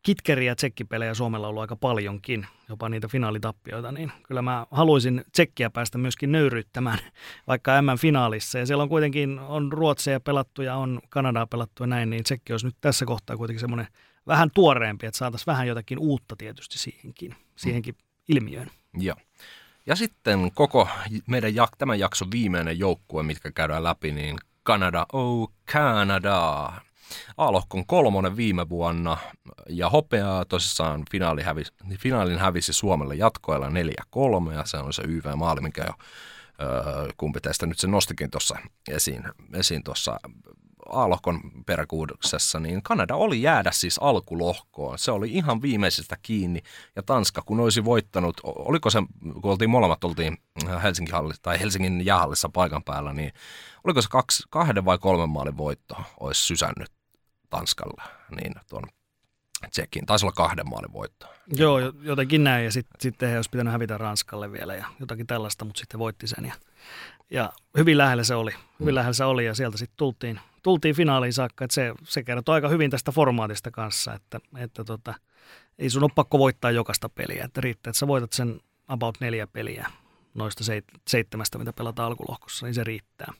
kitkeriä 0.03 0.55
tsekkipelejä 0.55 1.13
Suomella 1.13 1.47
ollut 1.47 1.61
aika 1.61 1.75
paljonkin, 1.75 2.47
jopa 2.69 2.89
niitä 2.89 3.07
finaalitappioita, 3.07 3.91
niin 3.91 4.11
kyllä 4.23 4.41
mä 4.41 4.65
haluaisin 4.71 5.23
tsekkiä 5.31 5.69
päästä 5.69 5.97
myöskin 5.97 6.31
nöyryyttämään 6.31 6.99
vaikka 7.47 7.81
M-finaalissa. 7.81 8.59
Ja 8.59 8.65
siellä 8.65 8.83
on 8.83 8.89
kuitenkin, 8.89 9.39
on 9.39 9.71
Ruotsia 9.71 10.19
pelattu 10.19 10.61
ja 10.61 10.75
on 10.75 11.01
Kanadaa 11.09 11.47
pelattu 11.47 11.83
ja 11.83 11.87
näin, 11.87 12.09
niin 12.09 12.23
tsekki 12.23 12.53
olisi 12.53 12.65
nyt 12.65 12.77
tässä 12.81 13.05
kohtaa 13.05 13.37
kuitenkin 13.37 13.61
semmoinen 13.61 13.87
vähän 14.27 14.49
tuoreempi, 14.53 15.05
että 15.05 15.17
saataisiin 15.17 15.47
vähän 15.47 15.67
jotakin 15.67 15.99
uutta 15.99 16.35
tietysti 16.35 16.77
siihenkin, 16.77 17.35
siihenkin 17.55 17.95
ilmiöön. 18.29 18.71
Joo. 18.97 19.15
Ja 19.85 19.95
sitten 19.95 20.51
koko 20.53 20.87
meidän 21.27 21.51
jak- 21.51 21.75
tämän 21.77 21.99
jakson 21.99 22.31
viimeinen 22.31 22.79
joukkue, 22.79 23.23
mitkä 23.23 23.51
käydään 23.51 23.83
läpi, 23.83 24.11
niin 24.11 24.37
Kanada, 24.63 25.05
oh 25.13 25.51
Canada. 25.71 26.71
A-lohkon 27.37 27.85
kolmonen 27.85 28.37
viime 28.37 28.69
vuonna 28.69 29.17
ja 29.69 29.89
hopeaa 29.89 30.45
tosissaan 30.45 31.03
finaali 31.11 31.41
hävisi, 31.41 31.73
finaalin 31.99 32.39
hävisi 32.39 32.73
Suomelle 32.73 33.15
jatkoilla 33.15 33.69
4-3 33.69 34.53
ja 34.53 34.65
se 34.65 34.77
on 34.77 34.93
se 34.93 35.01
YV-maali, 35.07 35.61
mikä 35.61 35.83
jo 35.83 35.93
öö, 36.61 37.07
kumpi 37.17 37.41
teistä 37.41 37.65
nyt 37.65 37.79
se 37.79 37.87
nostikin 37.87 38.31
tuossa 38.31 38.57
esiin, 38.89 39.23
esiin 39.53 39.83
tuossa 39.83 40.19
A-lohkon 40.89 41.41
niin 42.59 42.83
Kanada 42.83 43.15
oli 43.15 43.41
jäädä 43.41 43.71
siis 43.71 43.97
alkulohkoon. 43.97 44.99
Se 44.99 45.11
oli 45.11 45.29
ihan 45.31 45.61
viimeisestä 45.61 46.17
kiinni, 46.21 46.61
ja 46.95 47.03
Tanska, 47.03 47.41
kun 47.45 47.59
olisi 47.59 47.85
voittanut, 47.85 48.41
oliko 48.43 48.89
se, 48.89 48.99
kun 49.41 49.51
oltiin 49.51 49.69
molemmat 49.69 50.03
oltiin 50.03 50.37
Helsingin, 50.83 51.15
tai 51.41 51.59
Helsingin 51.59 52.05
jäähallissa 52.05 52.49
paikan 52.49 52.83
päällä, 52.83 53.13
niin 53.13 53.31
oliko 53.83 54.01
se 54.01 54.07
kaksi, 54.11 54.43
kahden 54.49 54.85
vai 54.85 54.97
kolmen 54.97 55.29
maalin 55.29 55.57
voitto 55.57 55.95
olisi 56.19 56.41
sysännyt 56.41 56.96
Tanskalle, 57.49 58.03
niin 58.41 58.53
tuon 58.69 58.83
Tsekin. 59.69 60.05
Taisi 60.05 60.25
olla 60.25 60.33
kahden 60.33 60.69
maalin 60.69 60.93
voitto. 60.93 61.27
Joo, 61.53 61.79
jotenkin 62.01 62.43
näin. 62.43 62.65
Ja 62.65 62.71
sitten 62.71 63.01
sit 63.01 63.21
he 63.21 63.35
olisi 63.35 63.49
pitänyt 63.49 63.73
hävitä 63.73 63.97
Ranskalle 63.97 64.51
vielä 64.51 64.75
ja 64.75 64.85
jotakin 64.99 65.27
tällaista, 65.27 65.65
mutta 65.65 65.79
sitten 65.79 65.99
voitti 65.99 66.27
sen. 66.27 66.45
Ja, 66.45 66.53
ja 67.29 67.53
hyvin 67.77 67.97
lähellä 67.97 68.23
se 68.23 68.35
oli. 68.35 68.51
Hyvin 68.79 68.93
mm. 68.93 68.95
lähellä 68.95 69.13
se 69.13 69.23
oli 69.23 69.45
ja 69.45 69.53
sieltä 69.53 69.77
sitten 69.77 69.97
tultiin, 69.97 70.39
tultiin 70.63 70.95
finaaliin 70.95 71.33
saakka. 71.33 71.65
Että 71.65 71.75
se, 71.75 71.93
se 72.03 72.23
kertoo 72.23 72.55
aika 72.55 72.69
hyvin 72.69 72.91
tästä 72.91 73.11
formaatista 73.11 73.71
kanssa, 73.71 74.13
että, 74.13 74.39
että 74.57 74.83
tota, 74.83 75.13
ei 75.79 75.89
sun 75.89 76.03
ole 76.03 76.11
pakko 76.15 76.39
voittaa 76.39 76.71
jokaista 76.71 77.09
peliä. 77.09 77.43
Että 77.45 77.61
riittää, 77.61 77.89
että 77.89 77.99
sä 77.99 78.07
voitat 78.07 78.33
sen 78.33 78.61
about 78.87 79.17
neljä 79.19 79.47
peliä 79.47 79.91
noista 80.33 80.63
seitsemästä, 81.07 81.57
mitä 81.57 81.73
pelataan 81.73 82.07
alkulohkossa, 82.07 82.65
niin 82.65 82.73
se 82.73 82.83
riittää 82.83 83.33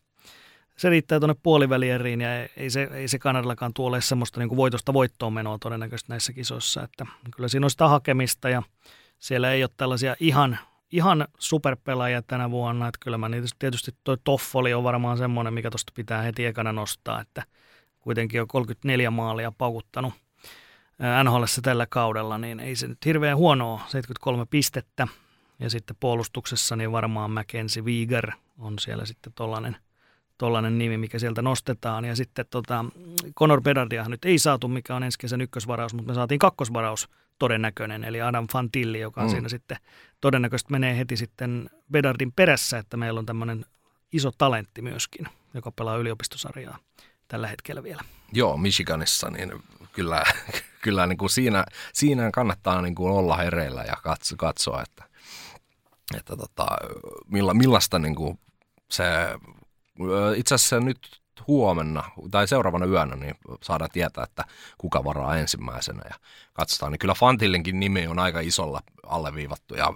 se 0.78 0.90
riittää 0.90 1.20
tuonne 1.20 1.36
puolivälieriin 1.44 2.22
ja 2.22 2.30
ei 2.58 2.70
se, 2.70 2.90
ei 2.94 3.08
se 3.08 3.20
Kanadallakaan 3.20 3.74
tuolle 3.74 4.02
semmoista 4.02 4.40
niin 4.40 4.50
kuin 4.50 4.58
voitosta 4.58 4.94
voittoon 4.94 5.34
menoa 5.34 5.58
todennäköisesti 5.58 6.12
näissä 6.12 6.34
kisoissa. 6.34 6.84
Että 6.84 7.06
kyllä 7.36 7.50
siinä 7.50 7.66
on 7.66 7.72
sitä 7.72 7.88
hakemista 7.88 8.50
ja 8.50 8.64
siellä 9.20 9.52
ei 9.52 9.64
ole 9.64 9.70
tällaisia 9.78 10.16
ihan, 10.20 10.60
ihan 10.92 11.28
superpelaajia 11.40 12.22
tänä 12.22 12.52
vuonna. 12.52 12.88
Että 12.88 12.98
kyllä 13.02 13.18
mä 13.18 13.30
niitä, 13.30 13.48
tietysti 13.60 13.92
toi 14.04 14.18
Toffoli 14.24 14.74
on 14.74 14.84
varmaan 14.84 15.18
semmoinen, 15.18 15.54
mikä 15.54 15.70
tuosta 15.72 15.92
pitää 15.96 16.22
heti 16.22 16.46
ekana 16.46 16.74
nostaa, 16.74 17.22
että 17.22 17.44
kuitenkin 18.00 18.42
on 18.42 18.48
34 18.48 19.12
maalia 19.12 19.52
paukuttanut 19.58 20.14
nhl 21.24 21.44
tällä 21.62 21.88
kaudella, 21.90 22.38
niin 22.38 22.60
ei 22.60 22.76
se 22.76 22.88
nyt 22.88 23.06
hirveän 23.06 23.38
huonoa, 23.38 23.82
73 23.88 24.46
pistettä. 24.46 25.08
Ja 25.60 25.70
sitten 25.70 25.96
puolustuksessa 26.00 26.76
niin 26.76 26.92
varmaan 26.92 27.32
Mackenzie 27.32 27.84
Wieger 27.84 28.32
on 28.58 28.80
siellä 28.80 29.06
sitten 29.06 29.34
tollainen– 29.34 29.78
tuollainen 30.38 30.78
nimi, 30.78 30.98
mikä 30.98 31.20
sieltä 31.20 31.42
nostetaan. 31.42 32.06
Ja 32.06 32.16
sitten 32.16 32.46
tota, 32.50 32.86
Conor 33.40 33.62
Bedardia 33.62 34.10
nyt 34.10 34.26
ei 34.26 34.40
saatu, 34.40 34.68
mikä 34.68 34.96
on 34.96 35.04
ensi 35.04 35.20
kesän 35.20 35.42
ykkösvaraus, 35.42 35.94
mutta 35.94 36.08
me 36.08 36.16
saatiin 36.16 36.40
kakkosvaraus 36.40 37.10
todennäköinen, 37.40 38.04
eli 38.04 38.22
Adam 38.22 38.48
Fantilli, 38.48 39.00
joka 39.00 39.24
mm. 39.24 39.30
siinä 39.30 39.50
sitten 39.50 39.78
todennäköisesti 40.22 40.72
menee 40.72 40.98
heti 40.98 41.18
sitten 41.18 41.70
Bedardin 41.92 42.32
perässä, 42.32 42.78
että 42.78 42.98
meillä 42.98 43.20
on 43.20 43.26
tämmöinen 43.26 43.66
iso 44.14 44.32
talentti 44.38 44.82
myöskin, 44.82 45.28
joka 45.54 45.72
pelaa 45.72 45.98
yliopistosarjaa 45.98 46.78
tällä 47.28 47.48
hetkellä 47.48 47.84
vielä. 47.84 48.04
Joo, 48.34 48.58
Michiganissa, 48.58 49.30
niin 49.30 49.52
kyllä, 49.94 50.24
kyllä 50.84 51.08
niin 51.08 51.18
kuin 51.18 51.30
siinä, 51.30 51.66
siinä 51.94 52.32
kannattaa 52.34 52.82
niin 52.82 52.96
kuin 52.96 53.14
olla 53.14 53.38
hereillä 53.38 53.84
ja 53.84 53.96
katso, 54.04 54.36
katsoa, 54.38 54.82
että, 54.82 55.04
että 56.18 56.38
tota, 56.38 56.68
milla, 57.28 57.54
millaista 57.54 58.00
niin 58.00 58.16
kuin 58.16 58.40
se 58.92 59.04
itse 60.36 60.56
asiassa 60.56 60.80
nyt 60.80 61.22
huomenna 61.48 62.04
tai 62.32 62.48
seuraavana 62.48 62.86
yönä 62.86 63.16
niin 63.16 63.36
saadaan 63.64 63.90
tietää, 63.94 64.24
että 64.24 64.46
kuka 64.78 65.04
varaa 65.04 65.38
ensimmäisenä 65.38 66.02
ja 66.10 66.16
katsotaan. 66.54 66.92
Niin 66.92 67.00
kyllä 67.00 67.14
Fantillinkin 67.14 67.80
nimi 67.80 68.08
on 68.08 68.20
aika 68.20 68.40
isolla 68.40 68.82
alleviivattu 69.04 69.76
ja 69.76 69.94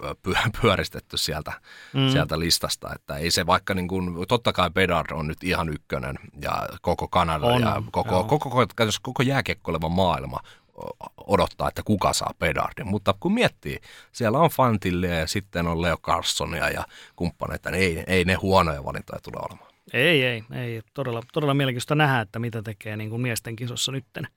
pyöristetty 0.61 1.17
sieltä, 1.17 1.53
mm. 1.93 2.09
sieltä 2.09 2.39
listasta. 2.39 2.93
Että 2.95 3.15
ei 3.15 3.31
se 3.31 3.45
vaikka 3.45 3.73
niin 3.73 3.87
kuin, 3.87 4.27
totta 4.27 4.53
kai 4.53 4.69
Bedard 4.69 5.11
on 5.11 5.27
nyt 5.27 5.43
ihan 5.43 5.69
ykkönen 5.69 6.15
ja 6.41 6.67
koko 6.81 7.07
Kanada 7.07 7.45
on, 7.45 7.61
ja 7.61 7.83
koko, 7.91 8.23
koko, 8.23 8.49
koko, 8.49 8.65
koko 9.01 9.23
jääkiekkoileva 9.23 9.89
maailma 9.89 10.39
odottaa, 11.17 11.67
että 11.67 11.83
kuka 11.83 12.13
saa 12.13 12.33
Bedardin. 12.39 12.87
Mutta 12.87 13.13
kun 13.19 13.33
miettii, 13.33 13.79
siellä 14.11 14.39
on 14.39 14.49
Fantille 14.49 15.07
ja 15.07 15.27
sitten 15.27 15.67
on 15.67 15.81
Leo 15.81 15.97
Carsonia 15.97 16.69
ja 16.69 16.83
kumppaneita, 17.15 17.71
niin 17.71 17.83
ei, 17.83 18.03
ei 18.07 18.25
ne 18.25 18.33
huonoja 18.33 18.85
valintoja 18.85 19.19
tule 19.21 19.37
olemaan. 19.49 19.70
Ei, 19.93 20.23
ei, 20.23 20.43
ei. 20.53 20.81
Todella, 20.93 21.21
todella 21.33 21.53
mielenkiintoista 21.53 21.95
nähdä, 21.95 22.21
että 22.21 22.39
mitä 22.39 22.61
tekee 22.61 22.97
niin 22.97 23.09
kuin 23.09 23.21
miesten 23.21 23.55
kisossa 23.55 23.91
nytten. 23.91 24.27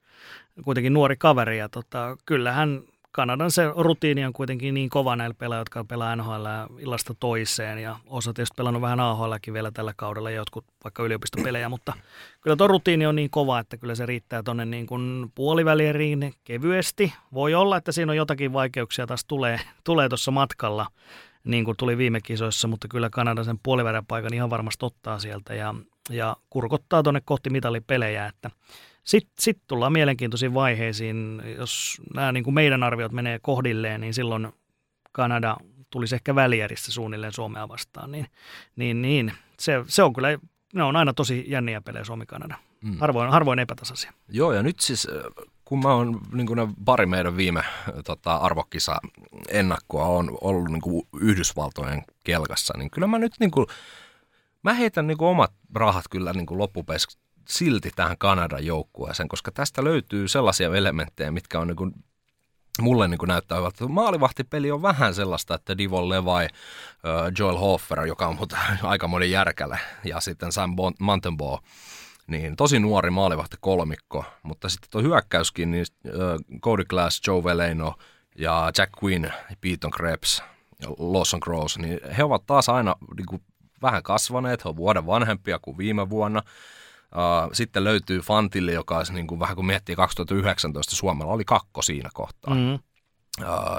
Kuitenkin 0.65 0.93
nuori 0.93 1.17
kaveri 1.17 1.59
ja 1.59 1.69
tota, 1.69 2.17
kyllähän 2.27 2.83
Kanadan 3.15 3.51
se 3.51 3.63
rutiini 3.77 4.25
on 4.25 4.33
kuitenkin 4.33 4.75
niin 4.75 4.91
kova 4.91 5.17
näillä 5.17 5.35
pelaajilla, 5.39 5.61
jotka 5.61 5.85
pelaa 5.85 6.17
NHL 6.17 6.47
illasta 6.79 7.15
toiseen 7.21 7.79
ja 7.79 7.97
osa 8.07 8.33
tietysti 8.33 8.55
pelannut 8.57 8.83
vähän 8.83 9.01
AHLkin 9.01 9.55
vielä 9.55 9.71
tällä 9.71 9.93
kaudella 9.97 10.31
ja 10.31 10.37
jotkut 10.37 10.65
vaikka 10.85 11.03
yliopistopelejä, 11.03 11.69
mutta 11.69 11.93
kyllä 12.41 12.57
tuo 12.57 12.67
rutiini 12.67 13.07
on 13.07 13.17
niin 13.17 13.31
kova, 13.31 13.59
että 13.59 13.77
kyllä 13.77 13.95
se 13.95 14.07
riittää 14.07 14.43
tuonne 14.43 14.65
niin 14.65 14.87
kuin 14.87 15.33
puolivälieriin 15.35 16.35
kevyesti. 16.45 17.13
Voi 17.35 17.55
olla, 17.55 17.77
että 17.77 17.93
siinä 17.93 18.13
on 18.13 18.17
jotakin 18.17 18.53
vaikeuksia 18.53 19.07
taas 19.07 19.25
tulee, 19.25 19.61
tulee 19.85 20.09
tuossa 20.09 20.31
matkalla, 20.31 20.87
niin 21.45 21.65
kuin 21.65 21.77
tuli 21.77 21.99
viime 21.99 22.21
kisoissa, 22.21 22.69
mutta 22.69 22.89
kyllä 22.89 23.11
Kanada 23.11 23.45
sen 23.45 23.59
puolivälipaikan 23.63 24.35
ihan 24.35 24.51
varmasti 24.51 24.87
ottaa 24.87 25.19
sieltä 25.19 25.55
ja, 25.55 25.75
ja 26.11 26.37
kurkottaa 26.51 27.03
tuonne 27.03 27.23
kohti 27.25 27.51
mitalipelejä, 27.51 28.27
että 28.27 28.51
sitten 29.05 29.35
sit 29.39 29.59
tullaan 29.67 29.93
mielenkiintoisiin 29.93 30.55
vaiheisiin. 30.55 31.43
Jos 31.59 32.03
nämä 32.15 32.33
niin 32.33 32.45
kuin 32.45 32.55
meidän 32.55 32.83
arviot 32.83 33.13
menee 33.13 33.39
kohdilleen, 33.43 34.01
niin 34.01 34.15
silloin 34.15 34.53
Kanada 35.13 35.57
tulisi 35.91 36.15
ehkä 36.15 36.35
välierissä 36.35 36.93
suunnilleen 36.93 37.33
Suomea 37.33 37.69
vastaan. 37.69 38.13
Niin, 38.13 38.27
niin, 38.77 39.03
niin 39.03 39.33
se, 39.61 39.85
se, 39.87 40.03
on 40.03 40.13
kyllä, 40.13 40.39
ne 40.75 40.83
on 40.83 40.97
aina 40.97 41.15
tosi 41.15 41.45
jänniä 41.49 41.81
pelejä 41.81 42.05
Suomi-Kanada. 42.05 42.59
Mm. 42.81 42.99
Harvoin, 42.99 43.31
harvoin 43.31 43.59
epätasaisia. 43.59 44.13
Joo, 44.29 44.53
ja 44.53 44.63
nyt 44.63 44.81
siis 44.81 45.09
kun 45.65 45.83
mä 45.83 45.95
oon 45.95 46.21
niin 46.33 46.47
kuin 46.47 46.57
ne 46.57 46.69
pari 46.85 47.07
meidän 47.07 47.37
viime 47.37 47.65
tota, 48.05 48.37
arvokisa 48.37 48.97
ennakkoa 49.49 50.05
on 50.05 50.39
ollut 50.41 50.69
niin 50.69 50.81
kuin 50.81 51.09
Yhdysvaltojen 51.21 52.03
kelkassa, 52.25 52.75
niin 52.79 52.91
kyllä 52.91 53.07
mä 53.07 53.19
nyt 53.19 53.33
niin 53.41 53.51
kuin, 53.51 53.67
mä 54.63 54.75
heitän 54.75 55.07
niin 55.07 55.19
kuin 55.19 55.29
omat 55.29 55.53
rahat 55.75 56.05
kyllä 56.11 56.33
niin 56.33 56.47
kuin 56.47 56.61
silti 57.49 57.91
tähän 57.97 58.19
Kanadan 58.19 58.67
joukkueeseen, 58.67 59.29
koska 59.29 59.53
tästä 59.53 59.85
löytyy 59.85 60.29
sellaisia 60.29 60.75
elementtejä, 60.75 61.31
mitkä 61.31 61.61
on 61.61 61.67
niin 61.67 61.77
kuin 61.77 61.93
mulle 62.81 63.09
niin 63.09 63.19
näyttää 63.27 63.59
että 63.69 63.87
maalivahtipeli 63.87 64.71
on 64.71 64.83
vähän 64.83 65.15
sellaista, 65.15 65.55
että 65.55 65.79
Divon 65.79 66.09
Levi, 66.09 66.49
Joel 67.39 67.57
Hoffer, 67.57 68.07
joka 68.07 68.27
on 68.27 68.39
aika 68.83 69.09
monen 69.09 69.31
järkäle, 69.31 69.79
ja 70.05 70.21
sitten 70.21 70.53
Sam 70.53 70.71
Montenbaugh, 71.01 71.63
niin 72.27 72.57
tosi 72.57 72.79
nuori 72.79 73.11
maalivahti 73.11 73.57
kolmikko, 73.61 74.25
mutta 74.43 74.69
sitten 74.69 74.91
tuo 74.91 75.03
hyökkäyskin, 75.03 75.71
niin 75.71 75.87
Cody 76.61 76.85
Glass, 76.85 77.21
Joe 77.27 77.45
Veleno 77.45 77.95
ja 78.39 78.73
Jack 78.79 78.93
Quinn, 79.03 79.31
Peyton 79.61 79.91
Krebs 79.91 80.43
Lawson 80.99 81.41
Gross, 81.43 81.79
niin 81.79 82.01
he 82.17 82.25
ovat 82.25 82.47
taas 82.47 82.69
aina 82.69 82.95
niin 83.17 83.27
kuin, 83.27 83.43
vähän 83.83 84.03
kasvaneet, 84.03 84.65
he 84.65 84.69
ovat 84.69 84.77
vuoden 84.77 85.07
vanhempia 85.07 85.59
kuin 85.59 85.79
viime 85.79 86.11
vuonna. 86.11 86.43
Sitten 87.53 87.85
löytyy 87.85 88.21
Fantille, 88.21 88.73
joka 88.73 88.97
olisi 88.97 89.13
niin 89.13 89.27
kuin, 89.27 89.41
vähän 89.41 89.57
kuin 89.57 89.67
miettii 89.67 89.97
2019 89.97 90.97
Suomella, 90.97 91.33
oli 91.33 91.45
kakko 91.45 91.83
siinä 91.83 92.11
kohtaa. 92.15 92.55
Mm. 92.55 92.75
Uh, 92.75 92.81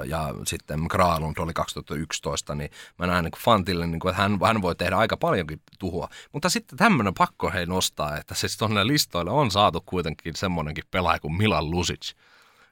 ja 0.05 0.33
sitten 0.45 0.87
Kralund 0.87 1.37
oli 1.37 1.53
2011, 1.53 2.55
niin 2.55 2.69
mä 2.99 3.07
näen 3.07 3.23
niin 3.23 3.31
kuin 3.31 3.41
Fantille, 3.41 3.87
niin 3.87 3.99
kuin, 3.99 4.09
että 4.09 4.21
hän, 4.21 4.39
hän 4.45 4.61
voi 4.61 4.75
tehdä 4.75 4.95
aika 4.95 5.17
paljonkin 5.17 5.61
tuhua. 5.79 6.09
Mutta 6.33 6.49
sitten 6.49 6.77
tämmöinen 6.77 7.13
pakko 7.13 7.51
hei 7.51 7.65
nostaa, 7.65 8.17
että 8.17 8.35
siis 8.35 8.57
tuonne 8.57 8.87
listoille 8.87 9.31
on 9.31 9.51
saatu 9.51 9.83
kuitenkin 9.85 10.35
semmoinenkin 10.35 10.83
pelaaja 10.91 11.19
kuin 11.19 11.33
Milan 11.37 11.71
Lusic. 11.71 12.13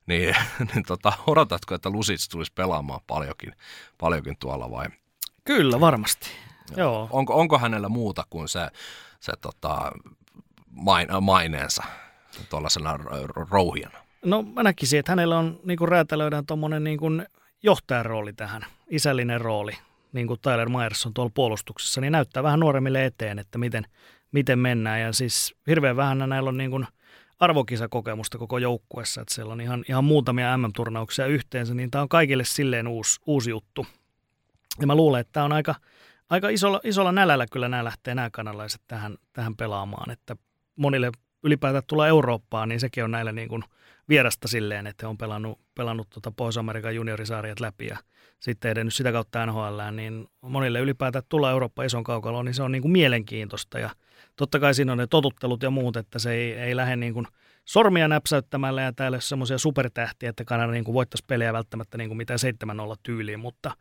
Niin, 0.08 0.36
niin 0.74 0.84
tota, 0.88 1.14
odotatko, 1.28 1.76
että 1.76 1.90
Lusic 1.90 2.30
tulisi 2.32 2.52
pelaamaan 2.56 3.02
paljonkin, 3.08 3.54
paljonkin 3.98 4.38
tuolla 4.40 4.72
vai? 4.72 4.86
Kyllä, 5.46 5.80
varmasti. 5.80 6.30
Joo. 6.78 7.08
Onko, 7.12 7.40
onko 7.40 7.58
hänellä 7.58 7.90
muuta 7.90 8.24
kuin 8.30 8.48
se, 8.48 8.68
se 9.20 9.34
tota, 9.42 9.92
maineensa 11.22 11.84
tuollaisena 12.50 12.98
rouhijana? 13.50 14.03
No 14.24 14.44
mä 14.44 14.64
näkisin, 14.64 15.00
että 15.00 15.12
hänellä 15.12 15.40
on 15.40 15.60
niin 15.64 15.78
kuin 15.78 15.90
räätälöidään 15.90 16.46
tuommoinen 16.46 16.84
niin 16.84 16.98
kuin 16.98 17.26
johtajan 17.64 18.06
rooli 18.06 18.34
tähän, 18.34 18.66
isällinen 18.90 19.42
rooli, 19.42 19.72
niin 20.14 20.28
kuin 20.28 20.40
Tyler 20.40 20.70
Myers 20.70 21.06
on 21.06 21.14
tuolla 21.14 21.32
puolustuksessa, 21.34 22.02
niin 22.02 22.12
näyttää 22.12 22.44
vähän 22.44 22.60
nuoremmille 22.60 23.06
eteen, 23.06 23.40
että 23.40 23.58
miten, 23.58 23.86
miten 24.32 24.60
mennään. 24.60 25.02
Ja 25.02 25.14
siis 25.14 25.56
hirveän 25.68 25.96
vähän 25.96 26.30
näillä 26.30 26.48
on 26.48 26.58
niin 26.58 26.72
kuin 26.72 26.88
arvokisakokemusta 27.40 28.38
koko 28.38 28.58
joukkuessa, 28.58 29.22
että 29.22 29.34
siellä 29.34 29.54
on 29.54 29.62
ihan, 29.62 29.84
ihan 29.90 30.04
muutamia 30.04 30.58
MM-turnauksia 30.58 31.26
yhteensä, 31.26 31.74
niin 31.74 31.92
tämä 31.92 32.02
on 32.02 32.10
kaikille 32.10 32.44
silleen 32.46 32.88
uusi, 32.88 33.20
uusi 33.26 33.50
juttu. 33.50 33.86
Ja 34.82 34.88
mä 34.88 34.96
luulen, 34.96 35.22
että 35.22 35.32
tämä 35.34 35.46
on 35.46 35.52
aika, 35.52 35.76
aika 36.30 36.50
isolla, 36.50 36.82
isolla 36.84 37.12
nälällä 37.12 37.46
kyllä 37.52 37.70
nämä 37.70 37.84
lähtee 37.84 38.16
nämä 38.16 38.30
kanalaiset 38.30 38.82
tähän, 38.88 39.18
tähän 39.34 39.56
pelaamaan, 39.56 40.12
että 40.12 40.36
monille 40.76 41.12
ylipäätään 41.44 41.84
tulla 41.88 42.08
Eurooppaan, 42.08 42.70
niin 42.70 42.80
sekin 42.80 43.04
on 43.04 43.12
näillä 43.12 43.32
niin 43.32 43.50
kuin 43.50 43.64
vierasta 44.10 44.48
silleen, 44.48 44.88
että 44.88 45.10
on 45.10 45.18
pelannut, 45.18 45.60
pelannut 45.76 46.10
tuota 46.10 46.32
Pohjois-Amerikan 46.32 46.96
juniorisarjat 46.96 47.60
läpi 47.60 47.88
ja 47.88 47.98
sitten 48.40 48.72
edennyt 48.72 48.94
sitä 48.94 49.12
kautta 49.12 49.46
NHL, 49.46 49.80
niin 49.92 50.28
monille 50.42 50.80
ylipäätään 50.80 51.24
tulla 51.30 51.52
Eurooppa 51.52 51.84
ison 51.84 52.04
kaukaloon, 52.04 52.46
niin 52.46 52.54
se 52.54 52.64
on 52.64 52.72
niin 52.72 52.82
kuin 52.82 52.92
mielenkiintoista 52.92 53.80
ja 53.80 53.90
totta 54.36 54.60
kai 54.60 54.74
siinä 54.74 54.92
on 54.92 54.98
ne 54.98 55.08
totuttelut 55.08 55.64
ja 55.64 55.70
muut, 55.70 55.98
että 55.98 56.20
se 56.20 56.32
ei, 56.32 56.54
ei 56.54 56.76
lähde 56.76 56.96
niin 56.96 57.14
kuin 57.14 57.28
sormia 57.66 58.08
näpsäyttämällä 58.08 58.82
ja 58.82 58.94
täällä 58.94 59.20
semmoisia 59.20 59.58
supertähtiä, 59.58 60.30
että 60.30 60.46
Kanada 60.46 60.72
niin 60.72 60.84
kuin 60.84 60.94
voittaisi 60.94 61.24
pelejä 61.28 61.54
välttämättä 61.54 61.98
niin 61.98 62.10
kuin 62.10 62.18
mitään 62.18 62.40
7-0 62.94 62.96
tyyliin, 63.04 63.40
mutta, 63.40 63.72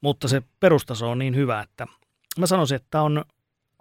mutta 0.00 0.28
se 0.28 0.42
perustaso 0.60 1.10
on 1.10 1.18
niin 1.18 1.36
hyvä, 1.36 1.60
että 1.60 1.86
mä 2.38 2.46
sanoisin, 2.46 2.76
että 2.76 3.02
on 3.02 3.24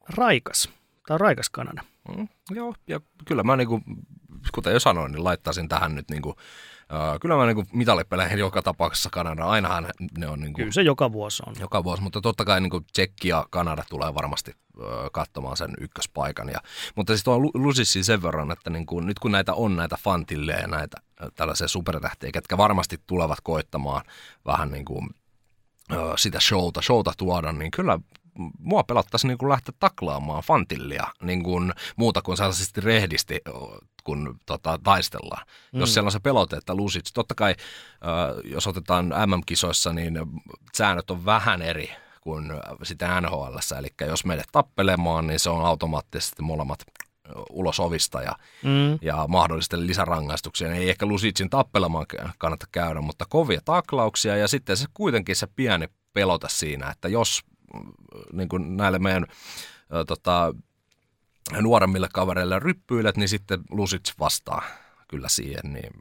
raikas. 0.09 0.69
Tämä 1.07 1.15
on 1.15 1.21
raikas 1.21 1.49
Kanada. 1.49 1.81
Mm, 2.17 2.27
joo, 2.51 2.73
ja 2.87 3.01
kyllä 3.25 3.43
mä 3.43 3.57
niinku, 3.57 3.81
kuten 4.55 4.73
jo 4.73 4.79
sanoin, 4.79 5.11
niin 5.11 5.23
laittaisin 5.23 5.69
tähän 5.69 5.95
nyt 5.95 6.09
niinku, 6.09 6.35
Uh, 6.91 7.19
kyllä 7.19 7.35
mä 7.35 7.45
niinku 7.45 7.63
mitalipeleihin 7.73 8.39
joka 8.39 8.61
tapauksessa 8.61 9.09
Kanada, 9.09 9.45
ainahan 9.45 9.87
ne 10.17 10.27
on 10.27 10.39
niinku, 10.39 10.57
Kyllä 10.57 10.71
se 10.71 10.81
joka 10.81 11.11
vuosi 11.11 11.43
on. 11.47 11.55
Joka 11.59 11.83
vuosi, 11.83 12.03
mutta 12.03 12.21
totta 12.21 12.45
kai 12.45 12.61
niinku 12.61 12.81
Tsekki 12.93 13.27
ja 13.27 13.45
Kanada 13.49 13.83
tulee 13.89 14.13
varmasti 14.13 14.55
katsomaan 15.11 15.57
sen 15.57 15.73
ykköspaikan. 15.79 16.49
Ja, 16.49 16.59
mutta 16.95 17.13
siis 17.13 17.23
tuo 17.23 17.39
Lusissi 17.53 18.03
sen 18.03 18.21
verran, 18.21 18.51
että 18.51 18.69
niinku, 18.69 18.99
nyt 18.99 19.19
kun 19.19 19.31
näitä 19.31 19.53
on 19.53 19.75
näitä 19.75 19.97
fantille 20.03 20.51
ja 20.51 20.67
näitä 20.67 20.97
tällaisia 21.35 21.67
supertähtiä, 21.67 22.31
ketkä 22.31 22.57
varmasti 22.57 22.97
tulevat 23.07 23.41
koittamaan 23.43 24.01
vähän 24.45 24.71
niin 24.71 24.85
kuin, 24.85 25.09
sitä 26.15 26.39
showta, 26.39 26.81
showta 26.81 27.13
tuoda, 27.17 27.51
niin 27.51 27.71
kyllä 27.71 27.99
mua 28.59 28.83
pelottaisi 28.83 29.27
niin 29.27 29.37
kuin 29.37 29.49
lähteä 29.49 29.73
taklaamaan 29.79 30.43
fantillia 30.43 31.07
niin 31.21 31.43
kuin 31.43 31.73
muuta 31.95 32.21
kuin 32.21 32.37
sellaisesti 32.37 32.81
rehdisti, 32.81 33.41
kun 34.03 34.39
tota, 34.45 34.79
taistellaan. 34.83 35.45
Mm. 35.73 35.79
Jos 35.79 35.93
siellä 35.93 36.07
on 36.07 36.11
se 36.11 36.19
pelote, 36.19 36.55
että 36.55 36.75
lusit, 36.75 37.05
totta 37.13 37.35
kai 37.35 37.51
äh, 37.51 38.51
jos 38.51 38.67
otetaan 38.67 39.05
MM-kisoissa, 39.05 39.93
niin 39.93 40.19
säännöt 40.77 41.11
on 41.11 41.25
vähän 41.25 41.61
eri 41.61 41.91
kuin 42.21 42.51
sitä 42.83 43.21
NHL. 43.21 43.57
Eli 43.79 43.87
jos 44.07 44.25
meidät 44.25 44.47
tappelemaan, 44.51 45.27
niin 45.27 45.39
se 45.39 45.49
on 45.49 45.65
automaattisesti 45.65 46.41
molemmat 46.41 46.79
ulos 47.49 47.79
ovista 47.79 48.21
ja, 48.21 48.35
mm. 48.63 48.99
ja 49.01 49.25
mahdollisten 49.27 49.87
lisärangaistuksia. 49.87 50.73
Ei 50.73 50.89
ehkä 50.89 51.05
Lusitsin 51.05 51.49
tappelemaan 51.49 52.05
kannata 52.37 52.65
käydä, 52.71 53.01
mutta 53.01 53.25
kovia 53.29 53.61
taklauksia 53.65 54.37
ja 54.37 54.47
sitten 54.47 54.77
se 54.77 54.85
kuitenkin 54.93 55.35
se 55.35 55.47
pieni 55.55 55.87
pelota 56.13 56.47
siinä, 56.49 56.89
että 56.89 57.07
jos 57.07 57.41
niin 58.33 58.49
kuin 58.49 58.77
näille 58.77 58.99
meidän 58.99 59.25
ä, 59.93 60.05
tota, 60.05 60.53
nuoremmille 61.61 62.07
kavereille 62.13 62.59
ryppyilet, 62.59 63.17
niin 63.17 63.29
sitten 63.29 63.59
Lusits 63.71 64.19
vastaa 64.19 64.63
kyllä 65.07 65.29
siihen. 65.29 65.73
Niin, 65.73 65.91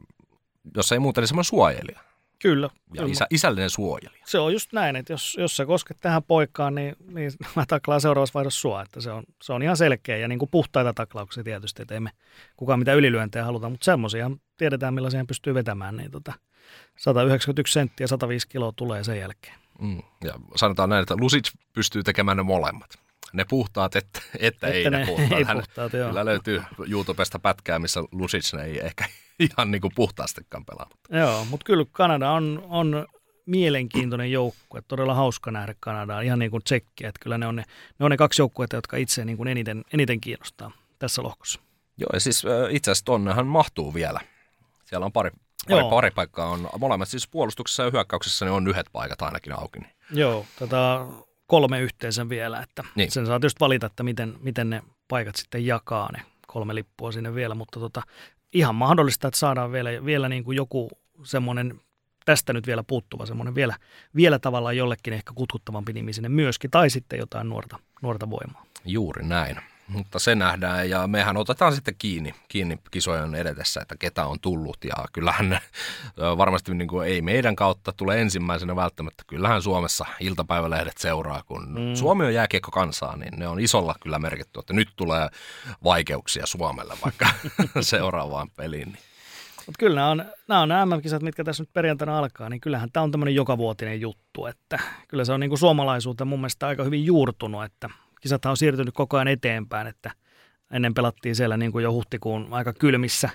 jos 0.75 0.91
ei 0.91 0.99
muuta, 0.99 1.21
niin 1.21 1.27
semmoinen 1.27 1.45
suojelija. 1.45 1.99
Kyllä. 2.41 2.69
Ja 2.93 3.05
isä, 3.05 3.27
isällinen 3.29 3.69
suojelija. 3.69 4.23
Se 4.25 4.39
on 4.39 4.53
just 4.53 4.73
näin, 4.73 4.95
että 4.95 5.13
jos, 5.13 5.37
jos 5.39 5.57
sä 5.57 5.65
kosket 5.65 5.97
tähän 6.01 6.23
poikaan, 6.23 6.75
niin, 6.75 6.95
niin 7.13 7.31
mä 7.55 7.65
taklaan 7.67 8.01
seuraavassa 8.01 8.33
vaihdossa 8.33 8.61
sua. 8.61 8.81
Että 8.81 9.01
se, 9.01 9.11
on, 9.11 9.23
se 9.43 9.53
on 9.53 9.63
ihan 9.63 9.77
selkeä 9.77 10.17
ja 10.17 10.27
niin 10.27 10.39
kuin 10.39 10.49
puhtaita 10.51 10.93
taklauksia 10.93 11.43
tietysti, 11.43 11.81
että 11.81 11.93
ei 11.93 11.99
me 11.99 12.09
kukaan 12.57 12.79
mitä 12.79 12.93
ylilyöntejä 12.93 13.45
haluta, 13.45 13.69
mutta 13.69 13.85
semmoisia 13.85 14.31
tiedetään 14.57 14.93
millaisia 14.93 15.25
pystyy 15.25 15.53
vetämään, 15.53 15.97
niin 15.97 16.11
tota, 16.11 16.33
191 16.97 17.73
senttiä, 17.73 18.07
105 18.07 18.47
kiloa 18.47 18.73
tulee 18.75 19.03
sen 19.03 19.19
jälkeen. 19.19 19.60
Mm. 19.81 20.01
Ja 20.23 20.33
sanotaan 20.55 20.89
näin, 20.89 21.01
että 21.01 21.15
Lusic 21.19 21.51
pystyy 21.73 22.03
tekemään 22.03 22.37
ne 22.37 22.43
molemmat. 22.43 22.99
Ne 23.33 23.45
puhtaat, 23.49 23.95
että, 23.95 24.21
että, 24.39 24.43
että 24.43 24.67
ei 24.67 24.89
ne, 24.89 24.99
ne 24.99 25.05
puhtaat. 25.05 25.31
Ei 25.31 25.43
Hän, 25.43 25.57
puhtaat 25.57 25.93
joo. 25.93 26.09
Kyllä 26.09 26.25
löytyy 26.25 26.63
YouTubesta 26.89 27.39
pätkää, 27.39 27.79
missä 27.79 28.03
Lusic 28.11 28.53
ei 28.53 28.79
ehkä 28.85 29.05
ihan 29.49 29.71
niin 29.71 29.81
kuin 29.81 29.91
puhtaastikaan 29.95 30.65
pelaa. 30.65 30.89
Joo, 31.09 31.45
mutta 31.45 31.63
kyllä 31.63 31.85
Kanada 31.91 32.31
on, 32.31 32.63
on 32.69 33.07
mielenkiintoinen 33.45 34.31
joukkue. 34.31 34.81
Todella 34.87 35.13
hauska 35.13 35.51
nähdä 35.51 35.75
Kanadaa, 35.79 36.21
ihan 36.21 36.39
niin 36.39 36.51
kuin 36.51 36.63
tsekkiä. 36.63 37.09
Että 37.09 37.19
kyllä 37.19 37.37
ne 37.37 37.47
on 37.47 37.55
ne, 37.55 37.63
ne, 37.99 38.05
on 38.05 38.11
ne 38.11 38.17
kaksi 38.17 38.41
joukkuetta, 38.41 38.75
jotka 38.75 38.97
itse 38.97 39.25
niin 39.25 39.37
kuin 39.37 39.47
eniten, 39.47 39.83
eniten 39.93 40.21
kiinnostaa 40.21 40.71
tässä 40.99 41.23
lohkossa. 41.23 41.59
Joo, 41.97 42.09
ja 42.13 42.19
siis 42.19 42.43
itse 42.69 42.91
asiassa 42.91 43.05
tonnehan 43.05 43.47
mahtuu 43.47 43.93
vielä. 43.93 44.19
Siellä 44.85 45.05
on 45.05 45.11
pari 45.11 45.31
Pari, 45.69 45.83
pari 45.89 46.11
paikkaa 46.11 46.47
on, 46.47 46.69
molemmat 46.79 47.09
siis 47.09 47.27
puolustuksessa 47.27 47.83
ja 47.83 47.91
hyökkäyksessä 47.91 48.45
niin 48.45 48.53
on 48.53 48.67
yhdet 48.67 48.87
paikat 48.93 49.21
ainakin 49.21 49.59
auki. 49.59 49.79
Niin. 49.79 49.91
Joo, 50.13 50.45
tota, 50.59 51.07
kolme 51.47 51.79
yhteensä 51.79 52.29
vielä, 52.29 52.59
että 52.59 52.83
niin. 52.95 53.11
sen 53.11 53.25
saa 53.25 53.39
tietysti 53.39 53.59
valita, 53.59 53.85
että 53.85 54.03
miten, 54.03 54.35
miten 54.41 54.69
ne 54.69 54.83
paikat 55.07 55.35
sitten 55.35 55.65
jakaa 55.65 56.11
ne 56.11 56.21
kolme 56.47 56.75
lippua 56.75 57.11
sinne 57.11 57.35
vielä, 57.35 57.55
mutta 57.55 57.79
tota, 57.79 58.01
ihan 58.53 58.75
mahdollista, 58.75 59.27
että 59.27 59.37
saadaan 59.37 59.71
vielä, 59.71 60.05
vielä 60.05 60.29
niin 60.29 60.43
kuin 60.43 60.55
joku 60.55 60.89
semmoinen 61.23 61.81
tästä 62.25 62.53
nyt 62.53 62.67
vielä 62.67 62.83
puuttuva 62.83 63.25
semmoinen 63.25 63.55
vielä, 63.55 63.75
vielä 64.15 64.39
tavallaan 64.39 64.77
jollekin 64.77 65.13
ehkä 65.13 65.33
kutkuttavampi 65.35 65.93
nimi 65.93 66.13
sinne 66.13 66.29
myöskin, 66.29 66.71
tai 66.71 66.89
sitten 66.89 67.19
jotain 67.19 67.49
nuorta, 67.49 67.79
nuorta 68.01 68.29
voimaa. 68.29 68.65
Juuri 68.85 69.23
näin. 69.23 69.57
Mutta 69.91 70.19
se 70.19 70.35
nähdään 70.35 70.89
ja 70.89 71.07
mehän 71.07 71.37
otetaan 71.37 71.75
sitten 71.75 71.95
kiinni, 71.97 72.33
kiinni 72.47 72.77
kisojen 72.91 73.35
edetessä, 73.35 73.81
että 73.81 73.95
ketä 73.99 74.25
on 74.25 74.39
tullut. 74.39 74.77
Ja 74.83 74.93
kyllähän 75.13 75.49
ne 75.49 75.59
varmasti 76.17 76.73
niin 76.73 76.87
kuin 76.87 77.07
ei 77.07 77.21
meidän 77.21 77.55
kautta 77.55 77.91
tule 77.91 78.21
ensimmäisenä 78.21 78.75
välttämättä. 78.75 79.23
Kyllähän 79.27 79.61
Suomessa 79.61 80.05
iltapäivälehdet 80.19 80.97
seuraa, 80.97 81.43
kun 81.45 81.71
mm. 81.71 81.95
Suomi 81.95 82.25
on 82.25 82.33
jääkiekko 82.33 82.71
kansaa, 82.71 83.17
niin 83.17 83.39
ne 83.39 83.47
on 83.47 83.59
isolla 83.59 83.95
kyllä 84.01 84.19
merkitty, 84.19 84.59
että 84.59 84.73
nyt 84.73 84.89
tulee 84.95 85.29
vaikeuksia 85.83 86.45
Suomelle 86.45 86.93
vaikka 87.03 87.27
seuraavaan 87.81 88.49
peliin. 88.49 88.87
Niin. 88.87 89.11
Mutta 89.65 89.79
kyllä 89.79 89.95
nämä 89.95 90.09
on, 90.09 90.25
nämä 90.47 90.61
on 90.61 90.69
nämä 90.69 90.85
MM-kisat, 90.85 91.21
mitkä 91.21 91.43
tässä 91.43 91.63
nyt 91.63 91.73
perjantaina 91.73 92.17
alkaa, 92.17 92.49
niin 92.49 92.61
kyllähän 92.61 92.91
tämä 92.91 93.03
on 93.03 93.11
tämmöinen 93.11 93.35
jokavuotinen 93.35 94.01
juttu, 94.01 94.45
että 94.45 94.79
kyllä 95.07 95.25
se 95.25 95.33
on 95.33 95.39
niin 95.39 95.49
kuin 95.49 95.59
suomalaisuuteen 95.59 96.27
mun 96.27 96.39
mielestä 96.39 96.67
aika 96.67 96.83
hyvin 96.83 97.05
juurtunut, 97.05 97.63
että 97.63 97.89
kisat 98.21 98.45
on 98.45 98.57
siirtynyt 98.57 98.93
koko 98.93 99.17
ajan 99.17 99.27
eteenpäin, 99.27 99.87
että 99.87 100.11
ennen 100.71 100.93
pelattiin 100.93 101.35
siellä 101.35 101.57
niin 101.57 101.71
kuin 101.71 101.83
jo 101.83 101.91
huhtikuun 101.91 102.47
aika 102.51 102.73
kylmissä 102.73 103.29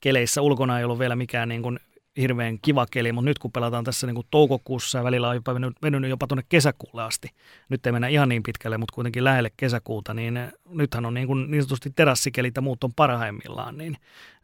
keleissä. 0.00 0.42
Ulkona 0.42 0.78
ei 0.78 0.84
ollut 0.84 0.98
vielä 0.98 1.16
mikään 1.16 1.48
niin 1.48 1.62
kuin 1.62 1.78
hirveän 2.16 2.58
kiva 2.62 2.86
keli, 2.90 3.12
mutta 3.12 3.30
nyt 3.30 3.38
kun 3.38 3.52
pelataan 3.52 3.84
tässä 3.84 4.06
niin 4.06 4.14
kuin 4.14 4.26
toukokuussa 4.30 4.98
ja 4.98 5.04
välillä 5.04 5.28
on 5.28 5.34
jopa 5.34 5.54
venynyt 5.82 6.10
jopa 6.10 6.26
tuonne 6.26 6.42
kesäkuulle 6.48 7.02
asti, 7.02 7.28
nyt 7.68 7.86
ei 7.86 7.92
mennä 7.92 8.08
ihan 8.08 8.28
niin 8.28 8.42
pitkälle, 8.42 8.78
mutta 8.78 8.94
kuitenkin 8.94 9.24
lähelle 9.24 9.50
kesäkuuta, 9.56 10.14
niin 10.14 10.40
nythän 10.68 11.06
on 11.06 11.14
niin, 11.14 11.26
kuin 11.26 11.50
niin 11.50 11.62
sanotusti 11.62 11.90
terassikelit 11.90 12.56
ja 12.56 12.62
muut 12.62 12.84
on 12.84 12.94
parhaimmillaan, 12.96 13.78
niin, 13.78 13.96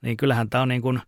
niin 0.02 0.16
kyllähän 0.16 0.50
tämä 0.50 0.62
on 0.62 0.68
niin 0.68 0.82
kuin, 0.82 1.00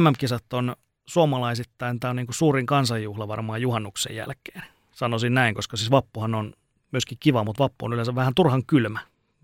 MM-kisat 0.00 0.52
on 0.52 0.76
suomalaisittain, 1.06 2.00
tämä 2.00 2.10
on 2.10 2.16
niin 2.16 2.26
kuin 2.26 2.34
suurin 2.34 2.66
kansanjuhla 2.66 3.28
varmaan 3.28 3.62
juhannuksen 3.62 4.16
jälkeen. 4.16 4.62
Sanoisin 4.92 5.34
näin, 5.34 5.54
koska 5.54 5.76
siis 5.76 5.90
vappuhan 5.90 6.34
on 6.34 6.52
myöskin 6.96 7.18
kiva, 7.20 7.44
mutta 7.44 7.62
vappu 7.64 7.84
on 7.84 7.92
yleensä 7.92 8.14
vähän 8.14 8.34
turhan 8.34 8.66
kylmä. 8.66 9.00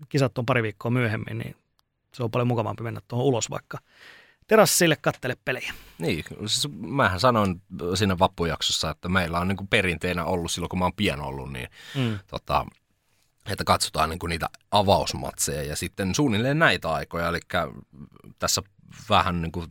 Kisat 0.09 0.37
on 0.37 0.45
pari 0.45 0.63
viikkoa 0.63 0.91
myöhemmin, 0.91 1.37
niin 1.37 1.55
se 2.13 2.23
on 2.23 2.31
paljon 2.31 2.47
mukavampi 2.47 2.83
mennä 2.83 3.01
tuohon 3.07 3.25
ulos 3.25 3.49
vaikka 3.49 3.77
terassille 4.47 4.95
kattele 4.95 5.37
pelejä. 5.45 5.73
Niin, 5.97 6.23
siis 6.39 6.67
mähän 6.77 7.19
sanoin 7.19 7.61
siinä 7.95 8.19
vappujaksossa, 8.19 8.89
että 8.89 9.09
meillä 9.09 9.39
on 9.39 9.47
niin 9.47 9.57
kuin 9.57 9.67
perinteinä 9.67 10.25
ollut 10.25 10.51
silloin, 10.51 10.69
kun 10.69 10.79
mä 10.79 10.85
oon 10.85 10.93
pian 10.95 11.21
ollut, 11.21 11.51
niin 11.51 11.69
mm. 11.95 12.19
tota, 12.27 12.65
että 13.51 13.63
katsotaan 13.63 14.09
niin 14.09 14.19
kuin 14.19 14.29
niitä 14.29 14.49
avausmatseja 14.71 15.63
ja 15.63 15.75
sitten 15.75 16.15
suunnilleen 16.15 16.59
näitä 16.59 16.89
aikoja, 16.91 17.27
eli 17.27 17.39
tässä 18.39 18.61
vähän 19.09 19.41
niin 19.41 19.51
kuin 19.51 19.67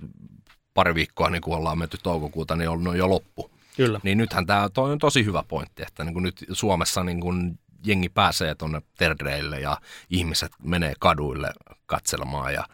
pari 0.74 0.94
viikkoa 0.94 1.30
niin 1.30 1.42
kuin 1.42 1.56
ollaan 1.56 1.78
menty 1.78 1.98
toukokuuta, 2.02 2.56
niin 2.56 2.68
on 2.68 2.98
jo 2.98 3.10
loppu. 3.10 3.50
Kyllä. 3.76 4.00
Niin 4.02 4.18
nythän 4.18 4.46
tämä 4.46 4.68
on 4.76 4.98
tosi 4.98 5.24
hyvä 5.24 5.42
pointti, 5.48 5.82
että 5.82 6.04
niin 6.04 6.12
kuin 6.12 6.22
nyt 6.22 6.44
Suomessa 6.52 7.04
niin 7.04 7.20
kuin 7.20 7.59
jengi 7.84 8.09
pääsee 8.09 8.54
tuonne 8.54 8.82
terdeille 8.98 9.60
ja 9.60 9.76
ihmiset 10.10 10.52
menee 10.62 10.94
kaduille 10.98 11.52
katselemaan 11.86 12.54
ja 12.54 12.64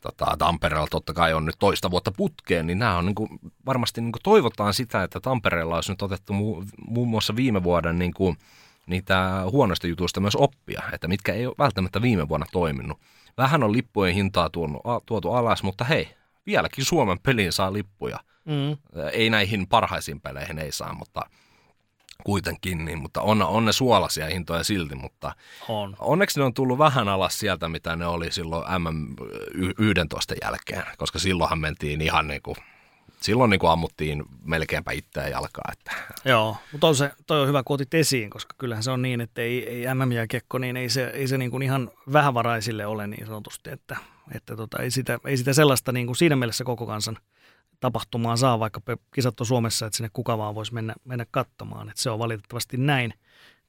tota, 0.00 0.36
Tampereella 0.38 0.86
totta 0.90 1.12
kai 1.12 1.34
on 1.34 1.44
nyt 1.44 1.56
toista 1.58 1.90
vuotta 1.90 2.12
putkeen, 2.12 2.66
niin 2.66 2.78
nämä 2.78 2.96
on 2.96 3.06
niin 3.06 3.14
kuin, 3.14 3.28
varmasti 3.66 4.00
niin 4.00 4.12
kuin 4.12 4.22
toivotaan 4.22 4.74
sitä, 4.74 5.02
että 5.02 5.20
Tampereella 5.20 5.74
olisi 5.74 5.92
nyt 5.92 6.02
otettu 6.02 6.32
mu- 6.32 6.68
muun 6.86 7.08
muassa 7.08 7.36
viime 7.36 7.62
vuoden 7.62 7.98
niin 7.98 8.14
kuin, 8.14 8.36
niitä 8.86 9.42
huonoista 9.52 9.86
jutuista 9.86 10.20
myös 10.20 10.36
oppia, 10.36 10.82
että 10.92 11.08
mitkä 11.08 11.32
ei 11.32 11.46
ole 11.46 11.54
välttämättä 11.58 12.02
viime 12.02 12.28
vuonna 12.28 12.46
toiminut. 12.52 13.00
Vähän 13.36 13.62
on 13.62 13.72
lippujen 13.72 14.14
hintaa 14.14 14.50
tuonut, 14.50 14.82
tuotu 15.06 15.32
alas, 15.32 15.62
mutta 15.62 15.84
hei, 15.84 16.08
vieläkin 16.46 16.84
Suomen 16.84 17.18
peliin 17.18 17.52
saa 17.52 17.72
lippuja. 17.72 18.18
Mm. 18.44 19.00
Ei 19.12 19.30
näihin 19.30 19.66
parhaisiin 19.66 20.20
peleihin 20.20 20.58
ei 20.58 20.72
saa, 20.72 20.94
mutta 20.94 21.22
kuitenkin, 22.22 22.84
niin, 22.84 22.98
mutta 22.98 23.22
on, 23.22 23.42
on 23.42 23.64
ne 23.64 23.72
suolaisia 23.72 24.26
hintoja 24.26 24.64
silti, 24.64 24.94
mutta 24.94 25.32
on. 25.68 25.96
onneksi 25.98 26.40
ne 26.40 26.44
on 26.44 26.54
tullut 26.54 26.78
vähän 26.78 27.08
alas 27.08 27.38
sieltä, 27.38 27.68
mitä 27.68 27.96
ne 27.96 28.06
oli 28.06 28.32
silloin 28.32 28.64
MM11 28.64 30.36
jälkeen, 30.42 30.82
koska 30.98 31.18
silloinhan 31.18 31.58
mentiin 31.58 32.00
ihan 32.00 32.28
niin 32.28 32.42
kuin, 32.42 32.56
silloin 33.20 33.50
niin 33.50 33.60
kuin 33.60 33.70
ammuttiin 33.70 34.24
melkeinpä 34.44 34.92
itseään 34.92 35.30
jalkaa. 35.30 35.72
Että. 35.72 35.92
Joo, 36.24 36.56
mutta 36.72 36.86
on 36.86 36.96
se, 36.96 37.10
toi 37.26 37.40
on 37.40 37.48
hyvä, 37.48 37.62
kun 37.62 37.74
otit 37.74 37.94
esiin, 37.94 38.30
koska 38.30 38.54
kyllähän 38.58 38.82
se 38.82 38.90
on 38.90 39.02
niin, 39.02 39.20
että 39.20 39.42
ei, 39.42 39.68
ei 39.68 39.94
MM-jääkiekko, 39.94 40.58
niin 40.58 40.76
ei 40.76 40.88
se, 40.88 41.06
ei 41.06 41.28
se 41.28 41.38
niin 41.38 41.50
kuin 41.50 41.62
ihan 41.62 41.90
vähävaraisille 42.12 42.86
ole 42.86 43.06
niin 43.06 43.26
sanotusti, 43.26 43.70
että, 43.70 43.96
että 44.34 44.56
tota, 44.56 44.82
ei, 44.82 44.90
sitä, 44.90 45.18
ei 45.24 45.36
sitä 45.36 45.52
sellaista 45.52 45.92
niin 45.92 46.06
kuin 46.06 46.16
siinä 46.16 46.36
mielessä 46.36 46.64
koko 46.64 46.86
kansan– 46.86 47.18
tapahtumaan 47.80 48.38
saa, 48.38 48.58
vaikka 48.58 48.80
kisat 49.14 49.40
on 49.40 49.46
Suomessa, 49.46 49.86
että 49.86 49.96
sinne 49.96 50.10
kuka 50.12 50.38
vaan 50.38 50.54
voisi 50.54 50.74
mennä, 50.74 50.94
mennä 51.04 51.26
katsomaan. 51.30 51.88
Että 51.88 52.02
se 52.02 52.10
on 52.10 52.18
valitettavasti 52.18 52.76
näin, 52.76 53.14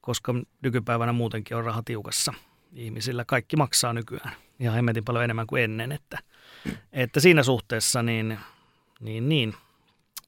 koska 0.01 0.33
nykypäivänä 0.61 1.13
muutenkin 1.13 1.57
on 1.57 1.63
raha 1.63 1.83
tiukassa. 1.85 2.33
Ihmisillä 2.73 3.25
kaikki 3.25 3.55
maksaa 3.55 3.93
nykyään 3.93 4.31
ihan 4.59 4.75
hemmetin 4.75 5.05
paljon 5.05 5.23
enemmän 5.23 5.47
kuin 5.47 5.63
ennen. 5.63 5.91
Että, 5.91 6.19
että 6.91 7.19
siinä 7.19 7.43
suhteessa 7.43 8.03
niin, 8.03 8.39
niin, 8.99 9.29
niin 9.29 9.53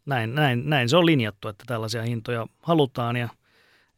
näin, 0.05 0.35
näin, 0.35 0.69
näin, 0.69 0.89
se 0.89 0.97
on 0.97 1.05
linjattu, 1.05 1.47
että 1.47 1.63
tällaisia 1.67 2.03
hintoja 2.03 2.47
halutaan 2.61 3.15
ja 3.15 3.29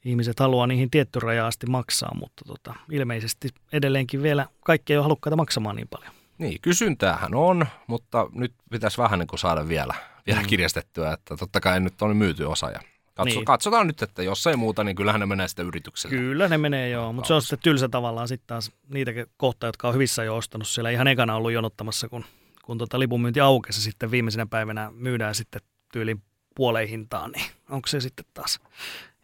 ihmiset 0.06 0.40
haluaa 0.40 0.68
niihin 0.68 0.90
tietty 0.90 1.20
raja 1.20 1.48
asti 1.48 1.68
maksaa, 1.68 2.16
mutta 2.16 2.46
tota, 2.46 2.74
ilmeisesti 2.92 3.50
edelleenkin 3.74 4.24
vielä 4.24 4.46
kaikki 4.66 4.94
ei 4.94 4.98
ole 4.98 5.04
halukkaita 5.04 5.36
maksamaan 5.36 5.76
niin 5.76 5.88
paljon. 5.88 6.15
Niin, 6.38 6.62
kysyntäähän 6.62 7.36
on, 7.36 7.66
mutta 7.88 8.28
nyt 8.34 8.54
pitäisi 8.72 8.98
vähän 8.98 9.20
niin 9.20 9.28
kuin 9.28 9.40
saada 9.40 9.68
vielä, 9.68 9.94
vielä 10.28 10.42
mm. 10.42 10.48
kirjastettua, 10.48 11.14
että 11.14 11.38
totta 11.38 11.60
kai 11.60 11.80
nyt 11.80 12.02
on 12.02 12.18
myyty 12.18 12.44
osa 12.44 12.72
ja 12.72 12.80
Katso, 13.16 13.36
niin. 13.36 13.46
Katsotaan 13.46 13.88
nyt, 13.88 14.02
että 14.02 14.24
jos 14.24 14.48
ei 14.48 14.56
muuta, 14.56 14.84
niin 14.84 14.96
kyllähän 14.96 15.20
ne 15.20 15.26
menee 15.26 15.48
sitten 15.48 15.66
yritykselle. 15.66 16.16
Kyllä 16.16 16.48
ne 16.48 16.58
menee 16.58 16.90
joo, 16.90 17.14
mutta 17.14 17.28
se 17.28 17.34
on 17.34 17.42
sitten 17.42 17.60
tylsä 17.60 17.90
tavallaan 17.90 18.28
sitten 18.28 18.48
taas 18.48 18.72
niitä 18.90 19.12
kohtaa, 19.38 19.68
jotka 19.68 19.88
on 19.88 19.94
hyvissä 19.94 20.24
jo 20.24 20.36
ostanut 20.36 20.68
siellä 20.68 20.90
ihan 20.90 21.08
ekana 21.08 21.36
ollut 21.36 21.52
jonottamassa, 21.52 22.10
kun, 22.10 22.26
kun 22.66 22.78
tota 22.78 23.00
lipunmyynti 23.00 23.40
aukesi 23.40 23.82
sitten 23.82 24.12
viimeisenä 24.12 24.46
päivänä 24.46 24.92
myydään 24.96 25.36
sitten 25.36 25.62
tyyliin 25.94 26.22
puoleen 26.56 26.90
hintaan, 26.90 27.32
niin 27.32 27.46
onko 27.70 27.88
se 27.88 28.00
sitten 28.00 28.26
taas 28.34 28.60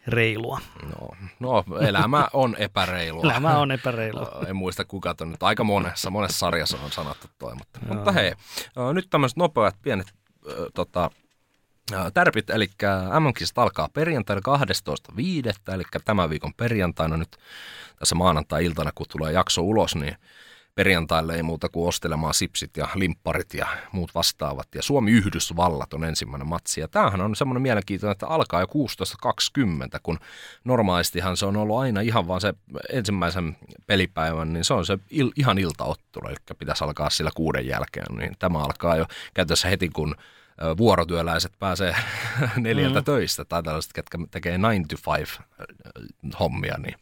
reilua. 0.07 0.59
No, 0.83 1.09
no 1.39 1.63
elämä 1.79 2.27
on 2.33 2.55
epäreilua. 2.59 3.23
elämä 3.23 3.57
on 3.57 3.71
epäreilua. 3.71 4.43
en 4.47 4.55
muista 4.55 4.85
kuka 4.85 5.15
on 5.21 5.31
nyt 5.31 5.43
aika 5.43 5.63
monessa, 5.63 6.09
monessa 6.09 6.39
sarjassa 6.39 6.77
on 6.83 6.91
sanottu 6.91 7.27
toi, 7.39 7.55
mutta, 7.55 7.79
mutta 7.87 8.11
hei, 8.11 8.33
nyt 8.93 9.07
tämmöiset 9.09 9.37
nopeat 9.37 9.75
pienet 9.81 10.07
äh, 10.07 10.55
tota, 10.73 11.09
tärpit, 12.13 12.49
eli 12.49 12.67
mm 12.79 13.61
alkaa 13.61 13.89
perjantaina 13.93 14.41
12.5., 15.17 15.73
eli 15.73 15.83
tämän 16.05 16.29
viikon 16.29 16.53
perjantaina 16.53 17.17
nyt 17.17 17.37
tässä 17.99 18.15
maanantai-iltana, 18.15 18.91
kun 18.95 19.05
tulee 19.09 19.31
jakso 19.31 19.61
ulos, 19.61 19.95
niin 19.95 20.15
perjantaille 20.75 21.35
ei 21.35 21.43
muuta 21.43 21.69
kuin 21.69 21.87
ostelemaan 21.87 22.33
sipsit 22.33 22.77
ja 22.77 22.87
limpparit 22.95 23.53
ja 23.53 23.67
muut 23.91 24.15
vastaavat. 24.15 24.67
Ja 24.75 24.83
Suomi-Yhdysvallat 24.83 25.93
on 25.93 26.03
ensimmäinen 26.03 26.47
matsi. 26.47 26.81
Ja 26.81 26.87
tämähän 26.87 27.21
on 27.21 27.35
semmoinen 27.35 27.61
mielenkiintoinen, 27.61 28.11
että 28.11 28.27
alkaa 28.27 28.61
jo 28.61 28.67
16.20, 28.67 29.99
kun 30.03 30.19
normaalistihan 30.63 31.37
se 31.37 31.45
on 31.45 31.57
ollut 31.57 31.79
aina 31.79 32.01
ihan 32.01 32.27
vaan 32.27 32.41
se 32.41 32.53
ensimmäisen 32.89 33.57
pelipäivän, 33.87 34.53
niin 34.53 34.63
se 34.63 34.73
on 34.73 34.85
se 34.85 34.97
il, 35.09 35.31
ihan 35.35 35.57
iltaottelu, 35.57 36.27
eli 36.27 36.35
pitäisi 36.59 36.83
alkaa 36.83 37.09
sillä 37.09 37.31
kuuden 37.35 37.67
jälkeen. 37.67 38.17
Niin 38.17 38.35
tämä 38.39 38.59
alkaa 38.59 38.95
jo 38.95 39.05
käytössä 39.33 39.67
heti, 39.67 39.89
kun 39.89 40.15
vuorotyöläiset 40.77 41.51
pääsee 41.59 41.95
neljältä 42.57 42.99
mm. 42.99 43.05
töistä 43.05 43.45
tai 43.45 43.63
tällaiset, 43.63 43.93
ketkä 43.93 44.17
tekee 44.31 44.57
9 44.57 44.85
to 44.87 45.11
5 45.17 45.39
hommia. 46.39 46.75
Niin. 46.77 46.95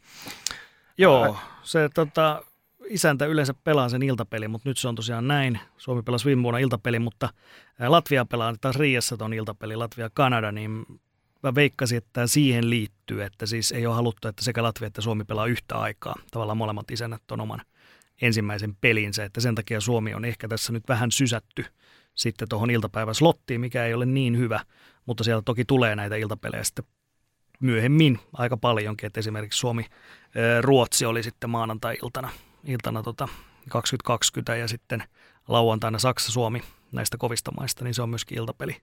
Joo, 0.98 1.36
se 1.62 1.88
tota, 1.94 2.42
isäntä 2.90 3.26
yleensä 3.26 3.54
pelaa 3.54 3.88
sen 3.88 4.02
iltapeli, 4.02 4.48
mutta 4.48 4.68
nyt 4.68 4.78
se 4.78 4.88
on 4.88 4.94
tosiaan 4.94 5.28
näin. 5.28 5.60
Suomi 5.76 6.02
pelasi 6.02 6.24
viime 6.24 6.42
vuonna 6.42 6.58
iltapeli, 6.58 6.98
mutta 6.98 7.28
Latvia 7.88 8.24
pelaa 8.24 8.54
taas 8.60 8.76
Riassa 8.76 9.16
tuon 9.16 9.32
iltapeli, 9.32 9.76
Latvia-Kanada, 9.76 10.52
niin 10.52 10.86
mä 11.42 11.54
veikkasin, 11.54 11.98
että 11.98 12.26
siihen 12.26 12.70
liittyy, 12.70 13.22
että 13.22 13.46
siis 13.46 13.72
ei 13.72 13.86
ole 13.86 13.94
haluttu, 13.94 14.28
että 14.28 14.44
sekä 14.44 14.62
Latvia 14.62 14.86
että 14.86 15.00
Suomi 15.00 15.24
pelaa 15.24 15.46
yhtä 15.46 15.78
aikaa. 15.78 16.14
Tavallaan 16.30 16.56
molemmat 16.56 16.90
isännät 16.90 17.30
on 17.30 17.40
oman 17.40 17.62
ensimmäisen 18.22 18.76
pelinsä, 18.80 19.24
että 19.24 19.40
sen 19.40 19.54
takia 19.54 19.80
Suomi 19.80 20.14
on 20.14 20.24
ehkä 20.24 20.48
tässä 20.48 20.72
nyt 20.72 20.84
vähän 20.88 21.10
sysätty 21.10 21.64
sitten 22.14 22.48
tuohon 22.48 22.70
iltapäivän 22.70 23.14
slottiin, 23.14 23.60
mikä 23.60 23.86
ei 23.86 23.94
ole 23.94 24.06
niin 24.06 24.38
hyvä, 24.38 24.60
mutta 25.06 25.24
sieltä 25.24 25.42
toki 25.44 25.64
tulee 25.64 25.96
näitä 25.96 26.16
iltapelejä 26.16 26.64
sitten 26.64 26.84
myöhemmin 27.60 28.18
aika 28.32 28.56
paljonkin, 28.56 29.06
että 29.06 29.20
esimerkiksi 29.20 29.58
Suomi, 29.58 29.86
Ruotsi 30.60 31.06
oli 31.06 31.22
sitten 31.22 31.50
maanantai-iltana 31.50 32.30
iltana 32.64 33.02
tota 33.02 33.28
2020 33.68 34.56
ja 34.56 34.68
sitten 34.68 35.02
lauantaina 35.48 35.98
Saksa-Suomi 35.98 36.62
näistä 36.92 37.16
kovista 37.18 37.52
maista, 37.60 37.84
niin 37.84 37.94
se 37.94 38.02
on 38.02 38.08
myöskin 38.08 38.38
iltapeli. 38.38 38.76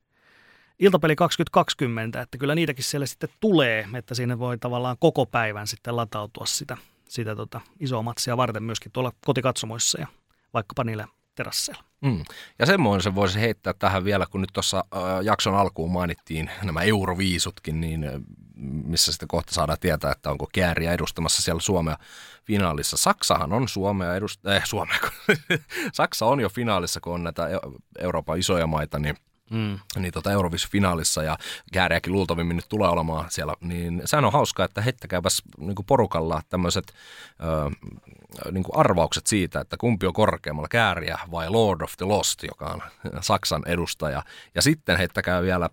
Iltapeli 0.80 1.16
2020, 1.16 2.22
että 2.22 2.38
kyllä 2.38 2.56
niitäkin 2.56 2.84
siellä 2.84 3.06
sitten 3.06 3.30
tulee, 3.40 3.88
että 3.96 4.16
siinä 4.16 4.40
voi 4.40 4.58
tavallaan 4.58 4.98
koko 5.00 5.26
päivän 5.26 5.68
sitten 5.68 5.96
latautua 5.96 6.46
sitä, 6.46 6.78
sitä 7.10 7.36
tota 7.36 7.62
isoa 7.80 8.02
matsia 8.02 8.38
varten 8.38 8.64
myöskin 8.64 8.92
tuolla 8.92 9.12
kotikatsomoissa 9.26 10.02
ja 10.02 10.08
vaikkapa 10.54 10.84
niillä 10.84 11.08
terasseilla. 11.36 11.84
Mm. 12.02 12.24
Ja 12.60 12.66
semmoinen 12.66 13.04
se 13.04 13.16
voisi 13.16 13.40
heittää 13.40 13.74
tähän 13.74 14.04
vielä, 14.04 14.26
kun 14.26 14.42
nyt 14.42 14.50
tuossa 14.54 14.78
äh, 14.78 15.02
jakson 15.24 15.56
alkuun 15.56 15.92
mainittiin 15.92 16.50
nämä 16.64 16.82
euroviisutkin, 16.82 17.82
niin 17.82 18.04
äh, 18.04 18.12
missä 18.60 19.12
sitten 19.12 19.28
kohta 19.28 19.54
saadaan 19.54 19.80
tietää, 19.80 20.12
että 20.12 20.32
onko 20.32 20.48
kääriä 20.54 20.94
edustamassa 20.94 21.42
siellä 21.42 21.62
Suomea 21.62 21.98
finaalissa. 22.44 22.98
Saksahan 22.98 23.54
on 23.54 23.68
Suomea 23.68 24.20
edust- 24.20 24.50
äh, 24.50 24.66
Suomea, 24.66 25.00
Saksa 25.94 26.26
on 26.26 26.40
jo 26.40 26.50
finaalissa, 26.50 27.00
kun 27.00 27.14
on 27.14 27.24
näitä 27.24 27.48
Euroopan 28.00 28.40
isoja 28.40 28.68
maita, 28.68 29.00
niin 29.00 29.16
Mm. 29.50 29.80
niin 29.96 30.14
tota 30.14 30.32
Eurovis-finaalissa 30.32 31.24
ja 31.24 31.38
kääriäkin 31.74 32.14
luultavimmin 32.14 32.56
nyt 32.56 32.70
tulee 32.70 32.90
olemaan 32.90 33.26
siellä, 33.30 33.54
niin 33.62 34.02
sehän 34.06 34.26
on 34.26 34.32
hauskaa, 34.32 34.66
että 34.66 34.82
heittäkääpäs 34.82 35.44
niin 35.58 35.76
porukalla 35.88 36.42
tämmöiset 36.50 36.94
niin 38.52 38.66
arvaukset 38.74 39.28
siitä, 39.28 39.60
että 39.60 39.78
kumpi 39.78 40.06
on 40.06 40.14
korkeammalla, 40.14 40.68
kääriä 40.68 41.20
vai 41.32 41.50
Lord 41.50 41.82
of 41.82 41.98
the 41.98 42.06
Lost, 42.06 42.44
joka 42.44 42.66
on 42.66 42.82
Saksan 43.22 43.64
edustaja. 43.66 44.24
Ja 44.56 44.62
sitten 44.62 44.98
heittäkää 44.98 45.42
vielä 45.42 45.70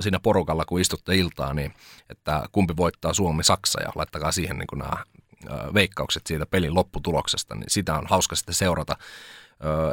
siinä 0.00 0.20
porukalla, 0.20 0.64
kun 0.64 0.80
istutte 0.80 1.16
iltaa, 1.16 1.54
niin 1.54 1.74
että 2.10 2.48
kumpi 2.52 2.76
voittaa 2.76 3.14
Suomi-Saksa 3.14 3.82
ja 3.82 3.92
laittakaa 3.94 4.32
siihen 4.32 4.58
niin 4.58 4.78
nämä 4.78 5.04
veikkaukset 5.74 6.26
siitä 6.26 6.46
pelin 6.46 6.74
lopputuloksesta, 6.74 7.54
niin 7.54 7.70
sitä 7.70 7.94
on 7.94 8.06
hauska 8.06 8.36
sitten 8.36 8.54
seurata. 8.54 8.96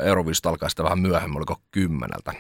Euroviisut 0.04 0.46
alkaa 0.46 0.70
sitten 0.70 0.84
vähän 0.84 1.00
myöhemmin, 1.00 1.38
oliko 1.38 1.62
kymmeneltä 1.72 2.34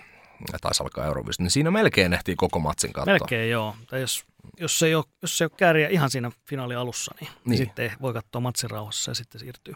taisi 0.61 0.83
alkaa 0.83 1.05
Eurovision, 1.05 1.43
niin 1.43 1.51
siinä 1.51 1.71
melkein 1.71 2.13
ehtii 2.13 2.35
koko 2.35 2.59
matsin 2.59 2.93
katsoa. 2.93 3.13
Melkein 3.13 3.49
joo. 3.49 3.75
Tai 3.89 4.01
jos, 4.01 4.25
jos, 4.59 4.83
ei 4.83 4.95
ole, 4.95 5.03
jos 5.21 5.41
ei 5.41 5.45
ole 5.45 5.51
kääriä 5.57 5.87
ihan 5.87 6.09
siinä 6.09 6.31
finaali 6.45 6.75
alussa, 6.75 7.15
niin, 7.21 7.31
niin. 7.45 7.57
sitten 7.57 7.91
voi 8.01 8.13
katsoa 8.13 8.41
matsin 8.41 8.69
rauhassa 8.69 9.11
ja 9.11 9.15
sitten 9.15 9.39
siirtyy 9.39 9.73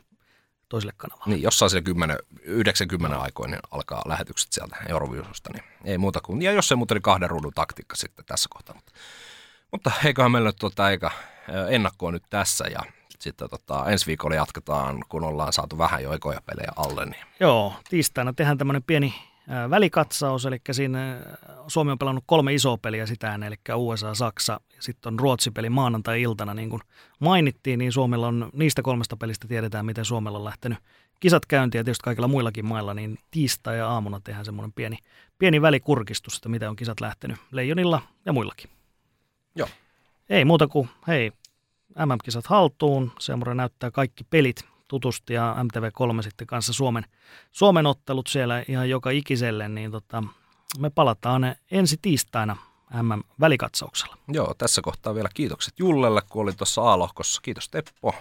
toiselle 0.69 0.93
kanavalle. 0.97 1.33
Niin, 1.33 1.41
jossain 1.41 1.69
siellä 1.69 1.85
10, 1.85 2.17
90 2.41 3.19
aikoina 3.19 3.51
niin 3.51 3.61
alkaa 3.71 4.01
lähetykset 4.05 4.51
sieltä 4.51 4.77
Eurovisiosta, 4.89 5.49
niin 5.53 5.63
ei 5.85 5.97
muuta 5.97 6.21
kuin, 6.21 6.41
ja 6.41 6.51
jos 6.51 6.71
ei 6.71 6.75
muuta, 6.75 6.93
niin 6.93 7.01
kahden 7.01 7.29
ruudun 7.29 7.53
taktiikka 7.55 7.95
sitten 7.95 8.25
tässä 8.25 8.47
kohtaa. 8.49 8.75
Mutta, 8.75 8.91
mutta 9.71 9.91
eiköhän 10.05 10.31
meillä 10.31 10.49
nyt 10.49 10.55
tuota 10.59 10.89
eikä 10.89 11.11
ennakkoa 11.69 12.11
nyt 12.11 12.23
tässä 12.29 12.67
ja 12.67 12.79
sitten 13.19 13.49
tota, 13.49 13.91
ensi 13.91 14.05
viikolla 14.05 14.35
jatketaan, 14.35 15.03
kun 15.09 15.23
ollaan 15.23 15.53
saatu 15.53 15.77
vähän 15.77 16.03
jo 16.03 16.13
ekoja 16.13 16.41
pelejä 16.45 16.71
alle. 16.75 17.05
Niin. 17.05 17.25
Joo, 17.39 17.73
tiistaina 17.89 18.33
tehdään 18.33 18.57
tämmöinen 18.57 18.83
pieni 18.83 19.15
välikatsaus, 19.69 20.45
eli 20.45 20.61
siinä 20.71 21.19
Suomi 21.67 21.91
on 21.91 21.99
pelannut 21.99 22.23
kolme 22.27 22.53
isoa 22.53 22.77
peliä 22.77 23.05
sitä 23.05 23.39
eli 23.47 23.55
USA, 23.75 24.13
Saksa 24.13 24.59
ja 24.75 24.81
sitten 24.81 25.13
on 25.13 25.19
Ruotsi-peli 25.19 25.69
maanantai-iltana, 25.69 26.53
niin 26.53 26.69
kuin 26.69 26.81
mainittiin, 27.19 27.79
niin 27.79 27.91
Suomella 27.91 28.27
on, 28.27 28.49
niistä 28.53 28.81
kolmesta 28.81 29.17
pelistä 29.17 29.47
tiedetään, 29.47 29.85
miten 29.85 30.05
Suomella 30.05 30.37
on 30.37 30.45
lähtenyt 30.45 30.77
kisat 31.19 31.45
käyntiin 31.45 31.79
ja 31.79 31.83
tietysti 31.83 32.03
kaikilla 32.03 32.27
muillakin 32.27 32.65
mailla, 32.65 32.93
niin 32.93 33.17
tiistai 33.31 33.77
ja 33.77 33.89
aamuna 33.89 34.19
tehdään 34.19 34.45
semmoinen 34.45 34.73
pieni, 34.73 34.97
pieni 35.37 35.61
välikurkistus, 35.61 36.35
että 36.35 36.49
miten 36.49 36.69
on 36.69 36.75
kisat 36.75 37.01
lähtenyt 37.01 37.37
Leijonilla 37.51 38.01
ja 38.25 38.33
muillakin. 38.33 38.69
Joo. 39.55 39.67
Ei 40.29 40.45
muuta 40.45 40.67
kuin, 40.67 40.89
hei, 41.07 41.31
MM-kisat 42.05 42.47
haltuun, 42.47 43.11
Semmoinen 43.19 43.57
näyttää 43.57 43.91
kaikki 43.91 44.23
pelit 44.23 44.74
tutusti 44.87 45.33
ja 45.33 45.55
MTV3 45.59 46.23
sitten 46.23 46.47
kanssa 46.47 46.73
Suomen, 46.73 47.05
Suomen 47.51 47.85
ottelut 47.85 48.27
siellä 48.27 48.63
ihan 48.67 48.89
joka 48.89 49.09
ikiselle, 49.09 49.69
niin 49.69 49.91
tota, 49.91 50.23
me 50.79 50.89
palataan 50.89 51.55
ensi 51.71 51.97
tiistaina 52.01 52.57
MM-välikatsauksella. 53.01 54.17
Joo, 54.27 54.53
tässä 54.57 54.81
kohtaa 54.81 55.15
vielä 55.15 55.29
kiitokset 55.33 55.79
Jullelle, 55.79 56.21
kun 56.29 56.43
oli 56.43 56.53
tuossa 56.53 56.93
A-lohkossa. 56.93 57.41
Kiitos 57.41 57.69
Teppo. 57.69 58.15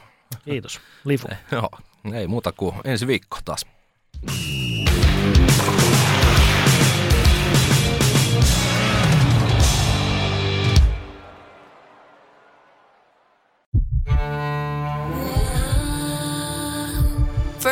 Kiitos. 0.44 0.80
Lifu. 1.04 1.28
Joo, 1.52 1.68
ei 2.12 2.26
muuta 2.26 2.52
kuin 2.52 2.74
ensi 2.84 3.06
viikko 3.06 3.38
taas. 3.44 3.66